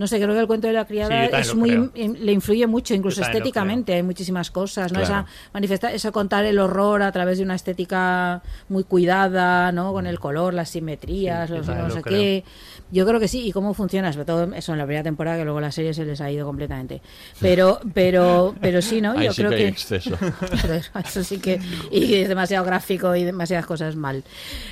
no 0.00 0.06
sé, 0.06 0.16
creo 0.16 0.32
que 0.32 0.40
el 0.40 0.46
cuento 0.46 0.66
de 0.66 0.72
la 0.72 0.86
criada 0.86 1.26
es 1.26 1.54
muy, 1.54 1.90
creo. 1.90 2.14
le 2.14 2.32
influye 2.32 2.66
mucho, 2.66 2.94
incluso 2.94 3.20
estéticamente, 3.20 3.92
hay 3.92 4.02
muchísimas 4.02 4.50
cosas, 4.50 4.90
¿no? 4.92 5.00
Claro. 5.00 5.04
Esa 5.04 5.26
manifesta, 5.52 5.92
eso 5.92 6.10
contar 6.10 6.46
el 6.46 6.58
horror 6.58 7.02
a 7.02 7.12
través 7.12 7.36
de 7.36 7.44
una 7.44 7.54
estética 7.54 8.40
muy 8.70 8.84
cuidada, 8.84 9.72
¿no? 9.72 9.92
Con 9.92 10.06
el 10.06 10.18
color, 10.18 10.54
las 10.54 10.70
simetrías, 10.70 11.50
Sí, 11.50 11.54
los 11.54 11.66
no 11.68 11.90
sé 11.90 12.02
qué. 12.02 12.44
Yo 12.90 13.06
creo 13.06 13.20
que 13.20 13.28
sí, 13.28 13.46
y 13.46 13.52
cómo 13.52 13.74
funciona, 13.74 14.10
sobre 14.10 14.24
todo 14.24 14.54
eso 14.54 14.72
en 14.72 14.78
la 14.78 14.86
primera 14.86 15.02
temporada, 15.04 15.36
que 15.36 15.44
luego 15.44 15.60
la 15.60 15.70
serie 15.70 15.92
se 15.92 16.06
les 16.06 16.18
ha 16.22 16.30
ido 16.30 16.46
completamente. 16.46 17.02
Pero, 17.38 17.78
pero, 17.94 18.54
pero 18.58 18.80
sí, 18.80 19.02
¿no? 19.02 19.12
Ahí 19.12 19.26
Yo 19.26 19.34
sí 19.34 19.42
creo 19.42 19.50
que 19.50 19.56
hay 19.56 19.62
que 19.64 19.68
exceso. 19.68 20.16
eso, 20.74 20.98
eso 20.98 21.24
sí 21.24 21.38
que 21.40 21.60
y 21.90 22.14
es 22.14 22.28
demasiado 22.28 22.64
gráfico 22.64 23.14
y 23.14 23.24
demasiadas 23.24 23.66
cosas 23.66 23.96
mal. 23.96 24.24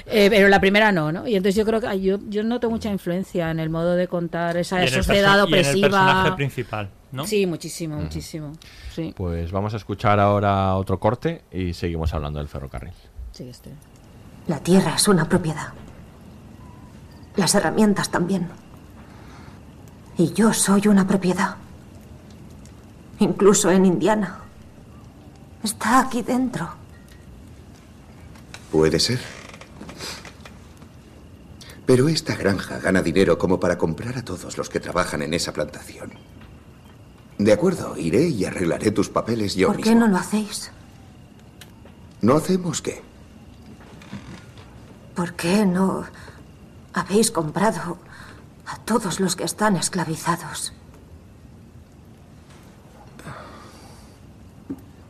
Eh, 0.06 0.28
pero 0.30 0.48
la 0.48 0.58
primera 0.58 0.90
no, 0.90 1.12
¿no? 1.12 1.28
Y 1.28 1.36
entonces 1.36 1.54
yo 1.54 1.66
creo 1.66 1.82
que 1.82 2.00
yo, 2.00 2.18
yo 2.30 2.42
noto 2.42 2.70
mucha 2.70 2.90
influencia 2.90 3.50
en 3.50 3.60
el 3.60 3.68
modo 3.68 3.94
de 3.94 4.08
contar 4.08 4.56
esa 4.56 4.82
el 4.82 4.88
sociedad 5.24 5.44
perso- 5.44 5.48
y 5.48 5.52
en 5.52 5.58
el 5.58 5.66
opresiva. 5.66 5.88
personaje 5.88 6.32
principal, 6.32 6.90
¿no? 7.12 7.26
Sí, 7.26 7.46
muchísimo, 7.46 7.96
muchísimo. 7.96 8.52
Sí, 8.94 9.12
Pues 9.16 9.50
vamos 9.52 9.74
a 9.74 9.76
escuchar 9.76 10.18
ahora 10.20 10.74
otro 10.76 10.98
corte 10.98 11.42
y 11.52 11.74
seguimos 11.74 12.12
hablando 12.14 12.38
del 12.38 12.48
ferrocarril. 12.48 12.92
sí, 13.32 13.48
este. 13.48 13.70
La 14.46 14.60
tierra 14.60 14.94
es 14.94 15.06
una 15.08 15.28
propiedad. 15.28 15.68
Las 17.36 17.54
herramientas 17.54 18.10
también. 18.10 18.48
Y 20.16 20.32
yo 20.32 20.52
soy 20.54 20.88
una 20.88 21.06
propiedad. 21.06 21.56
Incluso 23.20 23.70
en 23.70 23.84
Indiana. 23.84 24.38
Está 25.62 26.00
aquí 26.00 26.22
dentro. 26.22 26.66
Puede 28.72 28.98
ser. 28.98 29.20
Pero 31.88 32.06
esta 32.10 32.36
granja 32.36 32.78
gana 32.80 33.00
dinero 33.00 33.38
como 33.38 33.58
para 33.58 33.78
comprar 33.78 34.18
a 34.18 34.22
todos 34.22 34.58
los 34.58 34.68
que 34.68 34.78
trabajan 34.78 35.22
en 35.22 35.32
esa 35.32 35.54
plantación. 35.54 36.12
De 37.38 37.50
acuerdo, 37.50 37.96
iré 37.96 38.28
y 38.28 38.44
arreglaré 38.44 38.90
tus 38.90 39.08
papeles 39.08 39.54
yo 39.54 39.68
¿Por 39.68 39.76
mismo. 39.78 39.90
qué 39.90 39.98
no 39.98 40.06
lo 40.06 40.18
hacéis? 40.18 40.70
¿No 42.20 42.36
hacemos 42.36 42.82
qué? 42.82 43.00
¿Por 45.14 45.32
qué 45.32 45.64
no 45.64 46.04
habéis 46.92 47.30
comprado 47.30 47.96
a 48.66 48.76
todos 48.80 49.18
los 49.18 49.34
que 49.34 49.44
están 49.44 49.74
esclavizados? 49.76 50.74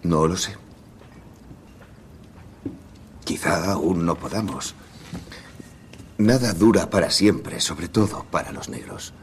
No 0.05 0.29
lo 0.29 0.37
sé. 0.37 0.57
Quizá 3.25 3.73
aún 3.73 4.07
no 4.07 4.15
podamos. 4.15 4.77
Nada 6.19 6.53
dura 6.53 6.91
para 6.91 7.11
siempre, 7.11 7.61
sobre 7.61 7.87
todo 7.87 8.25
para 8.29 8.51
los 8.51 8.69
negros. 8.69 9.15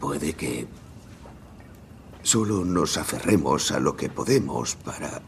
Puede 0.00 0.34
que 0.34 0.66
solo 2.24 2.64
nos 2.64 2.96
aferremos 2.96 3.70
a 3.70 3.78
lo 3.78 3.96
que 3.96 4.08
podemos 4.08 4.74
para 4.74 5.22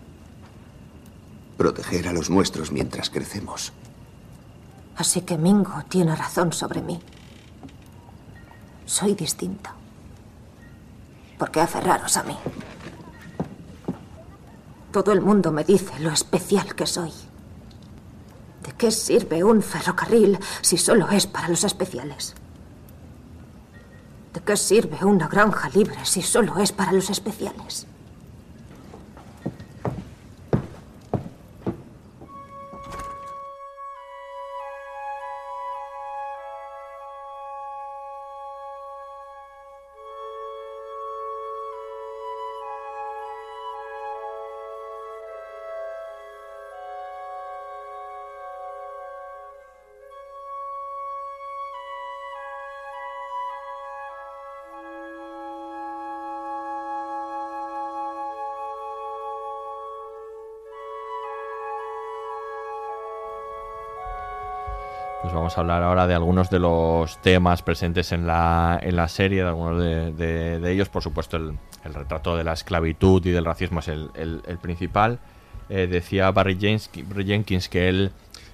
proteger 1.57 2.09
a 2.09 2.13
los 2.13 2.29
nuestros 2.29 2.73
mientras 2.73 3.09
crecemos. 3.09 3.73
Así 4.97 5.21
que 5.21 5.39
Mingo 5.39 5.85
tiene 5.89 6.17
razón 6.17 6.53
sobre 6.53 6.83
mí. 6.83 7.01
Soy 8.85 9.15
distinta. 9.15 9.77
¿Por 11.39 11.53
qué 11.53 11.61
aferraros 11.61 12.17
a 12.17 12.25
mí? 12.25 12.37
Todo 14.91 15.13
el 15.13 15.21
mundo 15.21 15.53
me 15.53 15.63
dice 15.63 16.01
lo 16.01 16.11
especial 16.11 16.75
que 16.75 16.87
soy. 16.87 17.13
¿De 18.69 18.75
qué 18.75 18.91
sirve 18.91 19.43
un 19.43 19.63
ferrocarril 19.63 20.39
si 20.61 20.77
solo 20.77 21.09
es 21.09 21.27
para 21.27 21.49
los 21.49 21.65
especiales? 21.65 22.35
¿De 24.35 24.41
qué 24.43 24.59
sirve 24.59 25.07
una 25.07 25.27
granja 25.27 25.71
libre 25.71 25.97
si 26.05 26.21
solo 26.21 26.59
es 26.59 26.71
para 26.71 26.93
los 26.93 27.09
especiales? 27.09 27.87
Vamos 65.49 65.57
a 65.57 65.61
hablar 65.63 65.83
ahora 65.83 66.07
de 66.07 66.13
algunos 66.15 66.51
de 66.51 66.59
los 66.59 67.23
temas 67.23 67.63
presentes 67.63 68.13
en 68.13 68.27
la, 68.27 68.79
en 68.83 68.97
la 68.97 69.09
serie, 69.09 69.43
de 69.43 69.49
algunos 69.49 69.81
de, 69.83 70.13
de- 70.13 70.61
de 70.61 70.73
ellos. 70.73 70.91
Por 70.91 71.03
supuesto, 71.03 71.39
el, 71.39 71.57
el 71.87 71.95
retrato 71.95 72.37
de 72.37 72.45
la 72.45 72.53
esclavitud 72.53 73.25
y 73.25 73.31
del 73.31 73.47
racismo 73.47 73.81
es 73.81 73.89
el, 73.89 74.11
el- 74.15 74.43
el 74.47 74.59
principal. 74.59 75.21
Eh, 75.71 75.87
decía 75.87 76.31
Barry, 76.33 76.55
Barry 77.09 77.25
Jenkins 77.25 77.71
que 77.71 77.89
él, 77.89 78.11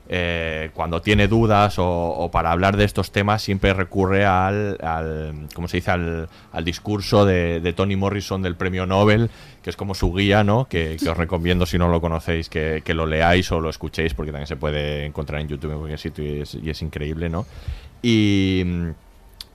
eh, 0.08 0.70
cuando 0.74 1.00
tiene 1.00 1.28
dudas 1.28 1.76
o, 1.78 2.28
para 2.32 2.52
hablar 2.52 2.76
de 2.76 2.84
estos 2.84 3.10
temas, 3.10 3.42
siempre 3.42 3.72
recurre 3.72 4.26
al, 4.26 4.78
al 4.82 5.48
¿cómo 5.54 5.68
se 5.68 5.78
dice? 5.78 5.90
Al, 5.90 6.28
al 6.52 6.64
discurso 6.64 7.24
de, 7.24 7.60
de 7.60 7.72
Tony 7.72 7.96
Morrison 7.96 8.42
del 8.42 8.56
premio 8.56 8.86
Nobel, 8.86 9.30
que 9.62 9.70
es 9.70 9.76
como 9.76 9.94
su 9.94 10.12
guía, 10.12 10.44
¿no? 10.44 10.66
Que, 10.66 10.96
que 11.02 11.08
os 11.08 11.16
recomiendo, 11.16 11.64
si 11.64 11.78
no 11.78 11.88
lo 11.88 12.00
conocéis, 12.00 12.48
que, 12.48 12.82
que 12.84 12.94
lo 12.94 13.06
leáis 13.06 13.50
o 13.52 13.60
lo 13.60 13.70
escuchéis, 13.70 14.12
porque 14.14 14.30
también 14.30 14.46
se 14.46 14.56
puede 14.56 15.06
encontrar 15.06 15.40
en 15.40 15.48
YouTube 15.48 15.72
en 15.72 15.78
cualquier 15.78 15.98
sitio 15.98 16.24
y 16.24 16.40
es, 16.42 16.54
y 16.54 16.68
es 16.68 16.82
increíble, 16.82 17.30
¿no? 17.30 17.46
Y, 18.02 18.62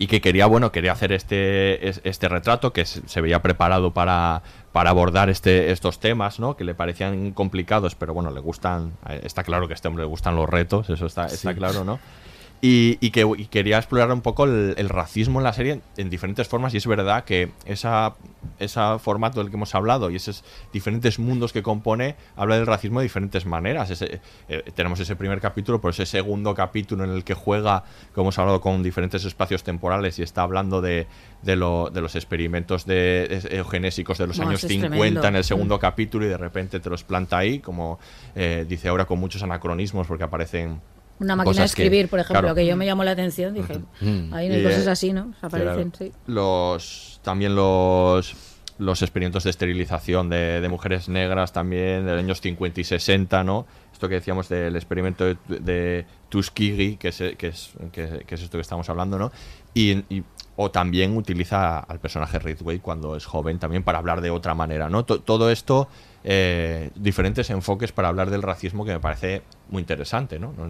y 0.01 0.07
que 0.07 0.21
quería, 0.21 0.47
bueno, 0.47 0.71
quería 0.71 0.93
hacer 0.93 1.11
este, 1.11 1.87
es- 1.89 2.01
este 2.05 2.27
retrato, 2.29 2.71
que 2.73 2.85
se, 2.85 3.21
veía 3.21 3.41
preparado 3.41 3.91
para, 3.93 4.41
para 4.71 4.89
abordar 4.89 5.29
este, 5.29 5.71
estos 5.71 5.99
temas, 5.99 6.39
¿no? 6.39 6.55
Que 6.55 6.63
le 6.63 6.73
parecían 6.73 7.31
complicados, 7.31 7.93
pero 7.95 8.13
bueno, 8.15 8.31
le 8.31 8.39
gustan, 8.39 8.93
eh, 9.09 9.19
está 9.23 9.43
claro 9.43 9.67
que 9.67 9.73
a 9.73 9.75
este 9.75 9.87
hombre 9.89 10.05
le 10.05 10.09
gustan 10.09 10.35
los 10.35 10.49
retos, 10.49 10.89
eso 10.89 11.05
está, 11.05 11.25
está 11.25 11.51
Sí. 11.51 11.55
claro, 11.57 11.83
¿no? 11.83 11.99
Y, 12.61 12.97
y 12.99 13.11
que 13.11 13.25
y 13.37 13.45
quería 13.45 13.77
explorar 13.77 14.11
un 14.11 14.19
poco 14.19 14.43
el, 14.43 14.73
el 14.77 14.89
racismo 14.89 15.39
en 15.39 15.45
la 15.45 15.53
serie 15.53 15.71
en, 15.73 15.81
en 15.95 16.09
diferentes 16.09 16.45
formas 16.49 16.73
y 16.73 16.77
es 16.77 16.85
verdad 16.87 17.23
que 17.23 17.51
esa, 17.63 18.15
ese 18.59 18.81
formato 18.99 19.39
del 19.39 19.49
que 19.49 19.55
hemos 19.55 19.73
hablado 19.75 20.09
y 20.09 20.17
esos 20.17 20.43
diferentes 20.73 21.19
mundos 21.19 21.53
que 21.53 21.63
compone 21.63 22.17
habla 22.35 22.57
del 22.57 22.65
racismo 22.67 22.99
de 22.99 23.03
diferentes 23.05 23.45
maneras. 23.45 23.91
Ese- 23.91 24.19
eh, 24.49 24.63
tenemos 24.75 24.99
ese 24.99 25.15
primer 25.15 25.39
capítulo, 25.39 25.79
pero 25.79 25.91
ese 25.91 26.05
segundo 26.05 26.53
capítulo 26.53 27.05
en 27.05 27.11
el 27.11 27.23
que 27.23 27.33
juega, 27.33 27.85
como 28.13 28.25
hemos 28.25 28.39
hablado, 28.39 28.59
con 28.59 28.83
diferentes 28.83 29.23
espacios 29.23 29.63
temporales 29.63 30.19
y 30.19 30.23
está 30.23 30.41
hablando 30.41 30.81
de, 30.81 31.07
de, 31.43 31.55
lo- 31.55 31.89
de 31.89 32.01
los 32.01 32.15
experimentos 32.17 32.85
de, 32.85 33.39
de- 33.41 33.55
eugenésicos 33.57 34.17
de 34.17 34.27
los 34.27 34.37
No, 34.37 34.47
años 34.49 34.59
eso 34.65 34.67
es 34.67 34.73
50 34.73 34.97
tremendo. 34.97 35.27
en 35.29 35.35
el 35.37 35.43
segundo 35.45 35.77
Mm. 35.77 35.79
capítulo 35.79 36.25
y 36.25 36.27
de 36.27 36.37
repente 36.37 36.81
te 36.81 36.89
los 36.89 37.05
planta 37.05 37.37
ahí, 37.37 37.59
como 37.59 37.99
eh, 38.35 38.65
dice 38.67 38.89
ahora 38.89 39.05
con 39.05 39.17
muchos 39.17 39.43
anacronismos 39.43 40.07
porque 40.07 40.25
aparecen 40.25 40.81
Una 41.19 41.35
máquina 41.35 41.53
de 41.53 41.59
que- 41.59 41.65
escribir, 41.65 42.07
por 42.09 42.19
ejemplo, 42.19 42.41
claro. 42.41 42.55
que 42.55 42.65
yo 42.65 42.75
me 42.77 42.85
llamó 42.85 43.03
la 43.03 43.11
atención, 43.11 43.53
dije, 43.53 43.79
Mm. 44.01 44.33
hay 44.33 44.51
Y, 44.59 44.63
cosas 44.63 44.87
eh, 44.87 44.91
así, 44.91 45.13
¿no? 45.13 45.33
Aparecen, 45.41 45.91
claro. 45.91 46.11
sí. 46.11 46.11
Los 46.27 47.19
también 47.23 47.55
los 47.55 48.35
los 48.77 49.01
experimentos 49.01 49.43
de 49.43 49.49
esterilización 49.49 50.29
de, 50.29 50.61
de 50.61 50.69
mujeres 50.69 51.09
negras 51.09 51.51
también 51.51 52.05
de 52.05 52.13
los 52.13 52.19
años 52.23 52.39
50 52.39 52.79
y 52.79 52.85
60, 52.85 53.43
¿no? 53.43 53.67
Esto 53.91 54.07
que 54.07 54.15
decíamos 54.15 54.47
del 54.47 54.73
experimento 54.77 55.25
de, 55.25 55.35
de 55.49 56.05
Tuskegee, 56.29 56.95
que 56.97 57.09
es, 57.09 57.17
que, 57.37 57.47
es, 57.47 57.71
que, 57.91 58.23
que 58.25 58.35
es 58.35 58.41
esto 58.41 58.57
que 58.57 58.61
estamos 58.61 58.87
hablando, 58.89 59.19
¿no? 59.19 59.33
Y, 59.73 59.97
y- 60.15 60.23
o 60.55 60.71
también 60.71 61.17
utiliza 61.17 61.79
al 61.79 61.99
personaje 61.99 62.39
Ridgway 62.39 62.79
cuando 62.79 63.17
es 63.17 63.25
joven 63.25 63.59
también 63.59 63.83
para 63.83 63.97
hablar 63.97 64.21
de 64.21 64.29
otra 64.29 64.53
manera, 64.55 64.87
¿no? 64.87 65.03
To- 65.03 65.19
todo 65.19 65.51
esto, 65.51 65.89
eh, 66.23 66.89
diferentes 66.95 67.49
enfoques 67.49 67.91
para 67.91 68.07
hablar 68.07 68.29
del 68.29 68.41
racismo 68.41 68.85
que 68.85 68.91
me 68.93 68.99
parece 69.01 69.41
muy 69.69 69.81
interesante, 69.81 70.39
¿no? 70.39 70.53
No- 70.57 70.69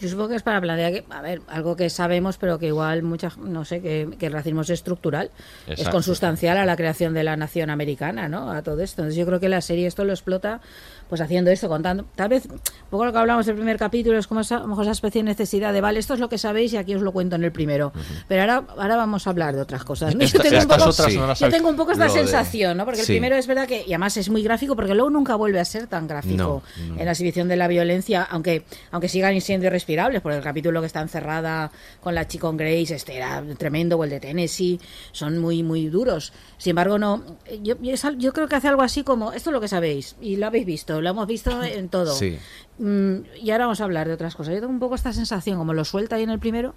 Yo 0.00 0.08
supongo 0.08 0.28
que 0.30 0.36
es 0.36 0.42
para 0.42 0.60
plantear 0.60 0.92
que, 0.92 1.04
a 1.10 1.20
ver, 1.22 1.40
algo 1.48 1.76
que 1.76 1.90
sabemos, 1.90 2.38
pero 2.38 2.58
que 2.58 2.66
igual 2.66 3.02
muchas, 3.02 3.36
no 3.36 3.64
sé, 3.64 3.80
que, 3.80 4.08
que 4.18 4.26
el 4.26 4.32
racismo 4.32 4.60
es 4.60 4.70
estructural, 4.70 5.30
es 5.66 5.88
consustancial 5.88 6.56
a 6.58 6.64
la 6.64 6.76
creación 6.76 7.14
de 7.14 7.24
la 7.24 7.36
nación 7.36 7.70
americana, 7.70 8.28
¿no? 8.28 8.50
A 8.50 8.62
todo 8.62 8.80
esto. 8.80 9.02
Entonces 9.02 9.18
yo 9.18 9.26
creo 9.26 9.40
que 9.40 9.48
la 9.48 9.60
serie 9.60 9.86
esto 9.86 10.04
lo 10.04 10.12
explota, 10.12 10.60
pues 11.08 11.20
haciendo 11.20 11.50
esto, 11.50 11.68
contando, 11.68 12.04
tal 12.14 12.28
vez, 12.28 12.46
un 12.46 12.60
poco 12.90 13.04
lo 13.06 13.12
que 13.12 13.18
hablamos 13.18 13.46
del 13.46 13.54
primer 13.56 13.76
capítulo, 13.78 14.18
es 14.18 14.26
como 14.26 14.40
esa, 14.40 14.56
a 14.56 14.60
lo 14.60 14.68
mejor 14.68 14.84
esa 14.84 14.92
especie 14.92 15.20
de 15.22 15.24
necesidad 15.24 15.72
de, 15.72 15.80
vale, 15.80 15.98
esto 16.00 16.14
es 16.14 16.20
lo 16.20 16.28
que 16.28 16.38
sabéis 16.38 16.72
y 16.72 16.76
aquí 16.76 16.94
os 16.94 17.02
lo 17.02 17.12
cuento 17.12 17.36
en 17.36 17.44
el 17.44 17.52
primero. 17.52 17.92
Pero 18.28 18.42
ahora, 18.42 18.64
ahora 18.76 18.96
vamos 18.96 19.26
a 19.26 19.30
hablar 19.30 19.54
de 19.54 19.62
otras 19.62 19.84
cosas. 19.84 20.14
¿no? 20.14 20.22
Esta- 20.22 20.38
yo 20.38 20.42
tengo, 20.50 20.62
un 20.62 20.68
poco, 20.68 20.90
otras 20.90 21.14
no 21.14 21.26
las 21.26 21.38
yo 21.38 21.46
sabes. 21.46 21.54
tengo 21.54 21.68
un 21.70 21.76
poco 21.76 21.92
esta 21.92 22.06
Lo 22.06 22.12
de- 22.12 22.18
sensación, 22.20 22.76
¿no? 22.76 22.84
Porque 22.84 23.02
Sí. 23.04 23.12
el 23.12 23.18
primero 23.18 23.36
es 23.36 23.46
verdad 23.46 23.66
que, 23.66 23.80
y 23.86 23.92
además 23.92 24.16
es 24.16 24.28
muy 24.28 24.42
gráfico, 24.42 24.76
porque 24.76 24.94
luego 24.94 25.10
nunca 25.10 25.34
vuelve 25.36 25.60
a 25.60 25.64
ser 25.64 25.86
tan 25.86 26.06
gráfico 26.06 26.36
No, 26.78 26.94
no. 26.94 26.98
en 27.00 27.04
la 27.04 27.12
exhibición 27.12 27.48
de 27.48 27.56
la 27.56 27.68
violencia, 27.68 28.22
aunque 28.30 28.64
aunque 28.90 29.08
sigan 29.08 29.38
siendo 29.40 29.66
irrespirables, 29.66 30.20
porque 30.20 30.38
el 30.38 30.44
capítulo 30.44 30.80
que 30.80 30.86
está 30.86 31.00
encerrada 31.00 31.70
con 32.00 32.14
la 32.14 32.26
chica 32.26 32.42
con 32.42 32.56
Grace, 32.56 32.94
este 32.94 33.16
era 33.16 33.42
tremendo, 33.58 33.96
o 33.96 34.04
el 34.04 34.10
de 34.10 34.20
Tennessee, 34.20 34.78
son 35.12 35.38
muy, 35.38 35.62
muy 35.62 35.86
duros. 35.88 36.32
Sin 36.58 36.70
embargo, 36.70 36.98
no, 36.98 37.22
yo, 37.62 37.76
yo, 37.80 37.94
yo 38.16 38.32
creo 38.32 38.46
que 38.48 38.56
hace 38.56 38.68
algo 38.68 38.82
así 38.82 39.02
como, 39.02 39.32
esto 39.32 39.50
es 39.50 39.54
lo 39.54 39.60
que 39.60 39.68
sabéis, 39.68 40.16
y 40.20 40.36
lo 40.36 40.46
habéis 40.46 40.66
visto, 40.66 40.97
lo 41.00 41.10
hemos 41.10 41.26
visto 41.26 41.62
en 41.62 41.88
todo. 41.88 42.12
Sí. 42.14 42.38
Mm, 42.78 43.24
y 43.42 43.50
ahora 43.50 43.64
vamos 43.64 43.80
a 43.80 43.84
hablar 43.84 44.06
de 44.06 44.14
otras 44.14 44.36
cosas. 44.36 44.54
Yo 44.54 44.60
tengo 44.60 44.72
un 44.72 44.78
poco 44.78 44.94
esta 44.94 45.12
sensación, 45.12 45.58
como 45.58 45.74
lo 45.74 45.84
suelta 45.84 46.14
ahí 46.16 46.22
en 46.22 46.30
el 46.30 46.38
primero, 46.38 46.74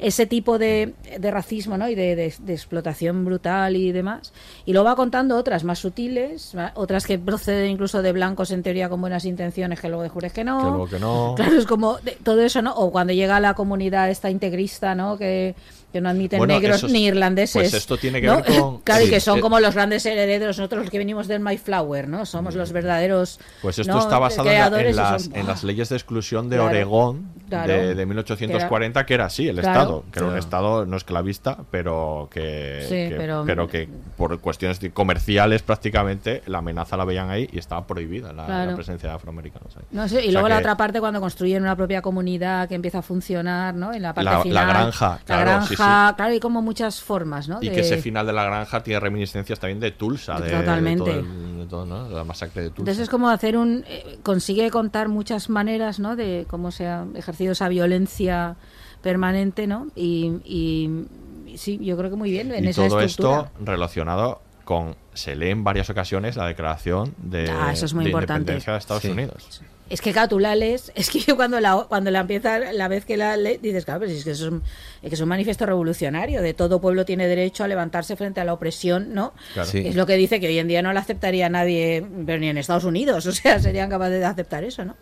ese 0.00 0.26
tipo 0.26 0.58
de, 0.58 0.94
de 1.18 1.30
racismo 1.30 1.78
¿no? 1.78 1.88
y 1.88 1.94
de, 1.94 2.16
de- 2.16 2.34
de 2.40 2.52
explotación 2.52 3.24
brutal 3.24 3.76
y 3.76 3.92
demás. 3.92 4.32
Y 4.66 4.72
lo 4.72 4.82
va 4.82 4.96
contando 4.96 5.36
otras 5.36 5.62
más 5.62 5.78
sutiles, 5.78 6.54
va- 6.58 6.72
otras 6.74 7.06
que 7.06 7.18
proceden 7.20 7.70
incluso 7.70 8.02
de 8.02 8.10
blancos 8.12 8.50
en 8.50 8.64
teoría 8.64 8.88
con 8.88 9.00
buenas 9.00 9.24
intenciones, 9.24 9.80
que 9.80 9.88
luego 9.88 10.02
descubres 10.02 10.32
que 10.32 10.42
no. 10.42 10.58
Que 10.58 10.64
luego 10.66 10.88
que 10.88 10.98
no. 10.98 11.34
Claro, 11.36 11.56
es 11.56 11.66
como 11.66 11.98
de- 11.98 12.18
todo 12.24 12.40
eso, 12.42 12.60
¿no? 12.60 12.74
O 12.74 12.90
cuando 12.90 13.12
llega 13.12 13.38
la 13.38 13.54
comunidad 13.54 14.10
esta 14.10 14.30
integrista, 14.30 14.96
¿no? 14.96 15.16
Que, 15.16 15.54
que 15.94 16.00
no 16.00 16.08
admiten 16.08 16.38
Bueno, 16.38 16.54
negros 16.54 16.78
esos- 16.78 16.90
ni 16.90 17.04
irlandeses. 17.06 17.54
pues 17.54 17.72
esto 17.74 17.96
tiene 17.96 18.20
que 18.20 18.26
¿no? 18.26 18.42
ver 18.42 18.44
con- 18.60 18.78
claro, 18.84 19.04
y 19.04 19.08
que 19.10 19.20
son 19.20 19.38
eh, 19.38 19.40
como 19.40 19.60
los 19.60 19.74
grandes 19.76 20.04
herederos, 20.04 20.58
nosotros 20.58 20.82
los 20.82 20.90
que 20.90 20.98
venimos 20.98 21.28
del 21.28 21.38
Mayflower, 21.38 22.08
¿no? 22.08 22.26
Somos 22.26 22.56
los 22.56 22.72
verdaderos. 22.72 23.38
Pues 23.62 23.78
esto 23.78 23.92
¿no? 23.92 24.00
está 24.00 24.18
basado 24.18 24.50
en, 24.50 24.58
la- 24.96 25.12
las, 25.12 25.22
son- 25.22 25.36
en 25.36 25.46
las 25.46 25.62
leyes 25.62 25.88
de 25.90 25.94
exclusión 25.96 26.50
de 26.50 26.56
Claro, 26.56 26.70
Oregón 26.70 27.28
claro. 27.54 27.72
de, 27.72 27.94
de 27.94 28.06
1840, 28.06 29.06
que 29.06 29.14
era 29.14 29.24
así, 29.26 29.48
el 29.48 29.58
Claro. 29.60 29.80
Estado, 29.80 30.04
que 30.12 30.18
era 30.18 30.28
un. 30.28 30.38
Estado 30.38 30.86
no 30.86 30.96
esclavista, 30.96 31.58
pero 31.70 32.28
que, 32.30 32.80
Sí, 32.88 33.08
que- 33.08 33.14
pero- 33.44 33.66
que 33.68 33.88
por 34.16 34.38
cuestiones 34.40 34.80
de- 34.80 34.90
comerciales 34.90 35.62
prácticamente 35.62 36.42
la 36.46 36.58
amenaza 36.58 36.96
la 36.96 37.04
veían 37.04 37.30
ahí 37.30 37.48
y 37.52 37.58
estaba 37.58 37.86
prohibida 37.86 38.32
la, 38.32 38.46
Claro. 38.46 38.70
la 38.70 38.76
presencia 38.76 39.08
de 39.08 39.14
afroamericanos 39.14 39.76
ahí. 39.76 39.82
No 39.90 40.02
y 40.02 40.04
O 40.04 40.08
sea 40.08 40.32
luego 40.32 40.48
la 40.48 40.58
otra 40.58 40.76
parte 40.76 41.00
cuando 41.00 41.20
construyen 41.20 41.62
una 41.62 41.76
propia 41.76 42.02
comunidad 42.02 42.68
que 42.68 42.74
empieza 42.74 42.98
a 42.98 43.02
funcionar, 43.02 43.74
¿no? 43.74 43.92
En 43.92 44.02
la 44.02 44.12
parte 44.14 44.24
La- 44.30 44.36
la 44.38 44.42
final. 44.42 44.68
granja, 44.68 45.08
La 45.10 45.18
claro, 45.24 45.42
granja, 45.42 45.66
sí, 45.66 45.68
sí. 45.70 45.76
claro, 45.76 46.24
hay 46.24 46.40
como 46.40 46.62
muchas 46.62 47.00
formas, 47.00 47.48
¿no? 47.48 47.58
Y 47.60 47.68
De- 47.68 47.74
que 47.74 47.80
ese 47.80 47.98
final 47.98 48.26
de 48.26 48.32
la 48.32 48.44
granja 48.44 48.82
tiene 48.82 49.00
reminiscencias 49.00 49.58
también 49.58 49.80
de 49.80 49.90
Tulsa, 49.92 50.40
de, 50.40 50.50
de 50.50 50.56
Totalmente. 50.56 50.98
todo 51.10 51.20
el- 51.20 51.58
de 51.58 51.66
todo, 51.66 51.86
¿no? 51.86 52.08
la 52.08 52.24
masacre 52.24 52.62
de 52.62 52.68
Tulsa. 52.68 52.80
Entonces 52.82 53.02
es 53.04 53.08
como 53.10 53.28
hacer 53.30 53.56
un... 53.56 53.84
eh, 53.88 54.18
consigue 54.22 54.70
contar 54.70 55.08
muchas 55.08 55.48
maneras, 55.48 55.98
¿no? 56.00 56.16
De 56.16 56.46
cómo 56.48 56.70
se 56.70 56.86
ha 56.86 57.04
ejercido 57.14 57.43
esa 57.52 57.68
violencia 57.68 58.56
permanente, 59.02 59.66
¿no? 59.66 59.88
Y, 59.94 60.32
y- 60.44 61.06
y 61.46 61.58
sí, 61.58 61.78
yo 61.82 61.96
creo 61.96 62.10
que 62.10 62.16
muy 62.16 62.30
bien 62.30 62.52
en 62.52 62.64
y 62.64 62.68
esa 62.68 62.86
todo 62.88 63.00
estructura. 63.00 63.40
esto 63.52 63.64
relacionado 63.64 64.40
con 64.64 64.96
se 65.12 65.36
lee 65.36 65.50
en 65.50 65.62
varias 65.62 65.90
ocasiones 65.90 66.36
la 66.36 66.46
declaración 66.46 67.14
de, 67.18 67.50
Ah, 67.50 67.70
eso 67.72 67.84
es 67.84 67.92
muy 67.94 68.04
de 68.04 68.10
importante. 68.10 68.40
independencia 68.40 68.72
de 68.72 68.78
Estados 68.78 69.02
Sí. 69.02 69.10
Unidos. 69.10 69.62
Es 69.90 70.00
que 70.00 70.12
claro, 70.12 70.28
tú 70.30 70.38
la 70.38 70.56
lees, 70.56 70.90
es 70.94 71.10
que 71.10 71.20
yo 71.20 71.36
cuando 71.36 71.60
la, 71.60 71.84
cuando 71.86 72.10
la 72.10 72.20
empieza, 72.20 72.58
la 72.72 72.88
vez 72.88 73.04
que 73.04 73.18
la 73.18 73.36
lees, 73.36 73.60
dices, 73.60 73.84
claro, 73.84 74.00
pero 74.00 74.10
si 74.12 74.16
es 74.18 74.24
que 74.24 74.30
eso 74.30 74.46
es, 74.46 74.52
un, 74.52 74.62
es 75.02 75.10
que 75.10 75.14
es 75.14 75.20
un 75.20 75.28
manifiesto 75.28 75.66
revolucionario, 75.66 76.40
de 76.40 76.54
todo 76.54 76.80
pueblo 76.80 77.04
tiene 77.04 77.26
derecho 77.28 77.62
a 77.64 77.68
levantarse 77.68 78.16
frente 78.16 78.40
a 78.40 78.44
la 78.46 78.54
opresión, 78.54 79.12
¿no? 79.12 79.34
Claro. 79.52 79.68
Sí. 79.68 79.82
Es 79.86 79.94
lo 79.94 80.06
que 80.06 80.16
dice 80.16 80.40
que 80.40 80.46
hoy 80.48 80.58
en 80.58 80.68
día 80.68 80.80
no 80.80 80.90
la 80.94 81.00
aceptaría 81.00 81.50
nadie, 81.50 82.04
pero 82.24 82.38
ni 82.38 82.48
en 82.48 82.56
Estados 82.56 82.84
Unidos, 82.84 83.26
o 83.26 83.32
sea, 83.32 83.58
serían 83.60 83.90
capaces 83.90 84.18
de 84.20 84.24
aceptar 84.24 84.64
eso, 84.64 84.86
¿no? 84.86 84.96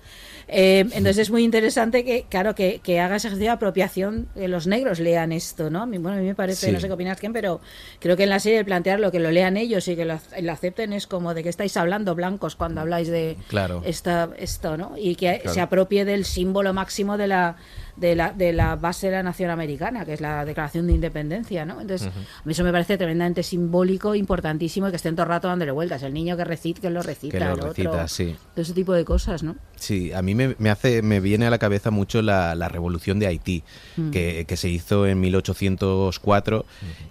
Eh, 0.55 0.81
entonces 0.81 1.19
es 1.19 1.31
muy 1.31 1.43
interesante 1.45 2.05
que, 2.05 2.27
claro, 2.29 2.55
que, 2.55 2.81
que 2.83 3.01
haga 3.01 3.17
ese 3.17 3.29
ejercicio 3.29 3.51
de 3.51 3.55
apropiación, 3.55 4.29
que 4.35 4.49
los 4.49 4.67
negros 4.67 5.01
lean 5.01 5.33
esto, 5.33 5.71
¿no? 5.71 5.87
Bueno, 5.87 6.11
a 6.11 6.17
mí 6.17 6.27
me 6.27 6.35
parece, 6.35 6.67
Sí. 6.67 6.73
no 6.73 6.79
sé 6.79 6.89
qué 6.89 6.93
opinas, 6.93 7.19
Ken, 7.19 7.33
pero 7.33 7.61
creo 8.01 8.17
que 8.17 8.25
en 8.25 8.29
la 8.31 8.39
serie 8.39 8.59
el 8.59 8.65
plantearlo, 8.67 9.11
que 9.11 9.19
lo 9.19 9.31
lean 9.31 9.57
ellos 9.57 9.89
y 9.89 9.97
que 9.97 10.05
lo, 10.05 10.15
ac- 10.15 10.41
lo 10.43 10.53
acepten 10.53 10.93
es 10.93 11.07
como 11.07 11.33
de 11.33 11.43
que 11.43 11.49
estáis 11.49 11.77
hablando 11.79 12.15
blancos 12.15 12.55
cuando 12.55 12.83
habláis 12.83 13.09
de 13.09 13.37
Claro. 13.49 13.83
esta, 13.87 14.29
esto, 14.37 14.77
¿no? 14.77 14.93
Y 14.99 15.17
que 15.17 15.39
Claro. 15.41 15.55
se 15.55 15.61
apropie 15.63 16.05
del 16.05 16.25
símbolo 16.27 16.75
máximo 16.75 17.17
de 17.17 17.29
la, 17.29 17.57
de 17.97 18.15
la, 18.17 18.33
de 18.33 18.53
la 18.53 18.77
base 18.77 19.07
de 19.09 19.13
la 19.13 19.23
nación 19.23 19.51
americana, 19.51 20.05
que 20.05 20.15
es 20.15 20.21
la 20.21 20.45
Declaración 20.45 20.87
de 20.87 20.95
Independencia, 20.95 21.65
¿no? 21.65 21.81
Entonces, 21.81 22.09
a 22.09 22.43
mí 22.45 22.53
eso 22.53 22.65
me 22.65 22.73
parece 22.73 22.97
tremendamente 22.97 23.43
simbólico, 23.43 24.15
importantísimo, 24.15 24.89
y 24.89 24.91
que 24.91 24.97
estén 24.97 25.15
todo 25.15 25.25
el 25.25 25.29
rato 25.29 25.49
dándole 25.49 25.73
vueltas. 25.73 26.03
El 26.03 26.15
niño 26.15 26.37
que 26.37 26.45
recita, 26.45 26.81
que 26.81 26.91
lo 26.91 27.03
recita, 27.03 27.39
Que 27.39 27.45
lo 27.45 27.47
el 27.53 27.53
otro, 27.61 27.69
recita, 27.69 28.09
sí. 28.09 28.35
todo 28.55 28.63
ese 28.63 28.73
tipo 28.73 28.93
de 28.95 29.05
cosas, 29.05 29.43
¿no? 29.43 29.57
Sí, 29.77 30.13
a 30.13 30.23
mí 30.23 30.35
me, 30.35 30.55
me 30.59 30.71
hace, 30.71 31.03
me 31.03 31.21
viene 31.21 31.47
a 31.47 31.51
la 31.51 31.59
cabeza 31.59 31.91
mucho 31.91 32.23
la, 32.23 32.55
la 32.55 32.69
revolución 32.69 33.19
de 33.19 33.27
Haití, 33.27 33.63
Mm. 33.97 34.11
que, 34.11 34.45
que 34.49 34.57
se 34.57 34.69
hizo 34.71 35.07
en 35.07 35.21
1804 35.21 36.65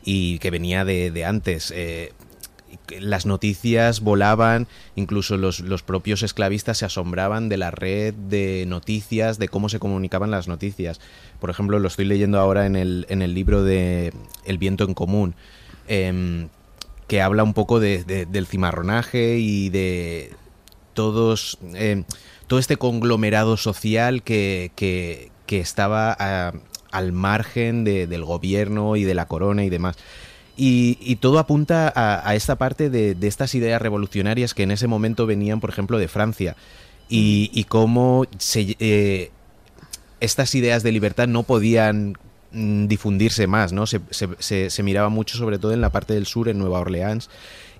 y 0.03 0.39
que 0.39 0.51
venía 0.51 0.83
de, 0.85 1.11
de 1.11 1.25
antes. 1.25 1.71
Eh, 1.75 2.11
las 2.99 3.25
noticias 3.25 4.01
volaban, 4.01 4.67
incluso 4.95 5.37
los, 5.37 5.59
los 5.61 5.83
propios 5.83 6.23
esclavistas 6.23 6.79
se 6.79 6.85
asombraban 6.85 7.49
de 7.49 7.57
la 7.57 7.71
red 7.71 8.13
de 8.13 8.65
noticias, 8.67 9.39
de 9.39 9.47
cómo 9.47 9.69
se 9.69 9.79
comunicaban 9.79 10.31
las 10.31 10.47
noticias. 10.47 10.99
Por 11.39 11.49
ejemplo, 11.49 11.79
lo 11.79 11.87
estoy 11.87 12.05
leyendo 12.05 12.39
ahora 12.39 12.65
en 12.65 12.75
el, 12.75 13.05
en 13.09 13.21
el 13.21 13.33
libro 13.33 13.63
de 13.63 14.13
El 14.45 14.57
viento 14.57 14.83
en 14.83 14.93
común, 14.93 15.35
em, 15.87 16.49
que 17.07 17.21
habla 17.21 17.43
un 17.43 17.53
poco 17.53 17.79
de- 17.79 18.03
de- 18.03 18.25
del 18.25 18.47
cimarronaje 18.47 19.37
y 19.39 19.69
de 19.69 20.31
todos 20.93 21.57
eh, 21.73 22.03
todo 22.47 22.59
este 22.59 22.75
conglomerado 22.77 23.55
social 23.57 24.23
que, 24.23 24.71
que- 24.75 25.29
estaba 25.47 26.15
a- 26.17 26.53
al 26.91 27.11
margen 27.11 27.83
de- 27.83 28.07
del 28.07 28.23
gobierno 28.23 28.95
y 28.95 29.03
de 29.03 29.13
la 29.13 29.25
corona 29.25 29.65
y 29.65 29.69
demás. 29.69 29.97
Y, 30.57 30.97
y 31.01 31.15
todo 31.15 31.39
apunta 31.39 31.91
a, 31.95 32.27
a 32.29 32.35
esta 32.35 32.57
parte 32.57 32.89
de, 32.89 33.15
de 33.15 33.27
estas 33.27 33.55
ideas 33.55 33.81
revolucionarias 33.81 34.53
que 34.53 34.63
en 34.63 34.71
ese 34.71 34.87
momento 34.87 35.25
venían, 35.25 35.59
por 35.59 35.69
ejemplo, 35.69 35.97
de 35.97 36.07
Francia. 36.07 36.55
Y, 37.09 37.49
y 37.53 37.63
cómo 37.65 38.25
se, 38.37 38.75
eh, 38.79 39.31
estas 40.19 40.53
ideas 40.55 40.83
de 40.83 40.91
libertad 40.91 41.27
no 41.27 41.43
podían 41.43 42.17
mm, 42.51 42.87
difundirse 42.87 43.47
más, 43.47 43.73
¿no? 43.73 43.87
Se, 43.87 43.99
se- 44.11 44.29
se- 44.39 44.69
se 44.69 44.83
miraba 44.83 45.09
mucho 45.09 45.37
sobre 45.37 45.57
todo 45.59 45.73
en 45.73 45.81
la 45.81 45.89
parte 45.89 46.13
del 46.13 46.25
sur, 46.25 46.47
en 46.47 46.59
Nueva 46.59 46.79
Orleans, 46.79 47.29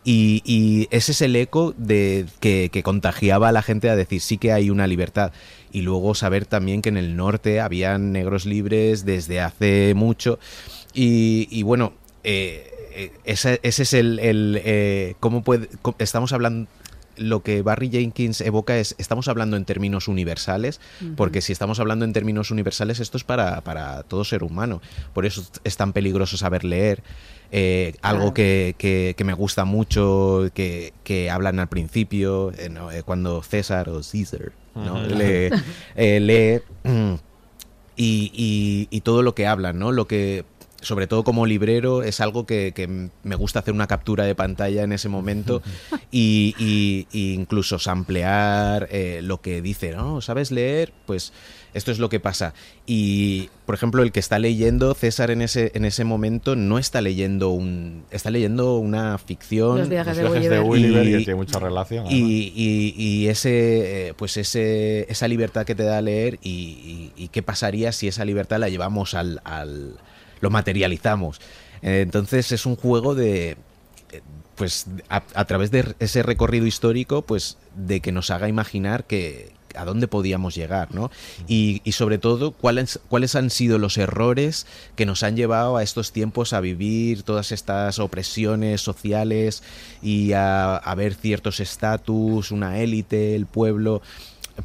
y, 0.04 0.42
y 0.46 0.88
ese 0.90 1.12
es 1.12 1.22
el 1.22 1.36
eco 1.36 1.76
de 1.78 2.26
que, 2.40 2.70
que 2.74 2.82
contagiaba 2.82 3.50
a 3.50 3.52
la 3.52 3.62
gente 3.62 3.90
a 3.90 3.96
decir 3.96 4.20
sí 4.22 4.38
que 4.40 4.52
hay 4.52 4.70
una 4.72 4.88
libertad. 4.88 5.32
Y 5.72 5.82
luego 5.82 6.16
saber 6.16 6.46
también 6.48 6.82
que 6.82 6.90
en 6.90 6.98
el 6.98 7.16
norte 7.16 7.62
habían 7.62 8.12
negros 8.12 8.46
libres 8.48 9.06
desde 9.06 9.40
hace 9.40 9.94
mucho. 9.96 10.40
Y, 10.94 11.48
y 11.52 11.62
bueno, 11.64 11.94
eh, 12.24 12.70
eh, 12.94 13.12
ese, 13.26 13.60
ese 13.64 13.84
es 13.84 13.94
el... 13.94 14.20
el, 14.20 14.62
eh, 14.64 15.16
¿Cómo 15.20 15.44
puede...? 15.44 15.70
cómo- 15.82 15.96
estamos 16.00 16.34
hablando... 16.34 16.70
lo 17.18 17.42
que 17.44 17.62
Barry 17.62 17.90
Jenkins 17.90 18.42
evoca 18.42 18.78
es, 18.78 18.96
estamos 18.98 19.28
hablando 19.28 19.56
en 19.58 19.66
términos 19.66 20.08
universales, 20.08 20.80
porque 21.16 21.42
si 21.42 21.52
estamos 21.52 21.80
hablando 21.80 22.06
en 22.06 22.14
términos 22.14 22.52
universales, 22.52 23.00
esto 23.00 23.18
es 23.18 23.24
para, 23.24 23.62
para 23.62 24.04
todo 24.04 24.24
ser 24.24 24.44
humano. 24.44 24.82
Por 25.14 25.26
eso 25.26 25.44
es 25.64 25.78
tan 25.78 25.94
peligroso 25.94 26.38
saber 26.38 26.64
leer. 26.64 27.04
Eh, 27.54 27.96
algo 28.02 28.20
Claro. 28.22 28.34
que, 28.34 28.76
que- 28.78 29.14
que 29.18 29.24
me 29.26 29.34
gusta 29.34 29.66
mucho, 29.66 30.50
que, 30.54 30.94
que 31.04 31.30
hablan 31.30 31.60
al 31.60 31.68
principio, 31.68 32.54
eh, 32.58 32.70
¿no? 32.70 32.92
Eh, 32.92 33.04
cuando 33.04 33.44
César 33.44 33.90
o 33.90 34.00
Caesar 34.02 34.54
lee, 35.10 35.50
eh, 35.98 36.20
lee, 36.22 36.90
mm, 36.90 37.16
y, 37.98 38.32
y- 38.34 38.88
y 38.90 39.02
todo 39.02 39.22
lo 39.22 39.36
que 39.36 39.48
hablan, 39.48 39.78
¿no? 39.80 39.92
Lo 39.92 40.08
que, 40.08 40.46
sobre 40.82 41.08
todo 41.08 41.24
como 41.24 41.46
librero, 41.46 42.04
es 42.04 42.20
algo 42.22 42.46
que, 42.46 42.72
que 42.76 42.88
me 43.24 43.36
gusta 43.36 43.60
hacer 43.60 43.74
una 43.74 43.88
captura 43.88 44.26
de 44.26 44.36
pantalla 44.36 44.84
en 44.84 44.92
ese 44.94 45.10
momento 45.10 45.62
y, 46.12 46.56
y- 46.60 47.08
y 47.12 47.34
incluso 47.34 47.78
samplear 47.80 48.88
eh, 48.92 49.22
lo 49.24 49.42
que 49.42 49.62
dice, 49.62 49.92
¿no? 49.92 50.22
¿Sabes 50.22 50.52
leer? 50.52 50.92
Pues 51.06 51.34
esto 51.74 51.92
es 51.92 52.00
lo 52.00 52.10
que 52.10 52.20
pasa. 52.20 52.54
Y, 52.86 53.50
por 53.66 53.76
ejemplo, 53.76 54.04
el 54.04 54.12
que 54.12 54.20
está 54.20 54.40
leyendo, 54.40 54.94
César 54.94 55.32
en 55.32 55.42
ese, 55.42 55.72
en 55.76 55.86
ese 55.86 56.04
momento 56.04 56.56
no 56.58 56.78
está 56.80 57.00
leyendo 57.00 57.50
un... 57.52 58.04
está 58.12 58.30
leyendo 58.30 58.78
una 58.78 59.18
ficción. 59.18 59.78
Los 59.80 59.88
viajes 59.90 60.18
de 60.18 60.24
Los 60.24 60.32
viajes 60.34 60.50
de 60.50 60.60
Gulliver. 60.60 60.92
Gulliver, 60.92 61.20
que 61.20 61.26
tiene 61.26 61.36
mucha 61.36 61.60
relación, 61.60 62.08
Y, 62.10 62.52
y- 62.56 62.94
y 62.98 63.28
ese, 63.28 64.10
eh, 64.10 64.14
pues 64.16 64.36
ese, 64.38 65.06
esa 65.10 65.28
libertad 65.30 65.66
que 65.66 65.76
te 65.76 65.84
da 65.84 66.02
leer 66.02 66.40
y, 66.42 66.50
y- 66.50 67.24
y 67.24 67.28
qué 67.30 67.42
pasaría 67.42 67.92
si 67.94 68.08
esa 68.08 68.26
libertad 68.26 68.58
la 68.60 68.68
llevamos 68.68 69.14
al... 69.14 69.40
al- 69.46 69.96
lo 70.42 70.50
materializamos. 70.50 71.40
Eh, 71.82 72.02
Entonces 72.02 72.52
es 72.52 72.66
un 72.66 72.76
juego 72.76 73.16
de... 73.16 73.52
eh, 74.12 74.22
Pues 74.56 74.86
a, 75.10 75.46
través 75.46 75.72
de 75.72 75.96
ese 76.00 76.22
recorrido 76.22 76.68
histórico, 76.68 77.24
pues 77.24 77.58
de 77.76 78.00
que 78.00 78.12
nos 78.12 78.30
haga 78.30 78.48
imaginar 78.48 79.06
que 79.06 79.54
a 79.74 79.86
dónde 79.86 80.08
podíamos 80.08 80.54
llegar, 80.54 80.94
¿no? 80.94 81.10
Y, 81.48 81.82
y 81.86 81.94
sobre 81.94 82.18
todo, 82.18 82.52
cuáles, 82.52 83.00
cuáles 83.08 83.36
han 83.36 83.50
sido 83.50 83.78
los 83.80 83.98
errores 83.98 84.68
que 84.98 85.06
nos 85.06 85.24
han 85.24 85.38
llevado 85.38 85.78
a 85.78 85.82
estos 85.84 86.12
tiempos 86.12 86.52
a 86.52 86.60
vivir 86.60 87.24
todas 87.24 87.54
estas 87.54 87.98
opresiones 88.00 88.82
sociales 88.82 89.64
y 90.02 90.34
a, 90.34 90.76
a 90.76 90.96
ver 90.96 91.16
ciertos 91.16 91.62
estatus, 91.62 92.52
una 92.52 92.80
élite, 92.80 93.34
el 93.34 93.46
pueblo 93.46 94.02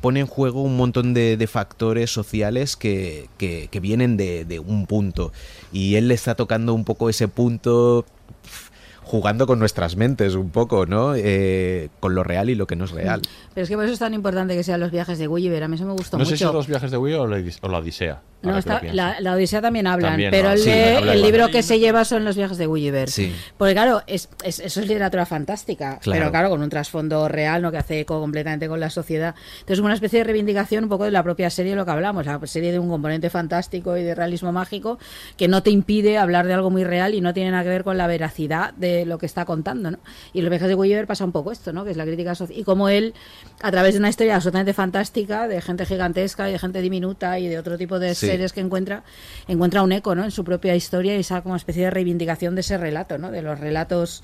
pone 0.01 0.21
en 0.21 0.27
juego 0.27 0.63
un 0.63 0.77
montón 0.77 1.15
de, 1.15 1.47
factores 1.47 2.11
sociales 2.11 2.77
que, 2.77 3.29
que- 3.39 3.69
vienen 3.81 4.17
de, 4.17 4.45
de 4.45 4.59
un 4.59 4.87
punto. 4.87 5.33
Y 5.73 5.95
él 5.97 6.09
le 6.09 6.15
está 6.15 6.35
tocando 6.35 6.75
un 6.75 6.85
poco 6.85 7.09
ese 7.09 7.29
punto 7.29 8.05
jugando 9.07 9.47
con 9.47 9.61
nuestras 9.61 9.95
mentes 9.97 10.35
un 10.35 10.51
poco, 10.51 10.85
¿no? 10.85 11.15
Eh, 11.15 11.91
con 12.01 12.17
lo 12.17 12.25
real 12.25 12.51
y 12.51 12.57
lo 12.57 12.67
que 12.67 12.75
no 12.75 12.87
es 12.87 12.91
real. 12.91 13.23
Pero 13.55 13.63
es 13.63 13.69
que 13.69 13.77
por 13.77 13.85
eso 13.85 13.93
es 13.95 14.01
tan 14.01 14.15
importante 14.15 14.57
que 14.57 14.65
sean 14.65 14.81
los 14.81 14.91
viajes 14.91 15.17
de 15.21 15.29
Gulliver. 15.29 15.63
A 15.63 15.69
mí 15.69 15.77
eso 15.77 15.87
me 15.87 15.93
gustó 15.93 16.17
No 16.19 16.25
mucho. 16.25 16.31
sé 16.31 16.39
si 16.39 16.45
son 16.45 16.55
los 16.55 16.67
viajes 16.67 16.91
de 16.91 16.97
Gulliver 16.97 17.21
o 17.21 17.69
la, 17.69 17.79
Odisea. 17.79 18.21
No, 18.43 18.59
está- 18.59 18.81
la, 18.93 19.19
la 19.21 19.33
Odisea 19.35 19.63
también 19.63 19.87
hablan, 19.87 20.13
También, 20.13 20.31
pero 20.33 20.49
¿no? 20.49 20.55
el, 20.55 20.59
Sí, 20.59 20.71
de- 20.71 20.97
habla 20.97 21.13
el 21.13 21.19
igual. 21.19 21.33
libro 21.33 21.49
que 21.51 21.63
se 21.63 21.79
lleva 21.79 22.05
son 22.05 22.25
los 22.25 22.37
viajes 22.37 22.59
de 22.59 22.67
Gulliver. 22.67 23.09
Sí. 23.09 23.33
Porque 23.57 23.75
claro, 23.75 24.03
es, 24.09 24.29
es- 24.45 24.59
eso 24.61 24.81
es 24.81 24.89
literatura 24.89 25.25
fantástica, 25.25 25.99
Claro. 26.01 26.19
pero 26.21 26.31
claro, 26.33 26.51
con 26.51 26.61
un 26.63 26.69
trasfondo 26.69 27.29
real, 27.29 27.63
¿no? 27.63 27.71
que 27.71 27.79
hace 27.79 28.01
eco 28.01 28.21
completamente 28.21 28.69
con 28.69 28.81
la 28.81 28.91
sociedad. 28.91 29.35
Entonces, 29.61 29.79
una 29.85 29.95
especie 29.95 30.19
de 30.19 30.25
reivindicación 30.25 30.85
un 30.85 30.91
poco 30.91 31.05
de 31.05 31.13
la 31.13 31.23
propia 31.23 31.49
serie, 31.51 31.75
lo 31.77 31.85
que 31.85 31.91
hablamos, 31.93 32.27
la 32.27 32.41
serie 32.47 32.73
de 32.73 32.79
un 32.81 32.89
componente 32.89 33.31
fantástico 33.31 33.97
y 33.97 34.03
de 34.03 34.15
realismo 34.17 34.51
mágico 34.53 34.99
que 35.37 35.47
no 35.49 35.63
te 35.63 35.71
impide 35.71 36.19
hablar 36.19 36.47
de 36.47 36.55
algo 36.55 36.71
muy 36.71 36.83
real 36.85 37.15
y 37.15 37.21
no 37.21 37.33
tiene 37.33 37.53
nada 37.53 37.63
que 37.63 37.69
ver 37.71 37.85
con 37.85 37.97
la 37.97 38.07
veracidad 38.09 38.75
de 38.75 38.96
lo 39.05 39.19
que 39.19 39.27
está 39.27 39.45
contando. 39.45 39.91
¿no? 39.91 39.99
Y 40.33 40.41
los 40.41 40.51
viajes 40.51 40.69
de 40.69 40.75
Gulliver 40.75 41.07
pasa 41.07 41.25
un 41.25 41.33
poco 41.33 41.53
esto, 41.53 41.73
¿no? 41.73 41.85
que 41.85 41.91
es 41.91 41.97
la 41.97 42.05
crítica 42.05 42.35
social. 42.35 42.59
Y 42.59 42.65
como 42.65 42.89
él, 42.89 43.13
a 43.61 43.71
través 43.71 43.95
de 43.95 43.99
una 43.99 44.09
historia 44.09 44.37
absolutamente 44.37 44.73
fantástica, 44.73 45.49
de 45.49 45.61
gente 45.61 45.85
gigantesca 45.85 46.49
y 46.49 46.53
de 46.53 46.59
gente 46.59 46.81
diminuta 46.81 47.39
y 47.39 47.49
de 47.49 47.59
otro 47.59 47.77
tipo 47.77 47.99
de 47.99 48.15
Sí. 48.15 48.27
seres 48.29 48.53
que 48.53 48.61
encuentra, 48.61 49.03
encuentra 49.49 49.83
un 49.83 49.93
eco 49.93 50.15
¿no? 50.15 50.25
en 50.25 50.31
su 50.31 50.45
propia 50.45 50.75
historia 50.75 51.17
y 51.17 51.21
esa 51.21 51.43
como 51.43 51.57
especie 51.57 51.85
de 51.85 51.91
reivindicación 51.91 52.55
de 52.55 52.61
ese 52.63 52.79
relato, 52.79 53.19
¿no? 53.19 53.31
de 53.31 53.43
los 53.43 53.59
relatos 53.61 54.23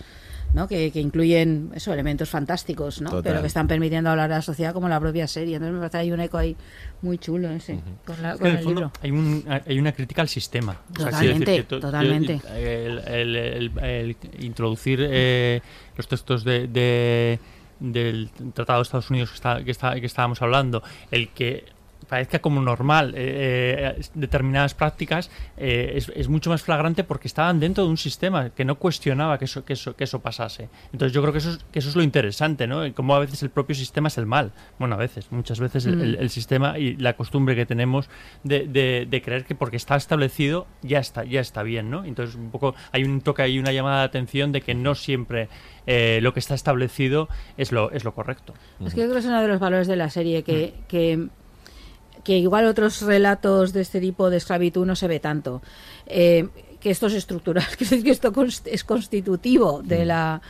¿no? 0.55 0.69
que, 0.69 0.91
que 0.91 1.01
incluyen 1.01 1.71
eso, 1.75 1.93
elementos 1.93 2.29
fantásticos, 2.31 3.01
¿no? 3.01 3.11
Total. 3.11 3.23
pero 3.23 3.41
que 3.41 3.47
están 3.47 3.67
permitiendo 3.69 4.11
hablar 4.11 4.31
a 4.33 4.37
la 4.37 4.43
sociedad 4.43 4.73
como 4.73 4.89
la 4.89 5.01
propia 5.01 5.27
serie. 5.27 5.57
Entonces 5.57 5.73
me 5.75 5.79
parece 5.81 5.93
que 5.99 6.01
hay 6.03 6.13
un 6.13 6.21
eco 6.21 6.39
ahí 6.39 6.57
muy 7.03 7.19
chulo 7.19 7.51
ese, 7.51 7.81
con, 8.05 8.21
la- 8.23 8.33
Es 8.33 8.37
que 8.37 8.41
con 8.41 8.47
en 8.49 8.53
el 8.53 8.59
el 8.59 8.65
fondo 8.65 8.81
libro. 8.83 8.93
hay, 9.03 9.11
un, 9.11 9.45
hay 9.67 9.79
una 9.79 9.93
crítica 9.93 10.23
al 10.23 10.29
sistema. 10.29 10.77
O 10.93 10.97
sea, 10.97 11.07
Totalmente, 11.11 11.63
to- 11.65 11.81
totalmente. 11.81 12.39
yo- 12.43 12.49
El, 12.55 12.99
el- 13.09 13.37
el- 13.37 13.79
el 13.83 14.17
introducir 14.41 15.01
eh, 15.11 15.61
los 15.97 16.07
textos 16.09 16.45
de, 16.45 16.67
de- 16.69 17.39
del 17.81 18.31
Tratado 18.55 18.79
de 18.79 18.83
Estados 18.85 19.11
Unidos 19.11 19.31
que, 19.31 19.35
está, 19.37 19.65
que, 19.65 19.71
está- 19.71 19.99
que 19.99 20.07
estábamos 20.07 20.41
hablando, 20.43 20.83
el 21.11 21.31
que 21.31 21.65
parezca 22.13 22.41
como 22.41 22.61
normal 22.61 23.15
eh, 23.17 23.95
eh, 23.99 24.03
determinadas 24.13 24.75
prácticas 24.75 25.31
eh, 25.57 25.95
es, 25.97 26.13
es 26.15 26.29
mucho 26.29 26.51
más 26.51 26.61
flagrante 26.61 27.05
porque 27.05 27.27
estaban 27.27 27.59
dentro 27.59 27.85
de 27.85 27.89
un 27.91 27.97
sistema 27.97 28.51
que 28.51 28.67
no 28.67 28.75
cuestionaba 28.75 29.39
que 29.39 29.47
eso, 29.47 29.65
que 29.65 29.73
eso, 29.73 29.97
que 29.97 30.05
eso 30.05 30.21
pasase. 30.21 30.69
Entonces 30.93 31.15
yo 31.15 31.23
creo 31.23 31.33
que 31.33 31.39
eso, 31.39 31.53
es, 31.53 31.65
que 31.73 31.79
eso 31.79 31.89
es 31.89 31.97
lo 31.97 32.03
interesante, 32.03 32.67
¿no? 32.67 32.85
Y 32.85 32.93
Como 32.93 33.15
a 33.15 33.19
veces 33.19 33.43
el 33.43 33.49
propio 33.49 33.75
sistema 33.75 34.09
es 34.09 34.19
el 34.19 34.27
mal. 34.27 34.53
Bueno, 34.79 34.95
a 34.97 34.99
veces, 34.99 35.33
muchas 35.33 35.59
veces 35.59 35.87
el, 35.87 35.97
Mm. 35.97 36.01
el- 36.03 36.17
el 36.17 36.29
sistema 36.29 36.79
y 36.79 36.97
la 36.97 37.15
costumbre 37.17 37.57
que 37.57 37.65
tenemos 37.65 38.11
de, 38.45 38.67
de- 38.69 39.07
de 39.09 39.23
creer 39.23 39.47
que 39.47 39.55
porque 39.55 39.79
está 39.79 39.97
establecido 39.97 40.67
ya 40.83 40.99
está, 40.99 41.25
ya 41.25 41.41
está 41.41 41.63
bien, 41.63 41.89
¿no? 41.89 42.05
Entonces 42.05 42.35
un 42.37 42.51
poco 42.51 42.75
hay 42.93 43.05
un 43.05 43.23
toque 43.23 43.41
ahí, 43.41 43.59
una 43.59 43.73
llamada 43.73 44.01
de 44.01 44.05
atención 44.05 44.53
de 44.53 44.61
que 44.61 44.75
no 44.75 44.95
siempre 44.95 45.49
eh, 45.87 46.19
lo 46.23 46.35
que 46.35 46.41
está 46.41 46.55
establecido 46.55 47.31
es 47.57 47.73
lo, 47.73 47.91
es 47.91 48.05
lo 48.05 48.13
correcto. 48.13 48.53
Es 48.85 48.93
que 48.93 49.01
yo 49.01 49.07
creo 49.07 49.15
que 49.15 49.21
es 49.21 49.25
uno 49.27 49.41
de 49.41 49.49
los 49.49 49.61
valores 49.61 49.87
de 49.89 49.97
la 49.97 50.11
serie, 50.11 50.43
que, 50.43 50.75
que, 50.89 51.29
que 52.25 52.39
igual 52.39 52.67
otros 52.67 53.03
relatos 53.03 53.73
de 53.73 53.81
este 53.81 54.01
tipo 54.01 54.31
de 54.31 54.37
esclavitud 54.37 54.87
no 54.87 54.97
se 54.97 55.09
ve 55.09 55.21
tanto. 55.21 55.63
Eh, 56.07 56.49
que 56.81 56.91
esto 56.91 57.07
es 57.07 57.15
estructural, 57.15 57.65
que 57.79 57.85
es, 57.85 58.03
que 58.03 58.11
esto 58.11 58.33
es 58.65 58.85
constitutivo 58.85 59.83
de 59.83 60.05
la 60.05 60.43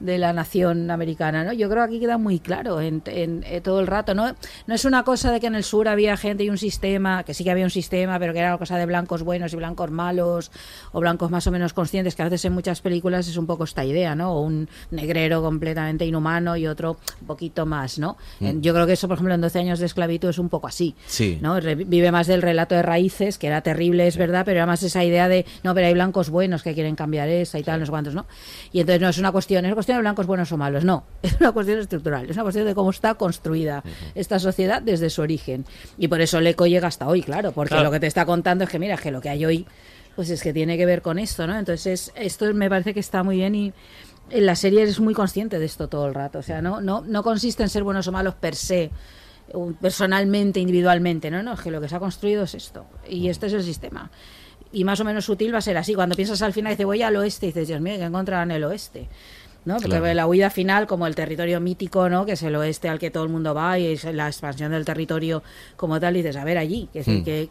de 0.00 0.18
la 0.18 0.32
nación 0.32 0.90
americana, 0.90 1.44
¿no? 1.44 1.52
Yo 1.52 1.68
creo 1.68 1.82
que 1.84 1.88
aquí 1.96 2.00
queda 2.00 2.18
muy 2.18 2.38
claro 2.40 2.80
en, 2.80 3.02
en- 3.06 3.44
eh, 3.46 3.60
todo 3.60 3.80
el 3.80 3.86
rato, 3.86 4.14
¿no? 4.14 4.34
No 4.66 4.74
es 4.74 4.84
una 4.84 5.02
cosa 5.02 5.32
de 5.32 5.40
que 5.40 5.46
en 5.48 5.54
el 5.54 5.64
sur 5.64 5.88
había 5.88 6.16
gente 6.16 6.44
y 6.44 6.50
un 6.50 6.58
sistema, 6.58 7.24
que 7.24 7.34
sí 7.34 7.44
que 7.44 7.50
había 7.50 7.64
un 7.64 7.70
sistema, 7.70 8.18
pero 8.18 8.32
que 8.32 8.38
era 8.38 8.48
una 8.50 8.58
cosa 8.58 8.76
de 8.78 8.86
blancos 8.86 9.22
buenos 9.22 9.52
y 9.52 9.56
blancos 9.56 9.90
malos, 9.90 10.50
o 10.92 11.00
blancos 11.00 11.30
más 11.30 11.46
o 11.46 11.50
menos 11.50 11.72
conscientes, 11.72 12.14
que 12.14 12.22
a 12.22 12.26
veces 12.26 12.44
en 12.44 12.52
muchas 12.52 12.80
películas 12.80 13.28
es 13.28 13.36
un 13.36 13.46
poco 13.46 13.64
esta 13.64 13.84
idea, 13.84 14.14
¿no? 14.14 14.34
O 14.34 14.42
un 14.42 14.68
negrero 14.90 15.42
completamente 15.42 16.04
inhumano 16.06 16.56
y 16.56 16.66
otro 16.66 16.96
un 17.20 17.26
poquito 17.26 17.66
más, 17.66 17.98
¿no? 17.98 18.16
Mm. 18.40 18.60
Yo 18.60 18.74
creo 18.74 18.86
que 18.86 18.92
eso, 18.92 19.08
por 19.08 19.16
ejemplo, 19.16 19.34
en 19.34 19.40
12 19.40 19.58
años 19.58 19.78
de 19.78 19.86
esclavitud 19.86 20.28
es 20.28 20.38
un 20.38 20.48
poco 20.48 20.66
así. 20.68 20.94
Sí. 21.06 21.38
¿no? 21.40 21.58
Vive 21.60 22.12
más 22.12 22.26
del 22.26 22.42
relato 22.42 22.74
de 22.74 22.82
raíces, 22.82 23.38
que 23.38 23.46
era 23.46 23.60
terrible, 23.62 24.06
es 24.06 24.16
verdad, 24.16 24.42
pero 24.44 24.56
era 24.58 24.66
más 24.66 24.82
esa 24.82 25.04
idea 25.04 25.28
de, 25.28 25.44
no, 25.62 25.74
pero 25.74 25.86
hay 25.86 25.94
blancos 25.94 26.30
buenos 26.30 26.62
que 26.62 26.74
quieren 26.74 26.94
cambiar 26.96 27.28
esa 27.28 27.58
y 27.58 27.62
tal, 27.62 27.80
no 27.80 27.86
sé 27.86 27.90
cuántos, 27.90 28.14
¿no? 28.14 28.26
Y 28.72 28.80
entonces 28.80 29.00
no 29.00 29.08
es 29.08 29.18
una 29.18 29.32
cuestión, 29.32 29.64
es 29.64 29.68
una 29.68 29.74
cuestión 29.74 29.87
de 29.96 30.00
blancos 30.00 30.26
buenos 30.26 30.50
o 30.52 30.56
malos, 30.56 30.84
no, 30.84 31.04
es 31.22 31.38
una 31.40 31.52
cuestión 31.52 31.78
estructural, 31.78 32.28
es 32.28 32.36
una 32.36 32.42
cuestión 32.44 32.66
de 32.66 32.74
cómo 32.74 32.90
está 32.90 33.14
construida 33.14 33.82
esta 34.14 34.38
sociedad 34.38 34.82
desde 34.82 35.10
su 35.10 35.22
origen. 35.22 35.64
Y 35.96 36.08
por 36.08 36.20
eso 36.20 36.38
el 36.38 36.46
eco 36.46 36.66
llega 36.66 36.88
hasta 36.88 37.06
hoy, 37.08 37.22
claro, 37.22 37.52
porque 37.52 37.70
Claro. 37.70 37.84
lo 37.84 37.90
que 37.90 38.00
te 38.00 38.06
está 38.06 38.24
contando 38.26 38.64
es 38.64 38.70
que, 38.70 38.78
mira, 38.78 38.94
es 38.94 39.00
que 39.00 39.10
lo 39.10 39.20
que 39.20 39.28
hay 39.28 39.44
hoy, 39.44 39.66
pues 40.16 40.30
es 40.30 40.42
que 40.42 40.52
tiene 40.52 40.76
que 40.76 40.86
ver 40.86 41.02
con 41.02 41.18
esto, 41.18 41.46
¿no? 41.46 41.56
Entonces, 41.58 42.12
esto 42.16 42.52
me 42.54 42.68
parece 42.68 42.92
que 42.94 43.00
está 43.00 43.22
muy 43.22 43.36
bien 43.36 43.54
y 43.54 43.72
en 44.30 44.44
la 44.46 44.56
serie 44.56 44.82
eres 44.82 45.00
muy 45.00 45.14
consciente 45.14 45.58
de 45.58 45.64
esto 45.66 45.88
todo 45.88 46.06
el 46.06 46.14
rato, 46.14 46.40
o 46.40 46.42
sea, 46.42 46.60
no, 46.60 46.80
no, 46.80 47.00
no 47.06 47.22
consiste 47.22 47.62
en 47.62 47.68
ser 47.68 47.82
buenos 47.82 48.06
o 48.08 48.12
malos 48.12 48.34
per 48.34 48.54
se, 48.54 48.90
personalmente, 49.80 50.60
individualmente, 50.60 51.30
no, 51.30 51.42
no, 51.42 51.54
es 51.54 51.60
que 51.60 51.70
lo 51.70 51.80
que 51.80 51.88
se 51.88 51.96
ha 51.96 51.98
construido 52.00 52.44
es 52.44 52.54
esto 52.54 52.86
y 53.08 53.28
este 53.28 53.46
es 53.46 53.52
el 53.54 53.62
sistema. 53.62 54.10
Y 54.70 54.84
más 54.84 55.00
o 55.00 55.04
menos 55.04 55.24
sutil 55.24 55.54
va 55.54 55.58
a 55.58 55.62
ser 55.62 55.78
así. 55.78 55.94
Cuando 55.94 56.14
piensas 56.14 56.42
al 56.42 56.52
final, 56.52 56.72
dices, 56.74 56.84
voy 56.84 57.00
al 57.02 57.16
oeste, 57.16 57.46
y 57.46 57.48
dices, 57.48 57.68
Dios 57.68 57.80
mío, 57.80 57.96
que 57.96 58.04
encontrarán 58.04 58.50
el 58.50 58.64
oeste. 58.64 59.08
¿No? 59.68 59.74
Porque 59.76 59.98
Claro. 59.98 60.12
la 60.14 60.26
huida 60.26 60.50
final, 60.50 60.86
como 60.88 61.06
el 61.06 61.14
territorio 61.14 61.60
mítico, 61.60 62.08
¿no? 62.08 62.26
que 62.26 62.32
es 62.32 62.42
el 62.42 62.56
oeste 62.56 62.88
al 62.88 62.98
que 62.98 63.10
todo 63.12 63.22
el 63.22 63.28
mundo 63.28 63.54
va 63.54 63.78
y 63.78 63.86
es 63.92 64.02
la 64.04 64.26
expansión 64.26 64.72
del 64.72 64.84
territorio 64.84 65.42
como 65.76 66.00
tal, 66.00 66.16
y 66.16 66.22
dices, 66.22 66.34
a 66.36 66.44
ver 66.44 66.58
allí, 66.58 66.88
que, 66.92 67.02
Hmm. 67.02 67.22
que, 67.22 67.48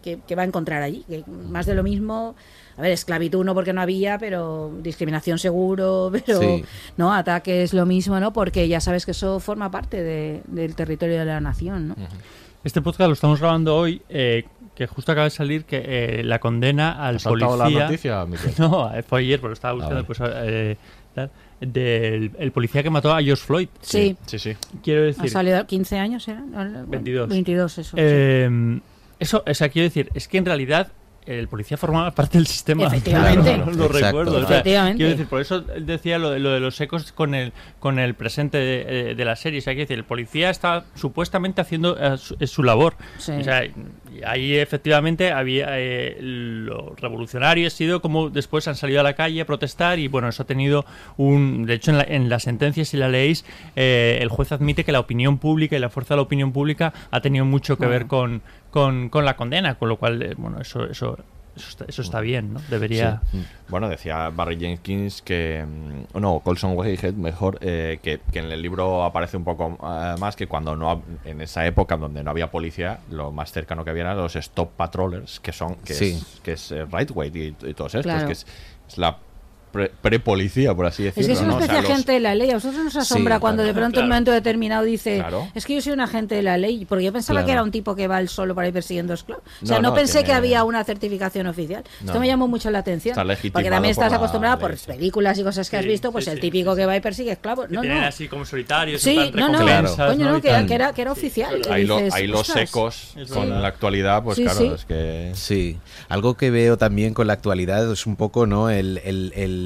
que, 0.00 0.18
que- 0.26 0.34
va 0.34 0.42
a 0.42 0.46
encontrar 0.46 0.82
allí. 0.82 1.04
Que 1.08 1.22
más 1.50 1.66
de 1.66 1.74
lo 1.74 1.82
mismo, 1.82 2.34
a 2.78 2.80
ver, 2.80 2.92
esclavitud 2.92 3.44
no 3.44 3.52
porque 3.54 3.72
no 3.74 3.80
había, 3.82 4.16
pero 4.18 4.72
discriminación 4.80 5.38
seguro, 5.38 6.10
pero 6.26 6.40
Sí. 6.40 6.64
no 6.96 7.12
ataques 7.12 7.74
lo 7.74 7.84
mismo, 7.84 8.18
¿no? 8.20 8.32
Porque 8.32 8.68
ya 8.68 8.80
sabes 8.80 9.04
que 9.04 9.10
eso 9.10 9.40
forma 9.40 9.70
parte 9.70 10.02
de- 10.02 10.40
del 10.46 10.74
territorio 10.74 11.18
de 11.18 11.24
la 11.26 11.40
nación, 11.40 11.88
¿no? 11.88 11.96
Este 12.64 12.80
podcast 12.82 13.08
lo 13.08 13.14
estamos 13.14 13.38
grabando 13.40 13.76
hoy, 13.76 14.02
eh, 14.08 14.44
que 14.74 14.86
justo 14.86 15.10
acaba 15.12 15.24
de 15.24 15.30
salir 15.30 15.64
que 15.64 15.82
eh, 15.86 16.22
la 16.24 16.38
condena 16.38 17.02
al 17.06 17.16
¿Has 17.16 17.22
saltado 17.22 17.56
policía. 17.56 17.78
la 17.78 17.84
noticia, 17.86 18.26
Miquel? 18.26 18.52
No, 18.58 18.90
fue 19.08 19.20
ayer, 19.20 19.40
porque 19.40 19.54
estaba 19.54 19.72
Ah, 19.72 19.74
buscando 19.74 19.94
vale. 19.94 20.06
pues, 20.06 20.18
eh, 20.22 20.76
tal, 21.14 21.30
del 21.60 22.32
el 22.38 22.52
policía 22.52 22.82
que 22.82 22.90
mató 22.90 23.12
a 23.14 23.22
George 23.22 23.44
Floyd. 23.44 23.68
Sí. 23.80 24.16
Sí, 24.26 24.38
sí. 24.38 24.56
Quiero 24.82 25.02
Ha 25.02 25.06
decir, 25.06 25.30
salido 25.30 25.66
15 25.66 25.98
años, 25.98 26.26
¿era? 26.28 26.44
22. 26.86 27.28
22, 27.28 27.78
eso. 27.78 27.90
sí. 27.90 27.96
Eh, 27.98 28.80
Eso, 29.18 29.42
o 29.46 29.54
sea, 29.54 29.68
quiero 29.70 29.84
decir, 29.84 30.10
es 30.14 30.28
que 30.28 30.36
en 30.38 30.44
realidad 30.44 30.88
el 31.26 31.48
policía 31.48 31.76
formaba 31.76 32.10
parte 32.10 32.38
del 32.38 32.46
sistema. 32.46 32.86
Efectivamente. 32.86 33.56
No, 33.66 33.72
lo 33.72 33.86
Exacto. 33.86 33.98
recuerdo. 34.06 34.36
O 34.36 34.46
sea, 34.46 34.56
Efectivamente. 34.58 34.96
quiero 34.96 35.10
decir, 35.10 35.26
por 35.26 35.40
eso 35.40 35.60
decía 35.60 36.18
lo 36.18 36.30
de, 36.30 36.38
lo 36.40 36.50
de 36.50 36.60
los 36.60 36.80
ecos 36.80 37.12
con 37.12 37.34
el, 37.34 37.52
con 37.80 37.98
el 37.98 38.14
presente 38.14 38.58
de, 38.58 39.14
de 39.14 39.24
la 39.24 39.36
serie. 39.36 39.58
O 39.58 39.62
sea, 39.62 39.72
quiero 39.72 39.84
decir, 39.84 39.98
el 39.98 40.04
policía 40.04 40.50
está 40.50 40.84
supuestamente 40.94 41.60
haciendo 41.60 41.96
eh, 41.98 42.16
su, 42.18 42.36
eh, 42.38 42.46
su 42.46 42.62
labor. 42.62 42.94
Sí. 43.18 43.32
O 43.32 43.44
sea, 43.44 43.62
ahí 44.26 44.56
efectivamente 44.56 45.32
había 45.32 45.66
eh, 45.78 46.16
lo 46.20 46.94
revolucionario 46.96 47.66
ha 47.66 47.70
sido 47.70 48.00
como 48.00 48.30
después 48.30 48.68
han 48.68 48.76
salido 48.76 49.00
a 49.00 49.02
la 49.02 49.14
calle 49.14 49.40
a 49.40 49.46
protestar 49.46 49.98
y 49.98 50.08
bueno, 50.08 50.28
eso 50.28 50.42
ha 50.42 50.46
tenido 50.46 50.84
un... 51.16 51.66
De 51.66 51.74
hecho, 51.74 51.90
en 51.90 51.98
la, 51.98 52.04
en 52.04 52.28
la 52.28 52.38
sentencia, 52.38 52.84
si 52.84 52.96
la 52.96 53.08
leéis, 53.08 53.44
eh, 53.74 54.18
el 54.20 54.28
juez 54.28 54.52
admite 54.52 54.84
que 54.84 54.92
la 54.92 55.00
opinión 55.00 55.38
pública 55.38 55.76
y 55.76 55.78
la 55.78 55.90
fuerza 55.90 56.14
de 56.14 56.16
la 56.16 56.22
opinión 56.22 56.52
pública 56.52 56.92
ha 57.10 57.20
tenido 57.20 57.44
mucho 57.44 57.76
que 57.76 57.86
ver 57.86 58.06
con, 58.06 58.42
con, 58.76 59.08
con 59.08 59.24
la 59.24 59.36
condena, 59.36 59.76
con 59.76 59.88
lo 59.88 59.96
cual, 59.96 60.20
eh, 60.22 60.34
bueno, 60.36 60.60
eso, 60.60 60.84
eso, 60.84 61.16
eso, 61.56 61.68
está, 61.70 61.86
eso 61.88 62.02
está 62.02 62.20
bien, 62.20 62.52
¿no? 62.52 62.60
Debería... 62.68 63.22
Sí. 63.32 63.42
Bueno, 63.68 63.88
decía 63.88 64.28
Barry 64.28 64.58
Jenkins 64.58 65.22
que. 65.22 65.64
mm, 65.66 66.18
No, 66.20 66.40
Colson 66.40 66.72
Whitehead, 66.76 67.14
mejor, 67.14 67.56
eh, 67.62 67.98
que, 68.02 68.20
que 68.30 68.40
en 68.40 68.52
el 68.52 68.60
libro 68.60 69.02
aparece 69.02 69.38
un 69.38 69.44
poco 69.44 69.78
eh, 69.82 70.14
más 70.18 70.36
que 70.36 70.46
cuando 70.46 70.76
no. 70.76 71.02
En 71.24 71.40
esa 71.40 71.64
época 71.64 71.96
donde 71.96 72.22
no 72.22 72.30
había 72.30 72.50
policía, 72.50 72.98
lo 73.10 73.32
más 73.32 73.50
cercano 73.50 73.82
que 73.82 73.88
había 73.90 74.02
eran 74.02 74.18
los 74.18 74.36
Stop 74.36 74.72
Patrollers, 74.76 75.40
que 75.40 75.52
son. 75.52 75.76
que 75.76 75.94
Sí. 75.94 76.10
es, 76.12 76.40
que 76.42 76.52
es 76.52 76.70
eh, 76.72 76.84
Rightway 76.84 77.30
y, 77.34 77.56
y 77.66 77.72
todos 77.72 77.94
estos, 77.94 78.02
Claro. 78.12 78.26
que 78.26 78.32
es, 78.34 78.46
es 78.88 78.98
la 78.98 79.16
pre-policía, 80.02 80.74
por 80.74 80.86
así 80.86 81.06
Es 81.06 81.14
decirlo. 81.14 81.26
que 81.28 81.32
es 81.34 81.40
un 81.40 81.48
¿no? 81.48 81.54
O 81.54 81.58
sea, 81.58 81.64
especie 81.66 81.82
los- 81.82 81.90
agente 81.90 82.12
de 82.12 82.20
la 82.20 82.34
ley. 82.34 82.50
A 82.50 82.54
vosotros 82.54 82.84
nos 82.84 82.96
asombra 82.96 83.36
Sí, 83.36 83.40
cuando 83.40 83.62
de 83.62 83.70
claro, 83.70 83.80
pronto 83.84 84.00
en 84.00 84.04
un 84.04 84.08
momento 84.10 84.30
determinado 84.32 84.84
dice, 84.84 85.16
Claro. 85.18 85.48
es 85.54 85.64
que 85.66 85.74
yo 85.74 85.80
soy 85.80 85.92
un 85.92 86.00
agente 86.00 86.34
de 86.34 86.42
la 86.42 86.58
ley, 86.58 86.84
porque 86.84 87.04
yo 87.04 87.12
pensaba 87.12 87.38
Claro. 87.38 87.46
que 87.46 87.52
era 87.52 87.62
un 87.62 87.70
tipo 87.70 87.94
que 87.96 88.08
va 88.08 88.20
él 88.20 88.28
solo 88.28 88.54
para 88.54 88.68
ir 88.68 88.74
persiguiendo 88.74 89.14
esclavos. 89.14 89.44
O 89.62 89.66
sea, 89.66 89.76
No, 89.76 89.82
no, 89.82 89.88
no, 89.90 89.94
pensé 89.94 90.24
que 90.24 90.32
había 90.32 90.64
una 90.64 90.84
certificación 90.84 91.46
oficial. 91.46 91.84
No, 92.02 92.06
Esto 92.08 92.20
me 92.20 92.26
llamó 92.26 92.48
mucho 92.48 92.70
la 92.70 92.78
atención. 92.78 93.14
Porque 93.16 93.70
también 93.70 93.94
por 93.94 94.04
estás 94.04 94.12
por 94.58 94.70
ley, 94.70 94.78
sí. 94.78 94.86
películas 94.86 95.38
y 95.38 95.42
cosas 95.42 95.68
que 95.70 95.76
has 95.76 95.84
visto, 95.84 96.12
pues 96.12 96.24
sí, 96.26 96.30
el 96.30 96.40
típico 96.40 96.74
sí. 96.74 96.80
que 96.80 96.86
va 96.86 96.96
y 96.96 97.00
persigue 97.00 97.32
esclavos. 97.32 97.66
Que 97.68 97.74
No, 97.74 97.82
no. 97.82 98.00
así 98.06 98.28
como 98.28 98.44
solitarios, 98.44 99.00
Sí, 99.02 99.16
no, 99.34 99.48
no, 99.48 99.58
coño, 99.58 100.32
no, 100.32 100.40
que, 100.40 100.48
era, 100.50 100.66
que 100.66 100.74
era, 100.74 100.92
que 100.92 101.06
oficial. 101.08 101.60
y 101.66 101.72
Ahí, 101.72 101.84
lo- 101.86 101.96
dices, 101.98 102.14
ahí 102.14 102.26
los 102.26 102.46
secos 102.46 103.12
Es 103.16 103.30
con 103.30 103.48
la 103.62 103.68
actualidad, 103.68 104.22
pues 104.22 104.38
claro, 104.38 104.58
sí. 104.58 104.66
es 104.74 104.84
que. 104.84 105.30
Sí, 105.34 105.78
algo 106.08 106.34
que 106.36 106.50
veo 106.50 106.76
también 106.76 107.14
con 107.14 107.26
la 107.26 107.32
actualidad 107.34 107.90
es 107.90 108.06
un 108.06 108.16
poco, 108.16 108.46
¿no? 108.46 108.70
El, 108.70 109.00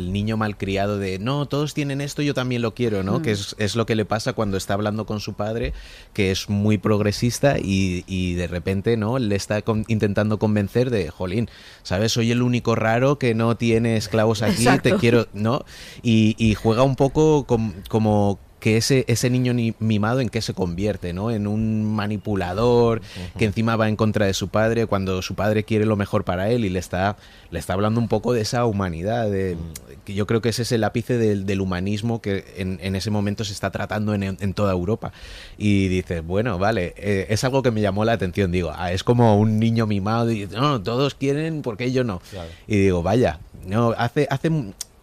el- 0.00 0.12
niño 0.12 0.36
malcriado 0.36 0.98
de, 0.98 1.18
no, 1.18 1.46
todos 1.46 1.74
tienen 1.74 2.00
esto, 2.00 2.22
yo 2.22 2.34
también 2.34 2.62
lo 2.62 2.74
quiero, 2.74 3.02
¿no? 3.02 3.18
Mm. 3.18 3.22
Que 3.22 3.30
es, 3.32 3.54
es 3.58 3.76
lo 3.76 3.86
que 3.86 3.94
le 3.94 4.04
pasa 4.04 4.32
cuando 4.32 4.56
está 4.56 4.74
hablando 4.74 5.06
con 5.06 5.20
su 5.20 5.34
padre, 5.34 5.72
que 6.12 6.30
es 6.30 6.48
muy 6.48 6.78
progresista 6.78 7.58
y, 7.58 8.04
y 8.06 8.34
de 8.34 8.46
repente, 8.48 8.96
¿no? 8.96 9.18
Le 9.18 9.36
está 9.36 9.62
con- 9.62 9.84
intentando 9.88 10.38
convencer 10.38 10.90
de, 10.90 11.10
jolín, 11.10 11.48
¿sabes? 11.82 12.12
Soy 12.12 12.30
el 12.32 12.42
único 12.42 12.74
raro 12.74 13.18
que 13.18 13.34
no 13.34 13.56
tiene 13.56 13.96
esclavos 13.96 14.42
aquí, 14.42 14.62
Exacto. 14.62 14.88
te 14.90 14.96
quiero, 14.96 15.26
¿no? 15.32 15.64
Y, 16.02 16.34
y 16.38 16.54
juega 16.54 16.82
un 16.82 16.96
poco 16.96 17.44
com- 17.44 17.74
como 17.88 18.38
que 18.60 18.76
ese, 18.76 19.04
ese 19.08 19.30
niño 19.30 19.54
ni- 19.54 19.74
mimado 19.78 20.20
en 20.20 20.28
qué 20.28 20.40
se 20.42 20.54
convierte, 20.54 21.12
¿no? 21.12 21.30
En 21.30 21.46
un 21.46 21.84
manipulador 21.94 23.00
que 23.38 23.46
encima 23.46 23.76
va 23.76 23.88
en 23.88 23.96
contra 23.96 24.26
de 24.26 24.34
su 24.34 24.48
padre 24.48 24.86
cuando 24.86 25.22
su 25.22 25.34
padre 25.34 25.64
quiere 25.64 25.86
lo 25.86 25.96
mejor 25.96 26.24
para 26.24 26.50
él 26.50 26.64
y 26.64 26.68
le 26.68 26.78
está, 26.78 27.16
le 27.50 27.58
está 27.58 27.72
hablando 27.72 28.00
un 28.00 28.08
poco 28.08 28.32
de 28.32 28.42
esa 28.42 28.66
humanidad, 28.66 29.30
de, 29.30 29.56
que 30.04 30.14
yo 30.14 30.26
creo 30.26 30.40
que 30.42 30.50
ese 30.50 30.62
es 30.62 30.72
el 30.72 30.84
ápice 30.84 31.16
del, 31.18 31.46
del 31.46 31.60
humanismo 31.60 32.20
que 32.20 32.44
en, 32.56 32.78
en 32.82 32.94
ese 32.96 33.10
momento 33.10 33.44
se 33.44 33.52
está 33.52 33.70
tratando 33.70 34.14
en, 34.14 34.22
en 34.22 34.54
toda 34.54 34.72
Europa. 34.72 35.12
Y 35.58 35.88
dices, 35.88 36.24
bueno, 36.24 36.58
vale, 36.58 36.92
eh, 36.96 37.26
es 37.30 37.42
algo 37.44 37.62
que 37.62 37.70
me 37.70 37.80
llamó 37.80 38.04
la 38.04 38.12
atención, 38.12 38.52
digo, 38.52 38.72
ah, 38.76 38.92
es 38.92 39.02
como 39.04 39.38
un 39.38 39.58
niño 39.58 39.86
mimado 39.86 40.30
y 40.30 40.46
no, 40.46 40.82
todos 40.82 41.14
quieren, 41.14 41.62
¿por 41.62 41.76
qué 41.76 41.92
yo 41.92 42.04
no? 42.04 42.20
Y 42.68 42.76
digo, 42.76 43.02
vaya, 43.02 43.40
no, 43.66 43.94
hace, 43.96 44.26
hace, 44.30 44.50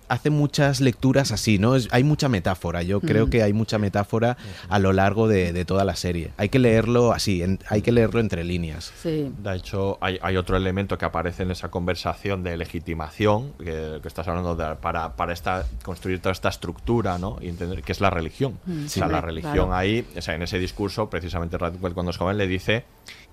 hace 0.09 0.29
muchas 0.29 0.79
lecturas 0.81 1.31
así, 1.31 1.59
¿no? 1.59 1.75
Es- 1.75 1.87
hay 1.91 2.03
mucha 2.03 2.29
metáfora, 2.29 2.81
yo 2.83 2.99
creo 3.01 3.27
Mm. 3.27 3.29
que 3.29 3.43
hay 3.43 3.53
mucha 3.53 3.77
metáfora 3.77 4.37
a 4.69 4.79
lo 4.79 4.93
largo 4.93 5.27
de, 5.27 5.53
de 5.53 5.65
toda 5.65 5.83
la 5.83 5.95
serie. 5.95 6.31
Hay 6.37 6.49
que 6.49 6.59
leerlo 6.59 7.11
así, 7.13 7.41
en- 7.43 7.59
hay 7.69 7.81
que 7.81 7.91
leerlo 7.91 8.19
entre 8.19 8.43
líneas. 8.43 8.91
Sí. 9.01 9.31
De 9.37 9.55
hecho, 9.55 9.97
hay, 10.01 10.17
hay 10.21 10.37
otro 10.37 10.55
elemento 10.57 10.97
que 10.97 11.05
aparece 11.05 11.43
en 11.43 11.51
esa 11.51 11.69
conversación 11.69 12.43
de 12.43 12.55
legitimación, 12.57 13.53
que, 13.59 13.99
que 14.01 14.07
estás 14.07 14.27
hablando 14.27 14.55
de, 14.55 14.75
para, 14.75 15.15
para 15.15 15.33
esta, 15.33 15.65
construir 15.83 16.19
toda 16.21 16.31
esta 16.33 16.49
estructura, 16.49 17.17
¿no? 17.17 17.37
Y 17.41 17.49
entender 17.49 17.81
que 17.83 17.91
es 17.91 18.01
la 18.01 18.09
religión. 18.09 18.59
Mm, 18.65 18.71
o 18.71 18.81
sea, 18.81 18.89
sí, 18.89 18.99
la 19.01 19.07
claro. 19.07 19.27
religión 19.27 19.69
ahí, 19.73 20.05
o 20.17 20.21
sea, 20.21 20.35
en 20.35 20.41
ese 20.41 20.59
discurso, 20.59 21.09
precisamente 21.09 21.57
Radcliffe 21.57 21.93
cuando 21.93 22.11
es 22.11 22.17
joven 22.17 22.37
le 22.37 22.47
dice 22.47 22.85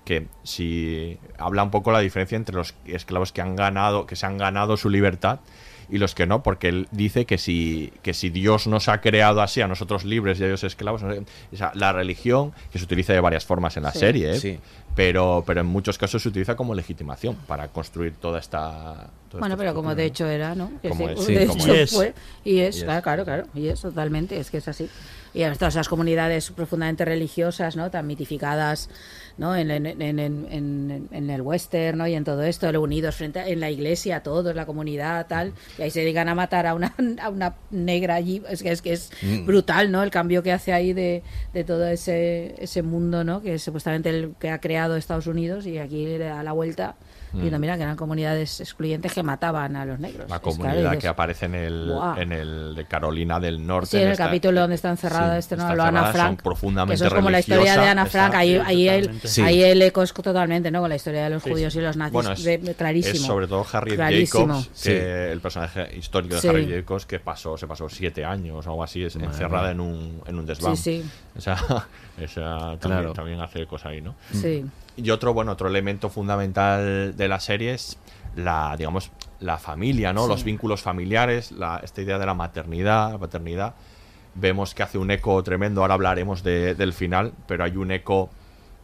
que 0.03 0.27
si 0.43 1.17
habla 1.37 1.63
un 1.63 1.71
poco 1.71 1.91
la 1.91 1.99
diferencia 1.99 2.35
entre 2.35 2.55
los 2.55 2.75
esclavos 2.85 3.31
que 3.31 3.41
han 3.41 3.55
ganado, 3.55 4.05
que 4.05 4.15
se 4.15 4.25
han 4.25 4.37
ganado 4.37 4.77
su 4.77 4.89
libertad 4.89 5.39
y 5.89 5.97
los 5.97 6.15
que 6.15 6.25
no, 6.25 6.43
porque 6.43 6.67
él 6.69 6.87
dice 6.91 7.25
que 7.25 7.37
si, 7.37 7.91
que 8.01 8.13
si 8.13 8.29
Dios 8.29 8.67
nos 8.67 8.87
ha 8.89 9.01
creado 9.01 9.41
así, 9.41 9.61
a 9.61 9.67
nosotros 9.67 10.03
libres 10.05 10.39
y 10.39 10.43
a 10.43 10.47
ellos 10.47 10.63
esclavos, 10.63 11.03
no 11.03 11.13
sé, 11.13 11.23
o 11.53 11.55
sea, 11.55 11.71
la 11.75 11.93
religión, 11.93 12.53
que 12.71 12.79
se 12.79 12.85
utiliza 12.85 13.13
de 13.13 13.19
varias 13.19 13.45
formas 13.45 13.77
en 13.77 13.83
la 13.83 13.91
Sí. 13.91 13.99
serie, 13.99 14.31
¿eh? 14.31 14.39
Sí. 14.39 14.59
pero, 14.95 15.43
pero 15.45 15.61
en 15.61 15.67
muchos 15.67 15.97
casos 15.97 16.21
se 16.23 16.29
utiliza 16.29 16.55
como 16.55 16.73
legitimación 16.75 17.35
para 17.47 17.67
construir 17.69 18.13
toda 18.15 18.39
esta... 18.39 19.09
Bueno, 19.39 19.57
pero 19.57 19.73
como 19.73 19.95
de 19.95 20.05
hecho 20.05 20.27
era, 20.27 20.55
¿no? 20.55 20.71
Que 20.81 20.89
Como 20.89 21.07
sí, 21.07 21.13
es, 21.13 21.25
sí, 21.25 21.33
de 21.33 21.47
como 21.47 21.63
hecho 21.63 21.73
es. 21.73 21.91
fue. 21.91 22.13
Y 22.43 22.59
es, 22.59 22.77
Y 22.77 22.85
es. 22.85 23.01
claro, 23.01 23.23
claro. 23.23 23.47
Y 23.53 23.67
es 23.67 23.81
totalmente, 23.81 24.39
es 24.39 24.49
que 24.51 24.57
es 24.57 24.67
así. 24.67 24.89
Y 25.33 25.43
en 25.43 25.53
todas 25.57 25.73
esas 25.73 25.89
comunidades 25.89 26.49
profundamente 26.51 27.03
religiosas, 27.03 27.75
¿no? 27.75 27.91
Tan 27.91 28.07
mitificadas, 28.07 28.89
¿no? 29.37 29.53
En, 29.53 29.69
en, 29.69 29.85
en, 30.01 31.09
en, 31.11 31.29
el 31.29 31.41
western, 31.41 31.97
¿no? 31.97 32.07
Y 32.07 32.13
en 32.13 32.23
todo 32.23 32.41
esto, 32.43 32.69
unidos 32.81 33.15
frente 33.15 33.39
a, 33.41 33.47
en 33.49 33.59
la 33.59 33.69
iglesia, 33.69 34.23
todos, 34.23 34.55
la 34.55 34.65
comunidad, 34.65 35.27
tal. 35.27 35.51
Y 35.77 35.81
ahí 35.81 35.91
se 35.91 35.99
dedican 35.99 36.29
a 36.29 36.35
matar 36.35 36.65
a 36.67 36.73
una, 36.73 36.95
a 37.21 37.29
una 37.29 37.55
negra 37.69 38.15
allí. 38.15 38.41
Es 38.49 38.63
que 38.63 38.71
es, 38.71 38.81
que 38.81 38.93
es 38.93 39.11
Mm. 39.21 39.45
brutal, 39.45 39.91
¿no? 39.91 40.03
El 40.03 40.09
cambio 40.09 40.41
que 40.41 40.53
hace 40.53 40.71
ahí 40.71 40.93
de, 40.93 41.21
de 41.53 41.63
todo 41.65 41.85
ese, 41.87 42.55
ese 42.57 42.81
mundo, 42.81 43.23
¿no? 43.25 43.41
Que 43.41 43.55
es 43.55 43.63
supuestamente 43.63 44.09
el 44.09 44.35
que 44.39 44.49
ha 44.51 44.59
creado 44.61 44.95
Estados 44.95 45.27
Unidos 45.27 45.65
y 45.65 45.79
aquí 45.79 46.05
le 46.05 46.19
da 46.19 46.43
la 46.43 46.53
vuelta. 46.53 46.95
Y 47.43 47.51
no, 47.51 47.59
mira 47.59 47.75
que 47.77 47.83
eran 47.83 47.95
comunidades 47.97 48.59
excluyentes 48.61 49.13
que 49.13 49.23
mataban 49.23 49.75
a 49.75 49.85
los 49.85 49.99
negros. 49.99 50.21
La 50.29 50.39
claro, 50.39 50.41
comunidad 50.41 50.91
dices, 50.91 50.97
que 50.99 51.07
aparece 51.07 51.45
en 51.45 51.55
el, 51.55 51.93
en 52.17 52.31
el 52.31 52.75
de 52.75 52.85
Carolina 52.85 53.39
del 53.39 53.65
Norte. 53.65 53.87
Sí, 53.91 53.97
en 53.97 54.03
el 54.07 54.11
esta- 54.13 54.25
capítulo 54.25 54.61
donde 54.61 54.75
está 54.75 54.89
encerrada 54.89 55.33
sí, 55.33 55.39
este, 55.39 55.57
¿no? 55.57 55.75
Lo 55.75 55.83
Ana 55.83 56.05
Frank. 56.11 56.37
que 56.37 56.43
profundamente 56.43 56.95
eso 56.95 57.07
es 57.07 57.13
como 57.13 57.29
la 57.29 57.39
historia 57.39 57.77
de 57.79 57.87
Ana 57.87 58.05
Frank. 58.05 58.27
está- 58.33 58.37
Ahí, 58.39 58.55
sí, 58.55 58.61
ahí, 58.65 58.89
el, 58.89 59.01
totalmente. 59.01 59.27
Sí. 59.27 59.41
ahí 59.41 59.63
el 59.63 59.81
eco 59.81 60.03
es 60.03 60.13
totalmente, 60.13 60.71
¿no? 60.71 60.79
Con 60.81 60.89
la 60.89 60.95
historia 60.95 61.23
de 61.25 61.29
los 61.31 61.43
Sí, 61.43 61.49
judíos 61.51 61.73
sí. 61.73 61.79
y 61.79 61.81
los 61.81 61.97
nazis. 61.97 62.13
Bueno, 62.13 62.31
es, 62.31 62.43
de- 62.43 62.57
de- 62.57 62.73
clarísimo. 62.75 63.15
es 63.15 63.21
sobre 63.21 63.47
todo 63.47 63.65
Harriet 63.71 63.95
Clarísimo. 63.97 64.47
Jacobs, 64.47 64.67
que 64.67 64.73
Sí. 64.73 64.91
el 65.31 65.39
personaje 65.41 65.97
histórico 65.97 66.35
de 66.35 66.41
Sí. 66.41 66.47
Harriet 66.47 66.69
Jacobs, 66.81 67.05
que 67.05 67.19
pasó, 67.19 67.57
se 67.57 67.67
pasó 67.67 67.89
siete 67.89 68.23
años 68.25 68.65
o 68.65 68.69
algo 68.69 68.83
así, 68.83 69.03
es 69.03 69.15
encerrada 69.15 69.71
en 69.71 69.79
un, 69.79 70.21
en 70.25 70.39
un 70.39 70.45
desván. 70.45 70.75
Sí, 70.77 71.01
sí. 71.03 71.09
O 71.37 71.41
sea, 71.41 71.55
esa 72.17 72.43
también, 72.77 72.79
Claro. 72.79 73.13
también 73.13 73.41
hace 73.41 73.65
cosas 73.65 73.87
ahí, 73.91 74.01
¿no? 74.01 74.15
Sí. 74.31 74.65
Y 74.97 75.09
otro, 75.09 75.33
bueno, 75.33 75.51
otro 75.53 75.67
elemento 75.67 76.09
fundamental 76.09 77.15
de 77.17 77.27
la 77.27 77.39
serie 77.39 77.73
es 77.73 77.97
la, 78.35 78.75
digamos, 78.77 79.11
la 79.39 79.57
familia, 79.57 80.13
¿no? 80.13 80.23
Sí. 80.23 80.29
Los 80.29 80.43
vínculos 80.43 80.81
familiares, 80.81 81.51
la, 81.51 81.81
esta 81.83 82.01
idea 82.01 82.17
de 82.17 82.25
la 82.25 82.33
maternidad, 82.33 83.11
la 83.11 83.17
paternidad. 83.17 83.75
Vemos 84.35 84.73
que 84.73 84.83
hace 84.83 84.97
un 84.97 85.11
eco 85.11 85.41
tremendo, 85.43 85.81
ahora 85.81 85.93
hablaremos 85.93 86.43
de- 86.43 86.75
del 86.75 86.93
final, 86.93 87.33
pero 87.47 87.63
hay 87.63 87.77
un 87.77 87.91
eco 87.91 88.29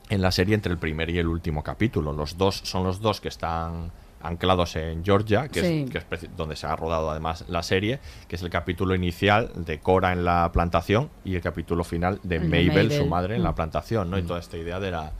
en 0.09 0.21
la 0.21 0.31
serie 0.31 0.55
entre 0.55 0.71
el 0.71 0.77
primer 0.77 1.09
y 1.09 1.19
el 1.19 1.27
último 1.27 1.63
capítulo. 1.63 2.11
Los 2.13 2.37
dos 2.37 2.61
son 2.63 2.83
los 2.83 2.99
dos 3.01 3.21
que 3.21 3.27
están 3.29 3.91
anclados 4.23 4.75
en 4.75 5.03
Georgia, 5.03 5.47
que, 5.47 5.61
Sí. 5.61 5.83
es, 5.85 5.89
que 5.91 5.97
es 5.97 6.05
preci- 6.09 6.29
donde 6.37 6.55
se 6.55 6.67
ha 6.67 6.75
rodado 6.75 7.09
además 7.09 7.43
la 7.47 7.63
serie, 7.63 7.99
que 8.27 8.35
es 8.35 8.41
el 8.43 8.49
capítulo 8.49 8.93
inicial 8.93 9.51
de 9.55 9.79
Cora 9.79 10.13
en 10.13 10.23
la 10.23 10.49
plantación 10.53 11.09
y 11.25 11.35
el 11.35 11.41
capítulo 11.41 11.83
final 11.83 12.19
de 12.23 12.35
El 12.35 12.51
de 12.51 12.67
Mabel, 12.67 12.91
su 12.91 13.05
madre, 13.07 13.35
en 13.35 13.43
la 13.43 13.51
Mm. 13.51 13.55
plantación, 13.55 14.09
¿no? 14.11 14.17
Y 14.17 14.23
toda 14.23 14.39
esta 14.39 14.57
idea 14.57 14.79
de 14.79 14.91
la, 14.91 15.11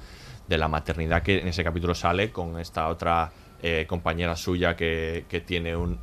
de 0.52 0.58
la 0.58 0.68
maternidad 0.68 1.24
que 1.24 1.40
en 1.40 1.48
ese 1.48 1.64
capítulo 1.64 1.96
sale 1.96 2.30
con 2.30 2.60
esta 2.60 2.90
otra 2.90 3.32
eh, 3.64 3.86
compañera 3.88 4.36
suya 4.36 4.76
que, 4.76 5.24
que 5.30 5.40
tiene 5.42 5.76
un 5.76 5.98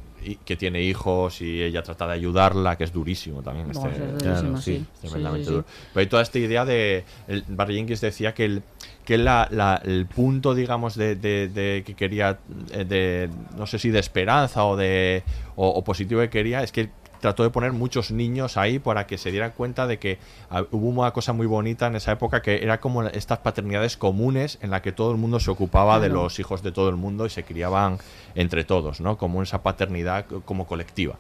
que 0.45 0.57
tiene 0.57 0.83
hijos 0.83 1.41
y 1.43 1.62
ella 1.62 1.81
trata 1.85 2.09
de 2.09 2.15
ayudarla, 2.15 2.77
que 2.77 2.83
es 2.83 2.93
durísimo 2.93 3.41
también. 3.41 3.70
Este- 3.70 3.89
es 3.89 3.99
durísimo, 3.99 4.19
claro, 4.19 4.57
sí. 4.61 4.85
tremendamente 5.01 5.45
sí, 5.45 5.51
duro. 5.53 5.65
Pero 5.95 6.01
hay 6.01 6.07
toda 6.09 6.23
esta 6.23 6.39
idea 6.41 6.65
de. 6.65 7.05
El, 7.29 7.45
Barry 7.47 7.77
Jenkins 7.77 8.01
decía 8.01 8.35
que 8.35 8.45
el, 8.47 8.62
que 9.05 9.16
la, 9.16 9.47
la- 9.53 9.81
el 9.85 10.07
punto, 10.07 10.57
digamos, 10.57 10.97
de, 10.97 11.15
de- 11.15 11.47
de 11.49 11.85
que 11.87 11.95
quería, 11.95 12.39
eh, 12.73 12.85
de 12.85 13.31
no 13.57 13.66
sé 13.69 13.79
si 13.79 13.91
de 13.91 14.01
esperanza 14.01 14.65
o 14.65 14.77
de 14.77 15.23
o, 15.55 15.69
o 15.69 15.85
positivo 15.85 16.20
que 16.23 16.31
quería, 16.31 16.65
es 16.65 16.73
que 16.73 16.91
trató 17.20 17.43
de 17.43 17.51
poner 17.51 17.73
muchos 17.73 18.11
niños 18.11 18.57
ahí 18.57 18.78
para 18.78 19.07
que 19.07 19.19
se 19.19 19.31
dieran 19.31 19.53
cuenta 19.57 19.86
de 19.86 19.99
que 19.99 20.19
ah, 20.51 20.65
hubo 20.70 20.89
una 20.89 21.11
cosa 21.12 21.32
muy 21.32 21.47
bonita 21.47 21.86
en 21.86 21.97
esa 21.97 22.12
época 22.12 22.43
que 22.43 22.62
era 22.62 22.81
como 22.81 23.03
estas 23.05 23.39
paternidades 23.39 23.97
comunes 23.97 24.59
en 24.62 24.70
la 24.70 24.82
que 24.82 24.93
todo 24.93 25.11
el 25.12 25.19
mundo 25.19 25.40
se 25.40 25.51
ocupaba 25.51 26.01
de 26.01 26.09
los 26.09 26.39
hijos 26.39 26.62
de 26.62 26.73
todo 26.73 26.89
el 26.89 26.97
mundo 26.97 27.27
y 27.27 27.31
se 27.31 27.43
criaban 27.45 27.99
entre 28.35 28.65
todos, 28.65 29.01
¿no? 29.01 29.16
Como 29.19 29.43
esa 29.43 29.62
paternidad 29.62 30.27
como 30.45 30.66
colectiva, 30.66 31.19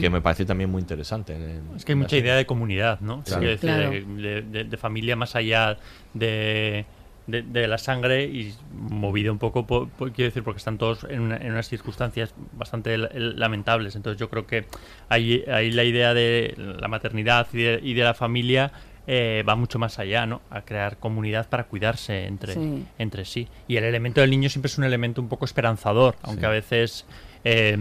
que 0.00 0.08
me 0.10 0.20
parece 0.20 0.44
también 0.44 0.70
muy 0.70 0.80
interesante. 0.80 1.36
Es 1.76 1.84
que 1.84 1.92
hay 1.92 1.96
mucha 1.96 2.10
serie. 2.10 2.24
idea 2.24 2.36
de 2.36 2.46
comunidad, 2.46 3.00
¿no? 3.00 3.22
Claro. 3.22 3.40
Quiero 3.40 3.54
decir, 3.54 3.70
Claro. 3.70 3.90
de, 4.22 4.42
de- 4.42 4.64
de 4.64 4.76
familia 4.76 5.16
más 5.16 5.36
allá 5.36 5.76
de, 6.14 6.84
de, 7.26 7.42
de 7.42 7.66
la 7.68 7.78
sangre 7.78 8.24
y 8.24 8.54
movido 8.72 9.32
un 9.32 9.38
poco, 9.38 9.66
por, 9.66 9.88
por- 9.88 10.12
quiero 10.12 10.28
decir, 10.30 10.42
porque 10.42 10.58
están 10.58 10.76
todos 10.78 11.04
en, 11.08 11.20
una- 11.20 11.36
en 11.38 11.52
unas 11.52 11.68
circunstancias 11.68 12.34
bastante 12.52 12.98
la- 12.98 13.10
lamentables. 13.14 13.96
Entonces 13.96 14.18
yo 14.20 14.28
creo 14.30 14.46
que 14.46 14.66
ahí, 15.08 15.44
ahí 15.52 15.70
la 15.70 15.84
idea 15.84 16.12
de 16.14 16.54
la 16.56 16.88
maternidad 16.88 17.46
y 17.52 17.58
de, 17.62 17.80
y 17.82 17.94
de 17.94 18.02
la 18.04 18.14
familia 18.14 18.72
eh, 19.06 19.44
va 19.46 19.54
mucho 19.54 19.78
más 19.78 19.98
allá, 19.98 20.24
¿no? 20.24 20.40
A 20.48 20.62
crear 20.62 20.96
comunidad 20.98 21.48
para 21.50 21.64
cuidarse 21.64 22.24
entre, 22.26 22.54
Sí. 22.54 22.84
entre 22.98 23.24
sí. 23.26 23.48
Y 23.68 23.76
el 23.76 23.84
elemento 23.84 24.20
del 24.22 24.30
niño 24.30 24.48
siempre 24.48 24.68
es 24.68 24.78
un 24.78 24.84
elemento 24.84 25.20
un 25.20 25.28
poco 25.28 25.44
esperanzador, 25.44 26.16
aunque 26.22 26.40
Sí. 26.40 26.46
a 26.46 26.50
veces 26.50 27.06
eh, 27.44 27.76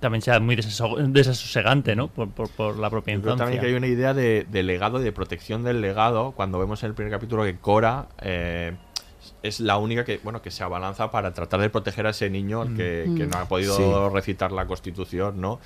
también 0.00 0.22
sea 0.22 0.40
muy 0.40 0.56
desaso- 0.56 0.96
desasosegante, 0.96 1.94
¿no? 1.94 2.08
Por, 2.08 2.30
por, 2.30 2.50
por 2.50 2.76
la 2.78 2.90
propia 2.90 3.14
Yo 3.14 3.20
creo 3.22 3.34
infancia. 3.34 3.44
también 3.44 3.60
que 3.60 3.66
hay 3.68 3.74
una 3.74 3.86
idea 3.86 4.12
de, 4.14 4.46
de 4.50 4.62
legado 4.62 5.00
y 5.00 5.04
de 5.04 5.12
protección 5.12 5.62
del 5.62 5.80
legado 5.80 6.32
cuando 6.32 6.58
vemos 6.58 6.82
en 6.82 6.88
el 6.90 6.94
primer 6.94 7.12
capítulo 7.12 7.44
que 7.44 7.56
Cora 7.56 8.08
eh, 8.20 8.74
es 9.42 9.60
la 9.60 9.76
única 9.78 10.04
que 10.04 10.18
bueno 10.24 10.42
que 10.42 10.50
se 10.50 10.64
abalanza 10.64 11.10
para 11.12 11.32
tratar 11.32 11.60
de 11.60 11.70
proteger 11.70 12.06
a 12.06 12.10
ese 12.10 12.28
niño 12.30 12.64
que, 12.76 13.04
Mm. 13.06 13.16
que 13.16 13.26
no 13.26 13.38
ha 13.38 13.44
podido 13.46 13.76
Sí. 13.76 14.14
recitar 14.14 14.50
la 14.52 14.66
constitución, 14.66 15.40
¿no? 15.40 15.60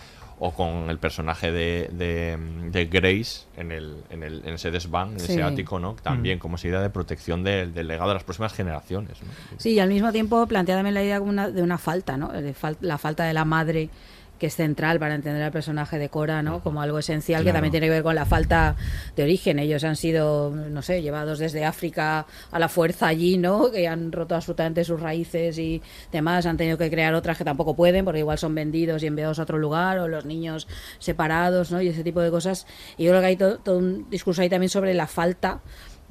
O 0.45 0.51
con 0.53 0.91
el 0.91 0.99
personaje 0.99 1.53
de, 1.53 1.89
de, 1.93 2.37
de 2.73 2.87
Grace 2.87 3.47
en, 3.57 3.71
el, 3.71 3.97
en, 4.11 4.25
el, 4.25 4.43
en 4.45 4.55
ese 4.55 4.73
desván, 4.73 5.13
en 5.13 5.21
Sí. 5.21 5.33
ese 5.35 5.43
ático, 5.45 5.79
¿no? 5.79 5.95
También 6.03 6.39
Mm. 6.39 6.41
como 6.41 6.57
esa 6.57 6.67
idea 6.67 6.81
de 6.81 6.91
protección 6.91 7.45
del, 7.45 7.73
del 7.73 7.87
legado 7.87 8.09
de 8.09 8.15
las 8.15 8.25
próximas 8.25 8.53
generaciones. 8.53 9.23
¿no? 9.23 9.29
Sí, 9.59 9.71
y 9.75 9.79
al 9.79 9.89
mismo 9.89 10.11
tiempo 10.11 10.45
plantea 10.49 10.75
también 10.75 10.95
la 10.95 11.05
idea 11.05 11.21
como 11.21 11.31
una- 11.31 11.49
de 11.49 11.63
una 11.63 11.79
falta, 11.79 12.17
¿no? 12.17 12.29
De 12.33 12.55
fal- 12.57 12.77
la 12.81 12.99
falta 12.99 13.23
de 13.23 13.35
la 13.35 13.45
madre 13.45 13.89
que 14.43 14.49
es 14.49 14.57
central 14.57 14.99
para 14.99 15.15
entender 15.15 15.41
al 15.41 15.53
personaje 15.53 16.01
de 16.01 16.09
Cora, 16.09 16.43
¿no? 16.43 16.65
Como 16.65 16.83
algo 16.83 16.99
esencial 16.99 17.45
que 17.45 17.53
también 17.53 17.71
tiene 17.71 17.87
que 17.87 17.93
ver 17.93 18.03
con 18.03 18.17
la 18.17 18.27
falta 18.27 18.75
de 19.15 19.23
origen. 19.23 19.61
Ellos 19.61 19.85
han 19.85 19.95
sido, 19.95 20.51
no 20.51 20.83
sé, 20.83 21.01
llevados 21.01 21.39
desde 21.39 21.65
África 21.65 22.27
a 22.51 22.59
la 22.59 22.69
fuerza 22.69 23.07
allí, 23.07 23.39
¿no? 23.39 23.71
Que 23.71 23.87
han 23.87 24.11
roto 24.11 24.35
absolutamente 24.35 24.83
sus 24.83 24.99
raíces 24.99 25.59
y 25.59 25.81
demás. 26.11 26.45
Han 26.47 26.57
tenido 26.57 26.77
que 26.77 26.91
crear 26.91 27.15
otras 27.15 27.39
que 27.39 27.45
tampoco 27.45 27.77
pueden, 27.77 28.05
porque 28.05 28.19
igual 28.19 28.37
son 28.37 28.53
vendidos 28.53 29.05
y 29.05 29.07
enviados 29.07 29.39
a 29.39 29.45
otro 29.45 29.59
lugar, 29.59 30.01
o 30.01 30.09
los 30.09 30.25
niños 30.25 30.67
separados, 30.99 31.71
¿no? 31.71 31.81
Y 31.81 31.87
ese 31.87 32.03
tipo 32.03 32.21
de 32.21 32.33
cosas. 32.33 32.67
Y 32.97 33.05
yo 33.05 33.13
creo 33.13 33.21
que 33.21 33.27
hay 33.29 33.37
todo, 33.37 33.59
todo 33.59 33.79
un 33.79 34.11
discurso 34.11 34.43
ahí 34.43 34.49
también 34.49 34.71
sobre 34.71 34.93
la 34.93 35.07
falta 35.07 35.61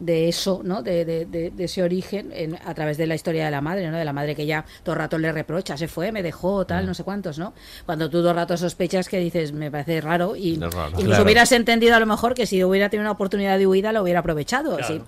de 0.01 0.27
eso, 0.27 0.61
¿no? 0.63 0.81
De, 0.81 1.05
de- 1.05 1.25
de- 1.25 1.53
ese 1.63 1.83
origen 1.83 2.31
en- 2.33 2.57
a 2.65 2.73
través 2.73 2.97
de 2.97 3.05
la 3.07 3.13
historia 3.15 3.45
de 3.45 3.51
la 3.51 3.61
madre, 3.61 3.89
¿no? 3.89 3.97
De 3.97 4.03
la 4.03 4.13
madre 4.13 4.35
que 4.35 4.45
ya 4.47 4.65
todo 4.83 4.93
el 4.93 4.99
rato 4.99 5.17
le 5.19 5.31
reprocha, 5.31 5.77
se 5.77 5.87
fue, 5.87 6.11
me 6.11 6.23
dejó, 6.23 6.65
tal, 6.65 6.85
no 6.87 6.93
sé 6.95 7.03
cuántos, 7.03 7.37
¿no? 7.37 7.53
Cuando 7.85 8.09
tú 8.09 8.17
todo 8.17 8.31
el 8.31 8.35
rato 8.35 8.57
sospechas 8.57 9.07
que 9.07 9.19
dices, 9.19 9.53
me 9.53 9.69
parece 9.69 10.01
raro 10.01 10.35
y 10.35 10.55
raro. 10.59 10.87
incluso 10.89 11.05
Claro. 11.07 11.23
hubieras 11.23 11.51
entendido 11.51 11.95
a 11.95 11.99
lo 11.99 12.07
mejor 12.07 12.33
que 12.33 12.47
si 12.47 12.63
hubiera 12.63 12.89
tenido 12.89 13.03
una 13.03 13.11
oportunidad 13.11 13.57
de 13.59 13.67
huida 13.67 13.91
lo 13.93 14.01
hubiera 14.01 14.21
aprovechado, 14.21 14.77
Claro. 14.77 15.05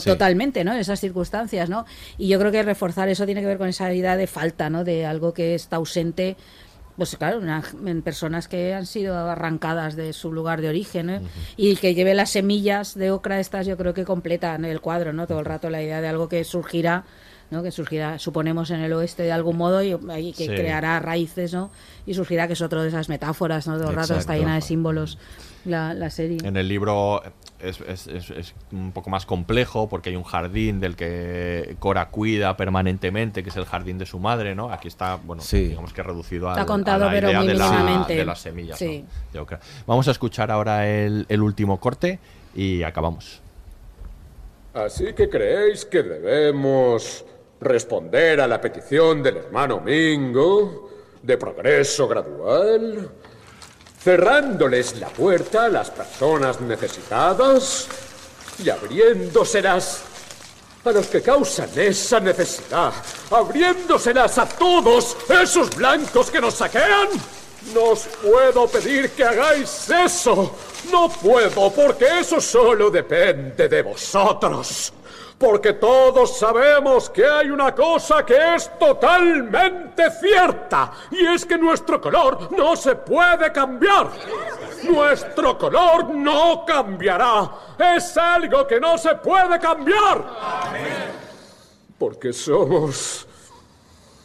Sí. 0.00 0.04
totalmente, 0.04 0.62
¿no? 0.64 0.72
En 0.72 0.78
esas 0.78 1.00
circunstancias, 1.00 1.68
¿no? 1.68 1.84
Y 2.16 2.28
yo 2.28 2.38
creo 2.38 2.52
que 2.52 2.62
reforzar 2.62 3.08
eso 3.08 3.26
tiene 3.26 3.40
que 3.40 3.46
ver 3.48 3.58
con 3.58 3.68
esa 3.68 3.92
idea 3.92 4.16
de 4.16 4.26
falta, 4.28 4.70
¿no? 4.70 4.84
De 4.84 5.04
algo 5.04 5.34
que 5.34 5.56
está 5.56 5.76
ausente 5.76 6.36
pues 6.98 7.16
claro, 7.16 7.38
una- 7.38 7.62
en 7.86 8.02
personas 8.02 8.46
que 8.48 8.74
han 8.74 8.84
sido 8.84 9.16
arrancadas 9.16 9.96
de 9.96 10.12
su 10.12 10.30
lugar 10.32 10.60
de 10.60 10.68
origen 10.68 11.08
¿eh? 11.08 11.20
y 11.56 11.76
que 11.76 11.94
lleve 11.94 12.12
las 12.14 12.28
semillas 12.30 12.94
de 12.94 13.10
ocra 13.12 13.40
estas, 13.40 13.66
yo 13.66 13.76
creo 13.78 13.94
que 13.94 14.04
completan 14.04 14.66
el 14.66 14.80
cuadro, 14.82 15.14
¿no? 15.14 15.26
Todo 15.26 15.38
el 15.38 15.44
rato 15.46 15.70
la 15.70 15.80
idea 15.82 16.00
de 16.02 16.08
algo 16.08 16.28
que 16.28 16.44
surgirá, 16.44 17.04
¿no? 17.50 17.62
Que 17.62 17.70
surgirá, 17.70 18.18
suponemos, 18.18 18.70
en 18.70 18.80
el 18.80 18.92
oeste 18.92 19.22
de 19.22 19.32
algún 19.32 19.56
modo 19.56 19.82
y, 19.82 19.92
y 20.20 20.32
que 20.32 20.44
Sí. 20.44 20.48
creará 20.48 21.00
raíces, 21.00 21.54
¿no? 21.54 21.70
Y 22.04 22.12
surgirá 22.14 22.46
que 22.46 22.52
es 22.52 22.60
otro 22.60 22.82
de 22.82 22.88
esas 22.88 23.08
metáforas, 23.08 23.66
¿no? 23.66 23.78
Todo 23.78 23.90
el 23.90 23.96
rato 23.96 24.16
está 24.18 24.36
llena 24.36 24.56
de 24.56 24.60
símbolos 24.60 25.16
la, 25.68 25.94
la 25.94 26.10
serie. 26.10 26.38
En 26.42 26.56
el 26.56 26.66
libro 26.68 27.22
es, 27.60 27.80
es- 27.82 28.06
es- 28.06 28.30
es 28.30 28.54
un 28.72 28.92
poco 28.92 29.10
más 29.10 29.26
complejo 29.26 29.88
porque 29.88 30.10
hay 30.10 30.16
un 30.16 30.24
jardín 30.24 30.80
del 30.80 30.96
que 30.96 31.76
Cora 31.78 32.08
cuida 32.08 32.56
permanentemente, 32.56 33.42
que 33.42 33.50
es 33.50 33.56
el 33.56 33.64
jardín 33.64 33.98
de 33.98 34.06
su 34.06 34.18
madre, 34.18 34.54
¿no? 34.54 34.72
Aquí 34.72 34.88
está, 34.88 35.16
bueno, 35.16 35.42
digamos 35.68 35.92
que 35.92 36.02
reducido 36.02 36.50
contado, 36.66 37.04
a 37.04 37.06
la 37.06 37.12
pero 37.12 37.28
idea 37.30 37.40
de, 37.42 37.54
la- 37.54 38.04
de 38.08 38.24
las 38.24 38.40
semillas. 38.40 38.78
Sí. 38.78 39.04
¿no? 39.34 39.46
Vamos 39.86 40.08
a 40.08 40.10
escuchar 40.12 40.50
ahora 40.50 40.88
el, 40.88 41.26
el 41.28 41.42
último 41.42 41.78
corte 41.78 42.18
y 42.54 42.82
acabamos. 42.82 43.40
Así 44.74 45.12
que 45.14 45.28
creéis 45.28 45.84
que 45.84 46.02
debemos 46.02 47.24
responder 47.60 48.40
a 48.40 48.46
la 48.46 48.60
petición 48.60 49.22
del 49.22 49.38
hermano 49.38 49.80
Mingo 49.80 50.90
de 51.22 51.36
progreso 51.36 52.06
gradual, 52.06 53.10
cerrándoles 54.02 54.98
la 54.98 55.08
puerta 55.08 55.64
a 55.64 55.68
las 55.68 55.90
personas 55.90 56.60
necesitadas 56.60 57.88
y 58.62 58.70
abriéndoselas 58.70 60.02
a 60.84 60.92
los 60.92 61.06
que 61.08 61.20
causan 61.20 61.68
esa 61.76 62.20
necesidad, 62.20 62.92
abriéndoselas 63.30 64.38
a 64.38 64.46
todos 64.46 65.16
esos 65.28 65.74
blancos 65.76 66.30
que 66.30 66.40
nos 66.40 66.54
saquean. 66.54 67.08
No 67.74 67.90
os 67.90 68.06
puedo 68.22 68.66
pedir 68.68 69.10
que 69.10 69.24
hagáis 69.24 69.90
eso. 69.90 70.56
No 70.90 71.08
puedo, 71.08 71.70
porque 71.70 72.20
eso 72.20 72.40
solo 72.40 72.88
depende 72.90 73.68
de 73.68 73.82
vosotros. 73.82 74.92
Porque 75.38 75.74
todos 75.74 76.36
sabemos 76.36 77.08
que 77.10 77.24
hay 77.24 77.48
una 77.48 77.72
cosa 77.72 78.26
que 78.26 78.56
es 78.56 78.76
totalmente 78.76 80.10
cierta, 80.10 80.90
y 81.12 81.26
es 81.26 81.46
que 81.46 81.56
nuestro 81.56 82.00
color 82.00 82.50
no 82.56 82.74
se 82.74 82.96
puede 82.96 83.52
cambiar. 83.52 84.10
Nuestro 84.82 85.56
color 85.56 86.10
no 86.10 86.64
cambiará. 86.66 87.50
Es 87.78 88.16
algo 88.16 88.66
que 88.66 88.80
no 88.80 88.98
se 88.98 89.14
puede 89.14 89.60
cambiar. 89.60 90.24
Porque 91.96 92.32
somos 92.32 93.26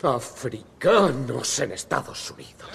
africanos 0.02 1.60
en 1.60 1.72
Estados 1.73 2.31
Unidos. 2.31 2.69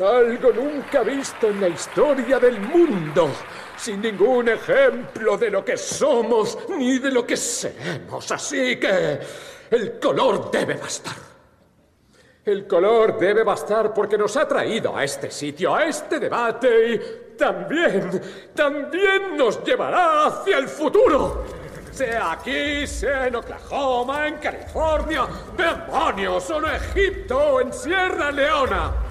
Algo 0.00 0.52
nunca 0.52 1.02
visto 1.02 1.48
en 1.48 1.60
la 1.60 1.68
historia 1.68 2.38
del 2.38 2.60
mundo, 2.60 3.30
sin 3.78 4.02
ningún 4.02 4.48
ejemplo 4.48 5.36
de 5.36 5.50
lo 5.50 5.64
que 5.64 5.76
somos 5.76 6.58
ni 6.68 6.98
de 6.98 7.10
lo 7.10 7.26
que 7.26 7.36
seremos. 7.36 8.30
Así 8.32 8.76
que 8.76 9.18
el 9.70 9.98
color 9.98 10.50
debe 10.50 10.74
bastar. 10.74 11.16
El 12.44 12.66
color 12.66 13.18
debe 13.18 13.44
bastar 13.44 13.92
porque 13.92 14.16
nos 14.16 14.36
ha 14.36 14.48
traído 14.48 14.96
a 14.96 15.04
este 15.04 15.30
sitio, 15.30 15.74
a 15.74 15.84
este 15.84 16.18
debate 16.18 16.94
y 16.94 17.36
también, 17.36 18.50
también 18.54 19.36
nos 19.36 19.62
llevará 19.62 20.26
hacia 20.26 20.58
el 20.58 20.66
futuro. 20.66 21.44
Sea 21.92 22.32
aquí, 22.32 22.86
sea 22.86 23.26
en 23.26 23.36
Oklahoma, 23.36 24.28
en 24.28 24.36
California, 24.36 25.26
demonios, 25.56 26.48
o 26.50 26.58
en 26.58 26.74
Egipto, 26.74 27.60
en 27.60 27.72
Sierra 27.72 28.30
Leona. 28.30 29.07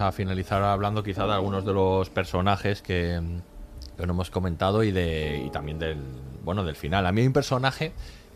A 0.00 0.12
finalizar 0.12 0.62
hablando 0.62 1.02
quizá 1.02 1.26
de 1.26 1.32
algunos 1.32 1.64
de 1.64 1.72
los 1.72 2.10
personajes 2.10 2.82
que, 2.82 3.20
que 3.96 4.06
no 4.06 4.12
hemos 4.12 4.30
comentado 4.30 4.82
y 4.82 4.92
de 4.92 5.42
y 5.46 5.50
también 5.50 5.78
del 5.78 5.98
bueno 6.44 6.64
del 6.64 6.76
final. 6.76 7.06
A 7.06 7.12
mí 7.12 7.20
hay 7.20 7.26
un 7.26 7.32
personaje 7.32 7.92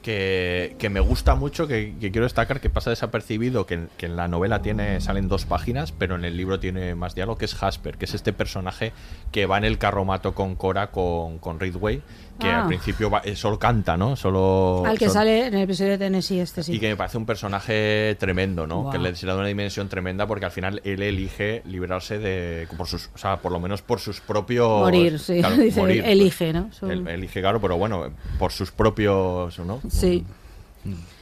que, 0.07 0.77
que 0.79 0.89
me 0.89 1.01
gusta 1.01 1.35
mucho, 1.35 1.67
que, 1.67 1.97
quiero 1.99 2.23
destacar, 2.23 2.61
que 2.61 2.71
pasa 2.71 2.91
desapercibido, 2.91 3.67
que, 3.67 3.89
que 3.97 4.07
en 4.07 4.15
la 4.15 4.29
novela 4.29 4.63
tiene 4.63 5.01
salen 5.01 5.27
dos 5.27 5.47
páginas, 5.47 5.91
pero 5.91 6.15
en 6.15 6.25
el 6.25 6.37
libro 6.37 6.61
tiene 6.61 6.95
más 6.95 7.17
diálogo, 7.17 7.39
que 7.39 7.47
es 7.47 7.57
Jasper, 7.57 7.99
que 7.99 8.05
es 8.05 8.15
este 8.15 8.33
personaje 8.33 8.93
que 9.33 9.47
va 9.47 9.59
en 9.59 9.65
el 9.65 9.79
carromato 9.79 10.33
con 10.33 10.55
Cora, 10.55 10.93
con, 10.93 11.39
con 11.39 11.59
Ridway, 11.59 12.03
que 12.39 12.47
Ah. 12.49 12.63
al 12.63 12.69
principio 12.69 13.11
va- 13.11 13.23
solo 13.35 13.59
canta, 13.59 13.97
¿no? 13.97 14.17
Solo, 14.17 14.83
Al 14.87 14.99
que 14.99 15.07
solo- 15.07 15.15
sale 15.15 15.47
en 15.47 15.55
el 15.55 15.63
episodio 15.63 15.93
de 15.93 15.99
Tennessee 15.99 16.41
este 16.41 16.63
sí. 16.63 16.75
y 16.75 16.79
que 16.79 16.89
me 16.89 16.97
parece 16.97 17.19
un 17.19 17.27
personaje 17.27 18.17
tremendo, 18.19 18.67
¿no? 18.67 18.91
Que 18.91 18.99
le 18.99 19.13
da 19.13 19.35
una 19.37 19.47
dimensión 19.47 19.89
tremenda 19.89 20.27
porque 20.27 20.45
al 20.45 20.51
final 20.53 20.81
él 20.85 21.03
elige 21.03 21.63
librarse 21.65 22.19
de. 22.19 22.69
Por 22.77 22.87
sus, 22.87 23.11
o 23.15 23.19
sea, 23.19 23.39
por 23.39 23.53
lo 23.53 23.61
menos 23.61 23.83
por 23.83 24.01
sus 24.01 24.21
propios. 24.21 24.69
Morir, 24.81 25.19
sí. 25.19 25.39
claro, 25.41 25.57
Dice, 25.67 25.81
morir, 25.81 26.03
elige, 26.07 26.53
¿no? 26.53 26.73
Son- 26.73 27.09
elige, 27.09 27.41
claro, 27.41 27.61
pero 27.61 27.77
bueno, 27.77 28.11
por 28.39 28.53
sus 28.53 28.71
propios. 28.71 29.59
¿no? 29.61 29.81
Sí. 29.89 30.25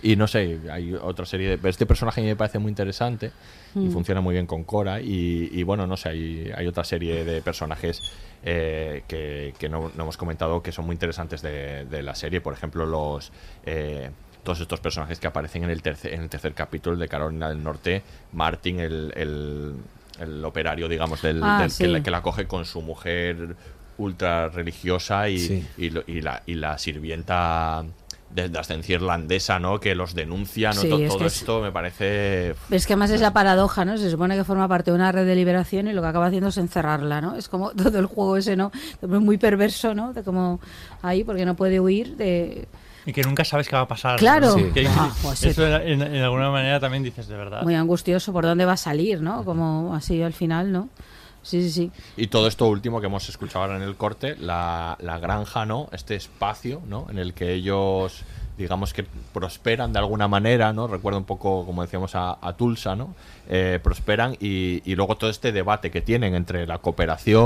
Y 0.03 0.17
no 0.17 0.27
sé, 0.27 0.61
hay 0.71 0.95
otra 0.95 1.25
serie 1.27 1.57
de... 1.57 1.69
Este 1.71 1.87
personaje 1.87 2.21
me 2.23 2.37
parece 2.37 2.59
muy 2.59 2.71
interesante 2.71 3.33
y 3.75 3.79
Mm. 3.81 3.91
funciona 3.93 4.21
muy 4.21 4.35
bien 4.35 4.47
con 4.47 4.65
Cora. 4.65 5.01
Y, 5.01 5.49
y 5.53 5.63
bueno, 5.63 5.87
no 5.87 5.97
sé, 5.97 6.11
hay, 6.11 6.51
hay 6.57 6.67
otra 6.67 6.85
serie 6.85 7.25
de 7.25 7.43
personajes 7.43 8.01
eh, 8.45 9.03
que, 9.09 9.55
que 9.59 9.69
no, 9.69 9.91
no 9.97 10.03
hemos 10.05 10.17
comentado 10.17 10.63
que 10.63 10.71
son 10.73 10.85
muy 10.87 10.95
interesantes 10.95 11.43
de, 11.43 11.85
de 11.87 12.03
la 12.03 12.15
serie. 12.15 12.41
Por 12.41 12.53
ejemplo, 12.53 12.87
los... 12.87 13.33
eh, 13.67 14.11
todos 14.45 14.61
estos 14.61 14.79
personajes 14.81 15.19
que 15.19 15.27
aparecen 15.27 15.65
en 15.65 15.71
el 15.71 15.81
tercer, 15.81 16.13
en 16.13 16.21
el 16.21 16.29
tercer 16.29 16.53
capítulo 16.53 16.99
de 16.99 17.09
Carolina 17.09 17.49
del 17.49 17.63
Norte, 17.63 18.03
Martin, 18.35 18.79
el, 18.79 19.11
el, 19.17 19.73
el 20.21 20.45
operario, 20.45 20.87
digamos, 20.87 21.23
del, 21.23 21.41
Ah, 21.43 21.61
del- 21.63 21.73
que, 21.75 21.89
la, 21.89 22.03
que 22.03 22.11
la 22.11 22.21
coge 22.21 22.47
con 22.47 22.67
su 22.67 22.83
mujer 22.83 23.57
ultra 23.97 24.49
religiosa 24.51 25.31
y, 25.31 25.39
Sí. 25.39 25.67
y, 25.79 25.89
lo- 25.91 26.05
y 26.07 26.21
la, 26.21 26.43
y 26.45 26.57
la 26.57 26.77
sirvienta 26.77 27.85
de, 28.31 28.49
de 28.49 28.59
ascendencia 28.59 28.95
irlandesa, 28.97 29.59
¿no? 29.59 29.79
Que 29.81 29.95
los 29.95 30.15
denuncia, 30.15 30.71
¿no? 30.73 30.81
Sí, 30.81 30.89
To- 30.89 30.99
es 30.99 31.09
todo 31.13 31.27
es- 31.27 31.37
esto 31.37 31.61
me 31.61 31.71
parece... 31.71 32.55
Es 32.71 32.87
que 32.87 32.95
además 32.95 33.11
es 33.11 33.21
la 33.21 33.33
paradoja, 33.33 33.85
¿no? 33.85 33.97
Se 33.97 34.11
supone 34.11 34.37
que 34.37 34.45
forma 34.45 34.67
parte 34.69 34.91
de 34.91 34.97
una 34.97 35.13
red 35.13 35.25
de 35.27 35.35
liberación 35.37 35.87
y 35.89 35.93
lo 35.93 36.03
que 36.03 36.09
acaba 36.09 36.27
haciendo 36.27 36.49
es 36.49 36.57
encerrarla, 36.59 37.21
¿no? 37.21 37.37
Es 37.37 37.49
como 37.49 37.71
todo 37.77 37.99
el 37.99 38.07
juego 38.07 38.37
ese, 38.37 38.57
¿no? 38.57 38.73
Muy 39.03 39.39
perverso, 39.39 39.95
¿no? 39.95 40.13
De 40.13 40.23
como 40.25 40.61
ahí, 41.03 41.23
porque 41.25 41.45
no 41.47 41.55
puede 41.55 41.79
huir 41.81 42.17
de... 42.17 42.67
Y 43.07 43.13
que 43.13 43.23
nunca 43.23 43.45
sabes 43.45 43.69
qué 43.69 43.77
va 43.77 43.83
a 43.83 43.89
pasar. 43.89 44.19
Claro. 44.19 44.57
¿no? 44.57 44.73
Que- 44.73 44.89
Ah, 44.89 45.13
pues 45.23 45.43
eso 45.45 45.67
en, 45.67 46.01
en 46.01 46.23
alguna 46.23 46.51
manera 46.51 46.81
también 46.81 47.03
dices 47.03 47.29
de 47.29 47.37
verdad. 47.37 47.63
Muy 47.63 47.75
angustioso 47.75 48.33
por 48.33 48.45
dónde 48.45 48.65
va 48.65 48.73
a 48.73 48.77
salir, 48.79 49.21
¿no? 49.21 49.45
Como 49.45 49.95
así 49.95 50.23
al 50.23 50.33
final, 50.33 50.73
¿no? 50.73 50.89
Sí, 51.45 51.63
sí, 51.63 51.71
sí. 51.71 51.93
Y 52.17 52.27
todo 52.29 52.49
esto 52.49 52.67
último 52.67 53.01
que 53.01 53.07
hemos 53.07 53.29
escuchado 53.29 53.65
ahora 53.67 53.77
en 53.77 53.83
el 53.83 53.97
corte, 53.97 54.35
la, 54.37 54.97
la 55.01 55.19
granja, 55.19 55.67
¿no? 55.67 55.89
Este 55.93 56.17
espacio, 56.17 56.83
¿no? 56.89 57.07
En 57.11 57.19
el 57.19 57.35
que 57.35 57.53
ellos, 57.53 58.23
digamos 58.57 58.93
que 58.95 59.05
prosperan 59.33 59.93
de 59.93 59.99
alguna 59.99 60.27
manera, 60.27 60.73
¿no? 60.73 60.89
Recuerda 60.89 61.19
un 61.19 61.25
poco, 61.25 61.67
como 61.67 61.83
decíamos, 61.83 62.15
a, 62.15 62.39
a 62.41 62.55
Tulsa, 62.55 62.97
¿no? 62.97 63.15
Eh, 63.49 63.79
prosperan 63.83 64.37
y, 64.41 64.81
y 64.91 64.95
luego 64.97 65.17
todo 65.17 65.29
este 65.29 65.53
debate 65.53 65.91
que 65.91 66.01
tienen 66.01 66.35
entre 66.35 66.67
la 66.67 66.79
cooperación, 66.79 67.43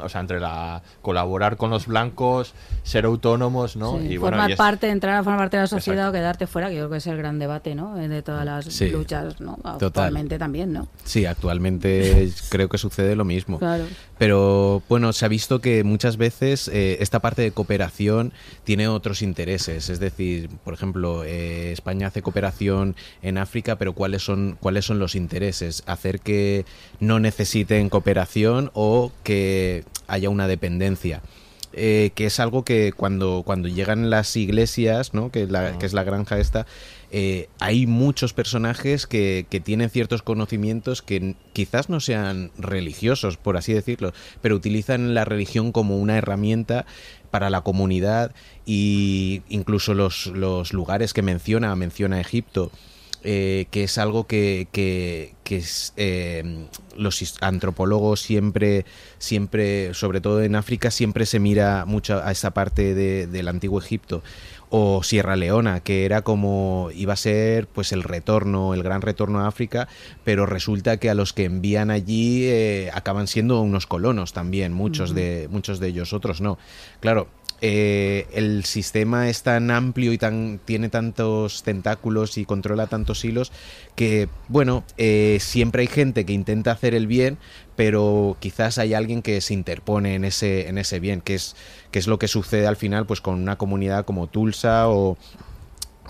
o 0.00 0.08
sea, 0.08 0.20
entre 0.20 0.38
la 0.40 0.82
colaborar 1.02 1.56
con 1.56 1.70
los 1.70 1.86
blancos, 1.86 2.54
ser 2.84 3.04
autónomos, 3.04 3.76
¿no? 3.76 3.98
Sí, 3.98 4.04
y 4.12 4.16
bueno, 4.16 4.36
formar 4.36 4.50
y 4.50 4.52
es- 4.52 4.58
parte, 4.58 4.88
entrar 4.90 5.16
a 5.16 5.24
formar 5.24 5.40
parte 5.40 5.56
de 5.56 5.62
la 5.64 5.66
sociedad 5.66 6.08
o 6.08 6.12
quedarte 6.12 6.46
fuera, 6.46 6.68
que 6.68 6.74
yo 6.76 6.82
creo 6.82 6.90
que 6.90 6.96
es 6.98 7.06
el 7.08 7.16
gran 7.16 7.38
debate, 7.38 7.74
¿no? 7.74 8.00
Eh, 8.00 8.08
De 8.08 8.22
todas 8.22 8.44
las 8.44 8.64
Sí. 8.66 8.90
luchas, 8.90 9.40
¿no? 9.40 9.56
Total. 9.56 9.86
Actualmente 9.88 10.38
también, 10.38 10.72
¿no? 10.72 10.88
Sí, 11.04 11.26
actualmente 11.26 12.30
creo 12.50 12.68
que 12.68 12.78
sucede 12.78 13.16
lo 13.16 13.24
mismo. 13.24 13.58
Claro. 13.58 13.84
Pero 14.18 14.82
bueno, 14.88 15.12
se 15.12 15.24
ha 15.24 15.28
visto 15.28 15.60
que 15.60 15.82
muchas 15.82 16.16
veces 16.16 16.68
eh, 16.68 16.98
esta 17.00 17.20
parte 17.20 17.40
de 17.42 17.52
cooperación 17.52 18.32
tiene 18.64 18.86
otros 18.88 19.22
intereses. 19.22 19.88
Es 19.88 19.98
decir, 19.98 20.50
por 20.62 20.74
ejemplo, 20.74 21.24
eh, 21.24 21.72
España 21.72 22.08
hace 22.08 22.20
cooperación 22.22 22.94
en 23.22 23.38
África, 23.38 23.76
pero 23.76 23.94
¿cuáles 23.94 24.22
son, 24.22 24.58
¿cuáles 24.60 24.84
son 24.84 24.98
los 24.98 25.14
intereses? 25.14 25.39
Hacer 25.86 26.20
que 26.20 26.64
no 27.00 27.18
necesiten 27.20 27.88
cooperación 27.88 28.70
o 28.74 29.10
que 29.24 29.84
haya 30.06 30.30
una 30.30 30.46
dependencia. 30.46 31.22
Eh, 31.72 32.10
que 32.16 32.26
es 32.26 32.40
algo 32.40 32.64
que 32.64 32.92
cuando, 32.92 33.44
cuando 33.46 33.68
llegan 33.68 34.10
las 34.10 34.34
iglesias, 34.36 35.14
¿no? 35.14 35.30
que, 35.30 35.46
la- 35.46 35.78
que 35.78 35.86
es 35.86 35.92
la 35.92 36.02
granja 36.02 36.40
esta, 36.40 36.66
eh, 37.12 37.48
hay 37.60 37.86
muchos 37.86 38.32
personajes 38.32 39.06
que, 39.06 39.46
que 39.48 39.60
tienen 39.60 39.88
ciertos 39.88 40.22
conocimientos 40.22 41.00
que 41.00 41.36
quizás 41.52 41.88
no 41.88 42.00
sean 42.00 42.50
religiosos, 42.58 43.36
por 43.36 43.56
así 43.56 43.72
decirlo, 43.72 44.12
pero 44.42 44.56
utilizan 44.56 45.14
la 45.14 45.24
religión 45.24 45.70
como 45.70 45.96
una 45.98 46.18
herramienta 46.18 46.86
para 47.30 47.50
la 47.50 47.60
comunidad 47.60 48.34
y 48.66 49.42
incluso 49.48 49.94
los, 49.94 50.26
los 50.26 50.72
lugares 50.72 51.12
que 51.12 51.22
menciona, 51.22 51.76
menciona 51.76 52.20
Egipto, 52.20 52.72
eh, 53.24 53.66
que 53.70 53.84
es 53.84 53.98
algo 53.98 54.26
que, 54.26 54.68
que- 54.72 55.34
que 55.44 55.56
es, 55.56 55.92
eh, 55.96 56.66
los 56.96 57.34
antropólogos 57.40 58.20
siempre, 58.20 58.84
siempre, 59.18 59.94
sobre 59.94 60.20
todo 60.20 60.42
en 60.42 60.54
África, 60.54 60.90
siempre 60.90 61.26
se 61.26 61.40
mira 61.40 61.84
mucho 61.86 62.22
a 62.22 62.30
esa 62.30 62.52
parte 62.52 62.94
de- 62.94 63.26
del 63.26 63.48
antiguo 63.48 63.80
Egipto. 63.80 64.22
O 64.72 65.02
Sierra 65.02 65.34
Leona, 65.34 65.80
que 65.80 66.04
era 66.04 66.22
como 66.22 66.90
iba 66.94 67.14
a 67.14 67.16
ser 67.16 67.66
pues 67.66 67.90
el 67.90 68.04
retorno, 68.04 68.72
el 68.72 68.84
gran 68.84 69.02
retorno 69.02 69.40
a 69.40 69.48
África, 69.48 69.88
pero 70.22 70.46
resulta 70.46 70.96
que 70.98 71.10
a 71.10 71.14
los 71.14 71.32
que 71.32 71.42
envían 71.44 71.90
allí 71.90 72.44
eh, 72.44 72.88
acaban 72.94 73.26
siendo 73.26 73.60
unos 73.62 73.88
colonos 73.88 74.32
también, 74.32 74.72
muchos 74.72 75.12
de, 75.12 75.48
muchos 75.50 75.80
de 75.80 75.88
ellos, 75.88 76.12
otros 76.12 76.40
no. 76.40 76.56
Claro, 77.00 77.26
eh, 77.62 78.26
el 78.32 78.64
sistema 78.64 79.28
es 79.28 79.42
tan 79.42 79.70
amplio 79.70 80.12
y 80.12 80.18
tan 80.18 80.60
tiene 80.64 80.88
tantos 80.88 81.62
tentáculos 81.62 82.38
y 82.38 82.46
controla 82.46 82.86
tantos 82.86 83.22
hilos 83.24 83.52
que 83.96 84.28
bueno 84.48 84.82
eh, 84.96 85.36
siempre 85.40 85.82
hay 85.82 85.88
gente 85.88 86.24
que 86.24 86.32
intenta 86.32 86.72
hacer 86.72 86.94
el 86.94 87.06
bien 87.06 87.36
pero 87.76 88.38
quizás 88.40 88.78
hay 88.78 88.94
alguien 88.94 89.20
que 89.20 89.40
se 89.42 89.52
interpone 89.52 90.14
en 90.14 90.24
ese 90.24 90.68
en 90.68 90.78
ese 90.78 91.00
bien 91.00 91.20
que 91.20 91.34
es 91.34 91.54
que 91.90 91.98
es 91.98 92.06
lo 92.06 92.18
que 92.18 92.28
sucede 92.28 92.66
al 92.66 92.76
final 92.76 93.04
pues 93.04 93.20
con 93.20 93.34
una 93.34 93.56
comunidad 93.56 94.06
como 94.06 94.26
Tulsa 94.26 94.88
o 94.88 95.18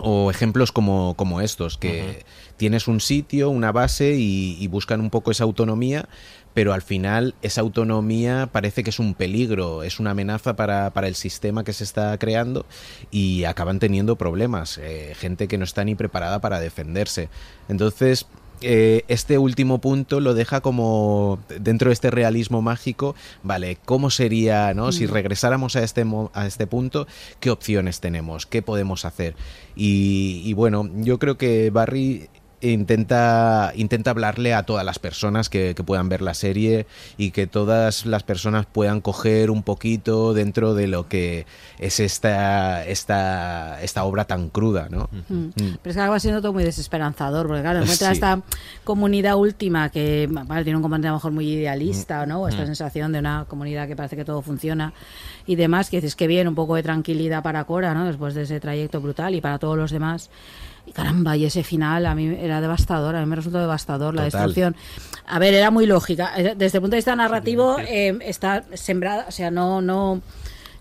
o 0.02 0.30
ejemplos 0.30 0.72
como, 0.72 1.14
como 1.14 1.40
estos, 1.40 1.76
que 1.76 2.24
tienes 2.56 2.88
un 2.88 3.00
sitio, 3.00 3.50
una 3.50 3.72
base 3.72 4.14
y, 4.14 4.56
y 4.58 4.66
buscan 4.66 5.00
un 5.00 5.10
poco 5.10 5.30
esa 5.30 5.44
autonomía, 5.44 6.08
pero 6.54 6.72
al 6.72 6.82
final 6.82 7.34
esa 7.42 7.60
autonomía 7.60 8.48
parece 8.50 8.82
que 8.82 8.90
es 8.90 8.98
un 8.98 9.14
peligro, 9.14 9.82
es 9.82 10.00
una 10.00 10.10
amenaza 10.10 10.56
para, 10.56 10.90
para 10.90 11.08
el 11.08 11.14
sistema 11.14 11.64
que 11.64 11.72
se 11.72 11.84
está 11.84 12.16
creando 12.18 12.66
y 13.10 13.44
acaban 13.44 13.78
teniendo 13.78 14.16
problemas, 14.16 14.78
eh, 14.78 15.14
gente 15.16 15.48
que 15.48 15.58
no 15.58 15.64
está 15.64 15.84
ni 15.84 15.94
preparada 15.94 16.40
para 16.40 16.60
defenderse. 16.60 17.28
Entonces, 17.68 18.26
eh, 18.62 19.04
este 19.08 19.38
último 19.38 19.80
punto 19.80 20.20
lo 20.20 20.34
deja 20.34 20.60
como 20.60 21.38
dentro 21.60 21.88
de 21.88 21.94
este 21.94 22.10
realismo 22.10 22.60
mágico, 22.60 23.14
vale, 23.42 23.78
¿cómo 23.86 24.10
sería, 24.10 24.74
no? 24.74 24.92
Si 24.92 25.06
Mm. 25.06 25.10
regresáramos 25.12 25.76
a 25.76 25.82
este, 25.82 26.04
a 26.34 26.46
este 26.46 26.66
punto, 26.66 27.06
¿qué 27.40 27.48
opciones 27.50 28.00
tenemos? 28.00 28.44
¿Qué 28.44 28.60
podemos 28.60 29.06
hacer? 29.06 29.34
Y, 29.76 30.42
y 30.44 30.52
bueno, 30.52 30.90
yo 30.96 31.18
creo 31.18 31.38
que 31.38 31.70
Barry 31.70 32.28
intenta, 32.60 33.72
intenta 33.74 34.10
hablarle 34.10 34.54
a 34.54 34.64
todas 34.64 34.84
las 34.84 34.98
personas 34.98 35.48
que, 35.48 35.74
que 35.74 35.82
puedan 35.82 36.08
ver 36.08 36.22
la 36.22 36.34
serie 36.34 36.86
y 37.16 37.30
que 37.30 37.46
todas 37.46 38.06
las 38.06 38.22
personas 38.22 38.66
puedan 38.66 39.00
coger 39.00 39.50
un 39.50 39.62
poquito 39.62 40.34
dentro 40.34 40.74
de 40.74 40.86
lo 40.86 41.08
que 41.08 41.46
es 41.78 42.00
esta, 42.00 42.84
esta, 42.86 43.80
esta 43.82 44.04
obra 44.04 44.24
tan 44.24 44.48
cruda, 44.50 44.88
¿no? 44.90 45.08
Mm. 45.28 45.34
Mm. 45.34 45.50
Pero 45.82 45.90
es 45.90 45.94
que 45.96 46.00
acaba 46.00 46.20
siendo 46.20 46.40
todo 46.42 46.52
muy 46.52 46.64
desesperanzador, 46.64 47.46
porque 47.46 47.62
claro, 47.62 47.80
encuentra 47.80 48.08
Sí. 48.08 48.14
esta 48.14 48.40
comunidad 48.84 49.36
última 49.36 49.88
que 49.90 50.28
vale, 50.30 50.64
tiene 50.64 50.76
un 50.76 50.82
componente 50.82 51.08
a 51.08 51.12
lo 51.12 51.16
mejor 51.16 51.32
muy 51.32 51.48
idealista, 51.52 52.26
¿no? 52.26 52.42
O 52.42 52.48
esta 52.48 52.62
Mm. 52.62 52.66
sensación 52.66 53.12
de 53.12 53.18
una 53.20 53.44
comunidad 53.48 53.86
que 53.88 53.96
parece 53.96 54.16
que 54.16 54.24
todo 54.24 54.42
funciona 54.42 54.92
y 55.46 55.56
demás, 55.56 55.90
que 55.90 55.96
dices 55.98 56.16
que 56.16 56.26
bien, 56.26 56.48
un 56.48 56.54
poco 56.54 56.74
de 56.76 56.82
tranquilidad 56.82 57.42
para 57.42 57.64
Cora, 57.64 57.94
¿no? 57.94 58.04
Después 58.06 58.34
de 58.34 58.42
ese 58.42 58.60
trayecto 58.60 59.00
brutal 59.00 59.34
y 59.34 59.40
para 59.40 59.58
todos 59.58 59.76
los 59.76 59.90
demás. 59.90 60.30
Y 60.90 60.92
caramba, 60.92 61.36
y 61.36 61.44
ese 61.44 61.62
final 61.62 62.04
a 62.04 62.16
mí 62.16 62.36
era 62.36 62.60
devastador, 62.60 63.14
a 63.14 63.20
mí 63.20 63.26
me 63.26 63.36
resultó 63.36 63.60
devastador 63.60 64.12
la 64.12 64.24
destrucción. 64.24 64.74
A 65.24 65.38
ver, 65.38 65.54
era 65.54 65.70
muy 65.70 65.86
lógica. 65.86 66.32
Eh, 66.36 66.54
Desde 66.56 66.78
el 66.78 66.82
punto 66.82 66.94
de 66.94 66.98
vista 66.98 67.14
narrativo, 67.14 67.78
eh, 67.78 68.18
está 68.22 68.64
sembrada, 68.74 69.26
o 69.28 69.30
sea, 69.30 69.52
no, 69.52 69.80
no. 69.80 70.20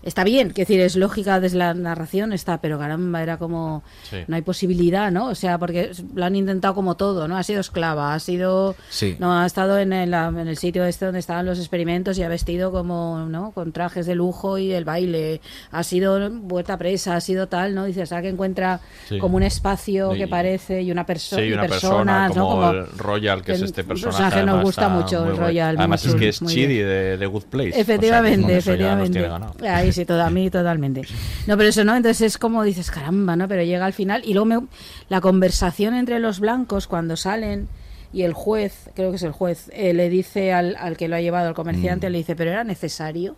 Está 0.02 0.24
bien, 0.24 0.48
quiero 0.48 0.68
decir, 0.68 0.80
es 0.80 0.96
lógica 0.96 1.40
desde 1.40 1.58
la 1.58 1.74
narración, 1.74 2.32
está, 2.32 2.60
pero 2.60 2.78
caramba, 2.78 3.22
era 3.22 3.36
como. 3.36 3.82
Sí. 4.08 4.18
No 4.28 4.36
hay 4.36 4.42
posibilidad, 4.42 5.10
¿no? 5.10 5.26
O 5.26 5.34
sea, 5.34 5.58
porque 5.58 5.90
lo 6.14 6.24
han 6.24 6.36
intentado 6.36 6.74
como 6.74 6.96
todo, 6.96 7.28
¿no? 7.28 7.36
Ha 7.36 7.42
sido 7.42 7.60
esclava, 7.60 8.14
ha 8.14 8.18
sido. 8.18 8.76
Sí. 8.88 9.16
No, 9.18 9.38
ha 9.38 9.44
estado 9.44 9.78
en 9.78 9.92
el, 9.92 10.14
en 10.14 10.48
el 10.48 10.56
sitio 10.56 10.84
este 10.86 11.04
donde 11.04 11.20
estaban 11.20 11.44
los 11.44 11.58
experimentos 11.58 12.16
y 12.18 12.22
ha 12.22 12.28
vestido 12.28 12.72
como, 12.72 13.26
¿no? 13.28 13.50
Con 13.52 13.72
trajes 13.72 14.06
de 14.06 14.14
lujo 14.14 14.58
y 14.58 14.72
el 14.72 14.84
baile. 14.84 15.40
Ha 15.70 15.82
sido 15.82 16.30
vuelta 16.30 16.78
presa, 16.78 17.16
ha 17.16 17.20
sido 17.20 17.48
tal, 17.48 17.74
¿no? 17.74 17.84
Dices, 17.84 18.08
¿sabes 18.08 18.22
que 18.22 18.28
encuentra 18.30 18.80
Sí. 19.08 19.18
como 19.18 19.36
un 19.36 19.42
espacio 19.42 20.12
que 20.12 20.28
parece 20.28 20.82
y 20.82 20.90
una 20.90 21.04
persona. 21.04 21.42
Sí, 21.42 21.48
y 21.48 21.52
una 21.52 21.66
persona 21.66 22.28
¿no? 22.28 22.34
como, 22.34 22.70
el 22.70 22.86
Royal, 22.96 23.42
que 23.42 23.52
es 23.52 23.58
que 23.58 23.64
este 23.66 23.84
personaje. 23.84 24.18
personaje 24.18 24.40
nos 24.46 24.48
además, 24.54 24.64
gusta 24.64 24.88
mucho, 24.88 25.26
el. 25.26 25.36
Royal, 25.36 25.76
Además 25.78 26.04
muy 26.06 26.14
es 26.14 26.20
que 26.20 26.28
es 26.28 26.40
Chidi 26.46 26.78
de, 26.78 27.16
de 27.16 27.26
Good 27.26 27.44
Place. 27.44 27.78
Efectivamente, 27.80 28.58
o 28.58 28.60
sea, 28.60 28.76
que 28.76 28.82
nos 28.84 29.08
efectivamente. 29.08 29.68
Ahí 29.68 29.89
sí, 29.92 30.04
todo, 30.04 30.22
a 30.22 30.30
mí 30.30 30.50
totalmente. 30.50 31.02
No, 31.46 31.56
pero 31.56 31.68
eso 31.68 31.84
no, 31.84 31.94
entonces 31.96 32.20
es 32.22 32.38
como 32.38 32.62
dices, 32.62 32.90
caramba, 32.90 33.36
¿no? 33.36 33.48
Pero 33.48 33.62
llega 33.62 33.84
al 33.86 33.92
final 33.92 34.22
y 34.24 34.32
luego 34.34 34.46
me- 34.46 34.66
la 35.08 35.20
conversación 35.20 35.94
entre 35.94 36.18
los 36.20 36.40
blancos 36.40 36.86
cuando 36.86 37.16
salen 37.16 37.68
y 38.12 38.22
el 38.22 38.32
juez, 38.32 38.90
creo 38.94 39.10
que 39.10 39.16
es 39.16 39.22
el 39.22 39.30
juez, 39.32 39.70
eh, 39.72 39.92
le 39.94 40.08
dice 40.08 40.52
al, 40.52 40.74
al 40.76 40.96
que 40.96 41.06
lo 41.06 41.14
ha 41.16 41.20
llevado, 41.20 41.46
al 41.48 41.54
comerciante, 41.54 42.08
Mm. 42.08 42.12
le 42.12 42.18
dice, 42.18 42.34
pero 42.36 42.50
era 42.50 42.64
necesario. 42.64 43.36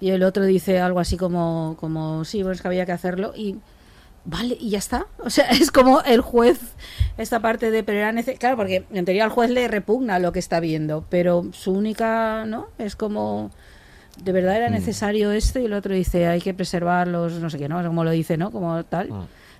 Y 0.00 0.10
el 0.10 0.22
otro 0.22 0.44
dice 0.44 0.80
algo 0.80 1.00
así 1.00 1.16
como, 1.16 1.76
como 1.80 2.24
sí, 2.26 2.42
bueno, 2.42 2.52
es 2.54 2.60
que 2.60 2.68
había 2.68 2.84
que 2.84 2.92
hacerlo 2.92 3.32
y 3.34 3.56
vale, 4.26 4.56
y 4.60 4.70
ya 4.70 4.78
está. 4.78 5.06
O 5.20 5.30
sea, 5.30 5.46
es 5.50 5.70
como 5.70 6.02
el 6.02 6.20
juez, 6.20 6.58
esta 7.16 7.40
parte 7.40 7.70
de, 7.70 7.82
pero 7.84 7.98
era 7.98 8.12
necesario, 8.12 8.38
claro, 8.38 8.56
porque 8.58 8.84
en 8.92 9.04
teoría 9.06 9.24
al 9.24 9.30
juez 9.30 9.48
le 9.50 9.66
repugna 9.66 10.18
lo 10.18 10.30
que 10.32 10.40
está 10.40 10.60
viendo, 10.60 11.06
pero 11.08 11.46
su 11.52 11.72
única, 11.72 12.44
¿no? 12.44 12.66
Es 12.76 12.96
como, 12.96 13.50
de 14.22 14.32
verdad 14.32 14.56
era 14.56 14.68
Mm. 14.68 14.72
necesario 14.72 15.30
esto 15.32 15.58
y 15.58 15.64
el 15.66 15.72
otro 15.72 15.94
dice, 15.94 16.26
hay 16.26 16.40
que 16.40 16.54
preservar 16.54 17.08
los, 17.08 17.34
no 17.34 17.50
sé 17.50 17.58
qué, 17.58 17.68
¿no? 17.68 17.82
Como 17.86 18.04
lo 18.04 18.10
dice, 18.10 18.36
¿no? 18.36 18.50
Como 18.50 18.82
tal. 18.84 19.10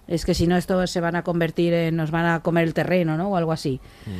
Es 0.08 0.24
que 0.24 0.34
si 0.34 0.46
no, 0.46 0.56
esto 0.56 0.86
se 0.86 1.00
van 1.00 1.16
a 1.16 1.22
convertir 1.22 1.72
en. 1.74 1.96
nos 1.96 2.10
van 2.10 2.26
a 2.26 2.40
comer 2.40 2.64
el 2.64 2.74
terreno, 2.74 3.16
¿no? 3.16 3.28
O 3.30 3.36
algo 3.36 3.52
así. 3.52 3.80
Mm. 4.06 4.10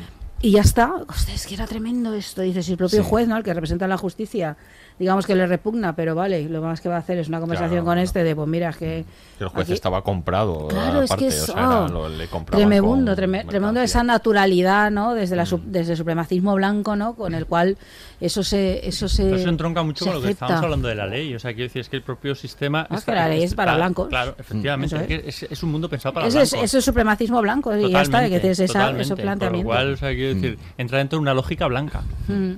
Y 0.43 0.51
ya 0.53 0.61
está. 0.61 0.93
Hostia, 1.09 1.35
es 1.35 1.47
que 1.47 1.55
era 1.55 1.67
tremendo 1.67 2.13
esto. 2.13 2.43
Dice, 2.43 2.63
si 2.63 2.73
el 2.73 2.77
propio 2.79 3.03
Sí. 3.03 3.09
juez, 3.09 3.27
¿no? 3.29 3.37
El 3.37 3.43
que 3.43 3.55
representa 3.55 3.87
la 3.89 3.97
justicia, 3.97 4.57
digamos 4.99 5.27
que 5.27 5.35
le 5.35 5.47
repugna, 5.47 5.95
pero 5.95 6.15
vale, 6.15 6.49
lo 6.49 6.63
más 6.63 6.81
que 6.81 6.89
va 6.89 6.97
a 6.97 6.99
hacer 6.99 7.19
es 7.19 7.29
una 7.29 7.39
conversación 7.41 7.81
Claro, 7.81 7.85
con 7.85 7.99
este 7.99 8.25
de, 8.25 8.35
pues 8.35 8.49
mira, 8.49 8.71
es 8.71 8.77
que. 8.77 9.05
Que 9.39 9.45
el 9.45 9.51
juez 9.51 9.67
aquí- 9.67 9.75
estaba 9.75 10.03
comprado. 10.03 10.69
Claro, 10.69 11.03
es 11.03 11.11
que 11.13 11.27
eso. 11.27 11.53
sea, 11.53 11.63
era- 11.63 11.89
lo- 11.89 12.09
le 12.09 12.27
compraban 12.29 12.67
Tremendo, 12.69 12.89
con 12.89 13.07
treme- 13.17 13.47
tremendo 13.47 13.81
esa 13.83 14.03
naturalidad, 14.03 14.91
¿no? 14.91 15.13
Desde, 15.15 15.37
la, 15.37 15.45
su- 15.45 15.59
Mm. 15.59 15.73
desde 15.73 15.93
el 15.93 15.99
supremacismo 15.99 16.55
blanco, 16.55 16.97
¿no? 16.97 17.15
Con 17.15 17.35
el 17.35 17.45
cual 17.47 17.77
eso 18.21 18.43
se. 18.43 18.89
Eso 18.89 19.09
se 19.09 19.35
eso 19.35 19.49
entronca 19.51 19.83
mucho 19.83 20.05
se 20.05 20.11
con 20.11 20.21
lo 20.21 20.27
que 20.27 20.33
estamos 20.33 20.63
hablando 20.63 20.89
de 20.89 20.95
la 20.95 21.07
ley. 21.07 21.35
O 21.35 21.39
sea, 21.39 21.53
quiero 21.53 21.65
decir, 21.69 21.81
es 21.81 21.89
que 21.91 21.97
el 21.97 22.03
propio 22.03 22.35
sistema. 22.35 22.87
Ah, 22.89 22.95
es 22.97 23.05
que 23.05 23.13
la 23.13 23.29
ley 23.29 23.43
es 23.43 23.55
para 23.55 23.75
blancos. 23.77 24.09
Claro, 24.09 24.35
efectivamente. 24.39 24.97
Eso 24.97 25.03
es, 25.05 25.07
que 25.07 25.29
es, 25.29 25.43
es 25.43 25.63
un 25.63 25.71
mundo 25.73 25.91
pensado 25.91 26.15
para 26.15 26.27
Eso 26.29 26.41
es, 26.41 26.51
blancos. 26.53 26.65
eso 26.71 26.79
es 26.79 26.85
supremacismo 26.87 27.43
blanco 27.43 27.77
y 27.77 27.91
ya 27.91 28.01
está, 28.01 28.27
que 28.29 28.41
tienes 28.41 28.59
esa, 28.59 28.73
totalmente. 28.73 29.03
ese 29.03 29.17
planteamiento. 29.17 29.69
Por 29.69 29.75
lo 29.77 29.81
cual, 29.85 29.93
o 29.93 29.97
sea, 29.99 30.15
quiero 30.15 30.35
decir, 30.35 30.59
entra 30.79 30.97
dentro 30.99 31.19
de 31.19 31.21
una 31.23 31.35
lógica 31.35 31.67
blanca. 31.67 32.03
Mm. 32.29 32.53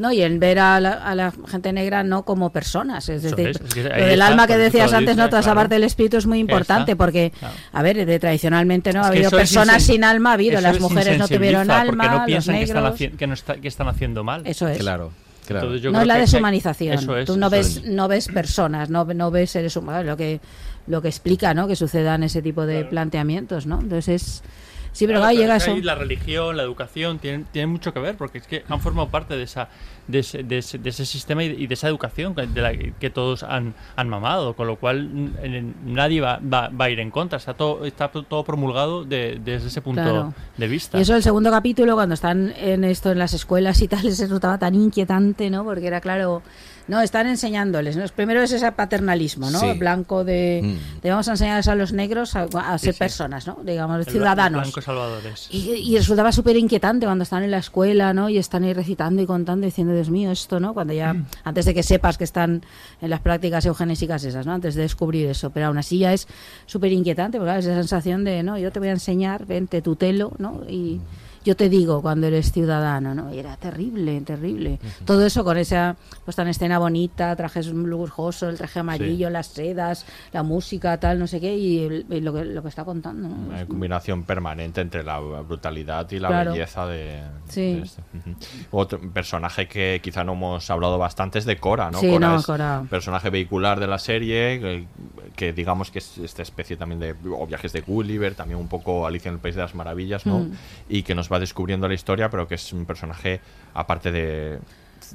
No, 0.00 0.10
y 0.10 0.22
en 0.22 0.40
ver 0.40 0.58
a 0.58 0.80
la, 0.80 0.92
a 0.94 1.14
la 1.14 1.30
gente 1.46 1.74
negra 1.74 2.02
no 2.02 2.22
como 2.22 2.48
personas. 2.50 3.06
Es 3.10 3.22
decir, 3.22 3.48
es, 3.48 3.60
es 3.60 3.74
que 3.74 3.82
lo 3.82 3.94
ahí 3.94 4.00
del 4.00 4.12
está, 4.12 4.26
alma 4.28 4.46
que 4.46 4.56
decías 4.56 4.90
antes, 4.94 5.14
¿no? 5.14 5.26
Toda 5.28 5.40
esa 5.40 5.48
claro. 5.48 5.60
parte 5.60 5.74
del 5.74 5.84
espíritu 5.84 6.16
es 6.16 6.26
muy 6.26 6.38
importante 6.38 6.96
porque, 6.96 7.32
claro. 7.38 7.54
a 7.70 7.82
ver, 7.82 8.06
de, 8.06 8.18
tradicionalmente 8.18 8.94
no 8.94 9.02
ha 9.02 9.08
habido 9.08 9.30
personas 9.30 9.82
sin 9.82 10.02
alma, 10.02 10.30
ha 10.30 10.32
habido. 10.32 10.58
Las 10.62 10.76
es 10.76 10.80
mujeres 10.80 11.18
no 11.18 11.28
tuvieron 11.28 11.70
alma, 11.70 12.06
no 12.06 12.16
los 12.16 12.24
piensan 12.24 12.54
que 12.54 12.62
están, 12.62 12.82
negros. 12.84 12.98
haci- 12.98 13.14
que, 13.14 13.26
no 13.26 13.34
está- 13.34 13.56
que 13.56 13.68
están 13.68 13.88
haciendo 13.88 14.24
mal. 14.24 14.40
Eso 14.46 14.66
es. 14.68 14.78
Claro, 14.78 15.12
claro. 15.46 15.66
Entonces 15.66 15.92
no 15.92 16.00
es 16.00 16.06
la 16.06 16.16
deshumanización. 16.16 16.94
Eso 16.94 17.16
es. 17.18 17.26
Tú 17.26 17.36
no 17.36 17.50
ves, 17.50 17.76
es. 17.76 17.84
no 17.84 18.08
ves 18.08 18.28
personas, 18.28 18.88
no, 18.88 19.04
no 19.04 19.30
ves 19.30 19.50
seres 19.50 19.76
humanos, 19.76 20.06
lo 20.06 20.16
que, 20.16 20.40
lo 20.86 21.02
que 21.02 21.08
explica, 21.08 21.52
¿no? 21.52 21.68
Que 21.68 21.76
sucedan 21.76 22.22
ese 22.22 22.40
tipo 22.40 22.64
de 22.64 22.86
planteamientos, 22.86 23.66
¿no? 23.66 23.80
Entonces 23.80 24.08
es... 24.08 24.42
Sí, 24.92 25.06
pero 25.06 25.20
Claro, 25.20 25.36
llega 25.36 25.56
eso. 25.56 25.76
la 25.76 25.94
religión, 25.94 26.56
la 26.56 26.62
educación, 26.62 27.18
tienen, 27.18 27.44
tienen 27.44 27.70
mucho 27.70 27.92
que 27.94 28.00
ver, 28.00 28.16
porque 28.16 28.38
es 28.38 28.46
que 28.46 28.64
han 28.68 28.80
formado 28.80 29.08
parte 29.08 29.36
de 29.36 29.44
esa 29.44 29.68
de 30.10 30.18
ese, 30.20 30.42
de 30.42 30.58
ese, 30.58 30.78
de 30.78 30.90
ese 30.90 31.06
sistema 31.06 31.42
y 31.44 31.48
de, 31.48 31.54
y 31.54 31.66
de 31.66 31.74
esa 31.74 31.88
educación 31.88 32.34
que- 32.34 32.46
de 32.46 32.60
la 32.60 32.72
que 32.72 33.10
todos 33.10 33.42
han, 33.42 33.74
han 33.96 34.08
mamado, 34.08 34.54
con 34.54 34.66
lo 34.66 34.76
cual 34.76 35.08
nadie 35.84 36.20
va, 36.20 36.38
va, 36.42 36.68
va 36.68 36.84
a 36.86 36.90
ir 36.90 37.00
en 37.00 37.10
contra. 37.10 37.38
Está 37.38 37.54
todo, 37.54 37.84
está 37.84 38.08
todo 38.08 38.44
promulgado 38.44 39.04
de- 39.04 39.40
desde 39.42 39.68
ese 39.68 39.80
punto 39.80 40.02
Claro. 40.02 40.34
de 40.56 40.68
vista. 40.68 40.98
Y 40.98 41.02
eso 41.02 41.14
el 41.16 41.22
segundo 41.22 41.50
capítulo, 41.50 41.94
cuando 41.94 42.14
están 42.14 42.52
en 42.56 42.84
esto, 42.84 43.12
en 43.12 43.18
las 43.18 43.34
escuelas 43.34 43.80
y 43.82 43.88
tal, 43.88 44.02
les 44.04 44.18
resultaba 44.18 44.58
tan 44.58 44.74
inquietante, 44.74 45.50
¿no? 45.50 45.64
Porque 45.64 45.86
era 45.86 46.00
claro, 46.00 46.42
no, 46.88 47.00
están 47.00 47.26
enseñándoles, 47.28 47.96
¿no? 47.96 48.04
Primero 48.16 48.42
es 48.42 48.50
ese 48.52 48.72
paternalismo, 48.72 49.50
¿no? 49.50 49.60
Sí. 49.60 49.72
Blanco 49.78 50.24
de, 50.24 50.60
Mm. 50.62 51.00
de 51.02 51.10
vamos 51.10 51.28
a 51.28 51.32
enseñarles 51.32 51.68
a 51.68 51.74
los 51.74 51.92
negros 51.92 52.34
a, 52.34 52.42
a 52.44 52.78
ser 52.78 52.94
sí. 52.94 52.98
personas, 52.98 53.46
¿no? 53.46 53.58
Digamos, 53.64 53.98
El 54.06 54.12
ciudadanos. 54.12 54.62
Blanco 54.62 54.80
salvadores. 54.80 55.46
Y, 55.50 55.70
y 55.74 55.96
resultaba 55.98 56.32
súper 56.32 56.56
inquietante 56.56 57.06
cuando 57.06 57.22
están 57.22 57.42
en 57.44 57.50
la 57.52 57.58
escuela, 57.58 58.12
¿no? 58.12 58.28
Y 58.28 58.38
están 58.38 58.64
ahí 58.64 58.72
recitando 58.72 59.22
y 59.22 59.26
contando, 59.26 59.66
diciendo, 59.66 59.94
Dios 60.00 60.10
mío, 60.10 60.30
esto, 60.30 60.58
¿no? 60.60 60.72
Cuando 60.74 60.92
ya, 60.94 61.12
Mm. 61.14 61.26
antes 61.44 61.64
de 61.66 61.74
que 61.74 61.82
sepas 61.82 62.16
que 62.18 62.24
están 62.24 62.62
en 63.00 63.10
las 63.10 63.20
prácticas 63.20 63.66
eugenésicas 63.66 64.24
esas, 64.24 64.46
¿no? 64.46 64.52
Antes 64.52 64.74
de 64.74 64.82
descubrir 64.82 65.26
eso. 65.28 65.50
Pero 65.50 65.66
aún 65.66 65.78
así 65.78 65.98
ya 65.98 66.12
es 66.12 66.26
súper 66.66 66.90
inquietante, 66.92 67.38
porque 67.38 67.58
es 67.58 67.66
esa 67.66 67.74
sensación 67.76 68.24
de, 68.24 68.42
no, 68.42 68.56
yo 68.58 68.70
te 68.72 68.78
voy 68.78 68.88
a 68.88 68.92
enseñar, 68.92 69.46
ven, 69.46 69.66
te 69.68 69.82
tutelo, 69.82 70.32
¿no? 70.38 70.62
Y 70.68 71.00
yo 71.44 71.56
te 71.56 71.68
digo 71.68 72.02
cuando 72.02 72.26
eres 72.26 72.52
ciudadano, 72.52 73.14
¿no? 73.14 73.32
Y 73.34 73.38
era 73.38 73.56
terrible, 73.56 74.20
terrible. 74.20 74.78
Todo 75.04 75.24
eso 75.24 75.42
con 75.44 75.56
esa 75.56 75.96
puesta 76.24 76.42
en 76.42 76.48
escena 76.48 76.78
bonita, 76.78 77.34
trajes 77.36 77.66
lujosos, 77.68 78.50
el 78.50 78.58
traje 78.58 78.80
amarillo, 78.80 79.30
las 79.30 79.46
sedas, 79.48 80.04
la 80.32 80.42
música, 80.42 80.98
tal, 81.00 81.18
no 81.18 81.26
sé 81.26 81.40
qué, 81.40 81.56
y, 81.56 81.78
el- 81.84 82.06
y 82.10 82.20
lo, 82.20 82.32
que, 82.34 82.44
lo 82.44 82.62
que 82.62 82.68
está 82.68 82.84
contando, 82.84 83.28
¿no? 83.28 83.34
Una 83.48 83.64
combinación 83.66 84.24
permanente 84.24 84.80
entre 84.82 85.02
la 85.02 85.18
brutalidad 85.18 86.10
y 86.10 86.18
la 86.18 86.28
Claro. 86.28 86.52
belleza 86.52 86.86
de, 86.86 87.22
Sí. 87.48 87.74
de 87.74 87.82
este. 87.82 88.02
Ujú. 88.14 88.36
Otro 88.72 89.00
personaje 89.12 89.66
que 89.66 90.00
quizá 90.02 90.22
no 90.24 90.34
hemos 90.34 90.70
hablado 90.70 90.98
bastante 90.98 91.38
es 91.38 91.44
de 91.46 91.56
Cora, 91.56 91.90
¿no? 91.90 92.00
Sí, 92.00 92.08
Cora 92.10 92.28
no, 92.28 92.36
es 92.38 92.46
Cora. 92.46 92.84
personaje 92.90 93.30
vehicular 93.30 93.80
de 93.80 93.86
la 93.86 93.98
serie, 93.98 94.60
que, 94.60 94.86
que 95.36 95.52
digamos 95.52 95.90
que 95.90 96.00
es 96.00 96.18
esta 96.18 96.42
especie 96.42 96.76
también 96.76 97.00
de 97.00 97.14
o 97.30 97.46
viajes 97.46 97.72
de 97.72 97.80
Gulliver, 97.80 98.34
también 98.34 98.58
un 98.60 98.68
poco 98.68 99.06
Alicia 99.06 99.28
en 99.30 99.36
el 99.36 99.40
País 99.40 99.54
de 99.54 99.62
las 99.62 99.74
Maravillas, 99.74 100.26
¿no? 100.26 100.40
Mm. 100.40 100.52
Y 100.88 101.02
que 101.02 101.14
nos 101.14 101.29
va 101.30 101.38
descubriendo 101.38 101.88
la 101.88 101.94
historia, 101.94 102.30
pero 102.30 102.46
que 102.46 102.54
es 102.56 102.72
un 102.72 102.84
personaje 102.86 103.40
aparte 103.74 104.10
de 104.10 104.58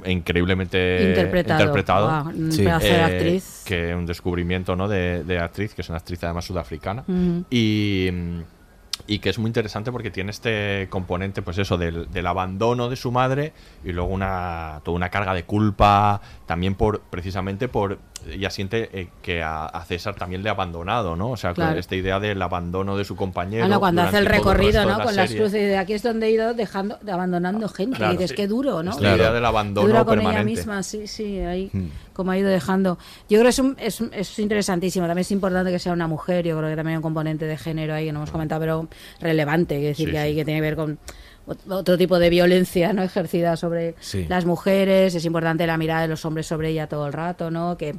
increíblemente 0.06 1.12
Interpretado. 1.60 2.32
Sí. 2.52 2.68
actriz. 2.68 3.64
que 3.66 3.96
un 3.96 4.06
descubrimiento 4.06 4.76
¿no? 4.76 4.88
de, 4.88 5.24
de 5.24 5.40
actriz 5.40 5.74
que 5.74 5.82
es 5.82 5.90
una 5.90 6.00
actriz 6.00 6.24
además 6.24 6.46
sudafricana 6.46 7.04
y, 7.50 8.10
y 9.08 9.20
que 9.20 9.30
es 9.30 9.40
muy 9.40 9.50
interesante 9.50 9.92
porque 9.92 10.12
tiene 10.12 10.32
este 10.32 10.88
componente, 10.90 11.42
pues 11.42 11.58
eso, 11.58 11.78
del, 11.78 12.12
del 12.12 12.28
abandono 12.28 12.90
de 12.90 12.96
su 12.96 13.12
madre 13.12 13.54
y 13.84 13.92
luego 13.92 14.10
una 14.10 14.82
toda 14.84 14.96
una 14.96 15.10
carga 15.10 15.34
de 15.34 15.44
culpa, 15.44 16.22
también 16.46 16.76
por 16.76 17.02
precisamente 17.02 17.68
por 17.68 17.98
ella 18.30 18.50
siente 18.50 18.90
eh, 19.00 19.08
que 19.22 19.42
a, 19.44 19.66
a 19.66 19.84
César 19.86 20.16
también 20.16 20.42
le 20.44 20.50
ha 20.50 20.52
abandonado, 20.54 21.16
¿no? 21.16 21.32
O 21.32 21.38
sea, 21.38 21.54
Claro. 21.54 21.72
con 21.72 21.80
esta 21.80 21.96
idea 21.96 22.20
del 22.20 22.42
abandono 22.42 22.98
de 22.98 23.04
su 23.04 23.16
compañero. 23.16 23.66
Ah, 23.66 23.68
no, 23.68 23.80
cuando 23.80 24.02
hace 24.04 24.18
el 24.20 24.26
recorrido, 24.26 24.84
¿no? 24.84 24.98
la 24.98 25.04
Con 25.04 25.16
las 25.16 25.32
cruces, 25.32 25.52
de 25.54 25.78
aquí 25.78 25.94
es 25.94 26.04
donde 26.04 26.28
he 26.28 26.32
ido 26.32 26.54
dejando, 26.54 26.98
abandonando 27.12 27.68
gente. 27.70 27.98
Claro, 27.98 28.14
y 28.14 28.18
dices, 28.18 28.32
sí. 28.32 28.36
qué 28.36 28.48
duro, 28.48 28.82
¿no? 28.84 28.92
Es 28.92 29.00
la 29.00 29.16
idea 29.16 29.32
del 29.32 29.46
abandono 29.46 29.88
duro 29.88 30.06
con 30.06 30.16
permanente. 30.16 30.42
ella 30.52 30.58
misma, 30.60 30.84
sí, 30.84 31.08
sí, 31.08 31.40
ahí, 31.40 31.70
Hmm. 31.74 31.88
como 32.14 32.32
ha 32.32 32.38
ido 32.38 32.50
dejando. 32.50 32.98
Yo 33.30 33.40
creo 33.40 33.44
que 33.44 33.50
es, 33.50 33.60
un- 33.60 33.76
es, 33.80 34.02
es 34.12 34.40
interesantísimo. 34.40 35.06
También 35.08 35.22
es 35.22 35.32
importante 35.32 35.72
que 35.72 35.80
sea 35.80 35.94
una 35.94 36.08
mujer. 36.08 36.46
Yo 36.46 36.58
creo 36.58 36.70
que 36.70 36.76
también 36.76 36.94
hay 36.94 36.98
un 36.98 37.04
componente 37.04 37.46
de 37.46 37.58
género 37.58 37.94
ahí 37.94 38.06
que 38.06 38.12
no 38.12 38.20
hemos 38.20 38.32
comentado, 38.32 38.60
pero 38.62 38.88
relevante. 39.20 39.76
Es 39.78 39.82
decir, 39.98 40.08
Sí, 40.08 40.12
que 40.12 40.18
hay 40.20 40.32
sí. 40.32 40.36
que 40.38 40.46
tiene 40.46 40.60
que 40.60 40.62
ver 40.66 40.76
con 40.76 41.00
otro 41.70 41.98
tipo 41.98 42.18
de 42.20 42.30
violencia 42.30 42.92
no 42.94 43.04
ejercida 43.04 43.56
sobre 43.58 43.96
Sí. 44.00 44.26
las 44.28 44.46
mujeres. 44.46 45.14
Es 45.16 45.26
importante 45.26 45.66
la 45.68 45.78
mirada 45.78 46.02
de 46.02 46.08
los 46.08 46.26
hombres 46.26 46.48
sobre 46.48 46.70
ella 46.70 46.88
todo 46.88 47.08
el 47.08 47.14
rato, 47.14 47.52
¿no? 47.52 47.78
Que 47.78 47.96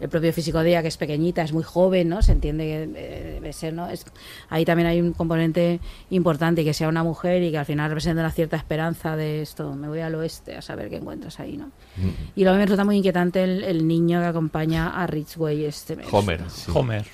el 0.00 0.08
propio 0.08 0.32
físico 0.32 0.60
de 0.62 0.70
ella, 0.70 0.82
que 0.82 0.88
es 0.88 0.96
pequeñita, 0.96 1.42
es 1.42 1.52
muy 1.52 1.62
joven, 1.62 2.08
¿no? 2.08 2.22
Se 2.22 2.32
entiende 2.32 2.64
que 2.64 2.82
eh, 3.00 3.30
debe 3.34 3.52
ser, 3.52 3.72
¿no? 3.72 3.88
Es, 3.88 4.04
ahí 4.48 4.64
también 4.64 4.86
hay 4.88 5.00
un 5.00 5.12
componente 5.12 5.80
importante, 6.10 6.64
que 6.64 6.74
sea 6.74 6.88
una 6.88 7.02
mujer 7.04 7.42
y 7.42 7.50
que 7.50 7.58
al 7.58 7.66
final 7.66 7.88
represente 7.90 8.20
una 8.20 8.30
cierta 8.30 8.56
esperanza 8.56 9.16
de 9.16 9.42
esto, 9.42 9.74
me 9.74 9.88
voy 9.88 10.00
al 10.00 10.14
oeste 10.14 10.56
a 10.56 10.62
saber 10.62 10.88
qué 10.90 10.96
encuentras 10.96 11.40
ahí, 11.40 11.56
¿no? 11.56 11.70
Y 12.36 12.42
luego 12.44 12.56
me 12.58 12.64
resulta 12.64 12.84
muy 12.84 12.96
inquietante 12.96 13.42
el, 13.42 13.64
el 13.64 13.86
niño 13.86 14.20
que 14.20 14.26
acompaña 14.26 14.88
a 15.02 15.06
Ridgway. 15.06 15.64
Este, 15.64 15.96
Homer. 16.10 16.40
sí. 16.48 16.70
Homer. 16.74 17.04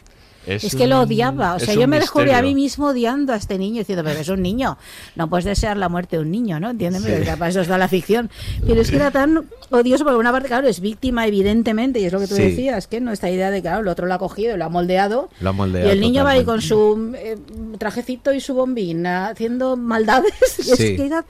Es, 0.47 0.75
que 0.77 0.87
lo 0.87 1.01
odiaba, 1.01 1.55
o 1.55 1.59
sea, 1.59 1.75
yo 1.75 1.89
me 1.89 1.99
descubrí 1.99 2.31
a 2.31 2.41
mí 2.43 2.55
mismo 2.55 2.89
odiando 2.89 3.33
a 3.33 3.37
este 3.37 3.59
niño, 3.59 3.79
diciendo, 3.81 4.05
pero 4.05 4.21
es 4.21 4.29
un 4.29 4.43
niño, 4.43 4.79
no 5.17 5.29
puedes 5.29 5.45
desear 5.45 5.77
la 5.77 5.89
muerte 5.89 6.17
de 6.17 6.23
un 6.23 6.31
niño, 6.31 6.61
¿no? 6.61 6.71
Entiéndeme, 6.71 7.25
Sí. 7.25 7.25
para 7.25 7.49
eso 7.49 7.61
está 7.61 7.79
la 7.79 7.89
ficción. 7.89 8.31
Pero 8.67 8.81
es 8.81 8.91
que 8.91 8.97
era 8.97 9.11
tan 9.11 9.47
odioso, 9.71 10.05
porque 10.05 10.19
una 10.19 10.33
parte, 10.33 10.49
claro, 10.49 10.69
es 10.69 10.81
víctima, 10.81 11.27
evidentemente, 11.27 11.99
y 12.01 12.05
es 12.05 12.13
lo 12.13 12.21
que 12.21 12.29
tú 12.29 12.37
Sí. 12.37 12.43
decías, 12.43 12.87
que 12.87 13.01
no 13.01 13.13
esta 13.13 13.31
idea 13.31 13.51
de 13.51 13.59
que, 13.59 13.63
claro, 13.63 13.81
el 13.81 13.89
otro 13.89 14.07
lo 14.07 14.15
ha 14.15 14.19
cogido 14.19 14.55
y 14.55 14.59
lo 14.59 14.65
ha 14.65 14.69
moldeado, 14.69 15.29
Lo 15.41 15.51
ha 15.51 15.53
moldeado 15.53 15.89
y 15.89 15.91
el 15.91 16.01
niño 16.01 16.25
va 16.25 16.31
ahí 16.31 16.45
con 16.45 16.63
su 16.63 17.13
eh, 17.17 17.37
trajecito 17.79 18.33
y 18.33 18.41
su 18.41 18.55
bombina, 18.55 19.29
haciendo 19.29 19.77
maldades, 19.77 20.33
y 20.67 20.71
es 20.71 20.77
que 20.77 21.07
era, 21.07 21.25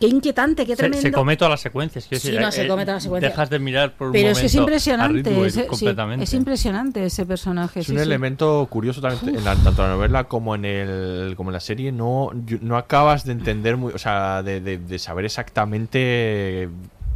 qué 0.00 0.06
inquietante, 0.06 0.64
qué 0.64 0.72
Se, 0.72 0.76
tremendo. 0.76 1.02
se 1.02 1.12
come 1.12 1.36
todas 1.36 1.50
las 1.50 1.60
secuencias. 1.60 2.04
Sí, 2.04 2.10
decir, 2.14 2.40
no, 2.40 2.50
se 2.52 2.64
eh, 2.64 2.68
come 2.68 2.82
todas 2.84 2.96
las 2.96 3.02
secuencias. 3.04 3.32
Dejas 3.32 3.50
de 3.50 3.58
mirar 3.58 3.92
por 3.96 4.08
un 4.08 4.12
Pero 4.12 4.28
es 4.30 4.38
que 4.38 4.46
es 4.46 4.54
impresionante, 4.54 5.34
sí, 5.50 5.60
es 6.20 6.34
impresionante 6.34 7.04
ese 7.04 7.26
personaje. 7.26 7.80
Es 7.80 7.86
sí, 7.86 7.92
un 7.92 7.98
sí. 7.98 8.04
elemento 8.04 8.66
curioso 8.70 9.00
también 9.00 9.36
en 9.36 9.44
la- 9.44 9.56
tanto 9.56 9.82
en 9.82 9.88
la 9.90 9.94
novela 9.96 10.24
como 10.24 10.54
en 10.54 10.64
el 10.64 11.34
como 11.36 11.50
en 11.50 11.54
la 11.54 11.60
serie 11.60 11.92
no 11.92 12.30
no 12.60 12.76
acabas 12.76 13.24
de 13.24 13.32
entender 13.32 13.76
muy 13.76 13.92
o 13.92 13.98
sea 13.98 14.42
de, 14.42 14.60
de- 14.60 14.78
de 14.78 14.98
saber 14.98 15.24
exactamente 15.24 16.68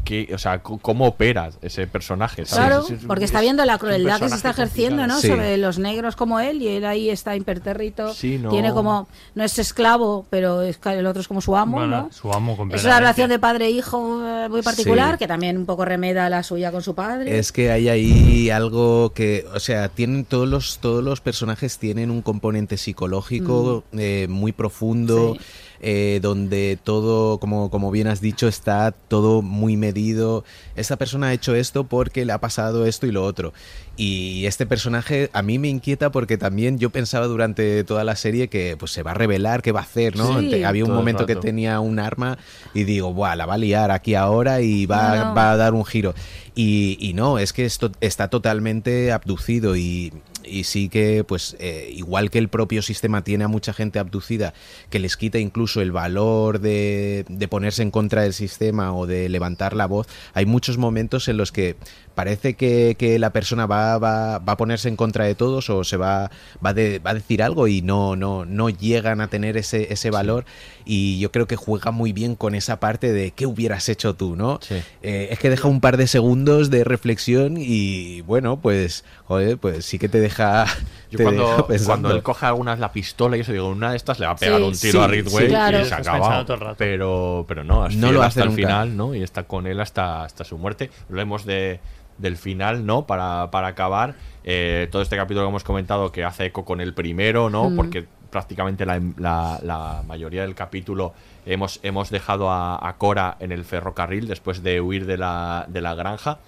qué 0.05 0.29
o 0.35 0.39
sea 0.39 0.61
cómo 0.63 1.07
opera 1.07 1.51
ese 1.63 1.87
personaje 1.87 2.45
¿sabes? 2.45 2.67
Claro, 2.67 2.85
Es- 2.85 2.91
es- 2.91 3.05
porque 3.07 3.25
es 3.25 3.31
está 3.31 3.41
viendo 3.41 3.65
la 3.65 3.79
crueldad 3.79 4.21
que 4.21 4.29
se 4.29 4.35
está 4.35 4.51
ejerciendo, 4.51 5.07
¿no? 5.07 5.21
Sobre 5.21 5.57
los 5.59 5.79
negros 5.79 6.17
como 6.17 6.41
él 6.41 6.61
y 6.61 6.69
él 6.69 6.85
ahí 6.85 7.09
está 7.09 7.37
impertérrito. 7.37 8.13
Sí, 8.15 8.39
no. 8.39 8.51
Tiene 8.51 8.73
como 8.73 9.07
no 9.35 9.45
es 9.45 9.59
esclavo, 9.59 10.27
pero 10.29 10.63
es 10.63 10.79
el 10.85 11.07
otro 11.07 11.21
es 11.23 11.29
como 11.29 11.41
su 11.41 11.57
amo, 11.57 11.79
Bueno, 11.79 12.03
¿no? 12.03 12.13
su 12.13 12.33
amo 12.33 12.57
Es 12.73 12.85
una 12.85 12.99
relación 12.99 13.29
de 13.31 13.39
padre 13.39 13.71
hijo 13.71 14.21
eh, 14.27 14.49
muy 14.49 14.63
particular 14.63 15.13
Sí. 15.15 15.19
que 15.21 15.27
también 15.29 15.57
un 15.57 15.67
poco 15.67 15.85
remeda 15.85 16.29
la 16.29 16.43
suya 16.43 16.73
con 16.73 16.83
su 16.83 16.95
padre. 16.95 17.39
Es 17.39 17.53
que 17.53 17.71
hay 17.71 17.89
ahí 17.89 18.51
algo 18.51 19.13
que, 19.15 19.47
o 19.55 19.61
sea, 19.61 19.89
tienen 19.89 20.25
todos 20.25 20.49
los 20.49 20.79
todos 20.79 21.03
los 21.05 21.21
personajes 21.21 21.79
tienen 21.79 22.11
un 22.11 22.23
componente 22.23 22.77
psicológico 22.77 23.85
eh, 23.93 24.27
muy 24.29 24.53
profundo, 24.53 25.35
Mm. 25.35 25.39
Sí. 25.39 25.45
Eh, 25.85 26.21
donde 26.23 26.79
todo, 26.83 27.39
como 27.39 27.69
como 27.69 27.91
bien 27.91 28.07
has 28.07 28.21
dicho, 28.21 28.47
está 28.47 28.93
todo 28.93 29.43
muy 29.43 29.77
medido. 29.77 30.45
Esta 30.77 30.97
persona 30.97 31.29
ha 31.29 31.33
hecho 31.33 31.57
esto 31.57 31.85
porque 31.85 32.25
le 32.25 32.33
ha 32.33 32.39
pasado 32.39 32.87
esto 32.87 33.07
y 33.07 33.11
lo 33.11 33.25
otro. 33.25 33.53
Y 33.97 34.47
este 34.47 34.65
personaje 34.65 35.29
a 35.33 35.43
mí 35.43 35.59
me 35.59 35.69
inquieta 35.69 36.11
porque 36.11 36.39
también 36.39 36.79
yo 36.79 36.91
pensaba 36.91 37.27
durante 37.27 37.85
toda 37.85 38.05
la 38.05 38.17
serie 38.17 38.49
que 38.49 38.77
pues 38.79 38.93
se 38.93 39.03
va 39.03 39.11
a 39.11 39.15
revelar, 39.15 39.61
qué 39.61 39.73
va 39.73 39.81
a 39.81 39.83
hacer, 39.83 40.17
¿no? 40.17 40.41
Sí. 40.41 40.63
Había 40.63 40.85
un 40.85 40.95
momento 40.95 41.27
que 41.27 41.37
tenía 41.37 41.79
un 41.81 41.99
arma 41.99 42.39
y 42.73 42.85
digo, 42.85 43.13
Buah, 43.13 43.35
la 43.37 43.45
va 43.45 43.55
a 43.55 43.59
liar 43.59 43.91
aquí 43.91 44.15
ahora 44.15 44.61
y 44.61 44.87
va, 44.87 45.17
no. 45.17 45.35
va 45.35 45.51
a 45.51 45.57
dar 45.57 45.75
un 45.75 45.85
giro. 45.85 46.15
Y, 46.55 46.99
y 47.01 47.15
no, 47.15 47.39
es 47.39 47.53
que 47.53 47.65
esto 47.65 47.93
está 48.01 48.29
totalmente 48.29 49.11
abducido 49.11 49.75
y, 49.75 50.13
y 50.45 50.65
sí 50.65 50.89
que, 50.89 51.25
pues, 51.25 51.57
eh, 51.59 51.91
igual 51.95 52.31
que 52.31 52.39
el 52.39 52.49
propio 52.49 52.83
sistema 52.83 53.25
tiene 53.25 53.45
a 53.45 53.49
mucha 53.49 53.73
gente 53.73 53.99
abducida, 53.99 54.53
que 54.91 54.99
les 54.99 55.17
quita 55.17 55.39
incluso 55.39 55.81
el 55.81 55.93
valor 55.93 56.61
de, 56.61 57.25
de 57.29 57.49
ponerse 57.49 57.83
en 57.83 57.91
contra 57.91 58.23
del 58.23 58.35
sistema 58.35 58.95
o 58.95 59.07
de 59.07 59.29
levantar 59.29 59.75
la 59.75 59.87
voz, 59.87 60.09
hay 60.35 60.47
muchos 60.47 60.79
momentos 60.79 61.29
en 61.29 61.39
los 61.39 61.53
que 61.53 61.77
parece 62.15 62.55
que, 62.55 62.97
que 62.99 63.19
la 63.19 63.33
persona 63.33 63.67
va, 63.67 63.99
va, 63.99 64.39
va, 64.39 64.53
a 64.53 64.57
ponerse 64.57 64.89
en 64.89 64.97
contra 64.97 65.25
de 65.25 65.35
todos 65.35 65.71
o 65.71 65.85
se 65.85 65.97
va, 65.97 66.31
va, 66.65 66.75
de, 66.75 66.99
va 66.99 67.11
a 67.11 67.15
decir 67.15 67.43
algo 67.43 67.69
y 67.69 67.83
no, 67.83 68.17
no, 68.17 68.45
no 68.45 68.71
llegan 68.71 69.21
a 69.21 69.29
tener 69.29 69.57
ese, 69.57 69.93
ese 69.93 70.11
valor. 70.11 70.45
Y 70.85 71.19
yo 71.19 71.31
creo 71.31 71.47
que 71.47 71.57
juega 71.57 71.91
muy 71.91 72.13
bien 72.13 72.35
con 72.35 72.55
esa 72.55 72.81
parte 72.81 73.13
de 73.13 73.31
qué 73.31 73.47
hubieras 73.47 73.89
hecho 73.89 74.15
tú, 74.15 74.37
¿no? 74.37 74.59
Eh, 75.03 75.29
es 75.31 75.39
que 75.39 75.51
deja 75.51 75.69
un 75.69 75.81
par 75.81 75.97
de 75.97 76.07
segundos 76.07 76.71
de 76.71 76.85
reflexión 76.85 77.57
y 77.59 78.21
bueno, 78.23 78.61
pues, 78.61 79.05
joder, 79.33 79.59
pues 79.59 79.85
sí 79.85 79.99
que 79.99 80.09
te 80.09 80.21
deja. 80.21 80.67
Yo 81.11 81.19
te 81.19 81.25
cuando, 81.25 81.43
deja 81.49 81.67
pensando. 81.67 81.87
cuando 81.87 82.11
él 82.17 82.23
coge 82.23 82.47
algunas 82.47 82.79
la 82.79 82.93
pistola 82.93 83.37
y 83.37 83.41
eso, 83.41 83.53
digo, 83.53 83.69
una 83.69 83.91
de 83.91 83.97
estas 83.97 84.19
le 84.19 84.27
va 84.27 84.33
a 84.33 84.37
pegar 84.37 84.59
Sí, 84.61 84.65
un 84.65 84.73
tiro 84.79 84.93
sí, 85.09 85.21
a 85.21 85.31
sí, 85.31 85.47
claro. 85.49 85.81
y 85.81 85.85
se 85.85 85.95
acaba. 85.95 86.19
pensando 86.19 86.45
todo 86.47 86.55
el 86.55 86.61
rato. 86.61 86.75
Pero, 86.79 87.45
pero 87.49 87.65
no, 87.65 87.89
lo 87.89 88.23
hasta 88.23 88.27
hace 88.27 88.41
el 88.41 88.47
nunca. 88.47 88.57
final, 88.57 88.97
¿no? 88.97 89.15
Y 89.15 89.23
está 89.23 89.43
con 89.45 89.67
él 89.67 89.81
hasta, 89.81 90.25
hasta 90.25 90.45
su 90.45 90.57
muerte. 90.59 90.91
Hablemos 91.09 91.45
de, 91.45 91.81
del 92.19 92.37
final, 92.37 92.87
¿no? 92.87 93.07
Para, 93.07 93.51
para 93.51 93.69
acabar. 93.69 94.15
eh, 94.45 94.89
todo 94.91 95.03
este 95.03 95.17
capítulo 95.17 95.45
que 95.47 95.51
hemos 95.51 95.65
comentado 95.65 96.11
que 96.13 96.25
hace 96.25 96.47
eco 96.47 96.65
con 96.65 96.81
el 96.81 96.95
primero, 96.95 97.51
¿no? 97.51 97.71
Mm. 97.71 97.77
Porque 97.77 98.07
prácticamente 98.31 98.87
la, 98.87 98.99
la- 99.19 99.59
la 99.63 100.03
mayoría 100.07 100.41
del 100.43 100.55
capítulo 100.55 101.13
hemos, 101.45 101.79
hemos 101.83 102.09
dejado 102.09 102.51
a, 102.51 102.89
a 102.89 102.97
Cora 102.97 103.37
en 103.41 103.53
el 103.53 103.65
ferrocarril 103.67 104.27
después 104.27 104.63
de 104.63 104.81
huir 104.81 105.05
de 105.05 105.19
la, 105.19 105.67
de 105.69 105.81
la 105.83 105.95
granja, 105.95 106.39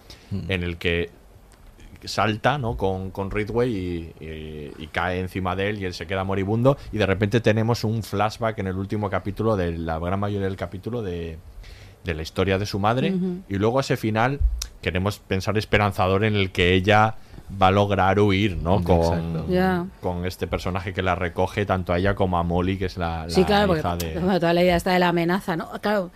en 0.48 0.62
el 0.62 0.78
que 0.78 1.10
salta 2.06 2.58
¿no? 2.58 2.76
con, 2.76 3.10
con 3.10 3.30
Ridway 3.30 3.70
y, 3.74 4.24
y- 4.24 4.72
y 4.78 4.86
cae 4.88 5.20
encima 5.20 5.54
de 5.56 5.70
él 5.70 5.78
y 5.80 5.84
él 5.84 5.94
se 5.94 6.06
queda 6.06 6.24
moribundo 6.24 6.76
y 6.92 6.98
de 6.98 7.06
repente 7.06 7.40
tenemos 7.40 7.84
un 7.84 8.02
flashback 8.02 8.58
en 8.58 8.66
el 8.66 8.76
último 8.76 9.10
capítulo 9.10 9.56
de 9.56 9.76
la 9.78 9.98
gran 9.98 10.20
mayoría 10.20 10.46
del 10.46 10.56
capítulo 10.56 11.02
de, 11.02 11.38
de 12.04 12.14
la 12.14 12.22
historia 12.22 12.58
de 12.58 12.66
su 12.66 12.78
madre 12.78 13.14
y 13.48 13.54
luego 13.56 13.80
ese 13.80 13.96
final 13.96 14.40
queremos 14.82 15.18
pensar 15.18 15.56
esperanzador 15.56 16.24
en 16.24 16.36
el 16.36 16.50
que 16.50 16.74
ella 16.74 17.14
va 17.60 17.68
a 17.68 17.70
lograr 17.70 18.18
huir 18.20 18.56
¿no? 18.56 18.82
con, 18.82 19.46
con 20.00 20.24
este 20.26 20.46
personaje 20.46 20.92
que 20.94 21.02
la 21.02 21.14
recoge 21.14 21.64
tanto 21.66 21.92
a 21.92 21.98
ella 21.98 22.14
como 22.14 22.38
a 22.38 22.42
Molly 22.42 22.78
que 22.78 22.86
es 22.86 22.96
la, 22.96 23.24
la 23.24 23.30
Sí, 23.30 23.44
claro, 23.44 23.66
porque 23.68 23.80
hija 23.80 23.96
de... 23.96 24.18
bueno, 24.18 24.40
toda 24.40 24.52
la 24.54 24.62
idea 24.62 24.76
está 24.76 24.92
de 24.92 24.98
la 24.98 25.08
amenaza, 25.08 25.54
¿no? 25.56 25.70
Claro, 25.80 26.10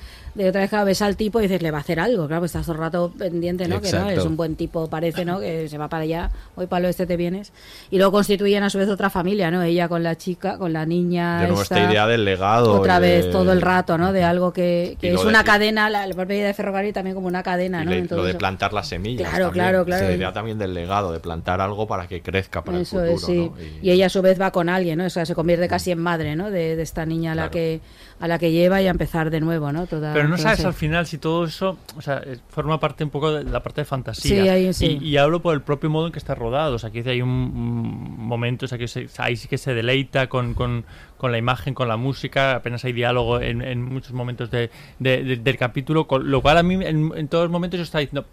de 0.44 0.48
otra 0.48 0.60
vez 0.62 0.70
claro, 0.70 0.84
ves 0.86 1.02
al 1.02 1.16
tipo 1.16 1.40
y 1.40 1.42
dices, 1.42 1.60
le 1.62 1.70
va 1.70 1.78
a 1.78 1.80
hacer 1.80 1.98
algo, 2.00 2.26
claro, 2.26 2.40
pues 2.42 2.50
estás 2.50 2.64
todo 2.66 2.74
el 2.76 2.80
rato 2.80 3.12
pendiente, 3.18 3.66
¿no? 3.68 3.80
Que 3.80 3.90
no, 3.92 4.08
es 4.08 4.24
un 4.24 4.36
buen 4.36 4.56
tipo, 4.56 4.88
parece, 4.88 5.24
¿no? 5.24 5.40
Que 5.40 5.68
se 5.68 5.76
va 5.78 5.88
para 5.88 6.04
allá, 6.04 6.30
hoy 6.54 6.66
para 6.66 6.78
el 6.80 6.84
oeste 6.86 7.06
te 7.06 7.16
vienes. 7.16 7.52
Y 7.90 7.96
luego 7.98 8.12
constituyen 8.12 8.62
a 8.62 8.70
su 8.70 8.78
vez 8.78 8.88
otra 8.88 9.10
familia, 9.10 9.50
¿no? 9.50 9.62
Ella 9.62 9.88
con 9.88 10.02
la 10.02 10.16
chica, 10.16 10.56
con 10.56 10.72
la 10.72 10.86
niña. 10.86 11.40
de 11.40 11.46
nuevo 11.48 11.62
esta, 11.62 11.76
esta 11.78 11.90
idea 11.90 12.06
del 12.06 12.24
legado 12.24 12.74
Otra 12.80 13.00
de- 13.00 13.08
vez, 13.22 13.30
todo 13.30 13.52
el 13.52 13.60
rato, 13.60 13.98
¿no? 13.98 14.12
De 14.12 14.22
algo 14.24 14.52
que, 14.52 14.96
que 15.00 15.10
lo 15.10 15.16
es 15.18 15.22
de- 15.24 15.28
una 15.28 15.44
cadena, 15.44 15.90
la, 15.90 16.06
la 16.06 16.14
propia 16.14 16.36
idea 16.36 16.46
de 16.46 16.54
ferrocarril 16.54 16.92
también 16.92 17.14
como 17.14 17.26
una 17.26 17.42
cadena, 17.42 17.82
y 17.82 17.86
¿no? 17.86 17.90
le- 17.90 18.02
lo 18.04 18.22
de 18.22 18.30
eso. 18.30 18.38
plantar 18.38 18.72
las 18.72 18.88
semillas. 18.88 19.28
Claro, 19.28 19.46
también. 19.46 19.64
claro, 19.64 19.84
claro. 19.84 20.06
La 20.08 20.14
idea 20.14 20.32
también 20.32 20.58
del 20.58 20.72
legado, 20.72 21.12
de 21.12 21.20
plantar 21.20 21.60
algo 21.60 21.86
para 21.86 22.06
que 22.06 22.22
crezca 22.22 22.62
para 22.62 22.78
Eso 22.80 23.02
el 23.02 23.10
es, 23.10 23.20
futuro. 23.22 23.54
sí. 23.58 23.66
¿no? 23.66 23.78
Y... 23.82 23.90
ella 23.90 24.06
a 24.06 24.08
su 24.08 24.22
vez 24.22 24.40
va 24.40 24.52
con 24.52 24.68
alguien, 24.68 24.98
¿no? 24.98 25.04
O 25.06 25.10
sea, 25.10 25.26
se 25.26 25.34
convierte 25.34 25.66
casi 25.68 25.90
en 25.90 25.98
madre, 25.98 26.36
¿no? 26.36 26.50
De, 26.50 26.76
de 26.76 26.82
esta 26.82 27.04
niña 27.04 27.32
a 27.32 27.34
la 27.34 27.42
Claro. 27.42 27.50
que 27.52 27.80
a 28.20 28.28
la 28.28 28.38
que 28.38 28.50
lleva 28.50 28.82
y 28.82 28.86
a 28.86 28.90
empezar 28.90 29.30
de 29.30 29.40
nuevo, 29.40 29.70
¿no? 29.72 29.86
Toda, 29.86 30.12
Pero 30.12 30.28
no 30.28 30.36
toda 30.36 30.50
sabes 30.50 30.64
al 30.64 30.74
final 30.74 31.06
si 31.06 31.18
todo 31.18 31.44
eso, 31.44 31.78
o 31.96 32.02
sea, 32.02 32.20
eh, 32.24 32.38
forma 32.48 32.80
parte 32.80 33.04
un 33.04 33.10
poco 33.10 33.32
de 33.32 33.44
la 33.44 33.62
parte 33.62 33.82
de 33.82 33.84
fantasía. 33.84 34.42
Sí, 34.42 34.48
ahí 34.48 34.72
sí. 34.72 34.98
Y, 35.00 35.08
y 35.10 35.16
hablo 35.16 35.40
por 35.40 35.54
el 35.54 35.62
propio 35.62 35.88
modo 35.90 36.06
en 36.06 36.12
que 36.12 36.18
está 36.18 36.34
rodado. 36.34 36.74
O 36.74 36.78
sea, 36.78 36.88
aquí 36.90 37.00
hay 37.08 37.22
un, 37.22 37.28
un 37.30 38.16
momento, 38.26 38.64
o 38.64 38.68
sea, 38.68 38.76
que 38.78 38.88
se- 38.88 39.08
ahí 39.18 39.36
sí 39.36 39.46
que 39.48 39.58
se 39.58 39.72
deleita 39.74 40.28
con, 40.28 40.54
con, 40.54 40.84
con 41.16 41.30
la 41.32 41.38
imagen, 41.38 41.74
con 41.74 41.86
la 41.88 41.96
música, 41.96 42.56
apenas 42.56 42.84
hay 42.84 42.92
diálogo 42.92 43.40
en, 43.40 43.62
en 43.62 43.82
muchos 43.84 44.12
momentos 44.12 44.50
de, 44.50 44.70
de- 44.98 45.22
de- 45.22 45.36
del 45.36 45.56
capítulo, 45.56 46.06
con 46.06 46.30
lo 46.30 46.42
cual 46.42 46.58
a 46.58 46.62
mí 46.62 46.74
en, 46.74 47.12
en 47.14 47.28
todos 47.28 47.44
los 47.44 47.52
momentos 47.52 47.78
yo 47.78 47.84
estaba 47.84 48.00
diciendo, 48.00 48.26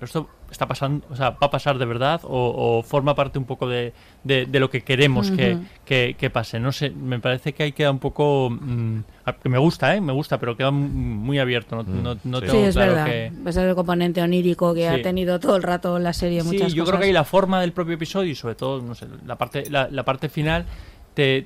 pero 0.00 0.06
esto 0.06 0.28
está 0.50 0.66
pasando, 0.66 1.06
o 1.10 1.14
sea, 1.14 1.30
va 1.30 1.46
a 1.46 1.50
pasar 1.50 1.78
de 1.78 1.84
verdad 1.84 2.20
o, 2.24 2.78
o 2.78 2.82
forma 2.82 3.14
parte 3.14 3.38
un 3.38 3.44
poco 3.44 3.68
de, 3.68 3.92
de- 4.24 4.46
de 4.46 4.58
lo 4.60 4.68
que 4.70 4.80
queremos 4.82 5.30
que, 5.30 5.58
que, 5.84 6.16
que 6.18 6.30
pase. 6.30 6.58
No 6.58 6.72
sé, 6.72 6.90
me 6.90 7.20
parece 7.20 7.52
que 7.52 7.62
ahí 7.62 7.72
queda 7.72 7.90
un 7.90 7.98
poco, 8.00 8.48
mm, 8.50 8.98
a- 9.26 9.34
que 9.34 9.48
me 9.48 9.58
gusta, 9.58 9.94
¿eh? 9.94 10.00
Me 10.00 10.12
gusta, 10.12 10.38
pero 10.40 10.56
queda 10.56 10.70
muy 10.70 11.38
abierto. 11.38 11.76
No, 11.76 11.82
no, 11.84 12.16
no 12.24 12.40
Sí, 12.40 12.46
tengo 12.46 12.64
es 12.66 12.74
claro 12.74 12.92
verdad. 12.92 13.06
que... 13.06 13.32
Es 13.46 13.56
el 13.56 13.74
componente 13.74 14.22
onírico 14.22 14.74
que 14.74 14.80
Sí. 14.80 14.86
ha 14.86 15.02
tenido 15.02 15.38
todo 15.38 15.54
el 15.56 15.62
rato 15.62 15.98
la 15.98 16.12
serie. 16.14 16.40
Sí, 16.40 16.46
muchas 16.48 16.72
yo 16.72 16.84
creo 16.84 16.98
que 16.98 17.04
ahí 17.06 17.12
la 17.12 17.24
forma 17.24 17.60
del 17.60 17.72
propio 17.72 17.94
episodio 17.94 18.30
y 18.32 18.34
sobre 18.34 18.54
todo, 18.56 18.80
no 18.82 18.94
sé, 18.94 19.06
la 19.26 19.36
parte, 19.36 19.68
la, 19.70 19.88
la 19.90 20.04
parte 20.04 20.28
final 20.28 20.64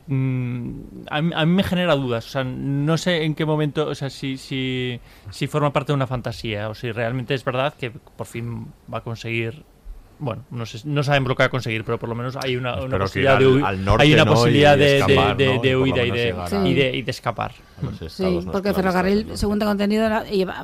mm, 0.07 0.81
a, 1.11 1.23
mí, 1.23 1.33
a 1.35 1.47
mí 1.47 1.53
me 1.53 1.63
genera 1.63 1.95
dudas. 1.95 2.27
O 2.27 2.29
sea, 2.31 2.45
no 2.45 2.97
sé 2.99 3.25
en 3.25 3.35
qué 3.35 3.45
momento, 3.45 3.87
o 3.89 3.95
sea, 3.95 4.11
si, 4.11 4.37
si, 4.37 5.01
si 5.31 5.47
forma 5.47 5.73
parte 5.73 5.93
de 5.93 5.97
una 5.97 6.07
fantasía 6.07 6.69
o 6.69 6.75
si 6.75 6.93
realmente 6.93 7.35
es 7.35 7.45
verdad 7.45 7.75
que 7.75 7.91
por 7.91 8.27
fin 8.27 8.73
va 8.93 8.99
a 8.99 9.03
conseguir. 9.03 9.65
Bueno, 10.25 10.43
no 10.51 10.67
sé, 10.67 10.81
no 10.85 11.03
sabemos 11.03 11.29
lo 11.29 11.37
que 11.37 11.43
va 11.43 11.47
a 11.47 11.51
conseguir, 11.51 11.85
pero 11.85 11.99
por 11.99 12.09
lo 12.09 12.15
menos 12.15 12.37
hay 12.43 12.57
una, 12.57 12.83
una 12.83 12.99
posibilidad 12.99 13.39
de, 13.39 13.45
al- 13.45 13.51
hui- 13.53 13.65
al 13.65 13.85
norte, 13.85 14.03
hay 14.05 14.15
una 14.15 14.25
posibilidad 14.25 14.77
de, 14.77 15.77
huida 15.77 16.05
y 16.05 16.11
de, 16.11 16.17
llegar 16.25 16.55
a- 16.55 16.69
y 16.69 16.75
de, 16.75 16.97
y 16.97 17.03
de 17.03 17.11
escapar. 17.11 17.53
Sí, 18.09 18.23
porque 18.51 18.69
nuestros, 18.71 18.77
Ferrocarril, 18.77 19.27
según 19.37 19.59
tengo 19.59 19.73
entendido, 19.73 20.09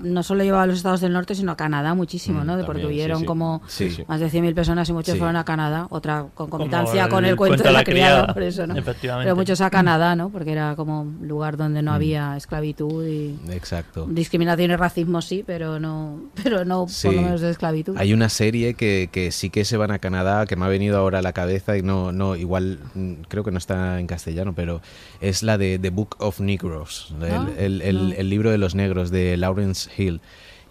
no 0.03 0.23
solo 0.23 0.43
llevaba 0.45 0.63
a 0.63 0.67
los 0.67 0.77
estados 0.77 1.01
del 1.01 1.13
norte, 1.13 1.35
sino 1.35 1.53
a 1.53 1.57
Canadá 1.57 1.93
muchísimo, 1.95 2.43
Mm, 2.43 2.47
¿no? 2.47 2.65
Porque 2.65 2.83
sí. 3.19 3.25
como 3.27 3.61
más 4.09 4.21
de 4.21 4.31
100.000 4.31 4.55
personas 4.55 4.89
y 4.89 4.93
muchos 4.93 5.13
Sí. 5.15 5.19
fueron 5.19 5.37
a 5.37 5.45
Canadá. 5.45 5.87
Otra 5.91 6.27
concomitancia 6.35 7.09
con 7.09 7.25
el 7.25 7.37
cuento 7.37 7.63
de 7.63 7.73
la 7.73 7.85
criada, 7.85 8.33
por 8.33 8.43
eso, 8.43 8.67
¿no? 8.67 8.77
Efectivamente. 8.77 9.27
Pero 9.27 9.37
muchos 9.37 9.61
a 9.61 9.69
Canadá, 9.71 10.15
¿no? 10.17 10.31
Porque 10.31 10.53
era 10.53 10.75
como 10.77 11.03
un 11.03 11.29
lugar 11.29 11.57
donde 11.57 11.83
Mm. 11.83 11.85
no 11.85 11.93
había 11.93 12.37
esclavitud 12.37 13.07
y 13.07 13.39
Exacto. 13.51 14.07
discriminación 14.09 14.71
y 14.71 14.77
racismo 14.77 15.21
sí, 15.21 15.43
pero 15.47 15.79
no, 15.81 16.21
pero 16.43 16.65
no 16.65 16.87
Sí. 16.89 17.09
por 17.09 17.17
lo 17.17 17.23
menos 17.23 17.41
de 17.43 17.51
esclavitud. 17.51 17.97
Hay 17.99 18.13
una 18.15 18.29
serie 18.29 18.75
que, 18.75 19.09
que 19.13 19.31
sí 19.33 19.50
que 19.51 19.65
se 19.65 19.77
van 19.77 19.91
a 19.91 19.99
Canadá, 19.99 20.47
que 20.47 20.57
me 20.57 20.65
ha 20.65 20.69
venido 20.69 20.99
ahora 20.99 21.19
a 21.21 21.23
la 21.23 21.33
cabeza 21.33 21.77
y 21.77 21.83
no, 21.83 22.13
no 22.13 22.37
igual 22.37 22.79
mm, 22.95 23.13
creo 23.29 23.45
que 23.45 23.51
no 23.51 23.59
está 23.59 24.01
en 24.01 24.07
castellano, 24.07 24.53
pero 24.55 24.81
es 25.21 25.43
la 25.43 25.59
de 25.59 25.79
The 25.79 25.91
Book 25.91 26.17
of 26.19 26.41
Negroes, 26.41 27.13
el, 27.21 27.33
Ah, 27.33 27.49
el- 27.59 27.83
el- 27.83 28.15
el 28.17 28.29
libro 28.31 28.51
de 28.51 28.59
los 28.59 28.75
negros 28.75 29.11
de 29.11 29.37
Lawrence 29.37 29.91
Hill. 29.97 30.21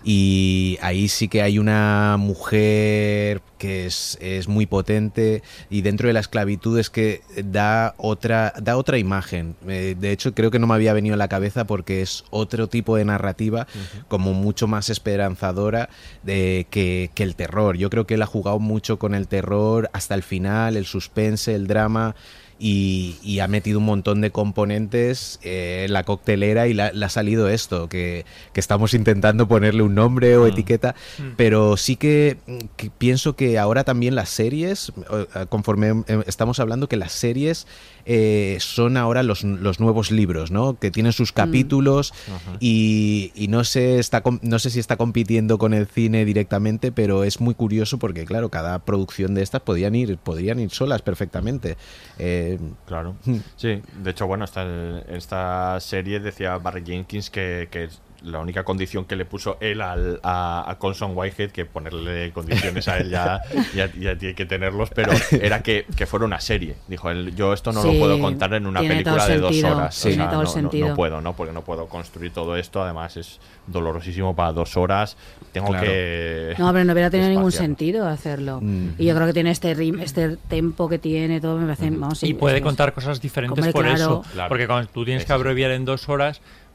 Y 0.04 0.78
ahí 0.82 1.10
sí 1.10 1.28
que 1.28 1.42
hay 1.42 1.60
una 1.60 2.16
mujer 2.18 3.42
que 3.58 3.86
es, 3.86 4.18
es 4.22 4.48
muy 4.48 4.66
potente 4.66 5.44
y 5.70 5.82
dentro 5.82 6.08
de 6.08 6.14
la 6.14 6.22
esclavitud 6.22 6.80
es 6.80 6.90
que 6.90 7.22
da 7.44 7.94
otra, 7.98 8.54
da 8.62 8.78
otra 8.78 8.98
imagen. 8.98 9.56
Eh, 9.68 9.96
de 10.00 10.12
hecho, 10.12 10.34
creo 10.34 10.52
que 10.52 10.60
no 10.60 10.68
me 10.68 10.76
había 10.76 10.94
venido 10.94 11.16
a 11.16 11.18
la 11.18 11.28
cabeza 11.28 11.68
porque 11.68 12.02
es 12.02 12.24
otro 12.30 12.68
tipo 12.68 12.96
de 12.96 13.04
narrativa 13.04 13.68
como 14.08 14.34
mucho 14.34 14.68
más 14.68 14.90
esperanzadora 14.90 15.90
de, 16.24 16.66
que, 16.70 17.12
que 17.14 17.24
el 17.24 17.36
terror. 17.36 17.76
Yo 17.78 17.90
creo 17.90 18.08
que 18.08 18.14
él 18.14 18.22
ha 18.22 18.28
jugado 18.28 18.60
mucho 18.60 18.98
con 19.00 19.14
el 19.14 19.28
terror 19.28 19.90
hasta 19.92 20.16
el 20.16 20.24
final, 20.24 20.78
el 20.78 20.86
suspense, 20.86 21.54
el 21.54 21.68
drama. 21.68 22.16
Y, 22.62 23.16
y 23.24 23.40
ha 23.40 23.48
metido 23.48 23.80
un 23.80 23.86
montón 23.86 24.20
de 24.20 24.32
componentes 24.32 25.40
eh, 25.44 25.84
en 25.88 25.94
la 25.94 26.04
coctelera 26.04 26.68
y 26.68 26.74
la- 26.74 26.92
le 26.92 27.06
ha 27.06 27.10
salido 27.10 27.48
esto, 27.48 27.88
que, 27.88 28.26
que 28.52 28.60
estamos 28.60 28.94
intentando 28.94 29.48
ponerle 29.48 29.82
un 29.82 29.96
nombre 29.96 30.36
o 30.36 30.46
etiqueta, 30.46 30.94
pero 31.38 31.78
sí 31.78 31.96
que, 31.96 32.38
que 32.76 32.90
pienso 32.90 33.38
que 33.38 33.58
ahora 33.58 33.86
también 33.86 34.14
las 34.14 34.30
series, 34.30 34.92
eh, 35.10 35.46
conforme 35.48 36.04
eh, 36.08 36.24
estamos 36.28 36.60
hablando, 36.60 36.90
que 36.90 36.98
las 36.98 37.14
series 37.14 37.66
eh, 38.06 38.58
son 38.60 38.98
ahora 38.98 39.24
los, 39.24 39.44
los 39.46 39.80
nuevos 39.80 40.12
libros, 40.12 40.52
¿no? 40.52 40.78
Que 40.78 40.92
tienen 40.92 41.14
sus 41.14 41.32
capítulos 41.32 42.14
y, 42.60 43.32
y 43.36 43.48
no 43.48 43.64
sé 43.64 44.00
está 44.00 44.22
no 44.42 44.60
sé 44.60 44.70
si 44.70 44.80
está 44.80 44.98
compitiendo 44.98 45.58
con 45.58 45.74
el 45.74 45.88
cine 45.88 46.26
directamente, 46.26 46.92
pero 46.92 47.24
es 47.24 47.40
muy 47.40 47.54
curioso 47.54 48.00
porque 48.00 48.26
claro, 48.26 48.50
cada 48.50 48.80
producción 48.80 49.34
de 49.34 49.44
estas 49.44 49.62
podían 49.62 49.96
ir 49.96 50.18
podrían 50.18 50.60
ir 50.60 50.72
solas 50.72 51.02
perfectamente. 51.02 51.78
Eh, 52.18 52.49
Claro. 52.86 53.16
Sí, 53.56 53.82
de 54.02 54.12
hecho, 54.12 54.28
bueno, 54.28 54.46
esta, 54.46 55.00
esta 55.08 55.80
serie 55.80 56.20
decía 56.20 56.58
Barry 56.58 56.84
Jenkins 56.86 57.30
que, 57.30 57.68
que 57.72 57.90
la 58.24 58.40
única 58.40 58.64
condición 58.64 59.06
que 59.06 59.16
le 59.16 59.26
puso 59.26 59.58
él 59.62 59.82
al, 59.82 60.20
a, 60.24 60.66
a 60.70 60.78
Colson 60.78 61.12
Whitehead, 61.16 61.52
que 61.52 61.66
ponerle 61.66 62.32
condiciones 62.32 62.88
a 62.88 62.98
él 62.98 63.10
ya, 63.10 63.42
ya, 63.76 63.92
ya 63.94 64.18
tiene 64.18 64.36
que 64.36 64.46
tenerlos, 64.46 64.90
pero 64.94 65.12
era 65.32 65.62
que, 65.64 65.86
que 65.96 66.06
fuera 66.06 66.26
una 66.26 66.40
serie. 66.40 66.76
Dijo 66.88 67.10
él, 67.12 67.36
yo 67.36 67.54
esto 67.54 67.72
no 67.72 67.82
Sí, 67.82 67.94
lo 67.94 68.00
puedo 68.00 68.20
contar 68.20 68.54
en 68.54 68.66
una 68.68 68.82
película 68.82 69.26
de 69.28 69.38
dos 69.40 69.64
horas. 69.64 70.02
tiene 70.02 70.26
todo 70.28 70.42
el 70.42 70.64
no, 70.64 70.70
no- 70.72 70.88
no 70.90 70.96
puedo, 70.96 71.22
¿no? 71.22 71.34
Porque 71.36 71.54
no 71.54 71.62
puedo 71.64 71.88
construir 71.88 72.32
todo 72.34 72.56
esto. 72.56 72.84
Además, 72.84 73.18
es 73.18 73.40
dolorosísimo 73.68 74.36
para 74.36 74.52
dos 74.54 74.76
horas. 74.78 75.16
Tengo 75.52 75.70
Claro. 75.70 75.86
que. 75.86 76.56
No, 76.58 76.72
pero 76.74 76.86
no 76.86 76.94
hubiera 76.94 77.10
tenido 77.10 77.30
ningún 77.30 77.52
sentido 77.52 78.08
hacerlo. 78.08 78.60
Mm. 78.62 78.90
Y 78.98 79.06
yo 79.06 79.16
creo 79.16 79.28
que 79.28 79.34
tiene 79.34 79.52
este 79.52 79.74
rim, 79.74 80.00
este 80.00 80.38
tempo 80.48 80.90
que 80.90 81.00
tiene, 81.00 81.40
todo 81.40 81.58
me 81.58 81.66
parece. 81.66 81.90
Vamos, 81.92 82.20
sí, 82.20 82.28
y 82.28 82.34
puede 82.34 82.58
es- 82.58 82.64
contar 82.64 82.94
cosas 82.94 83.22
diferentes 83.22 83.68
por 83.72 83.84
claro. 83.86 83.96
eso. 83.96 84.24
Claro. 84.34 84.50
Porque 84.50 84.68
cuando 84.68 84.90
tú 84.92 85.06
tienes 85.06 85.22
Es 85.24 85.28
que 85.28 85.34
abreviar 85.34 85.72
en 85.72 85.86
dos 85.86 86.10
horas, 86.10 86.42
mm, 86.42 86.69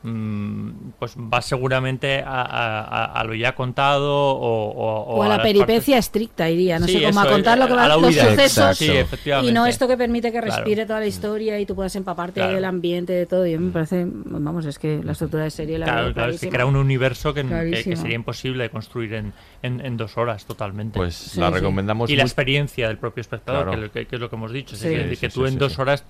pues 0.98 1.16
va 1.16 1.40
seguramente 1.40 2.20
a, 2.20 2.43
a- 2.43 3.05
a 3.20 3.24
lo 3.24 3.35
ya 3.35 3.55
contado 3.55 4.12
o, 4.14 4.70
o, 4.70 5.16
O 5.16 5.22
a 5.22 5.28
la 5.28 5.43
peripecia 5.43 5.97
estricta 5.97 6.48
iría, 6.51 6.78
no 6.78 6.86
Sí, 6.86 6.98
sé, 6.98 7.05
como 7.06 7.20
a 7.20 7.26
contar 7.26 7.56
lo 7.59 7.66
que 7.66 7.72
a 7.72 7.76
va 7.76 7.89
la 7.89 7.97
los 7.97 8.14
sucesos 8.14 8.39
Exacto. 8.39 8.74
Sí, 8.85 8.90
efectivamente. 8.90 9.51
y 9.51 9.55
no 9.55 9.66
esto 9.66 9.89
que 9.89 9.97
permite 9.97 10.31
que 10.31 10.40
Claro. 10.40 10.56
respire 10.56 10.85
toda 10.85 11.01
la 11.01 11.06
historia 11.06 11.59
y 11.59 11.64
tú 11.66 11.74
puedas 11.74 11.97
empaparte 11.97 12.40
Claro. 12.40 12.55
del 12.55 12.64
ambiente 12.66 13.12
de 13.14 13.24
todo. 13.26 13.47
Y 13.47 13.55
a 13.55 13.59
mí 13.59 13.66
me 13.66 13.72
parece, 13.72 14.05
vamos, 14.06 14.66
es 14.66 14.78
que 14.78 15.01
la 15.02 15.12
estructura 15.12 15.44
de 15.44 15.51
serie 15.51 15.78
la 15.78 15.86
Claro, 15.86 16.12
claro, 16.12 16.31
es 16.32 16.40
que 16.40 16.48
clarísima. 16.48 16.52
crea 16.52 16.66
un 16.66 16.76
universo 16.76 17.32
que, 17.32 17.40
que- 17.43 17.48
que, 17.48 17.55
Clarísimo. 17.55 17.97
sería 17.97 18.16
imposible 18.16 18.62
de 18.64 18.70
construir 18.70 19.14
en, 19.14 19.32
en, 19.62 19.81
en 19.85 19.97
dos 19.97 20.18
horas 20.18 20.44
totalmente. 20.44 20.98
Pues 20.98 21.14
Sí, 21.14 21.40
la 21.40 21.48
sí. 21.48 21.55
recomendamos 21.55 22.10
Y 22.10 22.16
la 22.16 22.24
experiencia 22.24 22.89
del 22.89 22.98
propio 22.98 23.22
espectador, 23.22 23.64
Claro. 23.64 23.81
que, 23.81 23.86
lo- 23.86 23.93
que- 23.93 24.06
que 24.06 24.16
es 24.16 24.20
lo 24.20 24.28
que 24.28 24.36
hemos 24.36 24.52
dicho. 24.52 24.74
es 24.74 24.82
decir, 24.82 25.09
Sí, 25.10 25.16
que 25.16 25.28
tú 25.31 25.40
sí, 25.40 25.47
en 25.47 25.52
sí, 25.55 25.59
dos 25.59 25.72
sí. 25.74 25.81
horas 25.81 26.05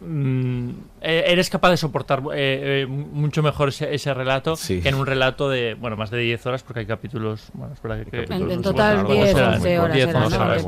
mm, 0.00 0.70
eh, 1.02 1.24
eres 1.28 1.50
capaz 1.50 1.70
de 1.70 1.76
soportar 1.76 2.20
eh, 2.34 2.82
eh, 2.82 2.86
mucho 2.86 3.42
mejor 3.42 3.68
ese, 3.70 3.94
ese 3.94 4.12
relato 4.14 4.56
Sí. 4.56 4.80
que 4.80 4.88
en 4.88 4.94
un 4.94 5.06
relato 5.06 5.48
de, 5.48 5.74
bueno, 5.74 5.96
más 5.96 6.10
de 6.10 6.18
10 6.18 6.46
horas, 6.46 6.62
porque 6.62 6.80
hay 6.80 6.86
capítulos, 6.86 7.48
bueno, 7.54 7.74
es 7.74 7.82
verdad 7.82 8.04
que... 8.06 8.26
En- 8.34 8.62
total 8.62 8.96
largos, 8.96 9.14
10, 9.14 9.30
serán 9.32 9.54
11 9.54 9.78
horas 9.78 9.94
10, 9.94 10.08
eran, 10.08 10.22
11 10.24 10.38
¿no? 10.38 10.44
horas, 10.44 10.58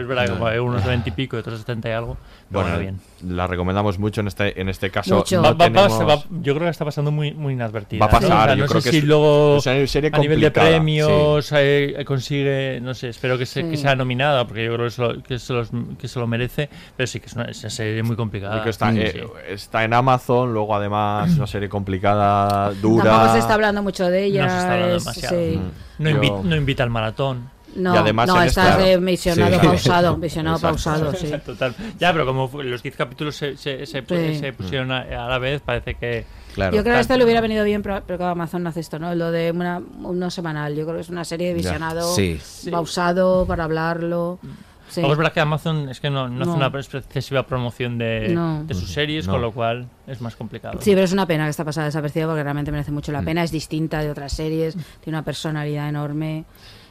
es 0.00 0.06
verdad 0.08 0.26
que 0.52 0.60
unos 0.60 0.84
20 0.84 1.08
y 1.08 1.12
pico, 1.12 1.36
y 1.36 1.40
otros 1.40 1.58
70 1.60 1.88
y 1.88 1.92
algo. 1.92 2.16
Bueno, 2.50 2.68
bueno, 2.70 2.78
bien. 2.80 3.36
la 3.36 3.46
recomendamos 3.46 3.98
mucho 3.98 4.22
en 4.22 4.28
este, 4.28 4.58
en 4.60 4.68
este 4.70 4.90
caso. 4.90 5.16
Mucho. 5.16 5.36
no 5.36 5.42
Va- 5.42 5.52
va- 5.52 5.64
tenemos- 5.66 6.08
va- 6.08 6.24
yo 6.40 6.54
creo 6.54 6.66
que 6.66 6.70
está 6.70 6.84
pasando 6.84 7.10
muy, 7.10 7.32
muy 7.34 7.52
inadvertida. 7.52 8.00
Va 8.00 8.06
a 8.06 8.10
pasar, 8.10 8.24
O 8.30 8.44
sea, 8.44 8.54
yo 8.54 8.62
no 8.64 8.68
creo 8.68 8.80
sé 8.80 8.88
que 8.88 8.92
si 8.92 8.98
es- 8.98 9.04
luego 9.04 9.56
es 9.58 9.66
una 9.66 9.86
serie 9.86 10.10
a 10.12 10.18
nivel 10.18 10.40
de 10.40 10.50
premios 10.50 11.52
eh, 11.54 12.02
consigue, 12.06 12.80
no 12.80 12.94
sé, 12.94 13.08
espero 13.10 13.36
que, 13.36 13.44
se- 13.46 13.68
que 13.68 13.76
sea 13.76 13.94
nominada, 13.96 14.46
porque 14.46 14.64
yo 14.64 14.72
creo 14.74 14.86
que 14.86 14.90
se, 14.90 15.02
lo, 15.02 15.22
que, 15.22 15.38
se 15.38 15.52
los- 15.52 15.68
que 15.98 16.08
se 16.08 16.18
lo 16.18 16.26
merece, 16.26 16.70
pero 16.96 17.06
sí 17.06 17.20
que 17.20 17.26
es 17.26 17.32
una, 17.34 17.44
es 17.44 17.60
una 17.60 17.70
serie 17.70 18.02
muy 18.02 18.16
complicada. 18.16 18.62
Que 18.64 18.70
está, 18.70 18.90
Sí, 18.92 19.00
eh, 19.00 19.10
sí. 19.12 19.20
está 19.48 19.84
en 19.84 19.92
Amazon, 19.92 20.52
luego 20.54 20.74
además 20.74 21.36
una 21.36 21.46
serie 21.46 21.68
complicada, 21.68 22.72
dura. 22.80 23.04
Tampoco 23.04 23.32
se 23.34 23.38
está 23.40 23.54
hablando 23.54 23.82
mucho 23.82 24.08
de 24.08 24.24
ella. 24.24 24.44
no 24.44 24.50
se 24.50 24.56
está 24.58 24.72
hablando 24.74 24.96
es- 24.96 25.04
demasiado. 25.04 25.36
sí. 25.36 25.56
Mm. 25.58 26.02
No, 26.02 26.10
Yo- 26.10 26.16
invi- 26.22 26.42
no 26.44 26.56
invita 26.56 26.82
al 26.82 26.90
maratón. 26.90 27.50
No, 27.78 27.94
Y 27.94 27.98
además 27.98 28.26
no 28.28 28.40
en 28.42 28.48
estás 28.48 28.70
esta- 28.70 28.82
de 28.84 28.96
visionado 28.98 29.60
Sí. 29.60 29.66
pausado, 29.66 30.16
visionado 30.16 30.56
Exacto. 30.56 30.74
pausado, 30.76 31.14
sí. 31.14 31.32
Total. 31.44 31.74
Ya, 31.98 32.12
pero 32.12 32.26
como 32.26 32.50
los 32.62 32.82
10 32.82 32.96
capítulos 32.96 33.36
se, 33.36 33.56
se, 33.56 33.86
se, 33.86 34.02
Sí. 34.06 34.38
se 34.38 34.52
pusieron 34.52 34.90
a, 34.92 35.02
a 35.02 35.28
la 35.28 35.38
vez, 35.38 35.60
parece 35.62 35.94
que... 35.94 36.26
Claro. 36.54 36.74
Yo 36.74 36.82
creo 36.82 36.94
que 36.94 36.98
a 36.98 37.00
este 37.00 37.16
le 37.16 37.24
hubiera 37.24 37.40
venido 37.40 37.64
bien, 37.64 37.82
pero, 37.82 38.02
pero 38.04 38.18
que 38.18 38.24
Amazon 38.24 38.64
no 38.64 38.70
hace 38.70 38.80
esto, 38.80 38.98
¿no? 38.98 39.14
Lo 39.14 39.30
de 39.30 39.52
una, 39.52 39.80
uno 40.02 40.28
semanal. 40.30 40.74
Yo 40.74 40.84
creo 40.84 40.96
que 40.96 41.02
es 41.02 41.08
una 41.08 41.24
serie 41.24 41.48
de 41.48 41.54
visionado, 41.54 42.12
Sí. 42.14 42.40
pausado 42.70 43.46
para 43.46 43.64
hablarlo. 43.64 44.40
Sí. 44.88 45.00
Luego 45.02 45.12
es 45.12 45.18
verdad 45.18 45.32
que 45.34 45.40
Amazon 45.40 45.88
es 45.90 46.00
que 46.00 46.08
no, 46.08 46.28
no, 46.28 46.44
No. 46.46 46.50
hace 46.66 46.96
una 46.96 47.00
excesiva 47.00 47.46
promoción 47.46 47.98
de, 47.98 48.30
No. 48.30 48.64
de 48.64 48.72
sus 48.74 48.90
series, 48.90 49.26
No. 49.26 49.34
con 49.34 49.42
lo 49.42 49.52
cual 49.52 49.86
es 50.06 50.20
más 50.22 50.34
complicado. 50.34 50.78
Sí, 50.80 50.92
pero 50.92 51.02
es 51.04 51.12
una 51.12 51.26
pena 51.26 51.44
que 51.44 51.50
está 51.50 51.62
pasada 51.64 51.84
desapercibida 51.86 52.26
porque 52.26 52.42
realmente 52.42 52.72
merece 52.72 52.90
mucho 52.90 53.12
Mm. 53.12 53.14
la 53.14 53.22
pena. 53.22 53.44
Es 53.44 53.50
distinta 53.52 54.00
de 54.00 54.10
otras 54.10 54.32
series, 54.32 54.74
tiene 55.04 55.18
una 55.18 55.24
personalidad 55.24 55.88
enorme. 55.90 56.46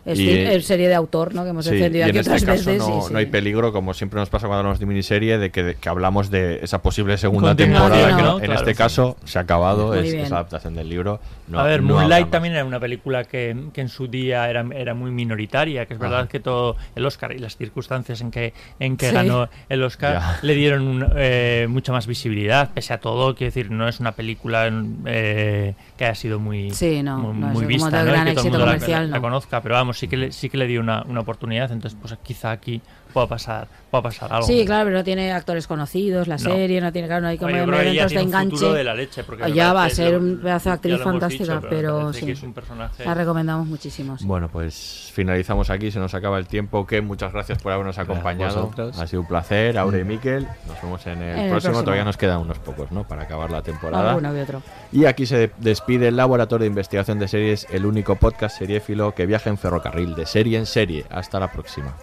Es, 0.07 0.19
Y- 0.19 0.61
serie 0.61 0.87
de 0.87 0.95
autor, 0.95 1.35
¿no? 1.35 1.43
Que 1.43 1.49
hemos 1.49 1.65
Sí, 1.65 1.75
defendido 1.75 2.05
aquí 2.05 2.11
en 2.11 2.19
este 2.21 2.31
otras 2.31 2.43
caso 2.45 2.69
veces. 2.71 2.77
no, 2.79 3.01
sí, 3.01 3.07
sí. 3.07 3.13
no 3.13 3.19
hay 3.19 3.25
peligro, 3.27 3.71
como 3.73 3.93
siempre 3.93 4.19
nos 4.19 4.29
pasa 4.29 4.47
cuando 4.47 4.59
hablamos 4.59 4.79
de 4.79 4.85
miniserie, 4.85 5.37
de 5.37 5.51
que, 5.51 5.63
de 5.63 5.75
que 5.75 5.89
hablamos 5.89 6.31
de 6.31 6.59
esa 6.63 6.81
posible 6.81 7.17
segunda 7.17 7.55
temporada. 7.55 8.07
que 8.07 8.13
¿no? 8.13 8.21
no- 8.21 8.39
en 8.39 8.45
Claro, 8.45 8.59
este 8.61 8.71
sí. 8.71 8.77
caso 8.77 9.17
se 9.25 9.37
ha 9.37 9.41
acabado, 9.41 9.87
Muy 9.89 9.99
es, 9.99 10.13
bien. 10.13 10.25
es 10.25 10.31
adaptación 10.31 10.75
del 10.75 10.89
libro. 10.89 11.19
No, 11.47 11.59
a 11.59 11.63
ver, 11.63 11.81
no 11.83 11.95
Moonlight 11.95 12.29
también 12.29 12.53
era 12.55 12.65
una 12.65 12.79
película 12.79 13.23
que, 13.25 13.55
que 13.73 13.81
en 13.81 13.89
su 13.89 14.07
día 14.07 14.49
era, 14.49 14.65
era 14.75 14.93
muy 14.93 15.11
minoritaria, 15.11 15.85
que 15.85 15.93
es 15.93 15.99
verdad 15.99 16.19
Ajá. 16.21 16.27
que 16.29 16.39
todo 16.39 16.75
el 16.95 17.05
Oscar 17.05 17.33
y 17.33 17.39
las 17.39 17.55
circunstancias 17.57 18.19
en 18.21 18.31
que, 18.31 18.53
en 18.79 18.97
que 18.97 19.09
Sí. 19.09 19.13
ganó 19.15 19.49
el 19.69 19.83
Oscar 19.83 20.13
Ya. 20.13 20.39
le 20.41 20.55
dieron 20.55 20.87
un, 20.87 21.05
eh, 21.17 21.67
mucha 21.69 21.91
más 21.91 22.07
visibilidad, 22.07 22.69
pese 22.73 22.93
a 22.93 22.99
todo, 22.99 23.35
quiero 23.35 23.49
decir, 23.49 23.71
no 23.71 23.87
es 23.87 23.99
una 23.99 24.13
película 24.13 24.69
eh, 25.05 25.73
que 25.97 26.05
haya 26.05 26.15
sido 26.15 26.39
muy, 26.39 26.71
Sí, 26.71 27.01
no, 27.03 27.17
muy, 27.17 27.37
no 27.39 27.47
es 27.47 27.53
muy 27.53 27.65
vista, 27.65 28.03
¿no? 28.03 28.13
Que 28.25 28.31
todo 28.33 28.45
el 28.45 28.51
mundo 28.51 28.65
la- 28.65 28.77
la, 28.77 29.01
la 29.03 29.15
no. 29.17 29.21
conozca, 29.21 29.61
pero 29.61 29.75
vamos, 29.75 29.96
sí 29.97 30.07
que 30.07 30.17
le, 30.17 30.31
sí 30.31 30.49
que 30.49 30.57
le 30.57 30.67
dio 30.67 30.79
una, 30.79 31.03
una 31.03 31.21
oportunidad, 31.21 31.71
entonces 31.71 31.97
pues 31.99 32.15
quizá 32.23 32.51
aquí 32.51 32.81
pueda 33.17 33.27
pasar, 33.27 33.67
pueda 33.89 34.03
pasar 34.03 34.31
algo. 34.31 34.45
Sí, 34.45 34.63
claro, 34.65 34.85
pero 34.85 34.97
no 34.97 35.03
tiene 35.03 35.31
actores 35.33 35.65
conocidos, 35.65 36.27
la 36.27 36.35
No. 36.35 36.39
serie, 36.39 36.79
no 36.81 36.91
tiene, 36.91 37.07
claro, 37.07 37.21
no 37.23 37.27
hay 37.29 37.37
como 37.37 37.51
Oye, 37.51 37.63
elementos 37.63 38.11
de 38.11 38.21
enganche. 38.21 38.51
futuro 38.55 38.73
de 38.73 38.83
la 38.83 38.93
leche, 38.93 39.23
porque 39.23 39.43
me 39.45 39.51
ya 39.53 39.73
va 39.73 39.85
a 39.85 39.89
ser 39.89 40.13
lo- 40.13 40.19
un 40.19 40.39
pedazo 40.41 40.69
de 40.69 40.73
actriz 40.75 41.01
fantástica, 41.01 41.55
dicho, 41.55 41.67
pero 41.69 41.97
pero 41.97 42.13
sí. 42.13 42.25
que 42.25 42.31
es 42.33 42.43
un 42.43 42.53
personaje- 42.53 43.03
La 43.05 43.13
recomendamos 43.13 43.65
muchísimo. 43.67 44.17
sí. 44.17 44.25
Bueno, 44.25 44.49
pues 44.49 45.09
finalizamos 45.13 45.69
aquí, 45.69 45.89
se 45.89 45.99
nos 45.99 46.13
acaba 46.13 46.37
el 46.37 46.47
tiempo. 46.47 46.85
Que 46.85 47.01
muchas 47.01 47.33
gracias 47.33 47.57
por 47.61 47.71
habernos 47.71 47.97
acompañado. 47.97 48.71
Ha 48.99 49.07
sido 49.07 49.21
un 49.21 49.27
placer, 49.27 49.77
Aure 49.77 50.01
y 50.01 50.03
Miquel. 50.03 50.47
Nos 50.67 50.81
vemos 50.81 51.05
en 51.07 51.13
el, 51.13 51.17
En 51.21 51.29
el 51.29 51.33
próximo. 51.49 51.49
próximo. 51.71 51.83
Todavía 51.83 52.03
nos 52.03 52.17
quedan 52.17 52.37
unos 52.39 52.59
pocos, 52.59 52.91
¿no? 52.91 53.07
Para 53.07 53.23
acabar 53.23 53.49
la 53.49 53.61
temporada. 53.61 54.09
Alguno 54.11 54.31
que 54.33 54.41
otro. 54.43 54.61
Y 54.91 55.05
aquí 55.05 55.25
se 55.25 55.51
despide 55.57 56.09
el 56.09 56.17
Laboratorio 56.17 56.63
de 56.63 56.67
Investigación 56.67 57.17
de 57.19 57.27
Series, 57.27 57.65
el 57.71 57.85
único 57.85 58.15
podcast 58.15 58.57
seriéfilo 58.59 59.15
que 59.15 59.25
viaja 59.25 59.49
en 59.49 59.57
ferrocarril, 59.57 60.13
de 60.15 60.25
serie 60.25 60.57
en 60.57 60.65
serie. 60.65 61.05
Hasta 61.09 61.39
la 61.39 61.51
próxima. 61.51 61.95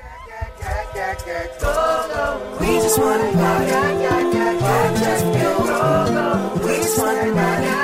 We 1.15 1.21
just 2.81 2.99
wanna 2.99 3.31
party. 3.35 3.71
We 6.65 6.77
just 6.77 6.99
wanna 6.99 7.33
party. 7.35 7.84